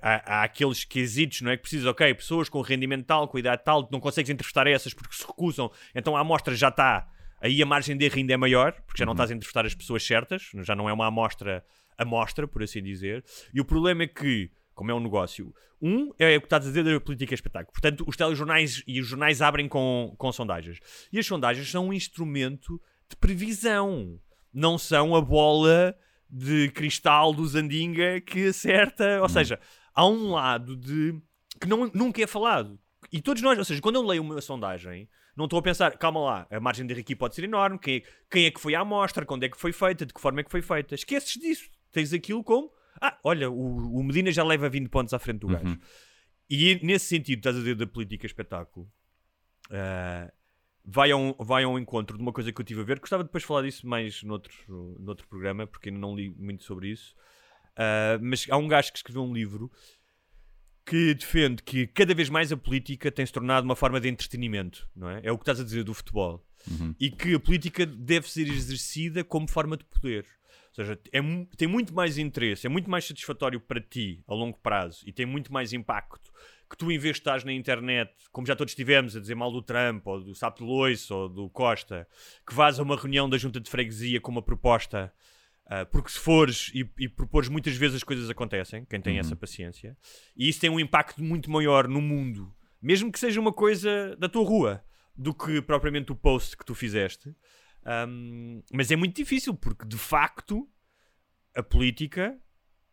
há, 0.00 0.38
há 0.38 0.42
aqueles 0.44 0.84
quesitos, 0.84 1.40
não 1.42 1.50
é? 1.50 1.56
Que 1.56 1.62
precisas, 1.62 1.84
ok, 1.86 2.14
pessoas 2.14 2.48
com 2.48 2.60
rendimento 2.60 3.04
tal, 3.04 3.26
com 3.28 3.38
idade 3.38 3.62
tal, 3.64 3.88
não 3.90 3.98
consegues 4.00 4.30
entrevistar 4.30 4.66
essas 4.68 4.94
porque 4.94 5.14
se 5.14 5.26
recusam, 5.26 5.70
então 5.94 6.16
a 6.16 6.20
amostra 6.20 6.54
já 6.54 6.68
está. 6.68 7.08
Aí 7.40 7.62
a 7.62 7.66
margem 7.66 7.96
de 7.96 8.04
erro 8.04 8.16
ainda 8.16 8.32
é 8.32 8.36
maior, 8.36 8.72
porque 8.86 8.98
já 9.00 9.04
não 9.04 9.12
estás 9.12 9.30
a 9.30 9.34
entrevistar 9.34 9.66
as 9.66 9.74
pessoas 9.74 10.04
certas, 10.04 10.50
já 10.62 10.74
não 10.74 10.88
é 10.88 10.92
uma 10.92 11.06
amostra 11.06 11.64
amostra, 11.98 12.46
por 12.46 12.62
assim 12.62 12.82
dizer. 12.82 13.24
E 13.52 13.60
o 13.60 13.64
problema 13.64 14.04
é 14.04 14.06
que, 14.06 14.50
como 14.74 14.90
é 14.90 14.94
um 14.94 15.00
negócio, 15.00 15.52
um 15.82 16.12
é 16.18 16.36
o 16.36 16.40
que 16.40 16.46
estás 16.46 16.64
a 16.64 16.68
dizer 16.68 16.84
da 16.84 17.00
política 17.00 17.34
espetáculo. 17.34 17.72
Portanto, 17.72 18.04
os 18.06 18.16
telejornais 18.16 18.82
e 18.86 19.00
os 19.00 19.06
jornais 19.06 19.42
abrem 19.42 19.68
com, 19.68 20.14
com 20.16 20.32
sondagens. 20.32 20.78
E 21.12 21.18
as 21.18 21.26
sondagens 21.26 21.70
são 21.70 21.88
um 21.88 21.92
instrumento 21.92 22.80
de 23.08 23.16
previsão. 23.16 24.18
Não 24.52 24.78
são 24.78 25.14
a 25.14 25.20
bola 25.20 25.94
de 26.30 26.70
cristal 26.70 27.32
do 27.32 27.46
Zandinga 27.46 28.20
que 28.20 28.48
acerta. 28.48 29.20
Ou 29.20 29.28
seja, 29.28 29.58
há 29.94 30.06
um 30.06 30.30
lado 30.32 30.76
de 30.76 31.20
que 31.60 31.68
não, 31.68 31.90
nunca 31.92 32.22
é 32.22 32.26
falado. 32.26 32.78
E 33.12 33.20
todos 33.20 33.42
nós, 33.42 33.58
ou 33.58 33.64
seja, 33.64 33.80
quando 33.80 33.96
eu 33.96 34.06
leio 34.06 34.22
uma 34.22 34.40
sondagem, 34.40 35.08
não 35.36 35.44
estou 35.44 35.58
a 35.58 35.62
pensar, 35.62 35.96
calma 35.96 36.20
lá, 36.20 36.46
a 36.50 36.60
margem 36.60 36.86
de 36.86 36.92
erro 36.92 37.00
aqui 37.00 37.14
pode 37.14 37.34
ser 37.34 37.44
enorme, 37.44 37.78
quem 37.78 37.96
é, 37.96 38.02
quem 38.30 38.46
é 38.46 38.50
que 38.50 38.60
foi 38.60 38.74
à 38.74 38.80
amostra, 38.80 39.24
quando 39.24 39.44
é 39.44 39.48
que 39.48 39.56
foi 39.56 39.72
feita, 39.72 40.04
de 40.04 40.12
que 40.12 40.20
forma 40.20 40.40
é 40.40 40.44
que 40.44 40.50
foi 40.50 40.60
feita. 40.60 40.94
Esqueces 40.94 41.40
disso. 41.40 41.70
Tens 41.92 42.12
aquilo 42.12 42.42
como, 42.44 42.70
ah, 43.00 43.18
olha, 43.24 43.50
o, 43.50 43.98
o 43.98 44.02
Medina 44.02 44.30
já 44.30 44.44
leva 44.44 44.68
20 44.68 44.88
pontos 44.88 45.14
à 45.14 45.18
frente 45.18 45.40
do 45.40 45.48
gajo. 45.48 45.78
E 46.50 46.80
nesse 46.82 47.06
sentido, 47.06 47.38
estás 47.38 47.56
a 47.56 47.58
dizer 47.58 47.74
da 47.74 47.86
política 47.86 48.26
espetáculo, 48.26 48.90
ah, 49.70 50.32
vai, 50.84 51.10
a 51.10 51.16
um, 51.16 51.34
vai 51.38 51.62
a 51.64 51.68
um 51.68 51.78
encontro 51.78 52.16
de 52.16 52.22
uma 52.22 52.32
coisa 52.32 52.52
que 52.52 52.60
eu 52.60 52.62
estive 52.62 52.80
a 52.80 52.84
ver. 52.84 53.00
Gostava 53.00 53.24
depois 53.24 53.42
de 53.42 53.46
falar 53.46 53.62
disso 53.62 53.86
mais 53.86 54.22
noutro, 54.22 54.52
noutro 54.98 55.26
programa, 55.28 55.66
porque 55.66 55.88
ainda 55.88 56.00
não 56.00 56.14
li 56.16 56.30
muito 56.30 56.64
sobre 56.64 56.88
isso. 56.88 57.14
Ah, 57.76 58.18
mas 58.20 58.46
há 58.50 58.56
um 58.56 58.68
gajo 58.68 58.90
que 58.92 58.98
escreveu 58.98 59.22
um 59.22 59.32
livro 59.32 59.70
que 60.84 61.14
defende 61.14 61.62
que 61.62 61.86
cada 61.86 62.14
vez 62.14 62.30
mais 62.30 62.50
a 62.50 62.56
política 62.56 63.12
tem 63.12 63.24
se 63.24 63.32
tornado 63.32 63.64
uma 63.64 63.76
forma 63.76 64.00
de 64.00 64.08
entretenimento, 64.08 64.88
não 64.96 65.10
é? 65.10 65.20
É 65.22 65.30
o 65.30 65.36
que 65.36 65.42
estás 65.42 65.60
a 65.60 65.64
dizer 65.64 65.84
do 65.84 65.92
futebol. 65.92 66.46
E 66.98 67.10
que 67.10 67.34
a 67.34 67.40
política 67.40 67.84
deve 67.84 68.28
ser 68.28 68.48
exercida 68.48 69.22
como 69.22 69.46
forma 69.48 69.76
de 69.76 69.84
poder. 69.84 70.26
Ou 70.78 70.84
seja, 70.84 71.00
é 71.12 71.20
tem 71.56 71.66
muito 71.66 71.94
mais 71.94 72.18
interesse, 72.18 72.66
é 72.66 72.70
muito 72.70 72.88
mais 72.88 73.04
satisfatório 73.04 73.60
para 73.60 73.80
ti 73.80 74.22
a 74.26 74.34
longo 74.34 74.58
prazo 74.58 75.02
e 75.06 75.12
tem 75.12 75.26
muito 75.26 75.52
mais 75.52 75.72
impacto 75.72 76.32
que 76.70 76.76
tu, 76.76 76.92
em 76.92 76.98
vez 76.98 77.14
de 77.14 77.20
estás 77.20 77.44
na 77.44 77.52
internet, 77.52 78.12
como 78.30 78.46
já 78.46 78.54
todos 78.54 78.74
tivemos, 78.74 79.16
a 79.16 79.20
dizer 79.20 79.34
mal 79.34 79.50
do 79.50 79.62
Trump, 79.62 80.06
ou 80.06 80.20
do 80.20 80.34
Sapo 80.34 80.58
de 80.58 80.64
Loiço, 80.64 81.14
ou 81.14 81.28
do 81.28 81.48
Costa, 81.48 82.06
que 82.46 82.54
vás 82.54 82.78
a 82.78 82.82
uma 82.82 82.94
reunião 82.94 83.28
da 83.28 83.38
junta 83.38 83.58
de 83.58 83.70
freguesia 83.70 84.20
com 84.20 84.30
uma 84.30 84.42
proposta 84.42 85.12
Uh, 85.68 85.84
porque 85.92 86.08
se 86.08 86.18
fores 86.18 86.70
e, 86.74 86.88
e 86.98 87.06
propores 87.10 87.50
muitas 87.50 87.76
vezes 87.76 87.96
as 87.96 88.02
coisas 88.02 88.30
acontecem, 88.30 88.86
quem 88.86 89.02
tem 89.02 89.18
essa 89.18 89.36
paciência, 89.36 89.94
e 90.34 90.48
isso 90.48 90.58
tem 90.58 90.70
um 90.70 90.80
impacto 90.80 91.22
muito 91.22 91.50
maior 91.50 91.86
no 91.86 92.00
mundo, 92.00 92.50
mesmo 92.80 93.12
que 93.12 93.18
seja 93.18 93.38
uma 93.38 93.52
coisa 93.52 94.16
da 94.16 94.30
tua 94.30 94.48
rua, 94.48 94.82
do 95.14 95.34
que 95.34 95.60
propriamente 95.60 96.10
o 96.10 96.16
post 96.16 96.56
que 96.56 96.64
tu 96.64 96.74
fizeste. 96.74 97.36
Um, 98.06 98.62
mas 98.72 98.90
é 98.90 98.96
muito 98.96 99.16
difícil, 99.16 99.54
porque 99.54 99.86
de 99.86 99.96
facto 99.96 100.68
a 101.56 101.62
política 101.62 102.38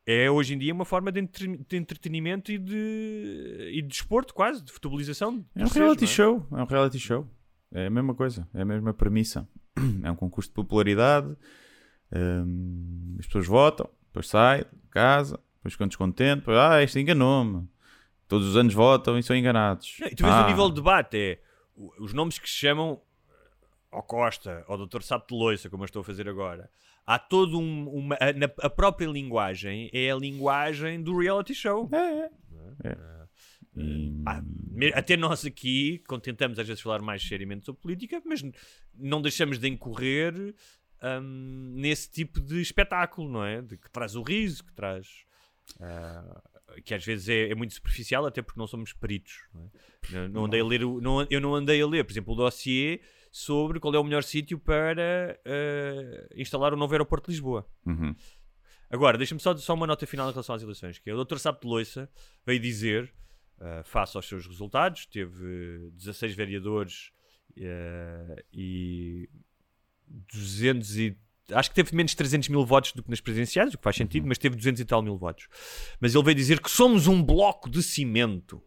é 0.05 0.29
hoje 0.31 0.53
em 0.53 0.57
dia 0.57 0.73
uma 0.73 0.85
forma 0.85 1.11
de, 1.11 1.19
entre- 1.19 1.57
de 1.67 1.75
entretenimento 1.77 2.51
e 2.51 2.57
de, 2.57 3.71
e 3.73 3.81
de 3.81 3.87
desporto, 3.87 4.33
quase, 4.33 4.63
de 4.63 4.71
futebolização. 4.71 5.39
de 5.39 5.45
É 5.63 5.65
um 5.65 5.67
reality 5.67 6.03
é? 6.05 6.07
show. 6.07 6.47
É 6.51 6.55
um 6.61 6.65
reality 6.65 6.99
show. 6.99 7.27
É 7.73 7.87
a 7.87 7.89
mesma 7.89 8.13
coisa. 8.15 8.47
É 8.53 8.61
a 8.61 8.65
mesma 8.65 8.93
premissa. 8.93 9.47
É 10.03 10.09
um 10.11 10.15
concurso 10.15 10.49
de 10.49 10.53
popularidade. 10.55 11.35
hum, 12.15 13.15
as 13.19 13.25
pessoas 13.25 13.45
votam, 13.47 13.89
depois 14.07 14.27
saem 14.27 14.61
de 14.63 14.89
casa, 14.89 15.39
depois 15.57 15.73
ficam 15.73 15.87
descontentes. 15.87 16.37
Depois, 16.41 16.57
ah, 16.57 16.81
este 16.81 16.99
enganou-me. 16.99 17.67
Todos 18.27 18.47
os 18.47 18.55
anos 18.57 18.73
votam 18.73 19.17
e 19.19 19.23
são 19.23 19.35
enganados. 19.35 19.97
Não, 19.99 20.07
E 20.07 20.15
tu 20.15 20.23
vês 20.23 20.33
Ah, 20.35 20.45
o 20.45 20.47
nível 20.47 20.69
de 20.69 20.75
debate, 20.75 21.17
é 21.17 21.39
os 21.99 22.13
nomes 22.13 22.39
que 22.39 22.49
se 22.49 22.55
chamam 22.55 23.01
ao 23.95 24.03
Costa, 24.03 24.63
ao 24.67 24.77
Dr. 24.85 25.01
Sapo 25.01 25.27
de 25.27 25.33
Loiça, 25.39 25.69
como 25.69 25.83
eu 25.83 25.85
estou 25.85 26.01
a 26.01 26.03
fazer 26.05 26.27
agora. 26.29 26.69
Há 27.05 27.17
todo 27.19 27.59
um, 27.59 27.87
uma. 27.89 28.17
A, 28.19 28.33
na- 28.33 28.49
a 28.61 28.69
própria 28.69 29.07
linguagem 29.07 29.89
é 29.93 30.11
a 30.11 30.15
linguagem 30.15 31.01
do 31.01 31.17
reality 31.17 31.53
show. 31.53 31.89
É, 31.93 32.29
é. 32.89 32.97
Me- 34.71 34.91
até 34.93 35.17
nós 35.17 35.45
aqui 35.45 35.99
contentamos 36.07 36.57
às 36.59 36.67
vezes 36.67 36.81
falar 36.81 37.01
mais 37.01 37.21
seriamente 37.27 37.65
sobre 37.65 37.81
política, 37.81 38.21
mas 38.25 38.41
não 38.93 39.21
deixamos 39.21 39.59
de 39.59 39.67
incorrer 39.67 40.33
hum, 41.21 41.73
nesse 41.75 42.09
tipo 42.09 42.39
de 42.39 42.61
espetáculo, 42.61 43.29
não 43.29 43.43
é? 43.43 43.61
De 43.61 43.77
que 43.77 43.89
traz 43.91 44.15
o 44.15 44.21
riso, 44.23 44.63
que 44.63 44.73
traz. 44.73 45.25
ah, 45.81 46.41
que 46.83 46.93
às 46.93 47.05
vezes 47.05 47.29
é, 47.29 47.49
é 47.51 47.55
muito 47.55 47.73
superficial, 47.73 48.25
até 48.25 48.41
porque 48.41 48.59
não 48.59 48.67
somos 48.67 48.91
peritos. 48.93 49.43
Não 49.53 49.61
é? 49.63 49.67
Não- 50.13 50.27
não 50.29 50.45
andei 50.45 50.59
a 50.61 50.65
ler 50.65 50.83
o- 50.83 50.99
não- 51.01 51.25
eu 51.29 51.39
não 51.41 51.53
andei 51.55 51.81
a 51.81 51.87
ler, 51.87 52.03
por 52.03 52.11
exemplo, 52.11 52.33
o 52.33 52.37
dossiê 52.37 52.99
sobre 53.35 53.81
qual 53.81 53.93
é 53.93 53.99
o 53.99 54.03
melhor 54.03 54.23
sítio 54.23 54.57
para 54.57 55.37
ah, 55.45 56.27
instalar 56.37 56.73
o 56.73 56.77
novo 56.77 56.93
aeroporto 56.93 57.29
de 57.29 57.33
Lisboa. 57.33 57.67
Uhum. 57.85 58.15
Agora, 58.89 59.17
deixa-me 59.17 59.41
só, 59.41 59.53
só 59.57 59.73
uma 59.73 59.85
nota 59.85 60.07
final 60.07 60.29
em 60.29 60.31
relação 60.31 60.55
às 60.55 60.63
eleições, 60.63 60.99
que 60.99 61.09
é 61.09 61.13
o 61.13 61.21
Dr. 61.21 61.37
Sapo 61.37 61.59
de 61.59 61.67
Loiça 61.67 62.09
veio 62.45 62.61
dizer, 62.61 63.13
uh, 63.57 63.83
face 63.83 64.15
aos 64.15 64.25
seus 64.25 64.47
resultados, 64.47 65.05
teve 65.07 65.91
16 65.95 66.33
vereadores 66.33 67.11
uh, 67.57 68.41
e 68.53 69.29
200 70.07 70.97
e... 70.97 71.17
Acho 71.51 71.69
que 71.71 71.75
teve 71.75 71.93
menos 71.93 72.11
de 72.11 72.17
300 72.17 72.47
mil 72.47 72.65
votos 72.65 72.93
do 72.93 73.03
que 73.03 73.09
nas 73.09 73.19
presidenciais, 73.19 73.73
o 73.73 73.77
que 73.77 73.83
faz 73.83 73.97
sentido, 73.97 74.25
mas 74.25 74.37
teve 74.37 74.55
200 74.55 74.79
e 74.79 74.85
tal 74.85 75.01
mil 75.01 75.17
votos. 75.17 75.49
Mas 75.99 76.15
ele 76.15 76.23
veio 76.23 76.35
dizer 76.35 76.61
que 76.61 76.71
somos 76.71 77.05
um 77.05 77.21
bloco 77.21 77.69
de 77.69 77.83
cimento. 77.83 78.63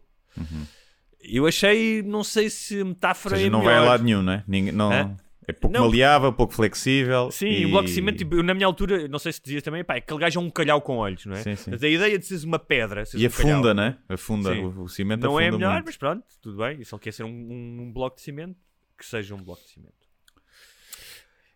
Eu 1.21 1.45
achei, 1.47 2.01
não 2.01 2.23
sei 2.23 2.49
se 2.49 2.75
a 2.77 2.79
Ou 2.79 2.85
metáfora 2.85 3.35
seja, 3.35 3.47
é 3.47 3.49
não 3.49 3.61
vai 3.61 3.73
a 3.75 3.79
melhor. 3.79 3.89
lado 3.91 4.03
nenhum, 4.03 4.21
né? 4.23 4.43
Ninguém, 4.47 4.71
não, 4.71 4.91
Hã? 4.91 5.17
é 5.47 5.51
pouco 5.51 5.75
Não. 5.75 5.85
maleável, 5.85 6.31
pouco 6.31 6.53
flexível. 6.53 7.29
Sim, 7.31 7.47
e... 7.47 7.65
o 7.65 7.69
bloco 7.69 7.85
de 7.87 7.91
cimento, 7.93 8.17
tipo, 8.19 8.41
na 8.41 8.53
minha 8.53 8.65
altura, 8.65 9.07
não 9.07 9.19
sei 9.19 9.33
se 9.33 9.41
dizias 9.41 9.61
também, 9.63 9.83
pá, 9.83 9.95
aquele 9.95 10.19
gajo 10.19 10.39
é 10.39 10.43
um 10.43 10.49
calhau 10.49 10.81
com 10.81 10.95
olhos, 10.97 11.25
não 11.25 11.35
é? 11.35 11.43
Sim, 11.43 11.55
sim. 11.55 11.71
Mas 11.71 11.83
a 11.83 11.87
ideia 11.89 12.17
de 12.17 12.25
seres 12.25 12.43
uma 12.43 12.57
pedra, 12.59 13.05
seres 13.05 13.21
E 13.23 13.27
um 13.27 13.29
calhau, 13.31 13.51
afunda, 13.59 13.73
né? 13.73 13.97
Afunda. 14.07 14.53
Sim. 14.53 14.65
O, 14.77 14.87
cimento 14.87 15.21
Não 15.23 15.31
afunda 15.37 15.43
é 15.47 15.51
melhor, 15.51 15.73
muito. 15.73 15.85
mas 15.87 15.97
pronto, 15.97 16.23
tudo 16.41 16.57
bem. 16.57 16.79
E 16.79 16.85
se 16.85 16.95
ele 16.95 17.01
quer 17.01 17.11
ser 17.11 17.23
um, 17.23 17.27
um- 17.29 17.81
um 17.81 17.91
bloco 17.91 18.15
de 18.15 18.21
cimento, 18.21 18.55
que 18.97 19.05
seja 19.05 19.35
um 19.35 19.43
bloco 19.43 19.61
de 19.63 19.69
cimento. 19.71 19.93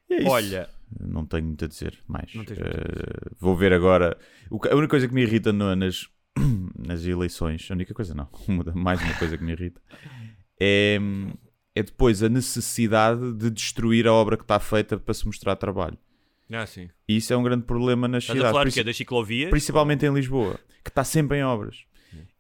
E 0.10 0.14
é 0.16 0.18
isso. 0.20 0.30
Olha, 0.30 0.70
Não 1.00 1.26
tenho 1.26 1.46
muito 1.46 1.64
a 1.66 1.68
dizer 1.68 1.98
mais. 2.08 2.30
Não 2.36 2.44
muito 2.44 2.54
a 2.54 2.56
Eh, 2.68 3.32
vou 3.40 3.56
ver 3.56 3.74
agora. 3.74 4.18
A 4.70 4.76
única 4.76 4.90
coisa 4.90 5.08
que 5.08 5.14
me 5.14 5.22
irrita 5.24 5.52
no- 5.54 5.76
nas, 5.76 6.08
nas 6.78 7.06
eleições, 7.06 7.68
a 7.70 7.74
única 7.74 7.94
coisa 7.94 8.14
não, 8.14 8.28
muda 8.48 8.74
mais 8.74 9.02
uma 9.02 9.14
coisa 9.18 9.38
que 9.38 9.44
me 9.44 9.52
irrita, 9.54 9.82
é, 10.60 11.00
é 11.76 11.84
depois 11.84 12.22
a 12.24 12.30
necessidade 12.30 13.34
de 13.34 13.50
destruir 13.50 14.08
a 14.08 14.14
obra 14.14 14.38
que 14.38 14.44
está 14.44 14.60
feita 14.60 14.98
para 14.98 15.14
se 15.14 15.26
mostrar 15.26 15.56
trabalho. 15.56 15.98
ah, 16.52 16.66
sim. 16.66 16.90
E 17.08 17.18
isso 17.18 17.34
é 17.34 17.38
um 17.38 17.44
grande 17.44 17.64
problema 17.66 18.08
nas 18.08 18.24
Estás 18.24 18.38
a 18.38 18.40
cidades. 18.40 18.52
falar 18.52 18.64
princi- 18.64 18.80
quê? 18.80 18.84
Das 18.84 18.98
ciclovias? 18.98 19.50
principalmente 19.50 20.06
em 20.06 20.14
Lisboa, 20.14 20.60
que 20.84 20.90
está 20.90 21.04
sempre 21.04 21.38
em 21.40 21.44
obras. 21.44 21.86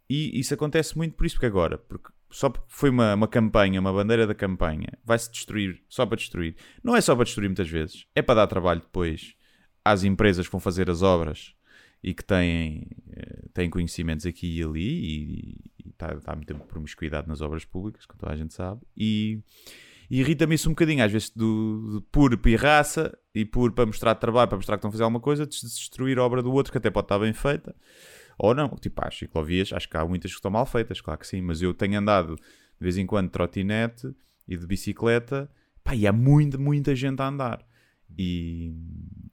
E 0.10 0.38
isso 0.40 0.54
acontece 0.54 0.96
muito 0.98 1.16
por 1.16 1.26
isso, 1.26 1.36
porque 1.36 1.46
agora, 1.46 1.78
porque 1.78 2.10
só 2.30 2.50
porque 2.50 2.68
foi 2.68 2.90
uma, 2.90 3.16
uma 3.16 3.28
campanha, 3.28 3.80
uma 3.80 3.92
bandeira 3.94 4.28
da 4.28 4.36
campanha, 4.36 4.90
vai-se 5.04 5.32
destruir 5.32 5.82
só 5.88 6.06
para 6.06 6.18
destruir. 6.18 6.56
Não 6.84 6.96
é 6.96 7.02
só 7.02 7.16
para 7.16 7.24
destruir 7.24 7.48
muitas 7.48 7.70
vezes, 7.70 8.06
é 8.14 8.22
para 8.22 8.36
dar 8.36 8.48
trabalho 8.48 8.82
depois 8.82 9.34
às 9.84 10.04
empresas 10.04 10.46
que 10.46 10.52
vão 10.52 10.60
fazer 10.60 10.90
as 10.90 11.02
obras 11.02 11.54
e 12.04 12.14
que 12.14 12.24
têm, 12.24 12.86
têm 13.54 13.70
conhecimentos 13.70 14.26
aqui 14.26 14.60
e 14.60 14.64
ali 14.64 15.60
e, 15.86 15.90
está, 15.90 16.14
está 16.14 16.36
muita 16.36 16.56
promiscuidade 16.56 17.28
nas 17.28 17.42
obras 17.42 17.64
públicas, 17.66 18.06
como 18.06 18.20
toda 18.20 18.34
a 18.34 18.36
gente 18.36 18.54
sabe. 18.54 18.82
E, 18.98 19.40
e 20.10 20.20
irrita-me 20.20 20.56
isso 20.56 20.70
um 20.70 20.74
bocadinho, 20.74 21.04
às 21.04 21.12
vezes, 21.12 21.30
do, 21.30 21.94
do 21.94 22.02
por 22.02 22.36
pirraça 22.38 23.16
e 23.34 23.46
por 23.46 23.72
para 23.72 23.86
mostrar 23.86 24.16
trabalho, 24.16 24.48
para 24.48 24.58
mostrar 24.58 24.76
que 24.76 24.80
estão 24.80 24.90
a 24.90 24.92
fazer 24.92 25.04
alguma 25.04 25.20
coisa, 25.20 25.46
de 25.46 25.62
destruir 25.62 26.18
a 26.18 26.24
obra 26.24 26.42
do 26.42 26.52
outro, 26.52 26.72
que 26.72 26.78
até 26.78 26.90
pode 26.90 27.06
estar 27.06 27.20
bem 27.20 27.34
feita. 27.34 27.76
Ou 28.38 28.54
não, 28.54 28.70
tipo, 28.70 29.00
as 29.06 29.18
ciclovias, 29.18 29.72
acho 29.72 29.88
que 29.88 29.96
há 29.96 30.06
muitas 30.06 30.32
que 30.32 30.38
estão 30.38 30.52
mal 30.52 30.66
feitas, 30.66 31.00
claro 31.00 31.20
que 31.20 31.28
sim, 31.28 31.42
mas 31.42 31.62
eu 31.62 31.74
tenho 31.74 32.00
andado 32.00 32.36
de 32.36 32.80
vez 32.80 32.98
em 32.98 33.06
quando 33.06 33.28
de 33.28 33.32
trotinete 33.32 34.14
e 34.48 34.58
de 34.58 34.66
bicicleta, 34.66 35.50
pá, 35.84 35.96
e 35.96 36.08
há 36.08 36.12
muita, 36.12 36.58
muita 36.58 36.96
gente 36.96 37.22
a 37.22 37.28
andar. 37.28 37.66
E 38.18 38.74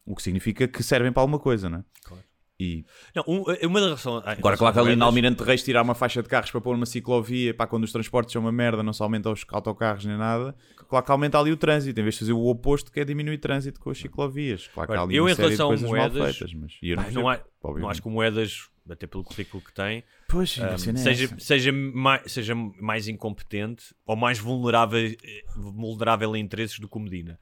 o 0.05 0.15
que 0.15 0.23
significa 0.23 0.69
que 0.69 0.83
servem 0.83 1.13
para 1.13 1.23
alguma 1.23 1.39
coisa, 1.39 1.69
não 1.69 1.79
é? 1.79 1.85
Claro. 2.05 2.25
E 2.61 2.85
Não, 3.17 3.25
um- 3.27 3.45
uma 3.67 3.81
das 3.81 3.89
relações. 3.89 4.23
agora, 4.27 4.55
claro 4.57 4.75
que 4.75 4.81
ali 4.81 4.95
na 4.95 5.07
Almirante 5.07 5.43
Reis 5.43 5.63
tirar 5.63 5.81
uma 5.83 5.95
faixa 5.95 6.23
de 6.23 6.29
carros 6.29 6.51
para 6.51 6.61
pôr 6.61 6.75
uma 6.77 6.85
ciclovia, 6.85 7.55
para 7.55 7.67
quando 7.67 7.85
os 7.85 7.93
transportes 7.93 8.33
são 8.35 8.43
uma 8.43 8.53
merda, 8.53 8.83
não 8.83 8.93
se 8.93 9.03
aumenta 9.03 9.31
os 9.31 9.45
autocarros 9.49 10.05
nem 10.05 10.19
nada. 10.19 10.55
Claro 10.89 11.05
que 11.07 11.11
aumenta 11.13 11.39
ali 11.39 11.51
o 11.53 11.57
trânsito, 11.57 11.99
em 11.99 12.03
vez 12.03 12.17
de 12.17 12.19
fazer 12.21 12.33
o 12.35 12.45
oposto, 12.47 12.93
que 12.93 13.01
é 13.01 13.05
diminuir 13.05 13.37
o 13.37 13.39
trânsito 13.39 13.81
com 13.81 13.89
as 13.91 13.97
ciclovias. 13.99 14.69
Claro 14.75 14.91
que 14.93 14.99
há 14.99 15.03
ali 15.03 15.17
eu 15.17 15.25
uma 15.25 15.31
em 15.31 15.35
série 15.35 15.49
de 15.51 15.57
relação 15.57 15.67
a 15.67 15.69
coisas 15.71 15.89
moedas, 15.89 16.37
feitas, 16.37 16.53
mas 16.55 17.15
não, 17.15 17.23
não, 17.23 17.29
há- 17.31 17.41
não 17.65 17.89
acho 17.89 18.03
que 18.03 18.09
Moedas, 18.11 18.69
até 18.91 19.07
pelo 19.07 19.25
currículo 19.25 19.63
que 19.63 19.73
tem, 19.73 20.05
Pois, 20.29 20.59
um, 20.59 20.65
a 20.65 20.77
cena 20.77 20.99
é 20.99 21.03
seja, 21.03 21.35
seja, 21.39 21.73
mais, 21.73 22.31
seja 22.31 22.55
mais 22.55 23.09
incompetente 23.09 23.95
ou 24.05 24.17
mais 24.17 24.39
vulnerável, 24.39 24.99
eh, 25.01 25.17
vulnerável 25.57 26.35
a 26.35 26.39
interesses 26.39 26.79
do 26.79 26.89
que 26.89 26.97
o 26.97 27.01
Medina. 27.01 27.39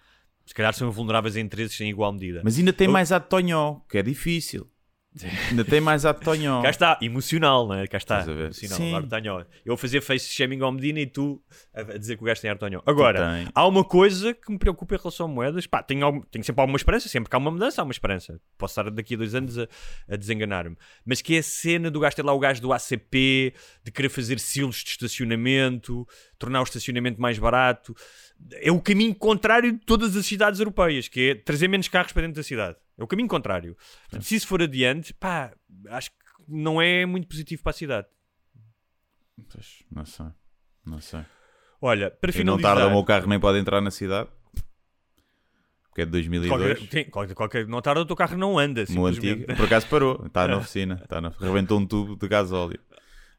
Se 0.47 0.55
calhar 0.55 0.73
são 0.73 0.91
vulneráveis 0.91 1.37
a 1.37 1.41
interesses 1.41 1.79
em 1.81 1.91
igual 1.91 2.11
medida. 2.13 2.41
Mas 2.45 2.59
ainda 2.59 2.73
tem 2.73 2.87
Eu- 2.87 2.93
mais 2.93 3.13
a 3.13 3.19
de 3.19 3.27
Tonhó, 3.29 3.81
que 3.89 3.99
é 3.99 4.03
difícil. 4.03 4.67
Ainda 5.51 5.65
tem 5.65 5.81
mais 5.81 6.05
a 6.05 6.13
Tonhó. 6.15 6.63
Cá 6.63 6.71
está, 6.71 6.99
emocional, 7.03 7.67
não 7.67 7.75
é? 7.75 7.87
Cá 7.87 7.97
está, 7.99 8.21
emocional. 8.47 8.79
Artanhol. 8.97 9.41
Eu 9.41 9.47
vou 9.69 9.77
fazer 9.77 10.01
face 10.01 10.29
shaming 10.33 10.61
ao 10.63 10.71
Medina 10.73 11.01
e 11.01 11.07
tu 11.07 11.43
a 11.75 11.83
dizer 11.99 12.17
que 12.17 12.23
o 12.23 12.27
gajo 12.27 12.41
tem 12.41 12.51
Artanhol. 12.51 12.83
Agora, 12.87 13.19
há 13.55 13.67
uma 13.67 13.85
coisa 13.85 14.33
que 14.35 14.51
me 14.53 14.59
preocupa 14.59 14.95
em 14.95 14.99
relação 14.99 15.27
a 15.27 15.29
moedas. 15.29 15.67
Pá, 15.67 15.83
tenho, 15.83 16.05
algum- 16.05 16.21
tenho 16.23 16.45
sempre 16.45 16.61
alguma 16.61 16.77
esperança. 16.77 17.09
Sempre 17.09 17.31
que 17.31 17.37
há 17.37 17.39
uma 17.39 17.51
mudança, 17.51 17.81
há 17.81 17.85
uma 17.85 17.93
esperança. 17.93 18.41
Posso 18.57 18.73
estar 18.81 18.91
daqui 18.91 19.15
a 19.15 19.17
dois 19.19 19.35
anos 19.35 19.59
a, 19.59 19.67
a 20.09 20.17
desenganar-me. 20.17 20.77
Mas 21.05 21.21
que 21.23 21.37
é 21.37 21.39
a 21.39 21.43
cena 21.43 21.91
do 21.91 22.01
gajo 22.01 22.17
ter 22.17 22.25
lá 22.25 22.33
o 22.33 22.39
gajo 22.39 22.61
do 22.61 22.73
ACP, 22.73 23.55
de 23.85 23.91
querer 23.93 24.09
fazer 24.09 24.39
silos 24.39 24.77
de 24.85 24.91
estacionamento, 24.91 26.07
tornar 26.39 26.61
o 26.61 26.65
estacionamento 26.65 27.21
mais 27.21 27.39
barato. 27.39 27.95
É 28.61 28.71
o 28.71 28.81
caminho 28.81 29.15
contrário 29.15 29.73
de 29.73 29.79
todas 29.79 30.17
as 30.17 30.25
cidades 30.27 30.61
europeias, 30.61 31.09
que 31.09 31.31
é 31.31 31.35
trazer 31.35 31.69
menos 31.69 31.89
carros 31.89 32.13
para 32.13 32.23
dentro 32.23 32.37
da 32.37 32.43
cidade. 32.43 32.77
É 32.99 33.03
o 33.03 33.07
caminho 33.07 33.29
contrário. 33.29 33.77
Portanto, 34.03 34.25
se 34.25 34.35
isso 34.35 34.47
for 34.49 34.61
adiante, 34.61 35.15
pá, 35.15 35.53
acho 35.91 36.11
que 36.11 36.17
não 36.49 36.83
é 36.83 37.07
muito 37.07 37.29
positivo 37.29 37.63
para 37.63 37.71
a 37.71 37.75
cidade. 37.75 38.07
Pois, 39.53 39.83
não 39.91 40.05
sei. 40.05 40.27
Não 40.85 41.01
sei. 41.01 41.21
Olha, 41.81 42.11
para 42.11 42.31
E 42.31 42.43
não 42.45 42.57
finalizar... 42.57 42.75
tarda 42.77 42.89
o 42.89 42.95
meu 42.95 43.05
carro 43.05 43.27
nem 43.29 43.39
pode 43.39 43.59
entrar 43.59 43.81
na 43.81 43.91
cidade. 43.91 44.29
Porque 45.89 46.03
é 46.03 46.05
de 46.05 46.11
2002. 46.11 46.51
Qualquer, 46.51 46.89
tem- 46.89 47.11
qualquer, 47.11 47.35
qualquer- 47.35 47.67
não 47.69 47.81
tarda 47.81 48.01
o 48.01 48.07
teu 48.07 48.17
carro 48.17 48.37
não 48.37 48.59
anda, 48.59 48.85
simplesmente. 48.87 49.43
antigo, 49.43 49.57
por 49.57 49.67
acaso 49.67 49.87
parou, 49.89 50.27
está 50.27 50.49
na 50.49 50.57
oficina, 50.59 51.01
está 51.03 51.21
na... 51.21 51.29
rebentou 51.31 51.79
um 51.79 51.87
tubo 51.87 52.17
de 52.17 52.27
gasóleo 52.29 52.81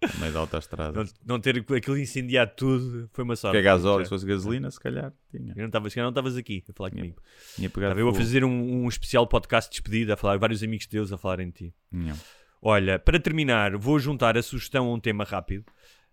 no 0.01 0.19
meio 0.19 0.33
da 0.33 0.39
autostrada. 0.39 1.03
Não, 1.03 1.09
não 1.25 1.39
ter 1.39 1.57
aquilo 1.57 1.97
incendiado 1.97 2.51
tudo 2.55 3.09
foi 3.11 3.23
uma 3.23 3.35
sorte. 3.35 3.53
Porque 3.53 3.67
é 3.67 3.71
gasóleo, 3.71 4.05
se 4.05 4.09
fosse 4.09 4.25
gasolina, 4.25 4.71
se 4.71 4.79
calhar 4.79 5.13
tinha. 5.29 5.51
Eu 5.51 5.57
não 5.57 5.65
estava, 5.65 5.89
se 5.89 5.95
calhar 5.95 6.05
não 6.05 6.11
estavas 6.11 6.37
aqui 6.37 6.63
a 6.69 6.73
falar 6.73 6.91
comigo. 6.91 7.21
Tinha 7.55 7.69
pegado 7.69 7.91
Estava 7.91 7.99
eu 7.99 8.09
a 8.09 8.13
fazer 8.13 8.43
um, 8.43 8.83
um 8.83 8.87
especial 8.87 9.27
podcast 9.27 9.69
de 9.69 9.73
despedida, 9.75 10.13
a 10.13 10.17
falar 10.17 10.37
vários 10.37 10.63
amigos 10.63 10.87
teus 10.87 11.11
a 11.11 11.17
falarem 11.17 11.47
de 11.47 11.53
ti. 11.53 11.73
Não. 11.91 12.17
Olha, 12.61 12.99
para 12.99 13.19
terminar, 13.19 13.77
vou 13.77 13.99
juntar 13.99 14.37
a 14.37 14.43
sugestão 14.43 14.87
a 14.87 14.93
um 14.93 14.99
tema 14.99 15.23
rápido, 15.23 15.65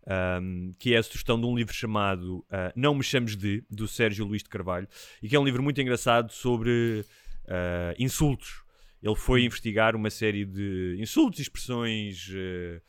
ahm, 0.07 0.72
que 0.78 0.95
é 0.95 0.99
a 0.99 1.03
sugestão 1.03 1.41
de 1.41 1.47
um 1.47 1.57
livro 1.57 1.74
chamado 1.74 2.45
ah, 2.51 2.72
Não 2.76 2.95
Me 2.95 3.03
Chames 3.03 3.37
De, 3.37 3.64
do 3.68 3.89
Sérgio 3.89 4.24
Luís 4.24 4.43
de 4.43 4.49
Carvalho, 4.49 4.89
e 5.22 5.28
que 5.28 5.34
é 5.34 5.41
um 5.41 5.45
livro 5.45 5.62
muito 5.62 5.80
engraçado 5.80 6.32
sobre 6.32 7.05
ah, 7.49 7.95
insultos. 7.99 8.64
Ele 9.03 9.16
foi 9.16 9.45
investigar 9.45 9.95
uma 9.95 10.11
série 10.11 10.45
de 10.45 10.97
insultos 11.01 11.41
e 11.41 11.43
expressões 11.43 12.28
ah, 12.32 12.80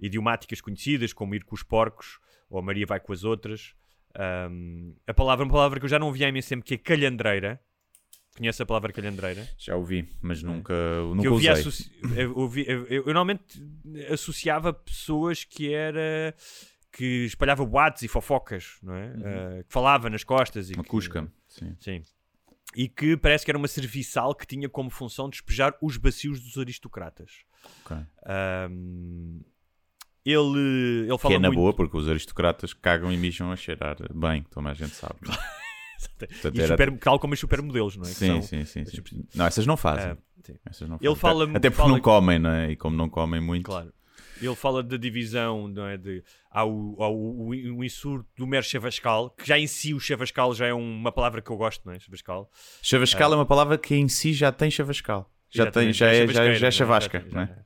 idiomáticas 0.00 0.60
conhecidas, 0.60 1.12
como 1.12 1.34
ir 1.34 1.44
com 1.44 1.54
os 1.54 1.62
porcos, 1.62 2.18
ou 2.50 2.58
a 2.58 2.62
Maria 2.62 2.86
vai 2.86 3.00
com 3.00 3.12
as 3.12 3.24
outras. 3.24 3.74
Ahm, 4.14 4.94
a 5.06 5.12
palavra, 5.14 5.44
uma 5.44 5.52
palavra 5.52 5.78
que 5.78 5.84
eu 5.84 5.90
já 5.90 5.98
não 5.98 6.06
ouvi 6.08 6.24
há 6.24 6.28
imenso 6.28 6.48
tempo, 6.48 6.64
que 6.64 6.74
é 6.74 6.78
calhandreira. 6.78 7.60
Conhece 8.36 8.62
a 8.62 8.66
palavra 8.66 8.92
calhandreira? 8.92 9.48
Já 9.58 9.76
ouvi, 9.76 10.06
mas 10.20 10.42
nunca, 10.42 10.74
nunca 11.14 11.26
eu, 11.26 11.34
usei. 11.34 11.50
associ- 11.50 11.90
eu, 12.14 12.38
eu 12.38 12.48
vi- 12.48 12.66
eu- 12.68 12.86
eu- 12.86 13.04
normalmente 13.06 13.42
associava 14.12 14.72
pessoas 14.74 15.42
que 15.44 15.72
era 15.72 16.34
que 16.92 17.24
espalhava 17.24 17.64
boatos 17.64 18.02
e 18.02 18.08
fofocas, 18.08 18.78
não 18.82 18.94
é? 18.94 19.06
Eh, 19.58 19.62
que 19.64 19.72
falava 19.72 20.08
nas 20.10 20.22
costas 20.24 20.70
e 20.70 20.74
Uma 20.74 20.82
que- 20.82 20.88
cusca, 20.90 21.30
sim. 21.48 21.76
Sim. 21.80 22.02
E 22.74 22.88
que 22.88 23.16
parece 23.16 23.44
que 23.44 23.50
era 23.50 23.56
uma 23.58 23.68
serviçal 23.68 24.34
que 24.34 24.46
tinha 24.46 24.68
como 24.68 24.90
função 24.90 25.28
despejar 25.30 25.74
os 25.82 25.96
bacios 25.96 26.40
dos 26.40 26.56
aristocratas. 26.58 27.44
Ok. 27.84 27.96
Ahm, 28.26 29.40
ele, 30.32 31.06
ele 31.08 31.18
fala 31.18 31.32
Que 31.32 31.36
é 31.36 31.38
na 31.38 31.48
muito... 31.48 31.58
boa, 31.58 31.72
porque 31.74 31.96
os 31.96 32.08
aristocratas 32.08 32.72
cagam 32.72 33.12
e 33.12 33.16
mijam 33.16 33.50
a 33.52 33.56
cheirar 33.56 33.96
bem, 34.14 34.44
como 34.52 34.68
a 34.68 34.74
gente 34.74 34.94
sabe. 34.94 35.14
Portanto, 35.20 36.56
E 36.56 36.60
era- 36.60 36.68
super, 36.68 36.98
tal 36.98 37.18
como 37.18 37.34
os 37.34 37.40
supermodelos, 37.40 37.96
não 37.96 38.04
é? 38.04 38.08
Sim, 38.08 38.26
são- 38.26 38.42
sim, 38.42 38.64
sim, 38.64 38.84
sim. 38.84 39.24
Não, 39.34 39.46
essas 39.46 39.66
não 39.66 39.76
fazem. 39.76 40.12
Ah. 40.12 40.16
Essas 40.70 40.88
não 40.88 40.96
Ele 41.00 41.14
fazem. 41.16 41.38
fala- 41.46 41.56
Até 41.56 41.70
porque 41.70 41.82
fala 41.82 41.92
não 41.92 42.00
comem, 42.00 42.38
não 42.38 42.50
é? 42.50 42.70
E 42.70 42.76
como 42.76 42.96
não 42.96 43.08
comem 43.08 43.40
muito. 43.40 43.64
Claro. 43.64 43.92
Ele 44.40 44.54
fala 44.54 44.82
da 44.82 44.96
divisão, 44.98 45.66
não 45.66 45.86
é? 45.86 45.96
De, 45.96 46.22
há 46.50 46.64
o, 46.64 46.96
há 47.02 47.08
o, 47.08 47.14
o, 47.14 47.48
o 47.78 47.84
insurto 47.84 48.28
do 48.36 48.46
mero 48.46 48.64
chavascal, 48.64 49.30
que 49.30 49.46
já 49.48 49.58
em 49.58 49.66
si 49.66 49.94
o 49.94 49.98
chavascal 49.98 50.54
já 50.54 50.66
é 50.66 50.74
uma 50.74 51.10
palavra 51.10 51.40
que 51.40 51.50
eu 51.50 51.56
gosto, 51.56 51.82
não 51.86 51.94
é? 51.94 51.98
Chavascal. 51.98 52.50
Chavascal 52.82 53.32
é 53.32 53.36
uma 53.36 53.46
palavra 53.46 53.78
que 53.78 53.94
em 53.94 54.08
si 54.08 54.32
já 54.34 54.52
tem 54.52 54.70
chavascal. 54.70 55.30
Já, 55.48 55.70
tem, 55.70 55.88
Exatamente, 55.88 55.98
já, 55.98 56.06
é, 56.08 56.26
já, 56.26 56.32
já 56.32 56.42
é 56.44 56.60
não 56.60 56.66
é? 56.68 56.70
chavasca, 56.70 57.18
Já 57.18 57.24
tem, 57.24 57.32
não 57.34 57.40
é? 57.42 57.58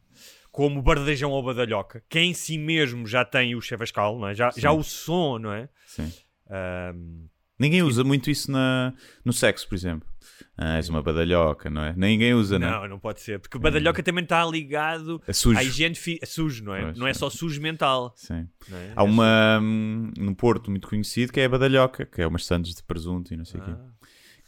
É. 0.63 0.69
Como 0.69 0.83
bardejão 0.83 1.31
ou 1.31 1.43
badalhoca, 1.43 2.03
que 2.09 2.19
em 2.19 2.35
si 2.35 2.59
mesmo 2.59 3.07
já 3.07 3.25
tem 3.25 3.55
o 3.55 3.61
chavascal, 3.61 4.19
não 4.19 4.29
é? 4.29 4.35
Já, 4.35 4.51
já 4.57 4.73
o 4.73 4.83
som, 4.83 5.39
não 5.39 5.53
é? 5.53 5.69
Sim. 5.87 6.13
Ahm, 6.51 7.27
Ninguém 7.59 7.83
usa 7.83 8.03
muito 8.03 8.31
isso 8.31 8.51
na, 8.51 8.95
no 9.23 9.35
sexo, 9.35 9.69
por 9.69 9.75
exemplo. 9.75 10.09
Ah, 10.57 10.77
és 10.77 10.89
uma 10.89 11.03
badalhoca, 11.03 11.69
não 11.69 11.83
é? 11.85 11.93
Ninguém 11.95 12.33
usa, 12.33 12.59
não. 12.59 12.71
não, 12.71 12.89
não 12.89 12.99
pode 12.99 13.21
ser, 13.21 13.39
porque 13.39 13.57
o 13.59 13.61
badalhoca 13.61 14.03
também 14.03 14.25
está 14.25 14.43
ligado 14.47 15.23
É 15.27 15.33
sujo. 15.35 15.59
à 15.59 15.63
higiene 15.63 15.95
fi- 15.95 16.19
é 16.23 16.27
sujo, 16.27 16.65
não 16.65 16.75
é? 16.75 16.83
Pois, 16.85 16.99
não 16.99 17.07
é 17.07 17.13
só 17.13 17.29
sujo 17.29 17.61
mental. 17.61 18.15
Sim. 18.17 18.49
é? 18.73 18.93
Há 18.97 19.03
É 19.03 19.05
uma 19.05 19.59
hum, 19.63 20.11
no 20.17 20.35
Porto 20.35 20.71
muito 20.71 20.89
conhecido 20.89 21.33
que 21.33 21.41
é 21.41 21.45
a 21.45 21.49
badalhoca, 21.51 22.07
que 22.07 22.23
é 22.23 22.27
umas 22.27 22.47
sandes 22.47 22.75
de 22.75 22.83
presunto 22.83 23.35
e 23.35 23.37
não 23.37 23.45
sei 23.45 23.61
o 23.61 23.65
quê. 23.65 23.71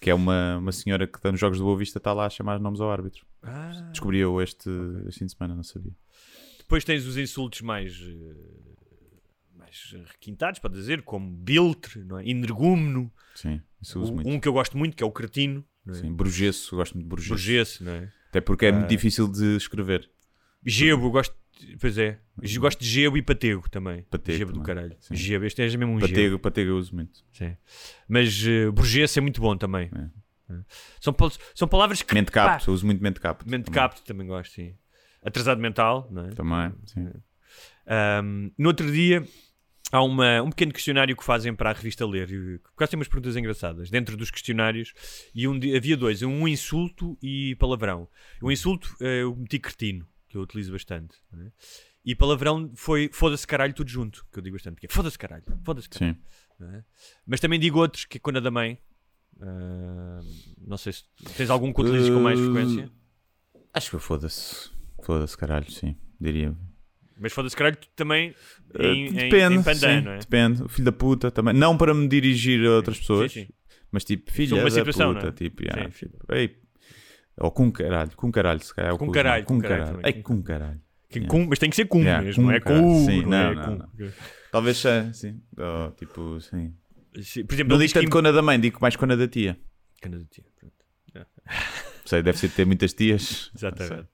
Que 0.03 0.11
é 0.11 0.15
uma, 0.15 0.59
uma 0.59 0.73
senhora 0.73 1.07
que 1.07 1.17
está 1.17 1.31
nos 1.31 1.39
Jogos 1.41 1.59
do 1.59 1.65
Boa 1.65 1.79
Vista 1.79 1.99
está 1.99 2.13
lá 2.13 2.27
a 2.27 2.31
chamar 2.31 2.59
nomes 2.59 2.81
ao 2.81 2.91
árbitro. 2.91 3.25
Ah. 3.43 3.71
Descobri 3.93 4.19
eu 4.19 4.43
este, 4.43 4.69
este 5.07 5.21
fim 5.21 5.27
de 5.27 5.33
semana, 5.33 5.55
não 5.55 5.63
sabia. 5.63 5.93
Depois 6.59 6.83
tens 6.85 7.07
os 7.07 7.17
insultos 7.17 7.61
mais, 7.61 7.93
eh, 8.03 8.35
mais 9.57 9.95
requintados, 10.07 10.59
para 10.59 10.71
dizer, 10.73 11.03
como 11.03 11.31
biltre, 11.31 12.03
não 12.05 12.19
é? 12.19 12.29
energúmeno. 12.29 13.13
Sim, 13.35 13.61
isso 13.81 14.01
uso 14.01 14.11
Um, 14.11 14.15
muito. 14.17 14.29
um 14.31 14.41
que 14.41 14.49
eu 14.49 14.53
gosto 14.53 14.77
muito, 14.77 14.97
que 14.97 15.05
é 15.05 15.07
o 15.07 15.13
cretino. 15.13 15.65
É? 15.87 15.95
Sim, 15.95 16.13
brugesso, 16.13 16.75
gosto 16.77 16.95
muito 16.95 17.05
de 17.07 17.09
brugesso. 17.11 17.35
Burguês, 17.35 17.81
não 17.81 17.93
é? 17.93 18.13
Até 18.29 18.41
porque 18.41 18.67
é 18.67 18.69
Ah. 18.71 18.73
muito 18.73 18.89
difícil 18.89 19.29
de 19.29 19.57
escrever. 19.57 20.11
Gebo, 20.67 21.07
eu 21.07 21.11
gosto. 21.11 21.35
Pois 21.81 21.99
é. 21.99 22.19
Gosto 22.59 22.81
de 22.81 22.89
gebo 22.89 23.17
e 23.17 23.23
patego 23.23 23.69
também. 23.69 24.03
Patego 24.11 24.39
gebo 24.39 24.53
do 24.53 24.61
também, 24.61 24.75
caralho. 24.75 24.97
sim. 25.01 25.15
Gebo, 25.15 25.45
este 25.45 25.63
é 25.63 25.65
mesmo 25.65 25.87
um 25.87 26.01
gebo. 26.01 26.09
Patego, 26.09 26.39
patego 26.39 26.71
eu 26.71 26.77
uso 26.77 26.95
muito. 26.95 27.25
Sim. 27.33 27.57
Mas 28.09 28.43
uh, 28.45 28.73
burguês 28.73 29.17
é 29.17 29.21
muito 29.21 29.41
bom 29.41 29.57
também. 29.57 29.91
É. 29.95 30.23
É. 30.53 30.59
São, 31.01 31.15
são 31.55 31.69
palavras 31.69 32.03
que. 32.03 32.15
Mente 32.15 32.31
capto, 32.31 32.71
eu 32.71 32.75
uso 32.75 32.85
muito 32.85 33.03
mente 33.03 33.21
capto. 33.21 33.49
Mente 33.49 33.65
também. 33.67 33.81
capto 33.81 34.03
também 34.03 34.27
gosto, 34.27 34.53
sim. 34.53 34.75
Atrasado 35.25 35.61
mental, 35.61 36.09
não 36.11 36.27
é? 36.27 36.31
Também, 36.31 36.73
sim. 36.87 37.09
Um, 38.25 38.51
no 38.59 38.69
outro 38.69 38.91
dia 38.91 39.27
há 39.91 40.03
uma, 40.03 40.43
um 40.43 40.51
pequeno 40.51 40.73
questionário 40.73 41.17
que 41.17 41.23
fazem 41.25 41.55
para 41.55 41.71
a 41.71 41.73
revista 41.73 42.07
Ler. 42.07 42.31
e- 42.31 42.59
Por 42.59 42.71
acaso 42.75 42.91
tem 42.93 42.99
umas 42.99 43.09
perguntas 43.09 43.37
engraçadas 43.37 43.91
dentro 43.91 44.17
dos 44.17 44.31
questionários. 44.31 44.93
E 45.35 45.47
um, 45.47 45.59
havia 45.77 45.97
dois: 45.97 46.23
um 46.23 46.49
insulto 46.49 47.17
e 47.23 47.55
palavrão. 47.57 48.09
O 48.41 48.51
insulto 48.51 48.95
eh, 49.01 49.23
eu 49.23 49.37
meti 49.37 49.59
cretino, 49.59 50.07
que 50.33 50.39
eu 50.39 50.43
utilizo 50.43 50.73
bastante. 50.73 51.15
não 51.31 51.43
é? 51.47 51.53
E 52.05 52.15
palavrão 52.17 52.73
foi 52.75 53.09
foda-se 53.13 53.47
caralho 53.47 53.73
tudo 53.75 53.89
junto, 53.91 54.27
que 54.33 54.39
eu 54.39 54.43
digo 54.43 54.57
bastante. 54.57 54.81
Que 54.81 54.87
é 54.87 54.89
foda-se 54.89 55.17
caralho, 55.19 55.45
foda-se 55.65 55.89
caralho. 55.89 56.15
Sim. 56.17 56.21
não 56.59 56.71
é? 56.75 56.85
Mas 57.27 57.39
também 57.39 57.61
digo 57.61 57.79
outros, 57.79 58.05
que 58.07 58.17
é 58.17 58.21
quando 58.21 58.39
a 58.39 58.41
da 58.41 58.51
mãe. 58.51 58.79
Ah, 59.41 60.21
não 60.67 60.77
sei 60.77 60.93
se 60.93 61.05
tens 61.37 61.51
algum 61.51 61.73
que 61.73 61.81
utilizes 61.81 62.09
com 62.11 62.21
mais 62.21 62.39
Uh, 62.41 62.45
frequência. 62.53 62.91
Acho 63.75 63.91
que 63.91 63.99
foda-se. 63.99 64.71
Foda-se, 65.03 65.37
caralho, 65.37 65.71
sim. 65.71 65.97
Diria. 66.21 66.57
Mas 67.19 67.33
foda-se 67.33 67.55
caralho 67.57 67.77
também 67.95 68.31
Uh, 68.75 68.83
em, 68.83 69.07
em- 69.07 69.13
depende, 69.13 69.55
em 69.57 69.63
pandan, 69.63 70.03
sim, 70.03 70.09
é? 70.09 70.19
depende. 70.19 70.63
O 70.63 70.69
filho 70.69 70.85
da 70.87 70.93
puta 70.93 71.31
também. 71.31 71.55
Não 71.55 71.77
para 71.77 71.93
me 71.95 72.09
dirigir 72.09 72.65
a 72.67 72.71
outras 72.73 72.99
pessoas, 72.99 73.31
Sim, 73.33 73.45
sim. 73.47 73.53
mas 73.91 74.05
tipo, 74.05 74.33
filha 74.33 74.55
uma 74.57 74.69
da 74.71 74.85
puta. 74.85 75.29
é? 75.29 75.33
Tipo, 75.33 75.63
yeah, 75.63 75.91
Sim. 75.93 76.07
tipo, 76.09 76.35
ei. 76.35 76.62
Ou 77.39 77.51
com 77.51 77.71
caralho, 77.73 78.11
com 78.17 78.31
caralho, 78.31 78.63
se 78.63 78.75
calhar. 78.75 78.95
é 78.95 78.99
Com 78.99 79.07
que 79.07 79.13
caralho, 79.13 79.41
não? 79.43 79.47
com 79.47 79.55
com 79.61 79.69
caralho. 79.69 80.01
É 80.03 80.13
com 80.13 80.43
caralho. 80.43 80.81
Que 81.09 81.19
Yeah. 81.19 81.31
com- 81.31 81.47
mas 81.49 81.59
tem 81.59 81.69
que 81.71 81.77
ser 81.77 81.85
com 81.87 81.99
Yeah, 81.99 82.23
mesmo, 82.25 82.43
com 82.43 82.49
não 82.49 82.57
é 82.57 82.61
com 82.61 82.69
caralho. 82.69 82.87
o. 82.87 83.05
Sim, 83.05 83.23
não, 83.23 83.29
não, 83.31 83.39
é 83.39 83.55
não, 83.55 83.65
com- 83.65 83.77
não. 84.05 84.13
Talvez 84.51 84.77
seja, 84.79 85.13
sim. 85.13 85.43
Oh, 85.59 85.91
tipo, 85.93 86.41
sim. 86.41 86.75
Sim, 87.23 87.45
Por 87.45 87.55
exemplo, 87.55 87.71
Não 87.71 87.77
digo 87.79 87.85
diz 87.85 87.93
que 87.93 87.99
tanto 88.01 88.11
com 88.11 88.19
a 88.27 88.33
da 88.33 88.41
mãe, 88.43 88.59
digo 88.59 88.79
mais 88.81 88.97
com 88.97 89.05
a 89.05 89.15
da 89.15 89.29
tia. 89.29 89.59
Cana 90.01 90.19
de 90.19 90.25
tia, 90.27 90.45
pronto. 90.59 91.27
Sei, 92.07 92.23
deve 92.23 92.39
ser 92.39 92.49
ter 92.51 92.65
muitas 92.65 92.93
tias. 92.95 93.51
Exatamente. 93.57 94.09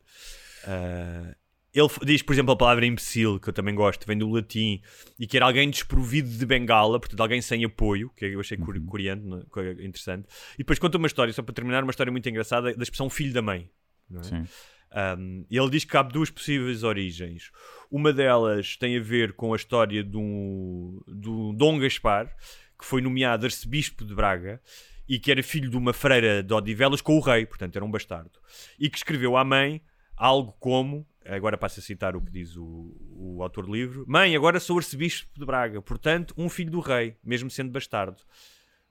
Ele 1.78 1.88
diz, 2.04 2.22
por 2.22 2.32
exemplo, 2.32 2.52
a 2.52 2.56
palavra 2.56 2.84
imbecil, 2.86 3.38
que 3.38 3.48
eu 3.48 3.52
também 3.52 3.74
gosto, 3.74 4.06
vem 4.06 4.16
do 4.18 4.28
latim, 4.30 4.80
e 5.18 5.26
que 5.26 5.36
era 5.36 5.46
alguém 5.46 5.68
desprovido 5.70 6.28
de 6.28 6.44
bengala, 6.46 6.98
portanto, 6.98 7.20
alguém 7.20 7.40
sem 7.40 7.64
apoio, 7.64 8.10
que 8.16 8.24
eu 8.24 8.40
achei 8.40 8.56
Uhum. 8.58 8.64
curi- 8.64 8.80
curiante, 8.80 9.46
co- 9.50 9.62
interessante. 9.62 10.26
E 10.54 10.58
depois 10.58 10.78
conta 10.78 10.98
uma 10.98 11.06
história, 11.06 11.32
só 11.32 11.42
para 11.42 11.54
terminar, 11.54 11.82
uma 11.84 11.90
história 11.90 12.10
muito 12.10 12.28
engraçada 12.28 12.74
da 12.74 12.82
expressão 12.82 13.08
filho 13.10 13.32
da 13.32 13.42
mãe. 13.42 13.68
é? 14.14 14.22
Sim. 14.22 14.44
Um, 15.18 15.44
ele 15.50 15.68
diz 15.70 15.84
que 15.84 15.94
há 15.98 16.02
duas 16.02 16.30
possíveis 16.30 16.82
origens. 16.82 17.50
Uma 17.90 18.10
delas 18.10 18.74
tem 18.76 18.96
a 18.96 19.00
ver 19.00 19.34
com 19.34 19.52
a 19.52 19.56
história 19.56 20.02
do, 20.02 21.04
do 21.06 21.52
Dom 21.52 21.78
Gaspar, 21.78 22.26
que 22.78 22.84
foi 22.86 23.02
nomeado 23.02 23.44
arcebispo 23.44 24.04
de 24.04 24.14
Braga 24.14 24.60
e 25.06 25.18
que 25.18 25.30
era 25.30 25.42
filho 25.42 25.68
de 25.70 25.76
uma 25.76 25.92
freira 25.92 26.42
de 26.42 26.54
Odivelas 26.54 27.00
com 27.02 27.16
o 27.18 27.20
rei, 27.20 27.44
portanto 27.44 27.76
era 27.76 27.84
um 27.84 27.90
bastardo. 27.90 28.30
E 28.78 28.88
que 28.88 28.96
escreveu 28.96 29.36
à 29.36 29.44
mãe 29.44 29.82
algo 30.16 30.52
como, 30.58 31.06
agora 31.36 31.56
passo 31.58 31.80
a 31.80 31.82
citar 31.82 32.16
o 32.16 32.20
que 32.20 32.30
diz 32.30 32.56
o, 32.56 32.96
o 33.10 33.42
autor 33.42 33.66
do 33.66 33.72
livro: 33.74 34.04
Mãe, 34.08 34.34
agora 34.34 34.58
sou 34.60 34.78
arcebispo 34.78 35.30
de 35.38 35.44
Braga, 35.46 35.80
portanto, 35.82 36.34
um 36.36 36.48
filho 36.48 36.70
do 36.70 36.80
rei, 36.80 37.16
mesmo 37.24 37.50
sendo 37.50 37.70
bastardo. 37.70 38.22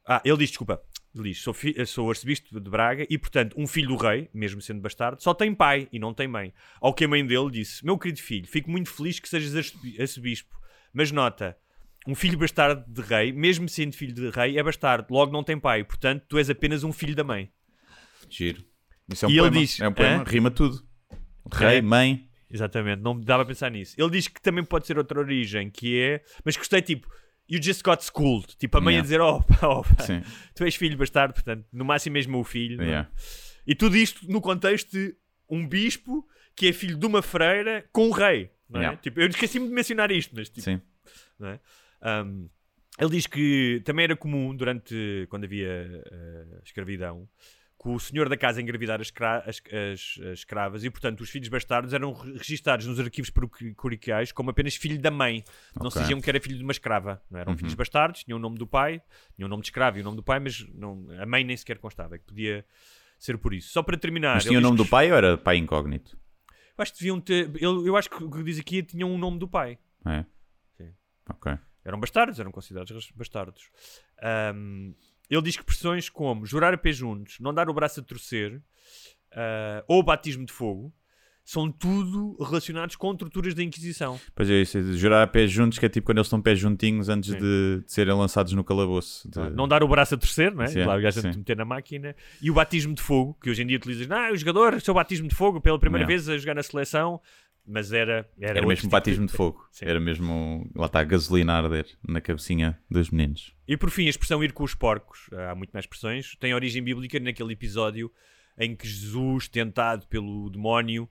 Ah, 0.10 0.22
ele 0.24 0.38
diz, 0.38 0.50
desculpa, 0.50 0.82
ele 1.14 1.30
diz: 1.32 1.40
sou, 1.42 1.54
sou 1.86 2.10
arcebispo 2.10 2.60
de 2.60 2.70
Braga 2.70 3.06
e, 3.10 3.18
portanto, 3.18 3.54
um 3.58 3.68
filho 3.68 3.90
do 3.90 3.98
rei, 3.98 4.30
mesmo 4.34 4.62
sendo 4.62 4.80
bastardo, 4.80 5.22
só 5.22 5.34
tem 5.34 5.54
pai 5.54 5.88
e 5.92 6.00
não 6.00 6.14
tem 6.14 6.28
mãe. 6.28 6.54
Ao 6.80 6.94
que 6.94 7.04
a 7.06 7.08
mãe 7.08 7.26
dele 7.26 7.52
disse: 7.52 7.84
Meu 7.86 7.98
querido 7.98 8.22
filho, 8.22 8.48
fico 8.48 8.70
muito 8.72 8.90
feliz 8.90 9.20
que 9.20 9.28
sejas 9.28 9.56
arcebi- 9.56 10.00
arcebispo, 10.02 10.56
mas 10.94 11.12
nota. 11.12 11.58
Um 12.08 12.16
filho 12.16 12.38
bastardo 12.38 12.86
de 12.88 13.02
rei, 13.02 13.34
mesmo 13.34 13.68
sendo 13.68 13.94
filho 13.94 14.14
de 14.14 14.30
rei, 14.30 14.58
é 14.58 14.64
bastardo, 14.64 15.14
logo 15.14 15.30
não 15.34 15.44
tem 15.44 15.60
pai, 15.60 15.84
portanto, 15.84 16.24
tu 16.30 16.38
és 16.38 16.50
apenas 16.50 16.86
um 16.86 16.94
filho 16.94 17.14
da 17.14 17.24
mãe. 17.26 17.52
Giro. 18.30 18.64
Isso 19.12 19.26
é 19.26 19.28
um 19.28 19.32
E 19.32 19.34
ele 19.34 19.42
poema. 19.42 19.60
diz, 19.60 19.80
é 19.82 19.88
um 19.90 19.94
poema, 19.94 20.22
hã? 20.22 20.26
rima 20.26 20.50
tudo. 20.52 20.88
Rei, 21.52 21.78
É. 21.78 21.82
mãe. 21.82 22.27
Exatamente, 22.50 23.02
não 23.02 23.14
me 23.16 23.26
dava 23.26 23.44
a 23.44 23.46
pensar 23.46 23.70
nisso. 23.70 23.96
Ele 23.98 24.10
diz 24.10 24.28
que 24.28 24.42
também 24.42 24.64
pode 24.64 24.88
ser 24.88 24.98
outra 24.98 25.20
origem, 25.20 25.70
que 25.70 26.00
é. 26.00 26.24
Mas 26.46 26.56
gostei, 26.56 26.82
tipo, 26.82 27.08
you 27.50 27.62
just 27.62 27.84
got 27.84 28.02
schooled. 28.02 28.56
Tipo, 28.58 28.78
a 28.78 28.82
mãe 28.82 28.96
a 28.96 28.98
Yeah. 28.98 29.04
dizer, 29.04 29.22
oh, 29.22 29.42
pá, 29.44 29.68
oh, 29.68 29.84
pá, 29.84 30.04
Sim. 30.04 30.22
tu 30.56 30.64
és 30.64 30.76
filho 30.76 30.98
bastardo, 30.98 31.34
portanto, 31.34 31.66
no 31.74 31.84
máximo 31.84 32.18
és 32.18 32.26
meu 32.26 32.44
filho. 32.44 32.82
é? 32.82 32.86
Yeah. 32.86 33.12
E 33.66 33.76
tudo 33.76 33.98
isto 33.98 34.26
no 34.32 34.40
contexto 34.40 34.92
de 34.92 35.16
um 35.50 35.68
bispo 35.68 36.26
que 36.56 36.68
é 36.68 36.74
filho 36.74 36.98
de 36.98 37.06
uma 37.06 37.22
freira 37.22 37.86
com 37.92 38.08
um 38.08 38.12
rei. 38.12 38.50
Não 38.70 38.80
é? 38.80 38.84
Yeah. 38.84 39.02
Tipo, 39.02 39.20
eu 39.22 39.28
esqueci-me 39.28 39.68
de 39.68 39.74
mencionar 39.74 40.10
isto, 40.12 40.34
mas 40.36 40.48
tipo, 40.50 40.62
Sim. 40.62 40.82
não 41.40 41.50
é? 41.50 41.60
Um, 42.24 42.50
ele 43.00 43.10
diz 43.12 43.28
que 43.28 43.82
também 43.86 44.06
era 44.06 44.16
comum 44.16 44.56
durante 44.56 45.28
quando 45.30 45.44
havia 45.44 45.68
eh, 46.12 46.60
escravidão 46.64 47.30
o 47.94 48.00
senhor 48.00 48.28
da 48.30 48.36
casa 48.38 48.62
engravidar 48.62 49.00
as, 49.02 49.12
as- 49.46 49.46
as- 49.48 50.20
as 50.26 50.40
escravas 50.40 50.84
e, 50.84 50.90
portanto, 50.90 51.22
os 51.22 51.30
filhos 51.30 51.48
bastardos 51.50 51.94
eram 51.94 52.14
re- 52.14 52.34
registados 52.38 52.86
nos 52.86 53.00
arquivos 53.00 53.30
paroquiais 53.30 54.32
como 54.32 54.50
apenas 54.50 54.76
filho 54.76 55.00
da 55.00 55.12
mãe. 55.12 55.44
Não 55.82 55.90
se 55.90 55.98
Ok. 55.98 56.02
diziam 56.02 56.22
que 56.22 56.30
era 56.30 56.40
filho 56.40 56.58
de 56.58 56.64
uma 56.64 56.72
escrava. 56.72 57.22
Não 57.30 57.40
eram 57.40 57.52
Uhum. 57.54 57.58
filhos 57.58 57.74
bastardos, 57.74 58.24
tinham 58.24 58.38
o 58.38 58.42
nome 58.42 58.58
do 58.58 58.68
pai, 58.68 59.02
tinham 59.36 59.48
o 59.48 59.50
nome 59.50 59.62
de 59.62 59.68
escravo 59.68 59.98
e 59.98 60.02
o 60.02 60.04
nome 60.04 60.18
do 60.18 60.24
pai, 60.24 60.40
mas 60.40 60.68
não, 60.74 61.08
a 61.22 61.26
mãe 61.26 61.44
nem 61.44 61.56
sequer 61.58 61.78
constava, 61.80 62.18
que 62.18 62.26
podia 62.26 62.66
ser 63.20 63.38
por 63.38 63.54
isso. 63.54 63.70
Só 63.72 63.82
para 63.84 63.98
terminar. 63.98 64.36
Mas 64.36 64.44
tinha 64.46 64.60
o 64.60 64.62
nome 64.62 64.78
que 64.78 64.84
do 64.84 64.90
pai 64.90 65.12
ou 65.12 65.18
era 65.18 65.38
pai 65.38 65.58
incógnito? 65.58 66.18
Eu 66.78 66.82
acho 66.84 66.94
que 66.94 67.00
deviam 67.00 67.20
ter. 67.20 67.52
Eu, 67.62 67.86
eu 67.88 67.96
acho 67.98 68.10
que 68.10 68.24
o 68.24 68.30
que 68.30 68.44
diz 68.44 68.60
aqui 68.60 68.80
é 68.80 68.84
tinham 68.84 69.12
o 69.14 69.18
nome 69.18 69.40
do 69.40 69.48
pai. 69.48 69.80
É. 70.06 70.24
Sim. 70.78 70.94
Ok. 71.30 71.58
Eram 71.84 72.00
bastardos, 72.00 72.40
eram 72.40 72.52
considerados 72.52 73.12
bastardos. 73.16 73.72
Ahm, 74.22 74.94
ele 75.30 75.42
diz 75.42 75.58
que 75.58 75.64
pressões 75.64 76.10
como 76.10 76.46
jurar 76.46 76.74
a 76.74 76.78
pé 76.78 76.92
juntos, 76.92 77.38
não 77.40 77.54
dar 77.54 77.70
o 77.70 77.74
braço 77.74 78.00
a 78.00 78.04
torcer 78.04 78.62
ah, 79.36 79.84
ou 79.88 80.02
batismo 80.04 80.46
de 80.46 80.54
fogo 80.54 80.94
são 81.44 81.72
tudo 81.72 82.36
relacionados 82.44 82.98
com 82.98 83.16
torturas 83.16 83.54
da 83.54 83.64
Inquisição. 83.64 84.20
Pois 84.36 84.50
é, 84.50 84.62
isso, 84.64 84.78
é 84.80 84.84
jurar 84.92 85.24
a 85.24 85.28
pés 85.28 85.50
juntos, 85.50 85.80
que 85.80 85.86
é 85.86 85.90
tipo 85.90 86.06
quando 86.06 86.18
eles 86.18 86.28
estão 86.28 86.42
pés 86.42 86.60
juntinhos 86.60 87.08
antes 87.08 87.30
de, 87.34 87.40
de 87.40 87.84
serem 87.88 88.14
lançados 88.14 88.52
no 88.52 88.66
calabouço. 88.66 89.30
De- 89.32 89.50
Não 89.52 89.66
dar 89.66 89.82
o 89.82 89.88
braço 89.88 90.16
a 90.16 90.18
torcer, 90.18 90.54
não 90.54 90.64
é? 90.64 90.68
Sim, 90.68 90.84
Claro, 90.84 91.00
o 91.00 91.04
gajo 91.04 91.22
meter 91.26 91.56
na 91.56 91.64
máquina. 91.64 92.14
E 92.42 92.52
o 92.52 92.54
batismo 92.54 92.94
de 92.94 93.02
fogo, 93.02 93.38
que 93.42 93.50
hoje 93.50 93.64
em 93.64 93.66
dia 93.66 93.78
utilizas, 93.78 94.12
ah, 94.12 94.30
o 94.34 94.36
jogador, 94.36 94.82
seu 94.82 94.94
batismo 94.94 95.30
de 95.30 95.36
fogo 95.36 95.62
pela 95.62 95.80
primeira 95.80 96.04
Yeah. 96.06 96.22
vez 96.26 96.28
a 96.28 96.38
jogar 96.38 96.54
na 96.56 96.64
seleção, 96.64 97.22
mas 97.68 97.92
era. 97.92 98.30
Era, 98.40 98.60
Era 98.60 98.68
mesmo 98.68 98.84
tipo 98.84 98.92
batismo 98.92 99.26
de 99.28 99.34
fogo. 99.34 99.68
Sim. 99.72 99.86
Era 99.86 100.00
mesmo, 100.00 100.70
lá 100.76 100.86
está, 100.86 101.02
a 101.02 101.04
gasolina 101.04 101.54
a 101.54 101.58
arder 101.58 101.86
na 102.08 102.22
cabecinha 102.22 102.80
dos 102.90 103.10
meninos. 103.10 103.54
E 103.68 103.76
por 103.76 103.90
fim, 103.90 104.08
a 104.08 104.10
expressão 104.10 104.44
ir 104.44 104.54
com 104.54 104.64
os 104.64 104.74
porcos, 104.74 105.30
há 105.34 105.54
muito 105.54 105.72
mais 105.72 105.84
expressões, 105.84 106.36
tem 106.40 106.54
origem 106.54 106.82
bíblica 106.82 107.20
naquele 107.20 107.54
episódio 107.54 108.12
em 108.58 108.76
que 108.76 108.88
Jesus, 108.88 109.48
tentado 109.48 110.08
pelo 110.08 110.50
demónio, 110.50 111.08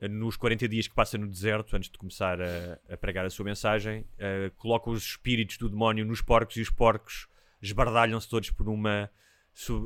eh, 0.00 0.08
nos 0.08 0.36
40 0.36 0.66
dias 0.68 0.88
que 0.88 0.94
passa 0.94 1.16
no 1.16 1.28
deserto, 1.28 1.76
antes 1.76 1.90
de 1.90 1.98
começar 1.98 2.40
a, 2.40 2.78
a 2.88 2.96
pregar 2.96 3.24
a 3.24 3.30
sua 3.30 3.44
mensagem, 3.44 4.04
eh, 4.18 4.50
coloca 4.56 4.90
os 4.90 5.04
espíritos 5.04 5.58
do 5.58 5.68
demónio 5.68 6.04
nos 6.04 6.20
porcos 6.20 6.56
e 6.56 6.60
os 6.60 6.70
porcos 6.70 7.28
esbardalham-se 7.62 8.28
todos 8.28 8.50
por 8.50 8.68
uma 8.68 9.10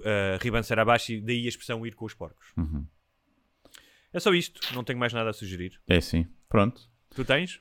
eh, 0.05 0.39
ribanceira 0.41 0.83
abaixo 0.83 1.13
e 1.13 1.21
daí 1.21 1.47
a 1.47 1.49
expressão 1.49 1.87
ir 1.87 1.95
com 1.95 2.05
os 2.05 2.15
porcos. 2.15 2.53
Uhum. 2.57 2.87
É 4.13 4.21
só 4.21 4.33
isto, 4.35 4.61
não 4.75 4.85
tenho 4.85 4.99
mais 4.99 5.13
nada 5.13 5.31
a 5.31 5.33
sugerir. 5.33 5.81
É 5.89 6.01
sim. 6.01 6.27
Pronto. 6.49 6.83
Tu 7.15 7.25
tens? 7.25 7.61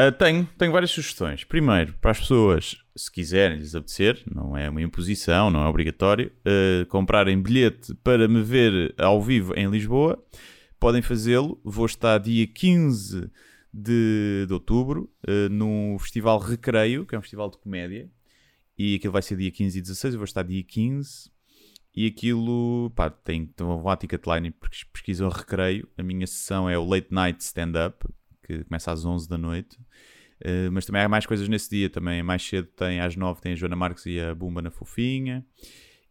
Ah, 0.00 0.12
tenho, 0.12 0.48
tenho 0.56 0.70
várias 0.70 0.92
sugestões. 0.92 1.42
Primeiro, 1.42 1.92
para 1.94 2.12
as 2.12 2.20
pessoas, 2.20 2.76
se 2.94 3.10
quiserem 3.10 3.58
lhes 3.58 3.74
apetecer, 3.74 4.22
não 4.32 4.56
é 4.56 4.70
uma 4.70 4.80
imposição, 4.80 5.50
não 5.50 5.64
é 5.64 5.66
obrigatório, 5.66 6.30
ah, 6.44 6.86
comprarem 6.86 7.42
bilhete 7.42 7.92
para 7.96 8.28
me 8.28 8.40
ver 8.40 8.94
ao 8.96 9.20
vivo 9.20 9.54
em 9.56 9.68
Lisboa, 9.68 10.24
podem 10.78 11.02
fazê-lo. 11.02 11.60
Vou 11.64 11.84
estar 11.84 12.18
dia 12.18 12.46
15 12.46 13.28
de, 13.74 14.44
de 14.46 14.52
outubro 14.52 15.12
ah, 15.26 15.48
no 15.50 15.98
Festival 15.98 16.38
Recreio, 16.38 17.04
que 17.04 17.16
é 17.16 17.18
um 17.18 17.22
festival 17.22 17.50
de 17.50 17.58
comédia, 17.58 18.08
e 18.78 18.94
aquilo 18.94 19.12
vai 19.12 19.22
ser 19.22 19.36
dia 19.36 19.50
15 19.50 19.78
e 19.78 19.82
16. 19.82 20.14
Eu 20.14 20.18
vou 20.20 20.24
estar 20.24 20.44
dia 20.44 20.62
15. 20.62 21.28
E 22.00 22.06
aquilo, 22.06 22.92
pá, 22.94 23.10
tem, 23.10 23.42
então 23.42 23.66
vão 23.66 23.82
lá 23.84 23.96
Ticketline 23.96 24.52
porque 24.52 24.76
pesquisam 24.92 25.28
Recreio. 25.28 25.88
A 25.98 26.02
minha 26.04 26.28
sessão 26.28 26.70
é 26.70 26.78
o 26.78 26.84
Late 26.84 27.08
Night 27.10 27.42
Stand-Up, 27.42 28.06
que 28.46 28.62
começa 28.62 28.92
às 28.92 29.04
11 29.04 29.28
da 29.28 29.36
noite. 29.36 29.76
Uh, 30.40 30.70
mas 30.70 30.86
também 30.86 31.02
há 31.02 31.08
mais 31.08 31.26
coisas 31.26 31.48
nesse 31.48 31.68
dia 31.70 31.90
também. 31.90 32.22
Mais 32.22 32.40
cedo 32.40 32.68
tem 32.68 33.00
às 33.00 33.16
9 33.16 33.40
tem 33.40 33.52
a 33.52 33.56
Joana 33.56 33.74
Marques 33.74 34.06
e 34.06 34.20
a 34.20 34.32
Bumba 34.32 34.62
na 34.62 34.70
Fofinha. 34.70 35.44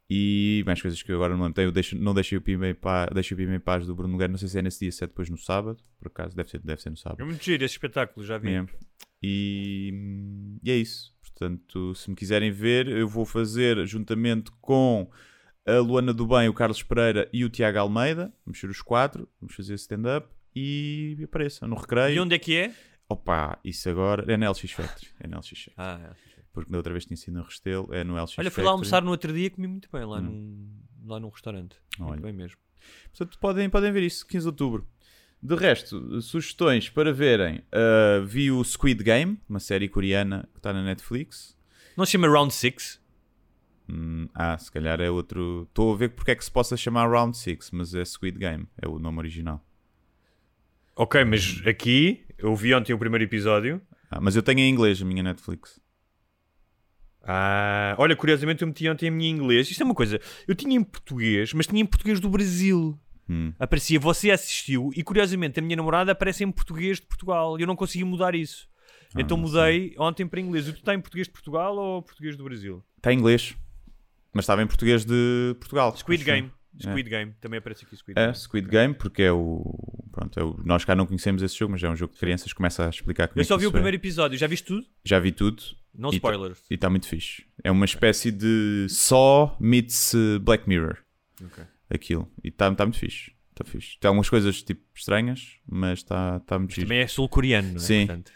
E 0.09 0.61
mais 0.65 0.81
coisas 0.81 1.01
que 1.01 1.09
eu 1.09 1.15
agora 1.15 1.35
não 1.37 1.43
lembro. 1.43 1.53
Tem 1.55 1.67
o 1.67 1.71
Deixa- 1.71 1.95
Não 1.97 2.13
Deixei 2.13 2.37
o 2.37 2.41
Pima 2.41 2.67
em 2.67 2.75
Paz, 2.75 3.09
Deixa 3.13 3.33
o 3.33 3.37
Pima 3.37 3.55
em 3.55 3.59
Paz 3.61 3.87
do 3.87 3.95
Bruno 3.95 4.11
Nogueira. 4.11 4.29
Não 4.31 4.37
sei 4.37 4.49
se 4.49 4.59
é 4.59 4.61
nesse 4.61 4.81
dia, 4.81 4.91
se 4.91 5.05
é 5.05 5.07
depois 5.07 5.29
no 5.29 5.37
sábado. 5.37 5.81
Por 5.97 6.07
acaso, 6.09 6.35
deve 6.35 6.49
ser, 6.49 6.59
deve 6.59 6.81
ser 6.81 6.89
no 6.89 6.97
sábado. 6.97 7.21
É 7.21 7.23
muito 7.23 7.41
giro 7.41 7.63
esse 7.63 7.75
espetáculo, 7.75 8.25
já 8.25 8.37
vi. 8.37 8.49
É. 8.55 8.65
E, 9.23 10.59
e 10.61 10.69
é 10.69 10.75
isso. 10.75 11.15
Portanto, 11.21 11.95
se 11.95 12.09
me 12.09 12.15
quiserem 12.17 12.51
ver, 12.51 12.89
eu 12.89 13.07
vou 13.07 13.25
fazer 13.25 13.85
juntamente 13.85 14.51
com 14.59 15.09
a 15.67 15.79
Luana 15.79 16.13
do 16.13 16.25
Bem, 16.25 16.47
o 16.49 16.53
Carlos 16.53 16.81
Pereira 16.81 17.29
e 17.33 17.43
o 17.43 17.49
Tiago 17.49 17.79
Almeida. 17.79 18.33
Vamos 18.45 18.59
ser 18.59 18.69
os 18.69 18.81
quatro. 18.81 19.27
Vamos 19.41 19.55
fazer 19.55 19.73
stand-up 19.75 20.27
e 20.55 21.17
apareçam 21.23 21.67
no 21.67 21.75
recreio. 21.75 22.15
E 22.15 22.19
onde 22.19 22.35
é 22.35 22.39
que 22.39 22.55
é? 22.55 22.73
Opa, 23.09 23.59
isso 23.63 23.89
agora 23.89 24.25
é 24.31 24.35
na 24.37 24.49
LX 24.49 24.71
Factory. 24.71 25.07
É 25.19 25.27
na 25.27 25.37
LX 25.37 25.47
Factory. 25.49 25.73
Ah, 25.77 26.11
Porque 26.53 26.71
da 26.71 26.77
outra 26.77 26.91
vez 26.93 27.05
tinha 27.05 27.15
sido 27.17 27.35
no 27.37 27.43
Restelo, 27.43 27.93
é 27.93 28.03
no 28.03 28.13
LX 28.15 28.19
Olha, 28.19 28.27
Factory. 28.27 28.49
fui 28.51 28.63
lá 28.63 28.71
almoçar 28.71 29.01
no 29.03 29.11
outro 29.11 29.31
dia 29.33 29.45
e 29.45 29.49
comi 29.49 29.67
muito 29.67 29.87
bem 29.91 30.03
lá, 30.05 30.19
Hum. 30.19 30.23
num, 31.03 31.07
lá 31.07 31.19
num 31.19 31.29
restaurante. 31.29 31.75
Olha. 31.99 32.09
Muito 32.09 32.21
bem 32.23 32.33
mesmo. 32.33 32.57
Portanto, 33.11 33.37
podem, 33.39 33.69
podem 33.69 33.91
ver 33.91 34.03
isso, 34.03 34.25
15 34.27 34.43
de 34.43 34.47
outubro. 34.49 34.87
De 35.41 35.55
resto, 35.55 36.19
sugestões 36.21 36.89
para 36.89 37.13
verem. 37.13 37.59
uh, 37.73 38.25
vi 38.25 38.51
o 38.51 38.63
Squid 38.63 39.03
Game, 39.03 39.39
uma 39.47 39.59
série 39.59 39.87
coreana 39.87 40.47
que 40.51 40.59
está 40.59 40.73
na 40.73 40.81
Netflix. 40.83 41.55
Não 41.95 42.05
se 42.05 42.13
chama 42.13 42.27
Round 42.27 42.53
6? 42.53 42.99
Hum, 43.89 44.27
ah, 44.33 44.57
se 44.57 44.71
calhar 44.71 44.99
é 44.99 45.09
outro. 45.09 45.65
Estou 45.69 45.93
a 45.93 45.97
ver 45.97 46.09
porque 46.09 46.31
é 46.31 46.35
que 46.35 46.43
se 46.43 46.51
possa 46.51 46.75
chamar 46.75 47.09
Round 47.09 47.37
6, 47.37 47.71
mas 47.71 47.93
é 47.93 48.03
Squid 48.03 48.37
Game, 48.37 48.67
é 48.81 48.87
o 48.87 48.99
nome 48.99 49.19
original. 49.19 49.63
Ok, 50.95 51.23
mas 51.23 51.61
aqui 51.65 52.25
eu 52.37 52.55
vi 52.55 52.73
ontem 52.73 52.93
o 52.93 52.97
primeiro 52.97 53.23
episódio. 53.23 53.81
Ah, 54.09 54.19
mas 54.19 54.35
eu 54.35 54.41
tenho 54.41 54.59
em 54.59 54.69
inglês 54.69 55.01
a 55.01 55.05
minha 55.05 55.21
Netflix. 55.23 55.79
Ah, 57.23 57.95
olha, 57.97 58.15
curiosamente 58.15 58.61
eu 58.61 58.67
meti 58.67 58.89
ontem 58.89 59.09
a 59.09 59.11
minha 59.11 59.29
em 59.29 59.33
inglês. 59.33 59.69
Isto 59.69 59.83
é 59.83 59.85
uma 59.85 59.93
coisa. 59.93 60.19
Eu 60.47 60.55
tinha 60.55 60.75
em 60.75 60.83
português, 60.83 61.53
mas 61.53 61.67
tinha 61.67 61.81
em 61.81 61.85
português 61.85 62.19
do 62.19 62.29
Brasil. 62.29 62.97
Hum. 63.29 63.53
Aparecia, 63.59 63.99
você 63.99 64.31
assistiu 64.31 64.89
e 64.95 65.03
curiosamente 65.03 65.59
a 65.59 65.61
minha 65.61 65.75
namorada 65.75 66.13
aparece 66.13 66.43
em 66.43 66.51
português 66.51 66.99
de 66.99 67.05
Portugal. 67.05 67.59
E 67.59 67.63
eu 67.63 67.67
não 67.67 67.75
consegui 67.75 68.05
mudar 68.05 68.33
isso. 68.33 68.67
Ah, 69.13 69.21
então 69.21 69.37
mudei 69.37 69.93
ontem 69.99 70.25
para 70.25 70.39
inglês. 70.39 70.67
E 70.67 70.73
tu 70.73 70.79
está 70.79 70.93
em 70.93 71.01
português 71.01 71.27
de 71.27 71.33
Portugal 71.33 71.75
ou 71.75 72.01
português 72.01 72.37
do 72.37 72.43
Brasil? 72.43 72.83
Está 72.97 73.13
em 73.13 73.17
inglês, 73.17 73.55
mas 74.33 74.43
estava 74.43 74.61
em 74.63 74.67
português 74.67 75.05
de 75.05 75.55
Portugal. 75.59 75.95
Squid. 75.97 76.23
Game. 76.23 76.51
Squid 76.79 77.09
Game. 77.09 77.33
Também 77.41 77.57
aparece 77.57 77.85
aqui 77.85 77.95
Squid 77.97 78.19
É, 78.19 78.25
Game. 78.25 78.35
Squid 78.37 78.67
Game, 78.69 78.93
porque 78.93 79.23
é 79.23 79.31
o. 79.31 79.63
Pronto, 80.11 80.39
é 80.39 80.43
o... 80.43 80.59
nós 80.63 80.85
cá 80.85 80.95
não 80.95 81.05
conhecemos 81.07 81.41
esse 81.41 81.57
jogo, 81.57 81.71
mas 81.71 81.83
é 81.83 81.89
um 81.89 81.95
jogo 81.95 82.13
de 82.13 82.19
crianças. 82.19 82.53
Começa 82.53 82.85
a 82.85 82.89
explicar 82.89 83.27
como 83.27 83.39
Eu 83.39 83.41
é 83.41 83.45
só 83.45 83.57
vi 83.57 83.65
o 83.65 83.69
é. 83.69 83.71
primeiro 83.71 83.97
episódio. 83.97 84.37
Já 84.37 84.45
viste 84.47 84.65
tudo? 84.67 84.85
Já 85.03 85.19
vi 85.19 85.31
tudo. 85.31 85.63
Não 85.93 86.09
E 86.09 86.19
tá- 86.19 86.29
spoilers. 86.29 86.61
E 86.69 86.75
está 86.75 86.89
muito 86.89 87.07
fixe. 87.07 87.45
É 87.63 87.71
uma 87.71 87.85
espécie 87.85 88.31
de 88.31 88.85
Saw 88.89 89.57
meets 89.59 90.13
uh, 90.13 90.39
Black 90.39 90.69
Mirror. 90.69 90.97
Ok. 91.43 91.63
Aquilo. 91.89 92.31
E 92.43 92.49
está 92.49 92.71
tá 92.75 92.85
muito 92.85 92.99
fixe. 92.99 93.31
Está 93.57 93.65
fixe. 93.65 93.97
Tem 93.99 94.07
algumas 94.07 94.29
coisas 94.29 94.61
tipo 94.61 94.81
estranhas, 94.95 95.57
mas 95.67 95.99
está 95.99 96.39
tá 96.41 96.59
muito. 96.59 96.79
Também 96.79 96.99
é 96.99 97.07
sul-coreano, 97.07 97.69
não 97.69 97.75
é? 97.77 97.79
Sim. 97.79 98.05
Portanto! 98.05 98.31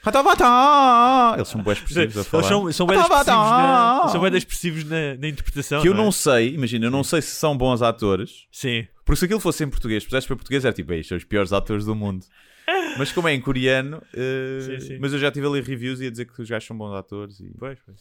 Eles 1.35 1.47
são 1.47 1.61
bem 1.61 1.73
expressivos 1.73 2.17
a 2.17 2.19
Eles 2.19 2.27
falar. 2.27 2.43
são, 2.43 2.71
são 2.71 2.87
bem 2.87 2.97
expressivos, 2.99 4.31
na, 4.31 4.37
expressivos 4.37 4.83
na, 4.85 5.15
na 5.17 5.27
interpretação. 5.27 5.81
Que 5.81 5.87
eu 5.87 5.93
não 5.93 6.07
é? 6.07 6.11
sei, 6.11 6.55
imagina, 6.55 6.87
eu 6.87 6.91
não 6.91 7.03
sei 7.03 7.21
se 7.21 7.35
são 7.35 7.55
bons 7.55 7.83
atores, 7.83 8.47
Sim. 8.51 8.87
porque 9.05 9.19
se 9.19 9.25
aquilo 9.25 9.39
fosse 9.39 9.63
em 9.63 9.69
português, 9.69 10.01
se 10.01 10.09
pusesse 10.09 10.25
para 10.25 10.35
português, 10.35 10.65
era 10.65 10.73
tipo, 10.73 10.91
"Ei, 10.91 11.03
são 11.03 11.15
os 11.15 11.23
piores 11.23 11.53
atores 11.53 11.85
do 11.85 11.93
mundo. 11.93 12.25
Mas 12.97 13.11
como 13.11 13.27
é 13.27 13.33
em 13.33 13.41
coreano, 13.41 14.01
eh, 14.13 14.59
Sim, 14.61 14.79
sim. 14.79 14.97
mas 14.99 15.13
eu 15.13 15.19
já 15.19 15.31
tive 15.31 15.47
ali 15.47 15.61
reviews 15.61 16.01
e 16.01 16.07
a 16.07 16.11
dizer 16.11 16.25
que 16.25 16.41
os 16.41 16.49
gajos 16.49 16.67
são 16.67 16.77
bons 16.77 16.93
atores. 16.93 17.39
E... 17.39 17.49
Pois, 17.57 17.79
pois. 17.85 17.97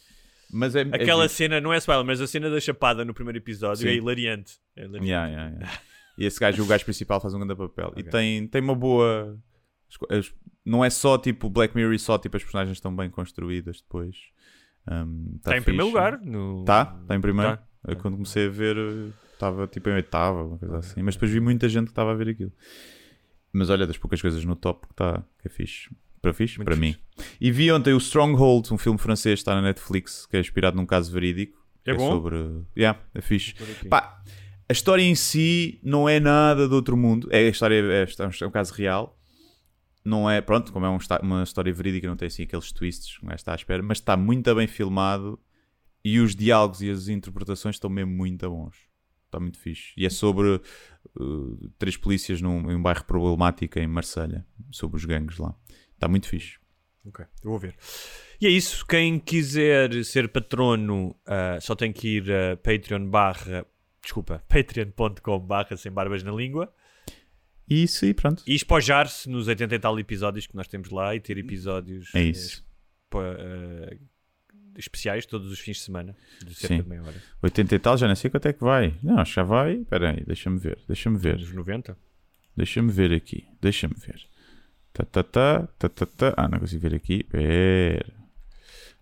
Mas 0.51 0.75
é, 0.75 0.81
é 0.81 0.83
Aquela 0.95 1.23
giro. 1.23 1.33
cena, 1.33 1.61
não 1.61 1.73
é 1.73 1.77
spoiler, 1.77 2.05
mas 2.05 2.19
a 2.19 2.27
cena 2.27 2.49
da 2.49 2.59
chapada 2.59 3.05
no 3.05 3.13
primeiro 3.13 3.37
episódio 3.37 3.83
Sim. 3.83 3.87
é 3.87 3.95
hilariante. 3.95 4.55
É 4.75 4.81
hilariante. 4.83 5.07
Yeah, 5.09 5.27
yeah, 5.31 5.51
yeah. 5.55 5.79
E 6.17 6.25
esse 6.25 6.39
gajo, 6.39 6.63
o 6.63 6.65
gajo 6.67 6.83
principal, 6.83 7.19
faz 7.19 7.33
um 7.33 7.39
grande 7.39 7.55
papel. 7.55 7.93
E 7.95 8.01
Ok. 8.01 8.03
tem, 8.11 8.47
tem 8.47 8.61
uma 8.61 8.75
boa. 8.75 9.37
Não 10.65 10.83
é 10.85 10.89
só 10.89 11.17
tipo 11.17 11.49
Black 11.49 11.75
Mirror 11.75 11.93
e 11.93 11.99
só 11.99 12.17
tipo 12.17 12.37
as 12.37 12.43
personagens 12.43 12.77
estão 12.77 12.95
bem 12.95 13.09
construídas 13.09 13.81
depois. 13.81 14.15
Um, 14.89 15.35
Está 15.37 15.57
em 15.57 15.61
primeiro 15.61 15.87
lugar. 15.87 16.19
No... 16.21 16.63
Tá? 16.65 16.97
Está 17.01 17.15
em 17.15 17.21
primeiro? 17.21 17.57
Tá. 17.57 17.95
Quando 17.95 18.13
comecei 18.15 18.47
a 18.47 18.49
ver, 18.49 18.75
estava 19.33 19.67
tipo 19.67 19.89
em 19.89 19.93
oitava, 19.93 20.43
uma 20.43 20.57
coisa 20.57 20.77
assim. 20.77 21.01
Mas 21.01 21.15
depois 21.15 21.31
vi 21.31 21.39
muita 21.39 21.67
gente 21.67 21.85
que 21.85 21.91
estava 21.91 22.11
a 22.11 22.15
ver 22.15 22.29
aquilo. 22.29 22.51
Mas 23.51 23.69
olha, 23.69 23.85
das 23.85 23.97
poucas 23.97 24.21
coisas 24.21 24.45
no 24.45 24.55
top 24.55 24.87
que 24.87 24.93
está, 24.93 25.23
que 25.39 25.47
é 25.47 25.49
fixe. 25.49 25.89
Para 26.21 26.33
fixe? 26.33 26.57
Muito 26.57 26.67
para 26.67 26.75
fixe. 26.75 26.99
mim. 26.99 27.25
E 27.39 27.51
vi 27.51 27.71
ontem 27.71 27.93
o 27.93 27.97
Stronghold, 27.97 28.71
um 28.71 28.77
filme 28.77 28.99
francês, 28.99 29.39
está 29.39 29.55
na 29.55 29.61
Netflix, 29.61 30.25
que 30.27 30.37
é 30.37 30.39
inspirado 30.39 30.77
num 30.77 30.85
caso 30.85 31.11
verídico. 31.11 31.59
É 31.85 31.91
que 31.93 31.97
bom? 31.97 32.11
sobre. 32.11 32.37
Yeah, 32.77 32.99
é 33.15 33.21
fixe. 33.21 33.55
Pá, 33.89 34.21
a 34.71 34.73
história 34.73 35.03
em 35.03 35.15
si 35.15 35.81
não 35.83 36.07
é 36.07 36.17
nada 36.17 36.65
de 36.65 36.73
outro 36.73 36.95
mundo. 36.95 37.27
É 37.29 37.39
a 37.39 37.49
história, 37.49 37.75
é, 37.75 38.05
é 38.05 38.47
um 38.47 38.51
caso 38.51 38.73
real. 38.73 39.19
Não 40.03 40.29
é, 40.29 40.39
pronto, 40.39 40.71
como 40.71 40.85
é 40.85 40.89
um 40.89 40.97
uma 41.21 41.43
história 41.43 41.73
verídica, 41.73 42.07
não 42.07 42.15
tem 42.15 42.27
assim 42.27 42.43
aqueles 42.43 42.71
twists 42.71 43.21
um 43.21 43.27
gajo 43.27 43.35
está 43.35 43.51
à 43.51 43.55
espera, 43.55 43.83
mas 43.83 43.97
está 43.97 44.15
muito 44.15 44.55
bem 44.55 44.67
filmado 44.67 45.37
e 46.05 46.19
os 46.19 46.33
diálogos 46.33 46.81
e 46.81 46.89
as 46.89 47.09
interpretações 47.09 47.75
estão 47.75 47.89
mesmo 47.89 48.13
muito 48.13 48.49
bons. 48.49 48.77
Está 49.25 49.41
muito 49.41 49.59
fixe. 49.59 49.91
E 49.97 50.05
é 50.05 50.09
sobre 50.09 50.61
uh, 51.19 51.69
três 51.77 51.97
polícias 51.97 52.41
num, 52.41 52.69
um 52.69 52.81
bairro 52.81 53.03
problemático 53.03 53.77
em 53.77 53.87
Marselha, 53.87 54.45
sobre 54.71 54.95
os 54.95 55.03
gangues 55.03 55.37
lá. 55.37 55.53
Está 55.95 56.07
muito 56.07 56.29
fixe. 56.29 56.57
Ok, 57.05 57.25
eu 57.43 57.49
vou 57.49 57.59
ver. 57.59 57.75
E 58.39 58.47
é 58.47 58.49
isso. 58.49 58.85
Quem 58.85 59.19
quiser 59.19 60.03
ser 60.05 60.29
patrono 60.29 61.15
ah, 61.25 61.57
só 61.59 61.75
tem 61.75 61.91
que 61.91 62.17
ir 62.17 62.31
a 62.31 62.55
Patreon 62.57 63.07
barra. 63.07 63.65
Desculpa, 64.01 64.43
patreon.com 64.47 65.39
barra 65.39 65.77
sem 65.77 65.91
barbas 65.91 66.23
na 66.23 66.31
língua 66.31 66.73
E 67.69 67.83
isso 67.83 68.05
e 68.05 68.13
pronto. 68.13 68.43
e 68.47 68.55
espojar-se 68.55 69.29
nos 69.29 69.47
80 69.47 69.75
e 69.75 69.79
tal 69.79 69.99
episódios 69.99 70.47
que 70.47 70.55
nós 70.55 70.67
temos 70.67 70.89
lá 70.89 71.15
e 71.15 71.19
ter 71.19 71.37
episódios 71.37 72.09
É 72.15 72.21
isso. 72.23 72.65
eh, 73.15 73.97
especiais 74.77 75.25
todos 75.25 75.51
os 75.51 75.59
fins 75.59 75.77
de 75.77 75.83
semana 75.83 76.15
de 76.43 76.53
cerca 76.55 76.75
Sim. 76.77 76.81
de 76.83 76.89
meia 76.89 77.03
hora. 77.03 77.21
80 77.43 77.75
e 77.75 77.79
tal, 77.79 77.97
já 77.97 78.07
não 78.07 78.15
sei 78.15 78.29
quanto 78.31 78.47
é 78.47 78.53
que 78.53 78.63
vai. 78.63 78.95
Não, 79.03 79.23
já 79.25 79.43
vai. 79.43 79.73
Espera 79.75 80.11
aí, 80.11 80.23
deixa-me 80.25 80.57
ver. 80.57 80.79
Deixa-me 80.87 81.17
ver. 81.17 81.37
Nos 81.37 81.53
90. 81.53 81.97
Deixa-me 82.57 82.91
ver 82.91 83.13
aqui. 83.13 83.45
Deixa-me 83.61 83.93
ver. 83.95 84.21
Tá, 84.93 85.05
tá, 85.05 85.23
tá, 85.23 85.67
tá, 85.77 85.89
tá, 85.89 86.05
tá. 86.05 86.33
Ah, 86.37 86.47
não 86.47 86.59
consigo 86.59 86.81
ver 86.81 86.95
aqui. 86.95 87.23
Pera. 87.23 88.13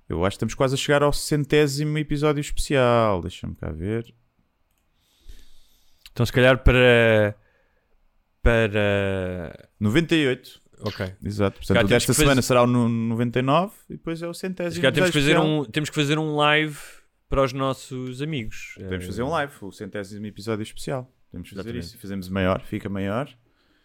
Eu 0.08 0.26
acho 0.26 0.34
que 0.34 0.38
estamos 0.38 0.56
quase 0.56 0.74
a 0.74 0.78
chegar 0.78 1.04
ao 1.04 1.14
centésimo 1.14 1.98
episódio 1.98 2.42
especial. 2.42 3.22
Deixa-me 3.22 3.56
cá 3.56 3.72
ver. 3.72 4.14
Então, 6.20 6.26
se 6.26 6.34
calhar 6.34 6.62
para. 6.62 7.34
Para. 8.44 9.70
98. 9.80 10.62
Ok. 10.82 11.14
Exato. 11.24 11.58
Portanto, 11.60 11.86
o 11.86 11.88
desta 11.88 12.12
que 12.12 12.16
fazer- 12.16 12.24
semana 12.24 12.42
será 12.42 12.64
o 12.64 12.68
no- 12.68 12.90
99 12.90 13.74
e 13.90 13.94
depois 13.94 14.22
é 14.22 14.28
o 14.28 14.34
centésimo. 14.34 14.76
Se 14.76 14.82
calhar 14.82 14.94
temos 14.94 15.10
que, 15.12 15.18
fazer 15.20 15.32
especial. 15.32 15.62
um, 15.62 15.66
temos 15.66 15.90
que 15.90 15.96
fazer 15.96 16.20
um 16.20 16.36
live 16.36 16.78
para 17.30 17.42
os 17.44 17.54
nossos 17.54 18.22
amigos. 18.22 18.74
Podemos 18.76 19.04
Eh, 19.06 19.08
fazer 19.08 19.24
um 19.24 19.30
live, 19.30 19.54
o 19.62 19.72
centésimo 19.72 20.26
episódio 20.26 20.64
especial. 20.64 21.10
Podemos 21.32 21.50
fazer 21.50 21.60
Exatamente. 21.62 21.86
isso. 21.86 21.98
Fazemos 21.98 22.28
maior, 22.30 22.62
fica 22.64 22.90
maior. 22.90 23.30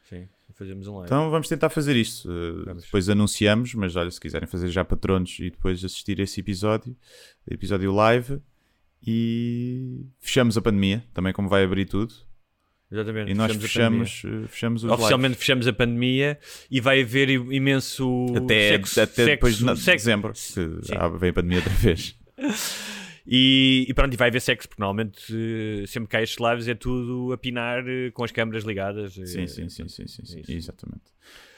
Sim, 0.09 0.29
fazemos 0.55 0.87
um 0.89 0.95
live. 0.95 1.07
Então 1.07 1.31
vamos 1.31 1.49
tentar 1.49 1.69
fazer 1.71 1.95
isto. 1.97 2.29
Uh, 2.31 2.65
Vamos. 2.65 2.85
depois 2.85 3.09
anunciamos, 3.09 3.75
mas 3.75 3.95
olha, 3.97 4.11
se 4.11 4.21
quiserem 4.21 4.49
fazer 4.49 4.69
já 4.71 4.85
patronos 4.85 5.37
e 5.41 5.51
depois 5.51 5.85
assistir 5.85 6.19
esse 6.21 6.41
episódio, 6.41 6.97
episódio 7.49 7.93
live, 7.93 8.41
e 9.07 10.07
fechamos 10.21 10.57
a 10.57 10.63
pandemia, 10.63 11.05
também 11.13 11.33
como 11.33 11.49
vai 11.49 11.65
abrir 11.65 11.85
tudo. 11.87 12.15
Exatamente. 12.91 13.31
E 13.31 13.35
nós 13.35 13.55
fechamos 13.57 14.11
fechamos, 14.21 14.45
uh, 14.45 14.49
fechamos 14.49 14.85
os. 14.85 14.91
Oficialmente 14.91 15.37
fechamos 15.37 15.67
a 15.67 15.73
pandemia 15.73 16.39
e 16.71 16.81
vai 16.81 17.03
haver 17.03 17.29
imenso 17.31 18.27
lives. 18.29 18.43
até, 18.43 18.69
sexo, 18.71 19.01
até 19.01 19.25
depois 19.27 19.57
de 19.57 19.65
sexo- 19.65 19.91
dezembro, 19.91 20.33
que 20.33 20.39
Sim. 20.39 20.79
ah, 20.97 21.09
vem 21.09 21.31
a 21.31 21.33
pandemia 21.33 21.59
outra 21.59 21.75
vez. 21.75 22.17
E, 23.27 23.87
e 23.89 23.95
pronto, 23.95 24.13
e 24.13 24.17
vai 24.19 24.29
haver 24.29 24.41
sexo, 24.41 24.69
porque 24.69 24.83
normalmente 24.83 25.33
eh, 25.33 25.87
sempre 25.87 26.11
que 26.11 26.17
há 26.17 26.23
estes 26.23 26.37
lives 26.47 26.69
é 26.69 26.75
tudo 26.75 27.33
a 27.33 27.39
pinar 27.39 27.83
eh, 27.89 28.11
com 28.11 28.23
as 28.23 28.31
câmaras 28.31 28.65
ligadas. 28.65 29.17
eh, 29.17 29.25
Sim, 29.25 29.47
sim, 29.47 29.69
sim, 29.71 29.89
sim, 29.89 30.07
sim, 30.07 30.27
sim, 30.27 30.41
Isso. 30.41 30.53
exatamente. 30.53 31.05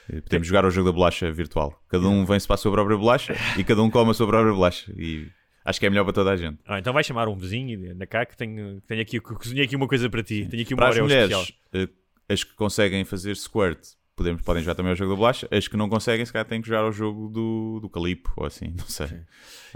Uh, 0.08 0.22
Podemos 0.22 0.46
jogar 0.46 0.64
ao 0.64 0.70
jogo 0.70 0.88
da 0.88 0.92
bolacha 0.92 1.28
virtual. 1.32 1.76
Cada 1.88 2.06
um 2.06 2.24
vem-se 2.24 2.46
para 2.46 2.54
a 2.54 2.56
sua 2.58 2.70
própria 2.70 2.96
bolacha 2.96 3.34
e 3.58 3.64
cada 3.64 3.82
um 3.82 3.90
come 3.90 4.12
a 4.12 4.14
sua 4.14 4.28
própria 4.28 4.52
bolacha. 4.54 4.92
E 4.96 5.26
acho 5.66 5.78
que 5.80 5.86
é 5.86 5.90
melhor 5.90 6.04
para 6.04 6.12
toda 6.14 6.30
a 6.30 6.36
gente. 6.36 6.58
Ah, 6.66 6.78
então 6.78 6.92
vai 6.92 7.04
chamar 7.04 7.28
um 7.28 7.36
vizinho 7.36 7.84
e 7.84 7.88
anda 7.90 8.06
cá 8.06 8.24
que 8.24 8.36
tenho, 8.36 8.80
tenho 8.82 9.02
aqui, 9.02 9.20
cozinhei 9.20 9.64
aqui 9.64 9.76
uma 9.76 9.86
coisa 9.88 10.08
para 10.08 10.22
ti. 10.22 10.46
Tenho 10.50 10.62
aqui 10.62 10.72
uma 10.74 10.78
Para 10.82 10.90
as 10.94 10.98
mulheres, 10.98 11.30
especial. 11.30 11.58
eh, 11.74 11.88
as 12.32 12.42
que 12.44 12.54
conseguem 12.54 13.04
fazer 13.04 13.36
squirt, 13.36 13.78
podemos, 14.16 14.42
podem 14.42 14.62
jogar 14.62 14.74
também 14.74 14.90
ao 14.90 14.96
jogo 14.96 15.10
da 15.12 15.16
bolacha. 15.16 15.46
As 15.50 15.68
que 15.68 15.76
não 15.76 15.88
conseguem, 15.88 16.24
se 16.24 16.32
calhar 16.32 16.46
têm 16.46 16.60
que 16.62 16.66
jogar 16.68 16.80
ao 16.80 16.90
jogo 16.92 17.28
do, 17.28 17.78
do 17.82 17.88
calipo 17.90 18.32
ou 18.36 18.46
assim, 18.46 18.72
não 18.78 18.86
sei. 18.86 19.08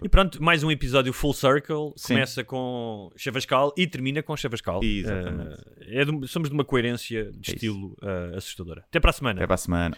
E 0.03 0.09
pronto, 0.09 0.43
mais 0.43 0.63
um 0.65 0.71
episódio 0.71 1.13
full 1.13 1.35
circle. 1.35 1.93
Sim. 1.97 2.15
Começa 2.15 2.43
com 2.43 3.11
Chavascal 3.17 3.73
e 3.77 3.87
termina 3.87 4.23
com 4.23 4.35
Chavascal. 4.37 4.81
Exatamente. 4.83 5.61
Eh, 5.83 6.01
é 6.01 6.05
de- 6.05 6.27
somos 6.27 6.49
de 6.49 6.55
uma 6.55 6.65
coerência 6.65 7.31
de 7.33 7.51
É 7.51 7.55
estilo 7.55 7.97
eh, 8.03 8.37
assustadora. 8.37 8.83
Até 8.89 8.99
para 8.99 9.11
a 9.11 9.13
semana. 9.13 9.39
Até 9.41 9.47
para 9.47 9.55
a 9.55 9.59
semana. 9.59 9.97